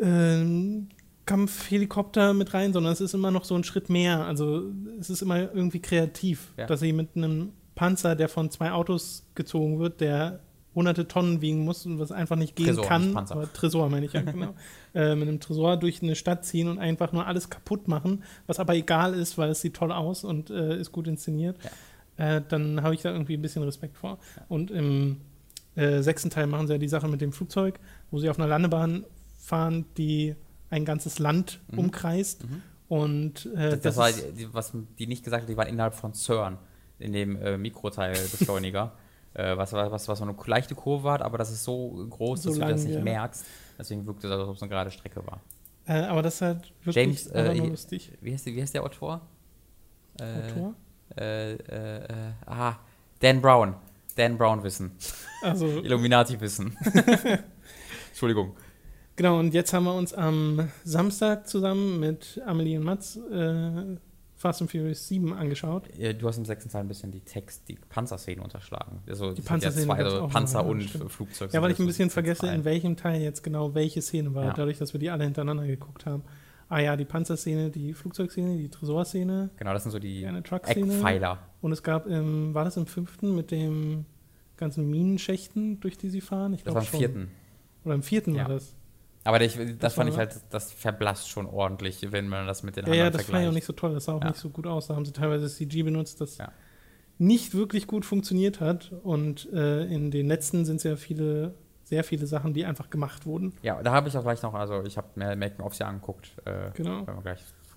ähm, 0.00 0.88
Kampfhelikopter 1.26 2.34
mit 2.34 2.54
rein, 2.54 2.72
sondern 2.72 2.92
es 2.92 3.00
ist 3.00 3.14
immer 3.14 3.30
noch 3.30 3.44
so 3.44 3.54
ein 3.54 3.64
Schritt 3.64 3.88
mehr. 3.88 4.24
Also 4.26 4.64
es 4.98 5.10
ist 5.10 5.22
immer 5.22 5.38
irgendwie 5.54 5.80
kreativ, 5.80 6.52
Ja. 6.56 6.66
dass 6.66 6.80
sie 6.80 6.92
mit 6.92 7.10
einem 7.16 7.50
Panzer, 7.74 8.16
der 8.16 8.28
von 8.28 8.50
zwei 8.50 8.72
Autos 8.72 9.26
gezogen 9.34 9.78
wird, 9.78 10.00
der 10.00 10.40
hunderte 10.74 11.08
Tonnen 11.08 11.40
wiegen 11.40 11.64
muss 11.64 11.84
und 11.86 11.98
was 11.98 12.12
einfach 12.12 12.36
nicht 12.36 12.54
gehen 12.56 12.66
Tresor, 12.66 12.84
kann. 12.86 13.06
nicht. 13.14 13.32
Aber 13.32 13.52
Tresor 13.52 13.88
meine 13.88 14.06
ich 14.06 14.12
ja, 14.12 14.20
genau. 14.22 14.54
äh, 14.94 15.14
mit 15.14 15.28
einem 15.28 15.40
Tresor 15.40 15.76
durch 15.76 16.02
eine 16.02 16.14
Stadt 16.14 16.44
ziehen 16.44 16.68
und 16.68 16.78
einfach 16.78 17.12
nur 17.12 17.26
alles 17.26 17.50
kaputt 17.50 17.88
machen, 17.88 18.22
was 18.46 18.58
aber 18.60 18.74
egal 18.74 19.14
ist, 19.14 19.36
weil 19.38 19.50
es 19.50 19.60
sieht 19.60 19.74
toll 19.74 19.92
aus 19.92 20.24
und 20.24 20.50
äh, 20.50 20.78
ist 20.78 20.92
gut 20.92 21.08
inszeniert. 21.08 21.56
Äh, 22.16 22.42
dann 22.48 22.82
habe 22.82 22.94
ich 22.94 23.02
da 23.02 23.10
irgendwie 23.12 23.34
ein 23.34 23.42
bisschen 23.42 23.62
Respekt 23.62 23.96
vor. 23.96 24.18
Und 24.48 24.70
im 24.70 25.16
äh, 25.74 26.02
sechsten 26.02 26.30
Teil 26.30 26.46
machen 26.46 26.66
sie 26.66 26.74
ja 26.74 26.78
die 26.78 26.88
Sache 26.88 27.08
mit 27.08 27.20
dem 27.20 27.32
Flugzeug, 27.32 27.80
wo 28.10 28.18
sie 28.18 28.28
auf 28.28 28.38
einer 28.38 28.48
Landebahn 28.48 29.04
fahren, 29.40 29.86
die 29.96 30.36
ein 30.70 30.84
ganzes 30.84 31.18
Land 31.18 31.60
Mhm. 31.72 31.78
umkreist. 31.78 32.44
Mhm. 32.48 32.62
Und 32.88 33.46
äh, 33.56 33.70
Das, 33.70 33.80
das, 33.80 33.82
das 33.82 33.96
war, 33.96 34.10
was 34.52 34.72
die 34.98 35.06
nicht 35.06 35.24
gesagt 35.24 35.42
hat, 35.42 35.48
die 35.48 35.56
waren 35.56 35.68
innerhalb 35.68 35.94
von 35.94 36.12
CERN, 36.14 36.58
in 36.98 37.12
dem 37.12 37.36
äh, 37.40 37.56
Mikroteilbeschleuniger. 37.56 38.92
äh, 39.34 39.56
was, 39.56 39.72
was, 39.72 39.90
was, 39.92 40.08
was 40.08 40.18
so 40.18 40.24
eine 40.24 40.34
leichte 40.46 40.74
Kurve 40.74 41.10
hat, 41.10 41.22
aber 41.22 41.38
das 41.38 41.50
ist 41.52 41.62
so 41.64 42.06
groß, 42.10 42.42
So 42.42 42.48
dass 42.50 42.58
du 42.58 42.60
das 42.64 42.70
lang, 42.70 42.84
nicht 42.84 42.94
ja. 42.96 43.00
merkst. 43.02 43.44
Deswegen 43.78 44.06
wirkt 44.06 44.24
es, 44.24 44.30
als 44.30 44.48
ob 44.48 44.56
es 44.56 44.62
eine 44.62 44.68
gerade 44.68 44.90
Strecke 44.90 45.24
war. 45.26 45.40
äh, 45.86 46.02
aber 46.02 46.22
das 46.22 46.34
ist 46.36 46.42
halt 46.42 46.72
wirklich 46.84 46.96
James, 46.96 47.26
äh, 47.28 47.54
lustig. 47.54 48.12
Wie 48.20 48.32
heißt, 48.32 48.46
wie 48.46 48.60
heißt 48.60 48.74
der 48.74 48.82
Autor? 48.82 49.20
Äh, 50.20 50.50
Autor? 50.50 50.74
Ah, 52.46 52.74
Dan 53.20 53.40
Brown. 53.40 53.74
Dan 54.16 54.36
Brown 54.36 54.62
Wissen. 54.62 54.92
Also 55.42 55.66
Illuminati 55.82 56.40
Wissen. 56.40 56.76
Entschuldigung. 58.10 58.56
Genau, 59.20 59.38
und 59.38 59.52
jetzt 59.52 59.74
haben 59.74 59.84
wir 59.84 59.94
uns 59.94 60.14
am 60.14 60.70
Samstag 60.82 61.46
zusammen 61.46 62.00
mit 62.00 62.40
Amelie 62.46 62.78
und 62.78 62.84
Mats 62.84 63.16
äh, 63.30 63.98
Fast 64.34 64.62
and 64.62 64.70
Furious 64.70 65.08
7 65.08 65.34
angeschaut. 65.34 65.90
Äh, 65.98 66.14
Du 66.14 66.26
hast 66.26 66.38
im 66.38 66.46
sechsten 66.46 66.70
Teil 66.70 66.80
ein 66.84 66.88
bisschen 66.88 67.10
die 67.12 67.20
Text, 67.20 67.68
die 67.68 67.74
Panzerszene 67.90 68.42
unterschlagen. 68.42 69.00
Also, 69.06 69.28
Die 69.32 69.42
die 69.42 69.42
Panzerszene 69.42 69.86
Panzerszene 69.88 69.92
ja 69.92 70.08
zwei, 70.08 70.22
also 70.22 70.32
Panzer 70.32 70.60
ja, 70.62 70.66
und. 71.04 71.10
Flugzeug. 71.12 71.52
Ja, 71.52 71.60
weil 71.60 71.70
ich 71.70 71.78
ein 71.78 71.84
bisschen 71.86 72.08
vergesse, 72.08 72.46
in 72.46 72.64
welchem 72.64 72.96
Teil 72.96 73.20
jetzt 73.20 73.42
genau 73.42 73.74
welche 73.74 74.00
Szene 74.00 74.34
war, 74.34 74.44
Ja. 74.46 74.52
dadurch, 74.54 74.78
dass 74.78 74.94
wir 74.94 75.00
die 75.00 75.10
alle 75.10 75.24
hintereinander 75.24 75.66
geguckt 75.66 76.06
haben. 76.06 76.22
Ah 76.70 76.78
ja, 76.78 76.96
die 76.96 77.04
Panzerszene, 77.04 77.68
die 77.68 77.92
Flugzeugszene, 77.92 78.56
die 78.56 78.70
Tresorszene, 78.70 79.50
Genau, 79.58 79.74
das 79.74 79.82
sind 79.82 79.92
so 79.92 79.98
die. 79.98 80.24
Eckpfeiler. 80.24 81.40
Und 81.60 81.72
es 81.72 81.82
gab, 81.82 82.06
im, 82.06 82.54
war 82.54 82.64
das 82.64 82.78
im 82.78 82.86
fünften 82.86 83.34
mit 83.34 83.50
dem 83.50 84.06
ganzen 84.56 84.88
Minenschächten, 84.88 85.78
durch 85.80 85.98
die 85.98 86.08
sie 86.08 86.22
fahren? 86.22 86.54
Ich 86.54 86.62
Das 86.64 86.72
glaub 86.72 86.76
war 86.76 86.82
im 86.84 86.88
schon. 86.88 86.98
vierten. 87.00 87.30
Oder 87.84 87.94
im 87.96 88.02
vierten 88.02 88.34
Ja. 88.34 88.44
war 88.44 88.54
das. 88.54 88.76
Aber 89.34 89.40
ich, 89.44 89.54
das, 89.56 89.78
Das 89.78 89.94
fand 89.94 90.10
ich 90.10 90.16
halt, 90.16 90.34
das 90.50 90.72
verblasst 90.72 91.28
schon 91.28 91.46
ordentlich, 91.46 92.04
wenn 92.10 92.26
man 92.28 92.46
das 92.48 92.62
mit 92.64 92.76
den 92.76 92.86
Ja, 92.86 92.94
ja, 92.94 93.06
anderen 93.06 93.12
das 93.12 93.22
fand 93.22 93.28
ich 93.28 93.34
auch 93.34 93.34
vergleicht. 93.36 93.54
nicht 93.54 93.64
so 93.66 93.72
toll. 93.74 93.94
Das 93.94 94.04
sah 94.06 94.14
auch 94.14 94.20
Ja. 94.22 94.28
nicht 94.28 94.40
so 94.40 94.50
gut 94.50 94.66
aus. 94.66 94.88
Da 94.88 94.96
haben 94.96 95.04
sie 95.04 95.12
teilweise 95.12 95.48
CG 95.48 95.82
benutzt, 95.84 96.20
das 96.20 96.38
Ja. 96.38 96.50
nicht 97.18 97.54
wirklich 97.54 97.86
gut 97.86 98.04
funktioniert 98.04 98.60
hat. 98.60 98.92
Und 99.02 99.48
äh, 99.52 99.84
in 99.84 100.10
den 100.10 100.26
letzten 100.26 100.64
sind 100.64 100.76
es 100.76 100.82
ja 100.82 100.96
viele, 100.96 101.54
sehr 101.84 102.02
viele 102.02 102.26
Sachen, 102.26 102.54
die 102.54 102.64
einfach 102.64 102.90
gemacht 102.90 103.24
wurden. 103.26 103.52
Ja, 103.62 103.82
da 103.82 103.92
habe 103.92 104.08
ich 104.08 104.16
auch 104.16 104.22
gleich 104.22 104.42
noch, 104.42 104.54
also 104.54 104.82
ich 104.84 104.96
habe 104.96 105.08
mir 105.14 105.36
Making-ofs 105.36 105.78
ja 105.78 105.86
angeguckt. 105.86 106.32
Äh, 106.44 106.70
Genau. 106.74 107.06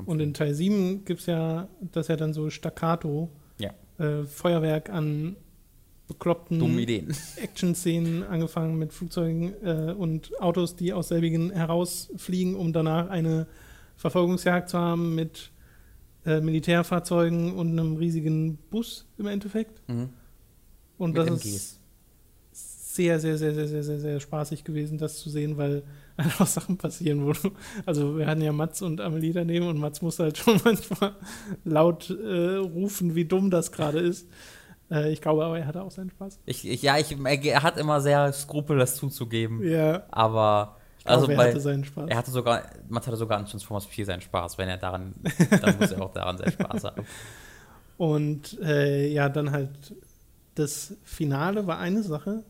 Und 0.06 0.20
in 0.20 0.34
Teil 0.34 0.56
7 0.56 1.06
gibt 1.06 1.20
es 1.20 1.28
ja, 1.28 1.68
das 1.92 2.06
ist 2.06 2.08
ja 2.10 2.16
dann 2.16 2.34
so 2.34 2.50
Staccato, 2.50 3.30
Ja. 3.60 3.70
äh, 4.00 4.24
Feuerwerk 4.24 4.90
an 4.90 5.36
bekloppten. 6.14 6.60
Action-Szenen, 7.38 8.24
angefangen 8.24 8.78
mit 8.78 8.94
Flugzeugen 8.94 9.54
äh, 9.64 9.94
und 9.98 10.40
Autos, 10.40 10.76
die 10.76 10.94
aus 10.94 11.10
selbigen 11.10 11.52
herausfliegen, 11.52 12.56
um 12.56 12.74
danach 12.74 13.10
eine 13.10 13.48
Verfolgungsjagd 13.98 14.70
zu 14.70 14.78
haben 14.78 15.16
mit 15.16 15.52
äh, 16.26 16.40
Militärfahrzeugen 16.40 17.54
und 17.54 17.72
einem 17.72 17.98
riesigen 17.98 18.58
Bus 18.70 19.06
im 19.18 19.28
Endeffekt. 19.28 19.82
Mhm. 19.90 20.10
Und 20.98 21.14
Mit 21.14 21.18
das 21.18 21.28
MGs. 21.28 21.46
ist 21.46 21.80
sehr, 22.96 23.20
sehr, 23.20 23.38
sehr, 23.38 23.54
sehr, 23.54 23.68
sehr, 23.68 23.84
sehr, 23.84 24.00
sehr 24.00 24.20
spaßig 24.20 24.64
gewesen, 24.64 24.98
das 24.98 25.18
zu 25.18 25.30
sehen, 25.30 25.58
weil 25.58 25.84
einfach 26.18 26.46
Sachen 26.46 26.78
passieren, 26.78 27.26
wo 27.26 27.34
du, 27.34 27.52
also 27.86 28.18
wir 28.18 28.28
hatten 28.28 28.42
ja 28.42 28.52
Mats 28.52 28.82
und 28.82 29.02
Amelie 29.02 29.34
daneben 29.34 29.68
und 29.68 29.80
Mats 29.80 30.02
musste 30.02 30.24
halt 30.24 30.38
schon 30.40 30.62
manchmal 30.64 31.16
laut 31.64 32.10
äh, 32.10 32.56
rufen, 32.56 33.16
wie 33.16 33.26
dumm 33.26 33.50
das 33.50 33.72
gerade 33.72 34.00
ist. 34.00 34.28
Äh, 34.94 35.12
ich 35.12 35.22
glaube 35.22 35.44
aber, 35.44 35.58
er 35.58 35.66
hatte 35.66 35.82
auch 35.82 35.92
seinen 35.92 36.12
Spaß. 36.12 36.40
Ich, 36.46 36.68
ich, 36.68 36.82
ja, 36.84 36.98
ich, 36.98 37.12
er 37.46 37.64
hat 37.64 37.78
immer 37.78 38.00
sehr 38.02 38.32
Skrupel, 38.32 38.78
das 38.78 38.96
zuzugeben. 38.96 39.64
Ja. 39.68 40.04
Aber 40.12 40.78
glaube, 41.04 41.20
also 41.22 41.32
er 41.32 41.38
bei, 41.38 41.50
hatte 41.50 41.60
seinen 41.60 41.84
Spaß. 41.84 42.10
er 42.10 42.18
hatte 42.18 42.32
sogar, 42.32 42.64
Mats 42.88 43.08
hatte 43.08 43.18
sogar 43.18 43.40
an 43.40 43.46
Transformers 43.46 43.86
4 43.86 44.06
seinen 44.06 44.22
Spaß. 44.22 44.58
Wenn 44.58 44.70
er 44.70 44.78
daran, 44.78 45.16
dann 45.62 45.80
muss 45.80 45.92
er 45.92 46.02
auch 46.02 46.14
daran 46.14 46.38
seinen 46.38 46.52
Spaß 46.52 46.84
haben. 46.86 47.06
Und 47.98 48.60
äh, 48.62 49.08
ja, 49.08 49.30
dann 49.30 49.52
halt 49.52 49.70
das 50.56 50.96
Finale 51.04 51.66
war 51.68 51.80
eine 51.80 52.04
Sache, 52.04 52.44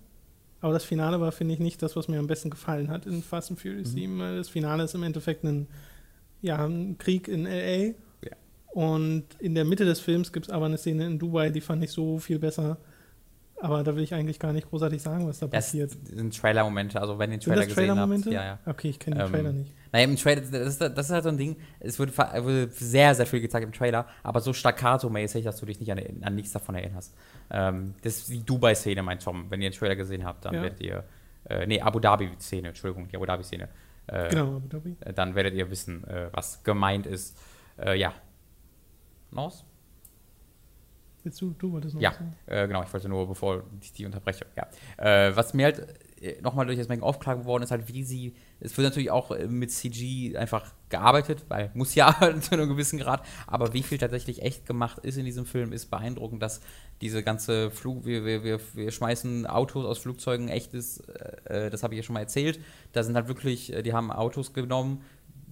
aber 0.62 0.74
das 0.74 0.84
Finale 0.84 1.20
war, 1.22 1.32
finde 1.32 1.54
ich, 1.54 1.60
nicht 1.60 1.82
das, 1.82 1.96
was 1.96 2.08
mir 2.08 2.20
am 2.20 2.28
besten 2.28 2.50
gefallen 2.50 2.90
hat 2.90 3.06
in 3.06 3.24
Fast 3.24 3.52
and 3.52 3.60
Furious 3.60 3.90
Mhm. 3.92 3.98
7. 3.98 4.20
weil 4.20 4.38
Das 4.38 4.50
Finale 4.50 4.84
ist 4.84 4.96
im 4.96 5.04
Endeffekt 5.04 5.44
ein, 5.44 5.68
ja, 6.42 6.66
ein 6.66 6.98
Krieg 6.98 7.28
in 7.28 7.46
L.A. 7.46 7.94
Und 8.74 9.26
in 9.40 9.54
der 9.56 9.66
Mitte 9.66 9.86
des 9.86 10.00
Films 10.00 10.34
gibt 10.34 10.48
es 10.48 10.52
aber 10.52 10.66
eine 10.66 10.78
Szene 10.78 11.06
in 11.06 11.20
Dubai, 11.20 11.50
die 11.52 11.62
fand 11.62 11.84
ich 11.84 11.92
so 11.92 12.18
viel 12.18 12.40
besser. 12.40 12.78
Aber 13.62 13.82
da 13.84 13.96
will 13.96 14.04
ich 14.04 14.14
eigentlich 14.14 14.40
gar 14.40 14.52
nicht 14.52 14.70
großartig 14.70 15.02
sagen, 15.02 15.26
was 15.28 15.40
da 15.40 15.46
Das 15.48 15.68
passiert. 15.68 15.92
sind 15.92 16.36
Trailer-Momente, 16.36 17.00
also 17.00 17.18
wenn 17.18 17.32
ihr 17.32 17.38
den 17.38 17.42
Trailer 17.44 17.56
das 17.58 17.68
gesehen 17.68 17.90
habt. 17.92 17.96
Trailer-Momente? 17.98 18.32
Ja, 18.32 18.44
ja. 18.44 18.60
Okay, 18.66 18.90
ich 18.90 19.00
kenne 19.00 19.18
den 19.18 19.26
Ähm, 19.28 19.32
Trailer 19.32 19.52
nicht. 19.54 19.72
Naja, 19.94 20.06
im 20.06 20.16
Trailer, 20.18 20.42
das 20.42 20.50
ist, 20.68 20.82
das 20.82 21.06
ist 21.06 21.12
halt 21.12 21.24
so 21.24 21.30
ein 21.30 21.38
Ding, 21.38 21.56
es 21.80 21.98
wird, 22.00 22.18
wurde 22.18 22.68
sehr, 22.72 23.14
sehr 23.16 23.26
viel 23.28 23.40
gezeigt 23.40 23.64
im 23.64 23.72
Trailer, 23.72 24.08
aber 24.24 24.42
so 24.42 24.52
staccato-mäßig, 24.52 25.44
dass 25.44 25.60
du 25.60 25.66
dich 25.68 25.80
nicht 25.80 25.92
an, 25.92 26.02
an 26.24 26.36
nichts 26.36 26.52
davon 26.52 26.76
erinnerst. 26.76 27.14
Ähm, 27.52 27.94
das 28.02 28.18
ist 28.18 28.30
die 28.30 28.44
Dubai-Szene, 28.44 29.02
mein 29.04 29.20
Tom. 29.20 29.46
Wenn 29.50 29.62
ihr 29.62 29.70
den 29.70 29.78
Trailer 29.78 29.96
gesehen 29.96 30.26
habt, 30.26 30.44
dann 30.46 30.56
Ja. 30.56 30.64
werdet 30.64 30.82
ihr, 30.82 31.04
äh, 31.48 31.66
nee, 31.68 31.80
Abu 31.80 32.00
Dhabi-Szene, 32.00 32.70
Entschuldigung, 32.70 33.08
die 33.08 33.16
Abu 33.16 33.26
Dhabi-Szene. 33.28 33.70
Äh, 34.08 34.30
Genau, 34.30 34.58
Abu 34.58 34.68
Dhabi. 34.68 34.98
äh, 35.00 35.14
Dann 35.14 35.36
werdet 35.36 35.54
ihr 35.54 35.70
wissen, 35.70 36.04
äh, 36.06 36.28
was 36.34 36.64
gemeint 36.64 37.06
ist. 37.06 37.38
Äh, 37.78 37.98
ja. 37.98 38.14
Nos? 39.34 39.66
Willst 41.24 41.40
du, 41.40 41.56
du 41.58 41.72
wolltest 41.72 41.96
noch 41.96 42.02
Ja, 42.02 42.14
äh, 42.48 42.68
genau, 42.68 42.84
ich 42.84 42.92
wollte 42.92 43.08
nur, 43.08 43.28
bevor 43.28 43.64
ich 43.82 43.94
die 43.94 44.06
unterbreche, 44.06 44.46
ja. 44.58 44.68
Äh, 44.98 45.36
was 45.36 45.54
mir 45.54 45.66
halt 45.66 45.88
äh, 46.22 46.42
nochmal 46.42 46.66
durch 46.66 46.78
das 46.78 46.90
Making 46.90 47.20
klar 47.20 47.38
geworden 47.38 47.64
ist, 47.64 47.72
halt, 47.72 47.88
wie 47.88 48.04
sie, 48.04 48.34
es 48.60 48.78
wird 48.78 48.86
natürlich 48.90 49.10
auch 49.10 49.32
äh, 49.32 49.48
mit 49.48 49.72
CG 49.72 50.36
einfach 50.36 50.74
gearbeitet, 50.90 51.46
weil 51.48 51.72
muss 51.76 51.96
ja 51.96 52.14
zu 52.42 52.52
einem 52.52 52.68
gewissen 52.68 53.00
Grad, 53.00 53.26
aber 53.48 53.74
wie 53.74 53.84
viel 53.84 53.98
tatsächlich 53.98 54.42
echt 54.42 54.66
gemacht 54.66 55.00
ist 55.00 55.18
in 55.18 55.24
diesem 55.24 55.46
Film, 55.46 55.72
ist 55.72 55.86
beeindruckend, 55.86 56.44
dass 56.44 56.60
diese 57.00 57.24
ganze 57.24 57.72
Flug, 57.72 58.06
wir, 58.06 58.26
wir, 58.26 58.44
wir, 58.44 58.60
wir 58.74 58.92
schmeißen 58.92 59.48
Autos 59.48 59.86
aus 59.86 60.00
Flugzeugen 60.00 60.50
echtes, 60.50 61.00
äh, 61.00 61.68
äh, 61.68 61.70
das 61.70 61.84
habe 61.84 61.94
ich 61.94 62.00
ja 62.00 62.04
schon 62.04 62.16
mal 62.16 62.20
erzählt, 62.20 62.60
da 62.92 63.02
sind 63.02 63.16
halt 63.16 63.30
wirklich, 63.30 63.74
die 63.86 63.94
haben 63.94 64.12
Autos 64.12 64.52
genommen, 64.52 65.04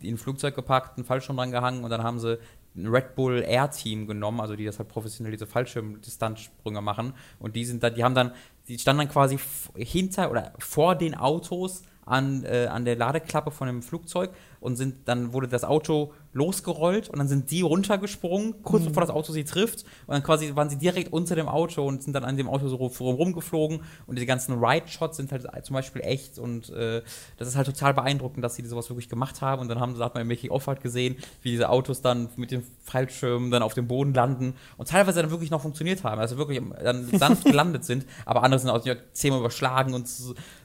in 0.02 0.16
ein 0.16 0.18
Flugzeug 0.18 0.56
gepackt, 0.56 0.98
einen 0.98 1.06
Fallschirm 1.06 1.38
dran 1.38 1.52
gehangen 1.52 1.84
und 1.84 1.90
dann 1.90 2.04
haben 2.04 2.20
sie 2.20 2.40
Red 2.76 3.15
Bull 3.15 3.43
Air 3.45 3.69
Team 3.72 4.07
genommen, 4.07 4.39
also 4.39 4.55
die 4.55 4.65
das 4.65 4.80
halt 4.80 4.89
professionell 4.89 5.32
diese 5.32 5.45
Fallschirmdistanzsprünge 5.45 6.82
machen. 6.82 7.13
Und 7.39 7.55
die 7.55 7.65
sind 7.65 7.84
da, 7.84 7.89
die 7.89 8.03
haben 8.03 8.15
dann, 8.15 8.32
die 8.67 8.80
standen 8.80 8.99
dann 8.99 9.09
quasi 9.09 9.38
hinter 9.76 10.32
oder 10.32 10.53
vor 10.59 10.95
den 10.95 11.15
Autos 11.15 11.84
an, 12.05 12.43
äh, 12.45 12.67
an 12.69 12.86
der 12.86 12.95
Ladeklappe 12.95 13.51
von 13.51 13.67
dem 13.67 13.82
Flugzeug 13.82 14.32
und 14.62 14.78
sind 14.78 15.07
dann 15.09 15.34
wurde 15.34 15.47
das 15.49 15.64
Auto 15.66 16.14
losgerollt 16.34 17.09
und 17.09 17.20
dann 17.20 17.28
sind 17.28 17.51
die 17.51 17.62
runtergesprungen, 17.62 18.64
kurz 18.64 18.86
bevor 18.86 19.01
das 19.01 19.09
Auto 19.09 19.34
sie 19.34 19.43
trifft. 19.43 19.84
Und 20.07 20.14
dann 20.14 20.24
quasi 20.24 20.55
waren 20.55 20.70
sie 20.70 20.78
direkt 20.78 21.12
unter 21.12 21.36
dem 21.36 21.49
Auto 21.49 21.86
und 21.86 22.03
sind 22.03 22.14
dann 22.14 22.24
an 22.24 22.38
dem 22.38 22.47
Auto 22.47 22.70
so 22.70 22.78
rum- 22.78 23.16
rumgeflogen. 23.16 23.82
Und 24.07 24.18
die 24.18 24.26
ganzen 24.26 24.64
Ride-Shots 24.64 25.18
sind 25.18 25.32
halt 25.34 25.45
zum 25.66 25.74
Beispiel 25.74 26.01
echt 26.03 26.39
und 26.39 26.70
äh, 26.70 27.01
das 27.38 27.49
ist 27.49 27.57
halt 27.57 27.68
total 27.68 27.93
beeindruckend, 27.93 28.43
dass 28.45 28.55
sie 28.55 28.66
sowas 28.66 28.89
wirklich 28.89 29.09
gemacht 29.09 29.41
haben. 29.41 29.62
Und 29.62 29.68
dann 29.68 29.80
haben, 29.82 29.97
hat 29.99 30.14
man 30.14 30.22
im 30.22 30.28
Making-of 30.30 30.68
halt 30.68 30.82
gesehen, 30.82 31.18
wie 31.41 31.49
diese 31.51 31.68
Autos 31.70 32.01
dann 32.01 32.30
mit 32.38 32.51
den 32.51 32.64
Fallschirmen 32.84 33.51
dann 33.51 33.64
auf 33.64 33.74
dem 33.74 33.88
Boden 33.88 34.14
landen 34.14 34.53
und 34.78 34.88
teilweise 34.88 35.22
dann 35.22 35.32
wirklich 35.32 35.51
noch 35.51 35.62
funktioniert 35.62 36.03
haben, 36.03 36.20
also 36.22 36.38
wirklich 36.38 36.62
dann 36.84 37.07
sanft 37.18 37.43
gelandet 37.51 37.84
sind, 37.84 38.05
aber 38.26 38.43
andere 38.43 38.59
sind 38.59 38.70
auch 38.70 38.84
zehnmal 39.14 39.39
überschlagen 39.39 39.93
und 39.93 40.07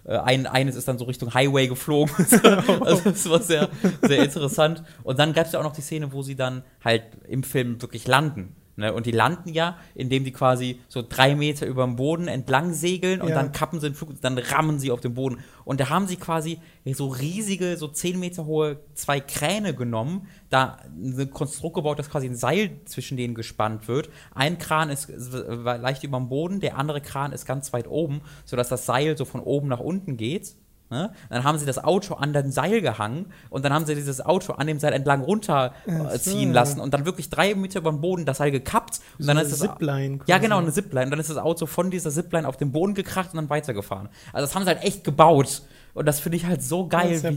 äh, 0.05 0.17
ein, 0.19 0.47
eines 0.47 0.77
ist 0.77 0.87
dann 0.87 0.99
so 0.99 1.05
Richtung 1.07 1.33
Highway 1.35 1.67
geflogen. 1.69 2.15
also 2.81 3.11
das 3.11 3.29
war 3.29 3.43
sehr, 3.43 3.69
sehr 4.03 4.25
interessant. 4.25 4.83
Und 5.03 5.19
dann 5.19 5.33
gab 5.33 5.47
es 5.47 5.53
ja 5.53 5.61
auch 5.61 5.65
noch 5.65 5.73
die 5.75 5.83
Szene, 5.83 6.13
wo 6.13 6.23
sie 6.23 6.37
dann 6.37 6.63
halt 6.85 7.05
im 7.29 7.43
Film 7.43 7.81
wirklich 7.81 8.07
landen. 8.07 8.55
Ne? 8.79 8.93
Und 8.93 9.07
die 9.07 9.11
landen 9.11 9.49
ja, 9.49 9.79
indem 9.95 10.25
die 10.25 10.33
quasi 10.33 10.81
so 10.89 11.03
drei 11.07 11.35
Meter 11.35 11.67
über 11.67 11.85
dem 11.85 11.97
Boden 11.97 12.29
entlang 12.29 12.75
segeln 12.75 13.23
und 13.23 13.31
Ja. 13.31 13.35
dann 13.35 13.53
kappen 13.53 13.81
sie 13.81 13.89
den 13.89 13.95
Flug, 13.95 14.21
dann 14.21 14.37
rammen 14.37 14.79
sie 14.79 14.91
auf 14.91 15.01
den 15.01 15.15
Boden. 15.15 15.39
Und 15.65 15.81
da 15.81 15.89
haben 15.89 16.07
sie 16.07 16.17
quasi 16.17 16.59
so 16.85 17.09
riesige, 17.09 17.79
so 17.79 17.89
zehn 17.89 18.21
Meter 18.21 18.45
hohe 18.45 18.81
zwei 18.93 19.19
Kräne 19.21 19.75
genommen, 19.75 20.29
da 20.51 20.77
ein 20.95 21.31
Konstrukt 21.31 21.77
gebaut, 21.77 21.99
dass 21.99 22.11
quasi 22.11 22.27
ein 22.27 22.37
Seil 22.37 22.81
zwischen 22.85 23.17
denen 23.17 23.35
gespannt 23.35 23.89
wird. 23.89 24.11
Ein 24.35 24.59
Kran 24.59 24.91
ist, 24.91 25.09
leicht 25.09 26.05
über 26.05 26.19
dem 26.19 26.29
Boden, 26.29 26.61
der 26.61 26.77
andere 26.77 27.01
Kran 27.01 27.33
ist 27.33 27.47
ganz 27.47 27.73
weit 27.73 27.89
oben, 27.89 28.21
sodass 28.45 28.69
das 28.69 28.85
Seil 28.85 29.17
so 29.17 29.25
von 29.25 29.41
oben 29.41 29.69
nach 29.69 29.81
unten 29.81 30.19
geht. 30.19 30.55
Ne? 30.89 31.13
Dann 31.31 31.43
haben 31.43 31.59
sie 31.59 31.67
das 31.67 31.83
Auto 31.83 32.15
an 32.15 32.33
den 32.33 32.53
Seil 32.53 32.81
gehangen 32.81 33.27
und 33.51 33.65
dann 33.65 33.73
haben 33.73 33.87
sie 33.87 33.97
dieses 33.97 34.25
Auto 34.25 34.53
an 34.53 34.69
dem 34.69 34.79
Seil 34.79 34.93
entlang 34.93 35.23
runterziehen 35.23 36.49
so. 36.51 36.55
lassen 36.55 36.81
und 36.81 36.95
dann 36.95 37.05
wirklich 37.05 37.29
drei 37.29 37.55
Meter 37.57 37.81
über 37.81 37.91
den 37.91 38.01
Boden 38.01 38.25
das 38.25 38.39
Seil 38.39 38.53
gekappt 38.53 39.01
und 39.19 39.25
So 39.25 39.27
dann 39.27 39.39
eine 39.39 39.47
ist 39.47 39.53
das 39.53 39.69
Zipline 39.69 40.21
ja 40.27 40.39
genau 40.39 40.59
eine 40.59 40.71
Zipline 40.71 41.07
und 41.07 41.11
dann 41.11 41.21
ist 41.21 41.31
das 41.31 41.39
Auto 41.39 41.67
von 41.67 41.91
dieser 41.91 42.11
Zipline 42.11 42.47
auf 42.47 42.57
den 42.57 42.71
Boden 42.71 42.95
gekracht 42.95 43.31
und 43.33 43.37
dann 43.37 43.51
weitergefahren. 43.51 44.09
Also 44.33 44.47
das 44.47 44.55
haben 44.55 44.63
sie 44.63 44.69
halt 44.69 44.85
echt 44.85 45.03
gebaut 45.03 45.63
und 45.95 46.07
das 46.07 46.21
finde 46.21 46.37
ich 46.37 46.47
halt 46.47 46.63
so 46.63 46.87
geil, 46.87 47.21
wie, 47.23 47.37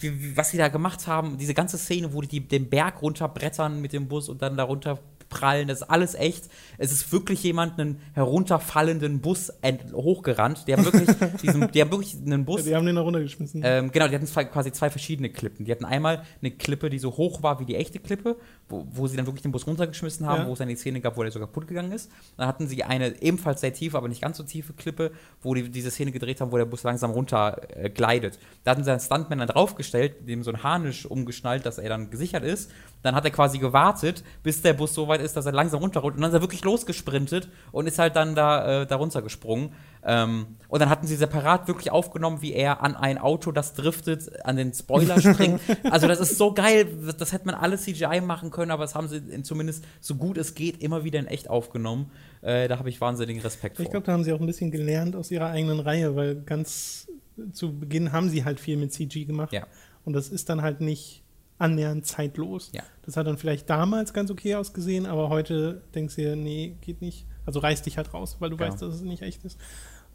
wie, 0.00 0.22
wie, 0.22 0.36
was 0.36 0.50
sie 0.50 0.56
da 0.56 0.68
gemacht 0.68 1.06
haben. 1.06 1.36
Diese 1.36 1.52
ganze 1.54 1.76
Szene, 1.76 2.14
wo 2.14 2.22
die, 2.22 2.28
die 2.28 2.40
den 2.40 2.68
Berg 2.68 3.02
runterbrettern 3.02 3.80
mit 3.80 3.92
dem 3.92 4.08
Bus 4.08 4.28
und 4.28 4.40
dann 4.40 4.56
darunter 4.56 4.98
prallen, 5.28 5.68
das 5.68 5.82
ist 5.82 5.90
alles 5.90 6.14
echt. 6.14 6.44
Es 6.78 6.92
ist 6.92 7.12
wirklich 7.12 7.42
jemand 7.42 7.78
einen 7.78 8.00
herunterfallenden 8.14 9.20
Bus 9.20 9.52
hochgerannt. 9.92 10.66
Die 10.66 10.72
haben 10.72 10.84
wirklich 10.84 11.08
diesen, 11.42 11.70
die 11.72 11.80
haben 11.80 11.90
wirklich 11.90 12.16
einen 12.24 12.44
Bus 12.44 12.64
Die 12.64 12.74
haben 12.74 12.86
den 12.86 12.96
da 12.96 13.02
runtergeschmissen. 13.02 13.62
ähm, 13.64 13.90
genau, 13.92 14.08
die 14.08 14.14
hatten 14.14 14.26
zwei, 14.26 14.44
quasi 14.44 14.72
zwei 14.72 14.90
verschiedene 14.90 15.30
Klippen. 15.30 15.64
Die 15.64 15.72
hatten 15.72 15.84
einmal 15.84 16.22
eine 16.40 16.50
Klippe, 16.52 16.88
die 16.90 16.98
so 16.98 17.16
hoch 17.16 17.42
war 17.42 17.60
wie 17.60 17.64
die 17.64 17.76
echte 17.76 17.98
Klippe, 17.98 18.36
wo, 18.68 18.86
wo 18.90 19.06
sie 19.06 19.16
dann 19.16 19.26
wirklich 19.26 19.42
den 19.42 19.52
Bus 19.52 19.66
runtergeschmissen 19.66 20.26
haben, 20.26 20.42
Ja. 20.42 20.48
wo 20.48 20.52
es 20.52 20.58
dann 20.58 20.68
die 20.68 20.76
Szene 20.76 21.00
gab, 21.00 21.16
wo 21.16 21.22
der 21.22 21.32
so 21.32 21.40
kaputt 21.40 21.66
gegangen 21.68 21.92
ist. 21.92 22.10
Dann 22.36 22.46
hatten 22.46 22.66
sie 22.68 22.82
eine 22.84 23.20
ebenfalls 23.22 23.60
sehr 23.60 23.72
tiefe, 23.72 23.96
aber 23.96 24.08
nicht 24.08 24.22
ganz 24.22 24.36
so 24.38 24.44
tiefe 24.44 24.72
Klippe, 24.72 25.12
wo 25.42 25.54
die 25.54 25.68
diese 25.68 25.90
Szene 25.90 26.12
gedreht 26.12 26.40
haben, 26.40 26.52
wo 26.52 26.56
der 26.56 26.64
Bus 26.64 26.82
langsam 26.84 27.10
runter 27.10 27.60
äh, 27.76 27.90
gleitet. 27.90 28.38
Da 28.64 28.70
hatten 28.70 28.84
sie 28.84 28.90
einen 28.90 29.00
Stuntman 29.00 29.38
dann 29.38 29.48
draufgestellt, 29.48 30.28
dem 30.28 30.42
so 30.42 30.50
ein 30.50 30.62
Harnisch 30.62 31.06
umgeschnallt, 31.06 31.66
dass 31.66 31.78
er 31.78 31.88
dann 31.88 32.10
gesichert 32.10 32.44
ist. 32.44 32.70
Dann 33.02 33.14
hat 33.14 33.24
er 33.24 33.30
quasi 33.30 33.58
gewartet, 33.58 34.24
bis 34.42 34.62
der 34.62 34.72
Bus 34.72 34.94
so 34.94 35.08
weit 35.08 35.20
ist, 35.20 35.36
dass 35.36 35.46
er 35.46 35.52
langsam 35.52 35.80
runterrollt. 35.80 36.16
Und 36.16 36.22
dann 36.22 36.30
ist 36.30 36.34
er 36.34 36.40
wirklich 36.40 36.64
losgesprintet 36.64 37.48
und 37.72 37.86
ist 37.86 37.98
halt 37.98 38.16
dann 38.16 38.34
da, 38.34 38.82
äh, 38.82 38.86
da 38.86 38.96
runtergesprungen. 38.96 39.70
Ähm, 40.04 40.56
und 40.68 40.80
dann 40.80 40.88
hatten 40.88 41.06
sie 41.06 41.16
separat 41.16 41.68
wirklich 41.68 41.90
aufgenommen, 41.90 42.42
wie 42.42 42.52
er 42.52 42.82
an 42.82 42.96
ein 42.96 43.18
Auto, 43.18 43.52
das 43.52 43.74
driftet, 43.74 44.44
an 44.44 44.56
den 44.56 44.72
Spoiler 44.72 45.20
springt. 45.20 45.60
also 45.84 46.08
das 46.08 46.20
ist 46.20 46.38
so 46.38 46.52
geil, 46.52 46.86
das, 47.18 47.32
hätte 47.32 47.46
man 47.46 47.54
alles 47.54 47.82
CGI 47.82 48.20
machen 48.20 48.50
können, 48.50 48.70
aber 48.70 48.84
das 48.84 48.94
haben 48.94 49.08
sie 49.08 49.18
in, 49.18 49.44
zumindest 49.44 49.84
so 50.00 50.14
gut 50.14 50.38
es 50.38 50.54
geht 50.54 50.82
immer 50.82 51.04
wieder 51.04 51.18
in 51.18 51.26
echt 51.26 51.50
aufgenommen. 51.50 52.10
Äh, 52.40 52.68
da 52.68 52.78
habe 52.78 52.88
ich 52.88 53.00
wahnsinnigen 53.00 53.42
Respekt 53.42 53.76
vor. 53.76 53.84
Ich 53.84 53.90
glaube, 53.90 54.06
da 54.06 54.12
haben 54.12 54.24
sie 54.24 54.32
auch 54.32 54.40
ein 54.40 54.46
bisschen 54.46 54.70
gelernt 54.70 55.16
aus 55.16 55.30
ihrer 55.30 55.50
eigenen 55.50 55.80
Reihe, 55.80 56.16
weil 56.16 56.36
ganz 56.36 57.08
zu 57.52 57.78
Beginn 57.78 58.12
haben 58.12 58.28
sie 58.28 58.44
halt 58.44 58.60
viel 58.60 58.76
mit 58.76 58.92
CG 58.92 59.24
gemacht. 59.24 59.52
Ja. 59.52 59.66
Und 60.04 60.12
das 60.14 60.28
ist 60.28 60.48
dann 60.48 60.62
halt 60.62 60.80
nicht 60.80 61.22
annähernd 61.58 62.06
zeitlos. 62.06 62.70
Ja. 62.72 62.82
Das 63.02 63.16
hat 63.16 63.26
dann 63.26 63.36
vielleicht 63.38 63.68
damals 63.68 64.12
ganz 64.12 64.30
okay 64.30 64.54
ausgesehen, 64.54 65.06
aber 65.06 65.28
heute 65.28 65.82
denkst 65.94 66.14
du 66.16 66.22
dir, 66.22 66.36
nee, 66.36 66.76
geht 66.80 67.00
nicht. 67.00 67.26
Also 67.46 67.60
reiß 67.60 67.82
dich 67.82 67.96
halt 67.96 68.12
raus, 68.14 68.36
weil 68.40 68.50
du 68.50 68.56
Genau. 68.56 68.70
weißt, 68.70 68.82
dass 68.82 68.94
es 68.94 69.00
nicht 69.02 69.22
echt 69.22 69.44
ist. 69.44 69.58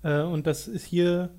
Äh, 0.03 0.21
und 0.21 0.47
das 0.47 0.67
ist 0.67 0.85
hier, 0.85 1.31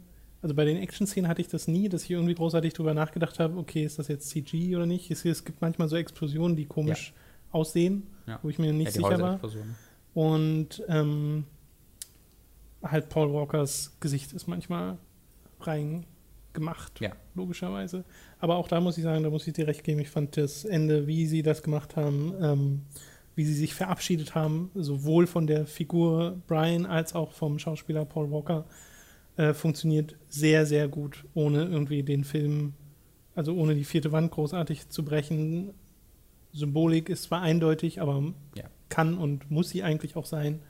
also 0.42 0.54
bei 0.54 0.64
den 0.64 0.76
Action-Szenen 0.76 1.28
hatte 1.28 1.40
ich 1.40 1.48
das 1.48 1.68
nie, 1.68 1.88
dass 1.88 2.02
ich 2.04 2.10
irgendwie 2.10 2.34
großartig 2.34 2.72
drüber 2.74 2.92
nachgedacht 2.94 3.38
habe, 3.38 3.56
okay, 3.58 3.84
ist 3.84 3.98
das 3.98 4.08
jetzt 4.08 4.28
CG 4.28 4.74
oder 4.76 4.86
nicht? 4.86 5.10
Es, 5.10 5.24
es 5.24 5.44
gibt 5.44 5.60
manchmal 5.62 5.88
so 5.88 5.96
Explosionen, 5.96 6.56
die 6.56 6.66
komisch 6.66 7.14
aussehen, 7.50 8.08
Ja. 8.26 8.38
wo 8.42 8.48
ich 8.50 8.58
mir 8.58 8.72
nicht 8.72 8.88
Ja, 8.96 9.08
sicher 9.08 9.20
war. 9.20 9.40
Und 10.12 10.82
ähm, 10.88 11.44
halt 12.82 13.08
Paul 13.08 13.32
Walkers 13.32 13.96
Gesicht 14.00 14.32
ist 14.32 14.46
manchmal 14.48 14.98
rein 15.60 16.04
gemacht, 16.54 17.00
Ja. 17.00 17.12
logischerweise. 17.34 18.04
Aber 18.38 18.56
auch 18.56 18.68
da 18.68 18.80
muss 18.80 18.96
ich 18.96 19.04
sagen, 19.04 19.22
da 19.24 19.30
muss 19.30 19.46
ich 19.46 19.52
dir 19.52 19.66
recht 19.66 19.84
geben. 19.84 20.00
Ich 20.00 20.10
fand 20.10 20.36
das 20.36 20.64
Ende, 20.64 21.06
wie 21.06 21.26
sie 21.26 21.42
das 21.42 21.62
gemacht 21.62 21.96
haben, 21.96 22.34
ähm, 22.40 22.80
wie 23.36 23.44
sie 23.44 23.54
sich 23.54 23.74
verabschiedet 23.74 24.34
haben, 24.34 24.70
sowohl 24.74 25.26
von 25.26 25.46
der 25.46 25.66
Figur 25.66 26.40
Brian 26.46 26.86
als 26.86 27.14
auch 27.14 27.32
vom 27.32 27.58
Schauspieler 27.58 28.04
Paul 28.04 28.30
Walker, 28.30 28.64
äh, 29.36 29.52
funktioniert 29.52 30.16
sehr, 30.28 30.64
sehr 30.64 30.86
gut, 30.88 31.24
ohne 31.34 31.64
irgendwie 31.64 32.04
den 32.04 32.22
Film, 32.22 32.74
also 33.34 33.52
ohne 33.54 33.74
die 33.74 33.82
vierte 33.84 34.12
Wand 34.12 34.30
großartig 34.30 34.88
zu 34.90 35.04
brechen. 35.04 35.74
Symbolik 36.52 37.08
ist 37.08 37.24
zwar 37.24 37.40
eindeutig, 37.42 38.00
aber 38.00 38.22
Ja. 38.54 38.64
kann 38.88 39.18
und 39.18 39.50
muss 39.50 39.70
sie 39.70 39.82
eigentlich 39.82 40.14
auch 40.14 40.26
sein. 40.26 40.60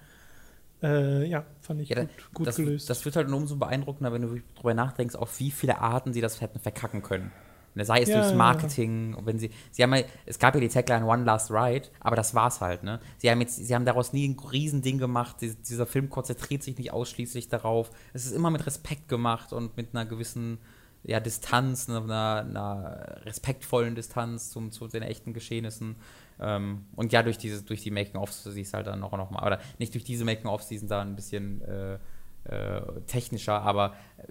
Äh, 0.85 1.27
ja, 1.27 1.47
fand 1.63 1.81
ich 1.81 1.89
Ja, 1.89 1.97
gut, 1.97 2.11
gut 2.35 2.47
das, 2.47 2.57
gelöst. 2.57 2.91
das 2.91 3.05
wird 3.07 3.17
halt 3.17 3.29
nur 3.29 3.39
umso 3.39 3.57
beeindruckender, 3.57 4.13
wenn 4.13 4.23
du 4.23 4.43
drüber 4.55 4.75
nachdenkst, 4.75 5.17
auf 5.17 5.41
wie 5.41 5.51
viele 5.51 5.79
Arten 5.79 6.13
sie 6.13 6.21
das 6.21 6.41
hätten 6.43 6.61
verkacken 6.61 7.03
können. 7.03 7.33
Ne, 7.77 7.85
Sei 7.85 8.03
es 8.03 8.09
Ja, 8.11 8.17
durchs 8.17 8.33
Marketing, 8.33 9.17
wenn 9.25 9.39
sie, 9.41 9.51
sie 9.73 9.83
haben 9.83 9.95
ja, 9.95 10.03
es 10.27 10.39
gab 10.39 10.55
ja 10.55 10.61
die 10.61 10.69
Tagline 10.69 11.07
One 11.07 11.25
Last 11.25 11.51
Ride, 11.51 11.89
aber 12.01 12.17
das 12.17 12.35
war's 12.35 12.61
halt, 12.61 12.85
ne? 12.85 13.01
Sie 13.19 13.31
haben 13.31 13.41
jetzt, 13.41 13.57
sie 13.57 13.75
haben 13.75 13.85
daraus 13.85 14.13
nie 14.13 14.29
ein 14.29 14.39
Riesending 14.39 14.99
gemacht, 14.99 15.37
die, 15.41 15.57
dieser 15.57 15.87
Film 15.87 16.09
konzentriert 16.11 16.63
sich 16.63 16.79
nicht 16.79 16.93
ausschließlich 16.93 17.49
darauf. 17.49 17.91
Es 18.13 18.27
ist 18.27 18.33
immer 18.33 18.51
mit 18.51 18.65
Respekt 18.67 19.09
gemacht 19.09 19.53
und 19.53 19.77
mit 19.77 19.89
einer 19.95 20.07
gewissen, 20.07 20.59
ja, 21.03 21.19
Distanz, 21.21 21.89
ne, 21.89 21.99
einer, 22.01 22.45
einer 22.49 23.21
respektvollen 23.25 23.97
Distanz 23.97 24.51
zum, 24.51 24.71
zu 24.71 24.87
den 24.87 25.03
echten 25.03 25.33
Geschehnissen. 25.35 25.97
Ähm, 26.41 26.87
und 26.97 27.13
ja, 27.13 27.23
durch 27.23 27.39
diese, 27.39 27.63
durch 27.63 27.83
die 27.83 27.91
Making-ofs, 27.91 28.45
sie 28.45 28.61
ist 28.61 28.75
halt 28.75 28.87
dann 28.87 29.03
auch 29.03 29.17
noch 29.17 29.31
mal, 29.31 29.47
oder 29.47 29.61
nicht 29.79 29.95
durch 29.95 30.05
diese 30.05 30.25
Making-ofs, 30.25 30.69
die 30.69 30.79
sind 30.79 30.91
da 30.91 31.01
ein 31.01 31.17
bisschen 31.17 31.63
äh, 31.63 31.95
äh, 32.45 33.01
technischer, 33.07 33.63
aber 33.63 33.95
äh, 34.19 34.25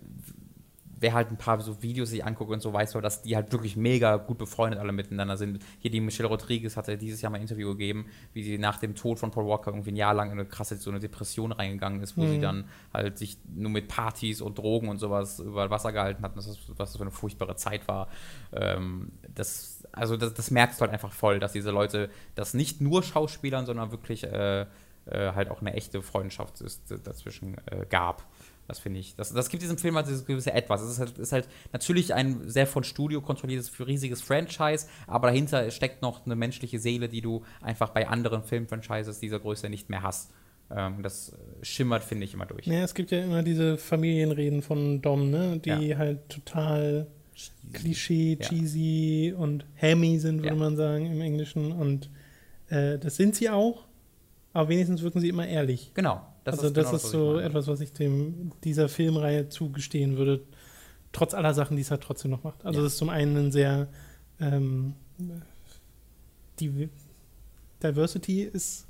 wer 1.03 1.13
halt 1.13 1.29
ein 1.29 1.37
paar 1.37 1.59
so 1.59 1.83
Videos 1.83 2.09
sich 2.09 2.23
anguckt 2.23 2.49
und 2.49 2.61
so 2.61 2.71
weiß, 2.71 2.93
dass 2.93 3.21
die 3.21 3.35
halt 3.35 3.51
wirklich 3.51 3.75
mega 3.75 4.15
gut 4.15 4.37
befreundet 4.37 4.79
alle 4.79 4.93
miteinander 4.93 5.35
sind. 5.35 5.61
Hier 5.79 5.91
die 5.91 5.99
Michelle 5.99 6.29
Rodriguez 6.29 6.77
hatte 6.77 6.97
dieses 6.97 7.21
Jahr 7.21 7.29
mal 7.29 7.37
ein 7.37 7.41
Interview 7.41 7.71
gegeben, 7.71 8.05
wie 8.31 8.41
sie 8.41 8.57
nach 8.57 8.77
dem 8.77 8.95
Tod 8.95 9.19
von 9.19 9.29
Paul 9.29 9.45
Walker 9.45 9.71
irgendwie 9.71 9.91
ein 9.91 9.97
Jahr 9.97 10.13
lang 10.13 10.31
in 10.31 10.39
eine 10.39 10.47
krasse 10.47 10.77
so 10.77 10.89
eine 10.89 11.01
Depression 11.01 11.51
reingegangen 11.51 12.01
ist, 12.01 12.15
wo 12.17 12.25
sie 12.25 12.39
dann 12.39 12.65
halt 12.93 13.17
sich 13.17 13.37
nur 13.53 13.69
mit 13.69 13.89
Partys 13.89 14.41
und 14.41 14.57
Drogen 14.57 14.87
und 14.87 14.97
sowas 14.97 15.39
über 15.39 15.69
Wasser 15.69 15.91
gehalten 15.91 16.23
hat, 16.23 16.31
und 16.31 16.37
das 16.37 16.47
ist, 16.47 16.69
was 16.69 16.91
das 16.91 16.95
für 16.95 17.03
eine 17.03 17.11
furchtbare 17.11 17.57
Zeit 17.57 17.87
war. 17.89 18.07
Ähm, 18.53 19.11
das, 19.35 19.72
also 19.93 20.17
das, 20.17 20.33
das 20.33 20.51
merkst 20.51 20.79
du 20.79 20.81
halt 20.81 20.91
einfach 20.91 21.13
voll, 21.13 21.39
dass 21.39 21.53
diese 21.53 21.71
Leute 21.71 22.09
das 22.35 22.53
nicht 22.53 22.81
nur 22.81 23.03
Schauspielern, 23.03 23.65
sondern 23.65 23.91
wirklich 23.91 24.23
äh, 24.25 24.61
äh, 24.61 24.65
halt 25.05 25.49
auch 25.49 25.61
eine 25.61 25.73
echte 25.73 26.01
Freundschaft 26.01 26.61
ist, 26.61 26.93
dazwischen 27.03 27.57
äh, 27.67 27.85
gab. 27.89 28.25
Das 28.67 28.79
finde 28.79 28.99
ich. 29.01 29.15
Das, 29.15 29.33
das 29.33 29.49
gibt 29.49 29.61
diesem 29.61 29.77
Film 29.77 29.95
halt 29.95 30.07
dieses 30.07 30.25
gewisse 30.25 30.53
Etwas. 30.53 30.81
Es 30.81 30.91
ist 30.91 30.99
halt, 30.99 31.17
ist 31.17 31.33
halt 31.33 31.49
natürlich 31.73 32.13
ein 32.13 32.47
sehr 32.49 32.65
von 32.65 32.83
Studio 32.85 33.21
kontrolliertes, 33.21 33.77
riesiges 33.85 34.21
Franchise, 34.21 34.87
aber 35.05 35.27
dahinter 35.27 35.69
steckt 35.69 36.01
noch 36.01 36.25
eine 36.25 36.35
menschliche 36.35 36.79
Seele, 36.79 37.09
die 37.09 37.21
du 37.21 37.43
einfach 37.61 37.89
bei 37.89 38.07
anderen 38.07 38.43
Filmfranchises 38.43 39.19
dieser 39.19 39.39
Größe 39.39 39.69
nicht 39.69 39.89
mehr 39.89 40.01
hast. 40.01 40.31
Ähm, 40.71 41.03
das 41.03 41.35
schimmert, 41.61 42.05
finde 42.05 42.23
ich, 42.23 42.33
immer 42.33 42.45
durch. 42.45 42.65
Ja, 42.65 42.83
es 42.83 42.93
gibt 42.93 43.11
ja 43.11 43.21
immer 43.21 43.43
diese 43.43 43.77
Familienreden 43.77 44.61
von 44.61 45.01
Dom, 45.01 45.29
ne? 45.29 45.59
Die 45.59 45.69
Ja. 45.69 45.97
halt 45.97 46.29
total 46.29 47.07
Klischee, 47.73 48.37
Ja. 48.39 48.47
cheesy 48.47 49.33
und 49.37 49.65
hammy 49.81 50.19
sind, 50.19 50.37
würde 50.37 50.47
Ja. 50.49 50.55
man 50.55 50.75
sagen, 50.75 51.05
im 51.07 51.21
Englischen. 51.21 51.71
Und 51.71 52.09
äh, 52.69 52.97
das 52.99 53.15
sind 53.15 53.35
sie 53.35 53.49
auch, 53.49 53.85
aber 54.53 54.69
wenigstens 54.69 55.01
wirken 55.01 55.19
sie 55.19 55.29
immer 55.29 55.47
ehrlich. 55.47 55.91
Genau. 55.93 56.21
Das 56.43 56.55
also 56.55 56.67
ist 56.67 56.77
das 56.77 56.85
genau 56.87 56.95
ist 56.97 57.03
was 57.05 57.11
so 57.11 57.31
meine. 57.33 57.43
etwas, 57.43 57.67
was 57.67 57.79
ich 57.81 57.93
dem 57.93 58.51
dieser 58.63 58.89
Filmreihe 58.89 59.49
zugestehen 59.49 60.17
würde, 60.17 60.41
trotz 61.13 61.33
aller 61.33 61.53
Sachen, 61.53 61.77
die 61.77 61.81
es 61.83 61.89
halt 61.91 62.01
trotzdem 62.01 62.31
noch 62.31 62.43
macht. 62.43 62.65
Also 62.65 62.79
Ja. 62.79 62.83
das 62.83 62.93
ist 62.93 62.97
zum 62.99 63.09
einen 63.09 63.37
ein 63.37 63.51
sehr 63.51 63.87
ähm, 64.39 64.93
die 66.59 66.89
Diversity 67.81 68.41
ist 68.43 68.85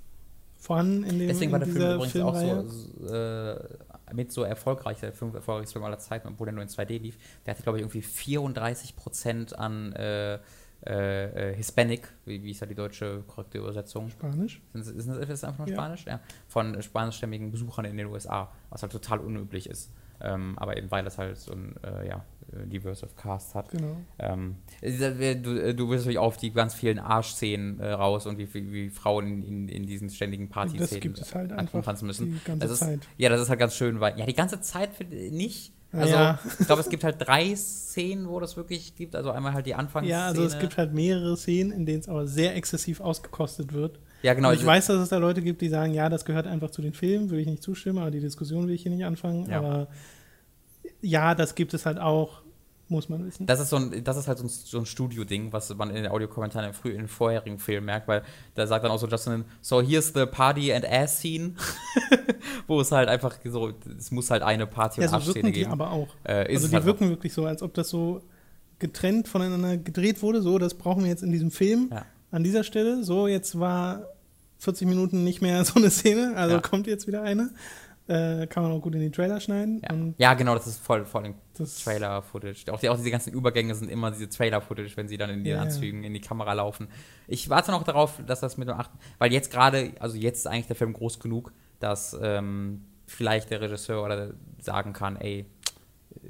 vorhanden 0.58 1.04
in 1.04 1.20
dem 1.20 1.28
Deswegen 1.28 1.52
war 1.52 1.60
der 1.60 1.68
Film 1.68 1.94
übrigens 1.96 2.12
Filmreihe. 2.12 2.60
auch 2.60 2.70
so 2.70 3.14
äh, 3.14 3.60
mit 4.14 4.32
so 4.32 4.44
erfolgreich, 4.44 5.00
der 5.00 5.14
Film, 5.14 5.34
erfolgreichste 5.36 5.74
Film 5.74 5.86
aller 5.86 6.00
Zeiten, 6.00 6.28
obwohl 6.28 6.48
er 6.48 6.54
nur 6.54 6.64
in 6.64 6.70
2D 6.70 7.00
lief. 7.00 7.18
Der 7.46 7.54
hatte, 7.54 7.64
glaube 7.64 7.78
ich, 7.78 7.84
irgendwie 7.84 8.02
34 8.02 8.96
Prozent 8.96 9.58
an 9.58 9.94
äh, 9.94 10.40
äh, 10.86 11.52
äh, 11.52 11.56
Hispanic, 11.56 12.10
wie, 12.26 12.44
wie 12.44 12.52
ist 12.52 12.62
da 12.62 12.66
die 12.66 12.76
deutsche 12.76 13.24
korrekte 13.28 13.58
Übersetzung? 13.58 14.10
Spanisch. 14.10 14.62
Ist, 14.74 14.90
ist, 14.90 15.08
ist 15.08 15.30
das 15.30 15.44
einfach 15.46 15.60
nur 15.60 15.70
Ja. 15.70 15.76
Spanisch? 15.76 16.06
Ja. 16.06 16.20
Von 16.48 16.82
spanischstämmigen 16.82 17.52
Besuchern 17.52 17.86
in 17.86 17.96
den 17.96 18.08
USA, 18.08 18.52
was 18.70 18.82
halt 18.82 18.92
total 18.92 19.20
unüblich 19.20 19.70
ist. 19.70 19.92
Ähm, 20.24 20.54
aber 20.58 20.78
eben 20.78 20.90
weil 20.90 21.06
es 21.06 21.18
halt 21.18 21.38
so 21.38 21.52
ein 21.52 21.76
äh, 21.84 22.08
ja, 22.08 22.24
äh, 22.54 22.66
diverse 22.68 23.08
Cast 23.16 23.56
hat. 23.56 23.72
Genau. 23.72 23.98
Ähm, 24.20 24.56
du, 24.82 25.36
du 25.42 25.74
du 25.76 25.90
wirst 25.90 26.04
natürlich 26.06 26.18
auf 26.18 26.38
die 26.38 26.52
ganz 26.52 26.74
vielen 26.74 27.00
Arschszenen 27.00 27.80
äh, 27.80 27.92
raus 27.92 28.26
und 28.26 28.38
wie, 28.38 28.54
wie, 28.54 28.72
wie 28.72 28.90
Frauen 28.90 29.44
in, 29.44 29.68
in, 29.68 29.86
diesen 29.86 30.10
ständigen 30.10 30.50
Partyszenen 30.50 30.90
Das 30.90 31.00
gibt 31.00 31.20
es 31.20 31.36
halt 31.36 31.52
anfangen 31.52 31.86
einfach 31.86 32.02
müssen. 32.04 32.34
die 32.34 32.40
ganze 32.46 32.60
das 32.68 32.72
ist, 32.72 32.80
Zeit. 32.80 33.02
Ja, 33.18 33.30
das 33.30 33.42
ist 33.42 33.50
halt 33.50 33.60
ganz 33.60 33.76
schön, 33.76 34.00
weil 34.00 34.18
ja 34.18 34.26
die 34.26 34.34
ganze 34.34 34.62
Zeit 34.62 34.90
nicht. 35.12 35.74
Also 35.92 36.12
Ja. 36.14 36.40
ich 36.60 36.66
glaube, 36.66 36.82
es 36.82 36.90
gibt 36.90 37.04
halt 37.04 37.18
drei 37.20 37.56
Szenen, 37.56 38.28
wo 38.28 38.40
das 38.40 38.58
wirklich 38.58 38.96
gibt. 38.96 39.16
Also 39.16 39.30
einmal 39.30 39.54
halt 39.54 39.68
die 39.68 39.76
Anfangsszene. 39.76 40.20
Ja, 40.20 40.26
also 40.28 40.44
es 40.44 40.58
gibt 40.58 40.78
halt 40.78 40.92
mehrere 40.94 41.38
Szenen, 41.38 41.72
in 41.72 41.86
denen 41.86 42.00
es 42.00 42.10
aber 42.10 42.26
sehr 42.26 42.56
exzessiv 42.56 43.00
ausgekostet 43.00 43.74
wird. 43.74 44.00
ja 44.24 44.34
genau. 44.34 44.48
und 44.48 44.54
ich 44.56 44.62
diese- 44.62 44.72
weiß, 44.72 44.88
dass 44.88 44.98
es 45.02 45.10
da 45.10 45.18
Leute 45.18 45.44
gibt, 45.44 45.62
die 45.62 45.70
sagen, 45.70 45.94
ja, 45.94 46.10
das 46.10 46.26
gehört 46.26 46.48
einfach 46.48 46.72
zu 46.72 46.82
den 46.82 46.94
Filmen, 46.94 47.30
würde 47.30 47.42
ich 47.42 47.48
nicht 47.48 47.62
zustimmen, 47.62 48.00
aber 48.00 48.10
die 48.10 48.22
Diskussion 48.22 48.68
will 48.68 48.74
ich 48.74 48.82
hier 48.82 48.92
nicht 48.92 49.06
anfangen. 49.06 49.48
Ja. 49.48 49.60
Aber 49.60 49.88
ja, 51.04 51.36
das 51.36 51.54
gibt 51.56 51.74
es 51.74 51.86
halt 51.86 52.00
auch, 52.00 52.42
muss 52.90 53.10
man 53.10 53.26
wissen. 53.26 53.46
Das 53.46 53.60
ist, 53.60 53.70
so 53.70 53.76
ein, 53.78 54.04
das 54.04 54.18
ist 54.18 54.28
halt 54.28 54.38
so 54.40 54.46
ein, 54.46 54.50
so 54.50 54.78
ein 54.80 54.86
Studio-Ding, 54.86 55.54
was 55.54 55.74
man 55.76 55.90
in 55.90 55.96
den 56.04 56.08
Audiokommentaren 56.08 56.68
im, 56.70 56.74
früh, 56.74 56.90
in 56.92 56.98
den 56.98 57.08
vorherigen 57.08 57.60
Film 57.60 57.86
merkt, 57.86 58.08
weil 58.08 58.24
da 58.56 58.68
sagt 58.68 58.84
dann 58.84 58.92
auch 58.92 59.00
so 59.00 59.08
Justin, 59.08 59.46
so 59.62 59.82
here's 59.82 60.14
the 60.14 60.26
Party 60.26 60.74
and 60.74 60.86
Ass 60.90 61.20
Scene, 61.20 61.54
wo 62.68 62.82
es 62.82 62.92
halt 62.92 63.10
einfach 63.10 63.36
so, 63.46 63.72
es 63.98 64.12
muss 64.12 64.30
halt 64.32 64.44
eine 64.44 64.68
Party- 64.68 65.02
ja, 65.02 65.08
und 65.08 65.10
so 65.12 65.16
Arschszene 65.16 65.36
wirken 65.36 65.48
die 65.54 65.60
geben. 65.60 65.72
aber 65.72 65.92
auch. 65.92 66.08
Äh, 66.24 66.54
also 66.54 66.68
die 66.68 66.74
halt 66.76 66.86
wirken 66.86 67.10
wirklich 67.10 67.34
so, 67.34 67.46
als 67.46 67.62
ob 67.62 67.74
das 67.74 67.90
so 67.90 68.22
getrennt 68.80 69.28
voneinander 69.28 69.78
gedreht 69.78 70.22
wurde. 70.22 70.42
So, 70.42 70.58
das 70.58 70.74
brauchen 70.74 71.04
wir 71.04 71.10
jetzt 71.10 71.24
in 71.24 71.32
diesem 71.32 71.52
Film 71.52 71.90
Ja. 71.92 72.06
an 72.32 72.44
dieser 72.44 72.64
Stelle. 72.64 73.04
So, 73.04 73.28
jetzt 73.28 73.60
war 73.60 74.04
40 74.60 74.88
Minuten 74.88 75.24
nicht 75.24 75.42
mehr 75.42 75.64
so 75.66 75.76
eine 75.76 75.90
Szene, 75.90 76.34
also 76.36 76.56
Ja. 76.56 76.62
kommt 76.62 76.88
jetzt 76.88 77.08
wieder 77.08 77.22
eine. 77.24 77.52
Äh, 78.08 78.48
kann 78.48 78.64
man 78.64 78.74
auch 78.74 78.82
gut 78.82 78.96
in 78.96 79.02
die 79.02 79.12
Trailer 79.12 79.40
schneiden. 79.40 79.82
Ja. 79.82 80.30
Ja, 80.30 80.34
genau, 80.34 80.56
das 80.56 80.68
ist 80.68 80.80
voll, 80.80 81.06
voll 81.06 81.34
Trailer-Footage. 81.54 82.66
Auch, 82.74 82.80
die, 82.80 82.90
auch 82.90 82.98
diese 82.98 83.12
ganzen 83.12 83.32
Übergänge 83.32 83.74
sind 83.76 83.90
immer 83.90 84.12
diese 84.12 84.28
Trailer-Footage, 84.28 84.98
wenn 84.98 85.08
sie 85.08 85.18
dann 85.18 85.30
in 85.30 85.44
den 85.44 85.54
Ja. 85.56 85.62
Anzügen 85.62 86.04
in 86.04 86.14
die 86.14 86.20
Kamera 86.20 86.52
laufen. 86.54 86.90
Ich 87.28 87.50
warte 87.50 87.72
noch 87.72 87.84
darauf, 87.84 88.20
dass 88.26 88.42
das 88.42 88.58
mit 88.58 88.68
dem 88.68 88.76
achten, 88.76 88.98
weil 89.20 89.32
jetzt 89.32 89.52
gerade, 89.52 89.94
also 90.00 90.18
jetzt 90.18 90.40
ist 90.40 90.48
eigentlich 90.48 90.68
der 90.68 90.76
Film 90.76 90.92
groß 90.92 91.20
genug, 91.20 91.54
dass 91.80 92.18
ähm, 92.22 92.84
vielleicht 93.08 93.52
der 93.52 93.62
Regisseur 93.62 94.04
oder 94.04 94.34
sagen 94.60 94.92
kann, 94.92 95.16
ey, 95.16 95.46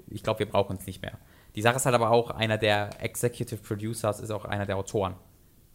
ich 0.08 0.22
glaube, 0.22 0.40
wir 0.40 0.50
brauchen 0.50 0.78
es 0.78 0.86
nicht 0.86 1.02
mehr. 1.02 1.18
Die 1.56 1.62
Sache 1.62 1.78
ist 1.78 1.86
halt 1.86 1.96
aber 1.96 2.12
auch, 2.12 2.32
einer 2.32 2.58
der 2.58 3.02
Executive 3.02 3.62
Producers 3.62 4.20
ist 4.20 4.32
auch 4.32 4.46
einer 4.46 4.66
der 4.66 4.78
Autoren. 4.78 5.16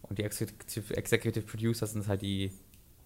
Und 0.01 0.17
die 0.17 0.23
Executive, 0.23 0.95
Executive 0.95 1.45
Producers 1.45 1.91
sind 1.91 2.07
halt 2.07 2.21
die, 2.21 2.51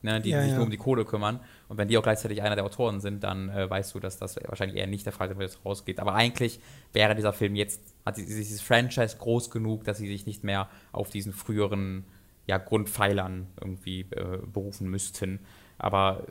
ne, 0.03 0.21
die 0.21 0.29
Ja, 0.29 0.41
sich 0.41 0.51
ja. 0.51 0.55
nur 0.57 0.65
um 0.65 0.71
die 0.71 0.77
Kohle 0.77 1.03
kümmern. 1.05 1.39
Und 1.67 1.77
wenn 1.77 1.87
die 1.87 1.97
auch 1.97 2.03
gleichzeitig 2.03 2.41
einer 2.43 2.55
der 2.55 2.63
Autoren 2.65 3.01
sind, 3.01 3.23
dann 3.23 3.49
äh, 3.49 3.67
weißt 3.69 3.95
du, 3.95 3.99
dass 3.99 4.17
das 4.17 4.35
wahrscheinlich 4.47 4.77
eher 4.77 4.85
nicht 4.87 5.05
der 5.05 5.13
Fall 5.13 5.31
ist, 5.31 5.37
wenn 5.39 5.45
es 5.47 5.65
rausgeht. 5.65 5.99
Aber 5.99 6.13
eigentlich 6.13 6.59
wäre 6.93 7.15
dieser 7.15 7.33
Film 7.33 7.55
jetzt, 7.55 7.81
hat 8.05 8.17
die- 8.17 8.25
dieses 8.25 8.61
Franchise 8.61 9.17
groß 9.17 9.49
genug, 9.49 9.83
dass 9.85 9.97
sie 9.97 10.07
sich 10.07 10.25
nicht 10.27 10.43
mehr 10.43 10.69
auf 10.91 11.09
diesen 11.09 11.33
früheren 11.33 12.05
ja, 12.45 12.57
Grundpfeilern 12.57 13.47
irgendwie 13.59 14.01
äh, 14.11 14.39
berufen 14.45 14.89
müssten. 14.89 15.39
Aber 15.77 16.25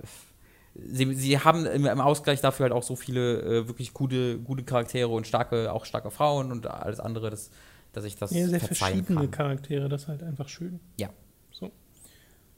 sie, 0.75 1.13
sie 1.15 1.39
haben 1.39 1.67
im, 1.67 1.87
im 1.87 2.01
Ausgleich 2.01 2.41
dafür 2.41 2.65
halt 2.65 2.73
auch 2.73 2.83
so 2.83 2.97
viele 2.97 3.41
äh, 3.41 3.69
wirklich 3.69 3.93
gute, 3.95 4.39
gute 4.39 4.63
Charaktere 4.65 5.09
und 5.09 5.27
starke, 5.27 5.73
auch 5.73 5.85
starke 5.85 6.11
Frauen 6.11 6.53
und 6.53 6.67
alles 6.67 7.01
andere, 7.01 7.31
dass, 7.31 7.51
dass 7.93 8.05
ich 8.05 8.17
das 8.17 8.31
ja, 8.33 8.47
sehr 8.47 8.61
verschiedene 8.61 9.21
kann. 9.21 9.31
Charaktere, 9.31 9.89
das 9.89 10.03
ist 10.03 10.09
halt 10.09 10.23
einfach 10.23 10.49
schön. 10.49 10.81
Ja. 10.99 11.11
So. 11.51 11.71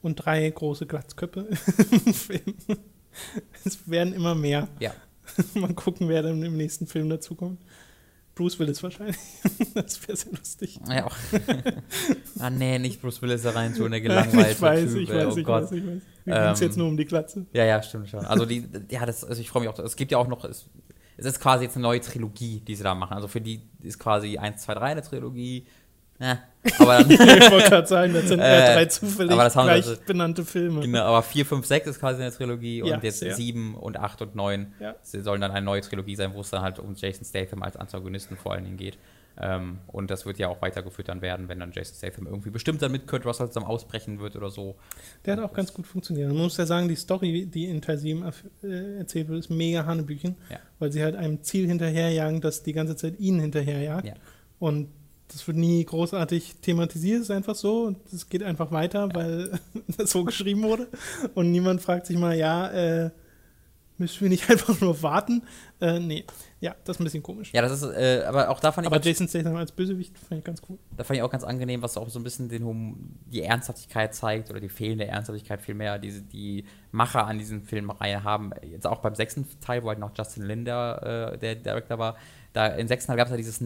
Und 0.01 0.15
drei 0.15 0.49
große 0.49 0.85
Glatzköpfe 0.85 1.47
im 1.91 2.13
Film. 2.13 2.55
Es 3.63 3.89
werden 3.89 4.13
immer 4.13 4.35
mehr. 4.35 4.67
Ja. 4.79 4.93
Mal 5.55 5.73
gucken, 5.73 6.07
wer 6.09 6.21
dann 6.21 6.43
im 6.43 6.57
nächsten 6.57 6.87
Film 6.87 7.09
dazukommt. 7.09 7.59
Bruce 8.35 8.59
Willis 8.59 8.83
wahrscheinlich. 8.83 9.17
das 9.73 10.05
wäre 10.07 10.17
sehr 10.17 10.33
lustig. 10.33 10.79
Ja, 10.89 11.05
auch. 11.05 11.15
ah, 12.39 12.49
nee, 12.49 12.77
nicht 12.79 13.01
Bruce 13.01 13.21
Willis 13.21 13.43
da 13.43 13.51
rein 13.51 13.73
tun, 13.73 13.91
der 13.91 14.01
gelangweilte 14.01 14.51
ich 14.51 14.61
weiß, 14.61 14.91
typ, 14.91 15.01
ich 15.01 15.09
ey, 15.09 15.15
weiß, 15.15 15.33
oh 15.33 15.37
ich 15.37 15.45
Gott. 15.45 15.63
weiß, 15.63 15.71
ich 15.71 15.87
weiß. 15.87 16.01
Wir 16.25 16.35
Ähm, 16.35 16.55
jetzt 16.59 16.77
nur 16.77 16.87
um 16.87 16.97
die 16.97 17.05
Glatze. 17.05 17.45
Ja, 17.53 17.63
ja, 17.63 17.81
stimmt 17.81 18.09
schon. 18.09 18.25
Also, 18.25 18.45
die, 18.45 18.67
ja, 18.89 19.05
das, 19.05 19.23
also 19.23 19.39
ich 19.39 19.49
freue 19.49 19.61
mich 19.61 19.69
auch. 19.69 19.79
Es 19.79 19.95
gibt 19.95 20.11
ja 20.11 20.17
auch 20.17 20.27
noch, 20.27 20.43
es, 20.43 20.69
es 21.17 21.25
ist 21.25 21.39
quasi 21.39 21.63
jetzt 21.63 21.75
eine 21.75 21.83
neue 21.83 22.01
Trilogie, 22.01 22.59
die 22.59 22.75
sie 22.75 22.83
da 22.83 22.93
machen. 22.93 23.13
Also 23.13 23.27
für 23.27 23.41
die 23.41 23.61
ist 23.81 23.99
quasi 23.99 24.37
1, 24.37 24.61
2, 24.63 24.73
3 24.73 24.85
eine 24.85 25.01
Trilogie. 25.01 25.65
Ja, 26.19 26.39
aber 26.79 26.99
dann, 26.99 27.09
ich 27.11 27.19
wollte 27.19 27.69
gerade 27.69 27.87
sagen, 27.87 28.13
das 28.13 28.27
sind 28.29 28.39
Äh, 28.39 28.73
drei 28.73 28.85
zufällig 28.85 29.31
aber 29.33 29.43
das 29.43 29.55
haben 29.55 29.67
gleich 29.67 29.85
sie- 29.85 29.97
benannte 30.05 30.45
Filme. 30.45 30.81
genau, 30.81 31.01
aber 31.03 31.21
4, 31.21 31.45
5, 31.45 31.65
6 31.65 31.87
ist 31.87 31.99
quasi 31.99 32.21
eine 32.21 32.31
Trilogie 32.31 32.79
Ja, 32.85 32.95
und 32.95 33.03
jetzt 33.03 33.19
sehr. 33.19 33.35
7 33.35 33.75
und 33.75 33.97
8 33.97 34.21
und 34.21 34.35
9 34.35 34.73
Ja. 34.79 34.95
sollen 35.03 35.41
dann 35.41 35.51
eine 35.51 35.65
neue 35.65 35.81
Trilogie 35.81 36.15
sein, 36.15 36.33
wo 36.33 36.39
es 36.41 36.49
dann 36.49 36.61
halt 36.61 36.79
um 36.79 36.95
Jason 36.95 37.25
Statham 37.25 37.61
als 37.63 37.75
Antagonisten 37.75 38.37
vor 38.37 38.53
allen 38.53 38.63
Dingen 38.63 38.77
geht. 38.77 38.97
Ähm, 39.37 39.79
und 39.87 40.09
das 40.09 40.25
wird 40.25 40.39
ja 40.39 40.47
auch 40.47 40.61
weitergeführt 40.61 41.09
dann 41.09 41.21
werden, 41.21 41.49
wenn 41.49 41.59
dann 41.59 41.73
Jason 41.73 41.95
Statham 41.97 42.25
irgendwie 42.25 42.49
bestimmt 42.51 42.81
dann 42.81 42.93
mit 42.93 43.05
Kurt 43.05 43.25
Russell 43.25 43.47
zusammen 43.49 43.65
ausbrechen 43.65 44.21
wird 44.21 44.37
oder 44.37 44.49
so. 44.49 44.75
Der 45.25 45.35
hat 45.35 45.43
auch 45.43 45.51
ganz 45.51 45.73
gut 45.73 45.85
funktioniert. 45.85 46.29
Man 46.29 46.37
muss 46.37 46.55
ja 46.55 46.65
sagen, 46.65 46.87
die 46.87 46.95
Story, 46.95 47.45
die 47.45 47.65
in 47.65 47.81
Teil 47.81 47.97
7 47.97 48.23
erf- 48.23 48.45
äh, 48.63 48.99
erzählt 48.99 49.27
wird, 49.27 49.39
ist 49.39 49.49
mega 49.49 49.85
Hanebüchen, 49.85 50.37
Ja. 50.49 50.59
weil 50.79 50.93
sie 50.93 51.03
halt 51.03 51.17
einem 51.17 51.43
Ziel 51.43 51.67
hinterherjagen, 51.67 52.39
das 52.39 52.63
die 52.63 52.71
ganze 52.71 52.95
Zeit 52.95 53.19
ihnen 53.19 53.41
hinterherjagt. 53.41 54.07
Ja. 54.07 54.13
Und 54.59 54.87
das 55.27 55.45
wird 55.47 55.57
nie 55.57 55.83
großartig 55.83 56.55
thematisiert, 56.61 57.21
ist 57.21 57.31
einfach 57.31 57.55
so. 57.55 57.83
Und 57.83 57.97
es 58.13 58.29
geht 58.29 58.43
einfach 58.43 58.71
weiter, 58.71 59.13
weil 59.13 59.59
das 59.97 60.11
so 60.11 60.23
geschrieben 60.23 60.63
wurde. 60.63 60.87
Und 61.33 61.51
niemand 61.51 61.81
fragt 61.81 62.05
sich 62.05 62.17
mal, 62.17 62.37
ja, 62.37 62.69
äh, 62.71 63.09
Müssen 63.97 64.21
wir 64.21 64.29
nicht 64.29 64.49
einfach 64.49 64.79
nur 64.81 65.01
warten? 65.01 65.43
Äh, 65.79 65.99
nee. 65.99 66.25
Ja, 66.59 66.75
das 66.83 66.97
ist 66.97 67.01
ein 67.01 67.05
bisschen 67.05 67.23
komisch. 67.23 67.51
Ja, 67.53 67.61
das 67.61 67.81
ist, 67.81 67.83
äh, 67.83 68.23
aber 68.27 68.49
auch 68.49 68.59
da 68.59 68.71
fand 68.71 68.87
ich, 68.87 68.93
Aber 68.93 69.01
Jason 69.01 69.27
Statham 69.27 69.55
als 69.55 69.71
Bösewicht 69.71 70.17
fand 70.17 70.39
ich 70.39 70.43
ganz 70.43 70.61
cool. 70.67 70.77
da 70.97 71.03
fand 71.03 71.17
ich 71.17 71.23
auch 71.23 71.29
ganz 71.29 71.43
angenehm, 71.43 71.81
was 71.81 71.95
auch 71.95 72.09
so 72.09 72.19
ein 72.19 72.23
bisschen 72.23 72.49
den 72.49 72.65
Hum 72.65 73.17
die 73.25 73.43
Ernsthaftigkeit 73.43 74.13
zeigt 74.13 74.49
oder 74.49 74.59
die 74.59 74.69
fehlende 74.69 75.05
Ernsthaftigkeit 75.05 75.61
vielmehr, 75.61 75.99
die 75.99 76.21
die 76.21 76.65
Macher 76.91 77.25
an 77.25 77.37
diesen 77.37 77.63
Filmreihen 77.63 78.23
haben. 78.23 78.51
Jetzt 78.69 78.87
auch 78.87 78.99
beim 78.99 79.15
sechsten 79.15 79.47
Teil, 79.61 79.83
wo 79.83 79.89
halt 79.89 79.99
noch 79.99 80.11
Justin 80.17 80.43
Linder 80.43 81.33
äh, 81.33 81.37
der 81.37 81.55
Director 81.55 81.97
war, 81.97 82.17
da 82.53 82.67
im 82.67 82.87
sechsten 82.87 83.09
Teil 83.09 83.17
gab 83.17 83.27
es 83.27 83.31
ja 83.31 83.37
dieses 83.37 83.61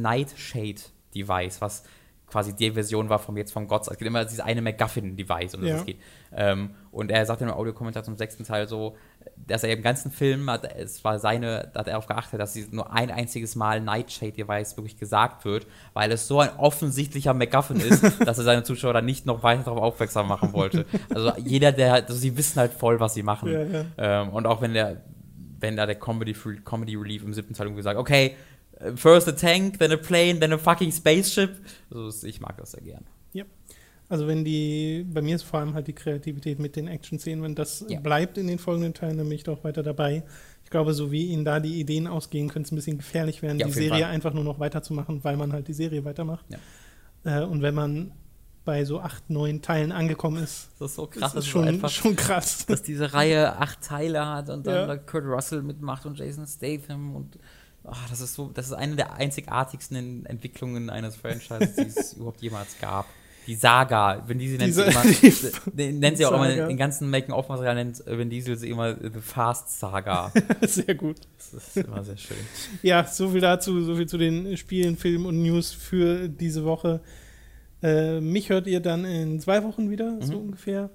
Nightshade-Device, 1.13 1.61
was 1.61 1.83
quasi 2.27 2.55
die 2.55 2.69
Version 2.69 3.09
war 3.09 3.17
vom 3.17 3.37
jetzt 3.37 3.51
vom 3.51 3.67
Gott. 3.67 3.81
Es 3.81 3.89
gibt 3.97 4.03
immer 4.03 4.23
dieses 4.23 4.39
eine 4.39 4.61
MacGuffin-Device, 4.61 5.55
um 5.55 5.61
das 5.61 5.69
Ja. 5.69 5.75
es 5.77 5.85
geht. 5.87 5.97
Ähm, 6.31 6.75
und 6.91 7.09
er 7.09 7.25
sagt 7.25 7.41
in 7.41 7.47
einem 7.47 7.57
Audiokommentar 7.57 8.03
zum 8.03 8.17
sechsten 8.17 8.43
Teil 8.43 8.67
so, 8.67 8.95
dass 9.35 9.63
er 9.63 9.73
im 9.73 9.81
ganzen 9.81 10.11
Film 10.11 10.47
hat, 10.47 10.63
es 10.75 11.03
war 11.03 11.17
seine, 11.17 11.71
da 11.73 11.79
hat 11.79 11.87
er 11.87 11.93
darauf 11.93 12.05
geachtet, 12.05 12.39
dass 12.39 12.53
sie 12.53 12.67
nur 12.69 12.93
ein 12.93 13.09
einziges 13.09 13.55
Mal 13.55 13.81
Nightshade-Device 13.81 14.77
wirklich 14.77 14.99
gesagt 14.99 15.43
wird, 15.43 15.65
weil 15.93 16.11
es 16.11 16.27
so 16.27 16.39
ein 16.39 16.51
offensichtlicher 16.57 17.33
MacGuffin 17.33 17.77
ist, 17.79 18.03
dass 18.27 18.37
er 18.37 18.43
seine 18.43 18.61
Zuschauer 18.61 18.93
dann 18.93 19.05
nicht 19.05 19.25
noch 19.25 19.41
weiter 19.41 19.63
darauf 19.63 19.81
aufmerksam 19.81 20.27
machen 20.27 20.53
wollte. 20.53 20.85
Also 21.11 21.31
jeder, 21.37 21.71
der, 21.71 21.93
also 21.95 22.13
sie 22.13 22.37
wissen 22.37 22.59
halt 22.59 22.73
voll, 22.73 22.99
was 22.99 23.15
sie 23.15 23.23
machen. 23.23 23.51
Ja, 23.51 23.63
ja. 23.63 23.85
Ähm, 23.97 24.29
und 24.29 24.45
auch 24.45 24.61
wenn 24.61 24.75
der, 24.75 25.01
wenn 25.59 25.75
da 25.75 25.87
der 25.87 25.95
Comedy, 25.95 26.35
Comedy 26.63 26.95
Relief 26.95 27.23
im 27.23 27.33
siebten 27.33 27.55
Teil 27.55 27.65
irgendwie 27.65 27.81
sagt, 27.81 27.97
okay, 27.97 28.35
first 28.95 29.27
a 29.27 29.31
tank, 29.33 29.77
then 29.79 29.91
a 29.91 29.97
plane, 29.97 30.39
then 30.39 30.53
a 30.53 30.57
fucking 30.57 30.91
spaceship. 30.91 31.57
Also 31.93 32.25
ich 32.27 32.39
mag 32.41 32.57
das 32.57 32.71
sehr 32.71 32.81
gern. 32.81 33.05
Also 34.11 34.25
wenn 34.25 34.43
die, 34.43 35.05
bei 35.07 35.21
mir 35.21 35.35
ist 35.35 35.43
vor 35.43 35.59
allem 35.59 35.75
halt 35.75 35.85
die 35.85 35.93
Kreativität 35.93 36.57
mit 36.57 36.75
den 36.75 36.87
Action-Szenen, 36.87 37.43
wenn 37.43 37.53
das 37.53 37.85
Ja. 37.89 37.99
bleibt 37.99 38.39
in 38.39 38.47
den 38.47 38.57
folgenden 38.57 38.95
Teilen, 38.95 39.19
dann 39.19 39.27
bin 39.29 39.35
ich 39.35 39.43
doch 39.43 39.63
weiter 39.63 39.83
dabei. 39.83 40.23
Ich 40.63 40.71
glaube, 40.71 40.95
so 40.95 41.11
wie 41.11 41.27
ihnen 41.27 41.45
da 41.45 41.59
die 41.59 41.79
Ideen 41.79 42.07
ausgehen, 42.07 42.47
könnte 42.49 42.65
es 42.65 42.71
ein 42.71 42.75
bisschen 42.75 42.97
gefährlich 42.97 43.43
werden, 43.43 43.59
Ja, 43.59 43.67
die 43.67 43.71
Serie 43.71 43.89
Fall. 44.05 44.11
einfach 44.11 44.33
nur 44.33 44.43
noch 44.43 44.59
weiterzumachen, 44.59 45.23
weil 45.23 45.37
man 45.37 45.53
halt 45.53 45.67
die 45.67 45.73
Serie 45.75 46.05
weitermacht. 46.05 46.43
Äh, 47.23 47.43
und 47.43 47.61
wenn 47.61 47.75
man 47.75 48.11
bei 48.65 48.83
so 48.83 48.99
acht, 48.99 49.29
neun 49.29 49.61
Teilen 49.61 49.91
angekommen 49.91 50.41
ist, 50.43 50.69
Das 50.79 50.89
ist 50.89 50.95
so 50.95 51.05
das 51.05 51.15
krass, 51.15 51.33
ist 51.35 51.39
es 51.41 51.47
schon, 51.47 51.67
einfach, 51.67 51.89
schon 51.91 52.15
krass. 52.15 52.65
dass 52.65 52.81
diese 52.81 53.13
Reihe 53.13 53.57
acht 53.59 53.81
Teile 53.83 54.25
hat 54.25 54.49
und 54.49 54.65
dann 54.65 54.89
Ja. 54.89 54.97
Kurt 54.97 55.25
Russell 55.25 55.61
mitmacht 55.61 56.07
und 56.07 56.17
Jason 56.17 56.47
Statham 56.47 57.15
und 57.15 57.37
ah, 57.91 58.05
das 58.09 58.21
ist 58.21 58.33
so, 58.35 58.49
das 58.53 58.67
ist 58.67 58.73
eine 58.73 58.95
der 58.95 59.13
einzigartigsten 59.13 59.97
En- 59.97 60.25
Entwicklungen 60.25 60.89
eines 60.89 61.15
Franchises, 61.15 61.75
die 61.75 61.81
es 61.83 62.13
überhaupt 62.17 62.41
jemals 62.41 62.77
gab. 62.79 63.05
Die 63.47 63.55
Saga, 63.55 64.23
Vin 64.27 64.37
Diesel 64.37 64.57
nennt 64.59 64.75
sie 64.75 64.83
immer, 64.83 65.03
die 65.73 65.91
nennt 65.93 66.17
sie 66.17 66.25
auch 66.27 66.33
immer, 66.33 66.47
den 66.67 66.77
ganzen 66.77 67.09
Making-of-Material 67.09 67.73
nennt 67.75 68.03
Vin 68.05 68.29
Diesel 68.29 68.55
sie 68.57 68.69
immer 68.69 68.93
The 68.95 69.21
Fast 69.21 69.79
Saga. 69.79 70.31
Sehr 70.61 70.93
gut. 70.93 71.17
Das 71.37 71.53
ist 71.75 71.77
immer 71.77 72.03
sehr 72.03 72.17
schön. 72.17 72.37
Ja, 72.83 73.05
so 73.05 73.29
viel 73.29 73.41
dazu, 73.41 73.81
so 73.83 73.95
viel 73.95 74.07
zu 74.07 74.19
den 74.19 74.55
Spielen, 74.55 74.97
Filmen 74.97 75.25
und 75.25 75.41
News 75.41 75.71
für 75.71 76.27
diese 76.29 76.63
Woche. 76.63 77.01
Äh, 77.81 78.19
mich 78.19 78.49
hört 78.49 78.67
ihr 78.67 78.81
dann 78.81 79.03
in 79.05 79.39
zwei 79.39 79.63
Wochen 79.63 79.89
wieder, 79.89 80.17
so 80.21 80.33
Mhm. 80.33 80.39
ungefähr. 80.39 80.89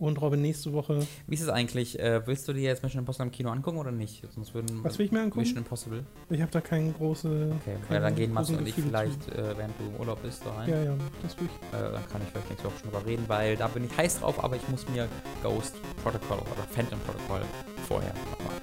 Und 0.00 0.18
Robin 0.22 0.40
nächste 0.40 0.72
Woche. 0.72 1.06
Wie 1.26 1.34
ist 1.34 1.42
es 1.42 1.50
eigentlich? 1.50 1.98
Äh, 1.98 2.26
willst 2.26 2.48
du 2.48 2.54
dir 2.54 2.62
jetzt 2.62 2.82
Mission 2.82 3.00
Impossible 3.00 3.26
im 3.26 3.32
Kino 3.32 3.50
angucken 3.50 3.76
oder 3.76 3.92
nicht? 3.92 4.24
Sonst 4.34 4.54
würden 4.54 4.82
Was 4.82 4.98
will 4.98 5.04
ich 5.04 5.12
mir 5.12 5.20
angucken? 5.20 5.40
Mission 5.40 5.58
Impossible. 5.58 6.04
Ich 6.30 6.40
habe 6.40 6.50
da 6.50 6.62
keine 6.62 6.90
große. 6.90 7.52
Okay, 7.60 7.76
keine 7.86 7.94
ja, 7.94 8.00
dann 8.00 8.16
gehen 8.16 8.34
großen 8.34 8.56
und 8.56 8.66
ich 8.66 8.74
vielleicht, 8.74 9.28
äh, 9.28 9.58
während 9.58 9.78
du 9.78 9.84
im 9.84 10.00
Urlaub 10.00 10.22
bist, 10.22 10.42
da 10.46 10.52
rein. 10.54 10.70
Ja, 10.70 10.82
ja, 10.82 10.94
das 11.22 11.38
will 11.38 11.46
ich. 11.46 11.78
Äh, 11.78 11.82
dann 11.92 12.08
kann 12.08 12.22
ich 12.22 12.30
vielleicht 12.30 12.48
nächste 12.48 12.66
Woche 12.66 12.78
schon 12.80 12.90
drüber 12.90 13.04
reden, 13.04 13.24
weil 13.26 13.58
da 13.58 13.68
bin 13.68 13.84
ich 13.84 13.94
heiß 13.94 14.20
drauf, 14.20 14.42
aber 14.42 14.56
ich 14.56 14.66
muss 14.70 14.88
mir 14.88 15.06
Ghost 15.42 15.74
Protocol 16.02 16.38
oder 16.38 16.62
Phantom 16.70 16.98
Protocol 17.00 17.42
vorher 17.86 18.14
nochmal. 18.30 18.56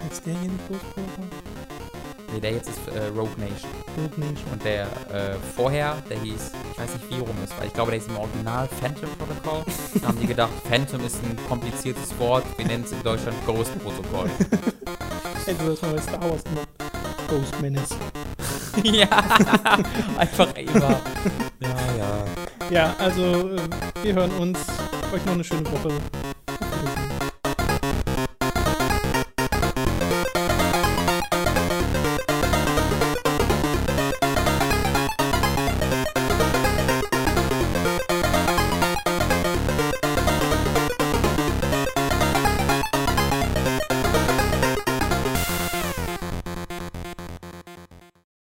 Als 0.00 0.22
der 0.22 0.32
hier 0.32 0.50
nicht 0.50 0.70
losgekommen 0.70 1.30
Nee, 2.34 2.40
der 2.40 2.50
jetzt 2.50 2.68
ist 2.68 2.88
äh, 2.88 3.06
Rogue 3.16 3.30
Nation. 3.38 3.70
Rogue 3.96 4.18
Nation. 4.18 4.50
Und 4.52 4.64
der 4.64 4.86
äh, 4.86 5.36
vorher, 5.54 6.02
der 6.10 6.18
hieß, 6.18 6.50
ich 6.72 6.78
weiß 6.78 6.94
nicht 6.94 7.10
wie 7.10 7.20
rum 7.20 7.36
ist, 7.44 7.56
weil 7.56 7.68
ich 7.68 7.72
glaube, 7.72 7.92
der 7.92 8.00
ist 8.00 8.08
im 8.08 8.16
Original 8.16 8.68
Phantom 8.80 9.08
Protocol. 9.18 9.62
Da 10.00 10.08
haben 10.08 10.18
die 10.18 10.26
gedacht, 10.26 10.50
Phantom 10.68 11.04
ist 11.06 11.22
ein 11.22 11.38
kompliziertes 11.48 12.18
Wort, 12.18 12.44
wir 12.56 12.66
nennen 12.66 12.82
es 12.82 12.90
in 12.90 13.00
Deutschland 13.04 13.36
Ghost 13.46 13.70
Protocol. 13.78 14.28
Hätte 15.46 15.64
das 15.64 15.82
mal 15.82 15.92
bei 15.92 16.02
Star 16.02 16.28
Wars 16.28 16.42
gemacht. 16.42 16.68
Ghost 17.28 17.60
Menace. 17.60 17.94
ja, 18.82 19.08
einfach 20.18 20.52
immer. 20.56 21.00
Ja, 21.60 21.76
ja. 21.96 22.24
Ja, 22.70 22.94
also 22.98 23.50
äh, 23.50 23.60
wir 24.02 24.14
hören 24.14 24.32
uns. 24.32 24.58
Euch 25.12 25.24
noch 25.24 25.34
eine 25.34 25.44
schöne 25.44 25.70
Woche. 25.70 25.90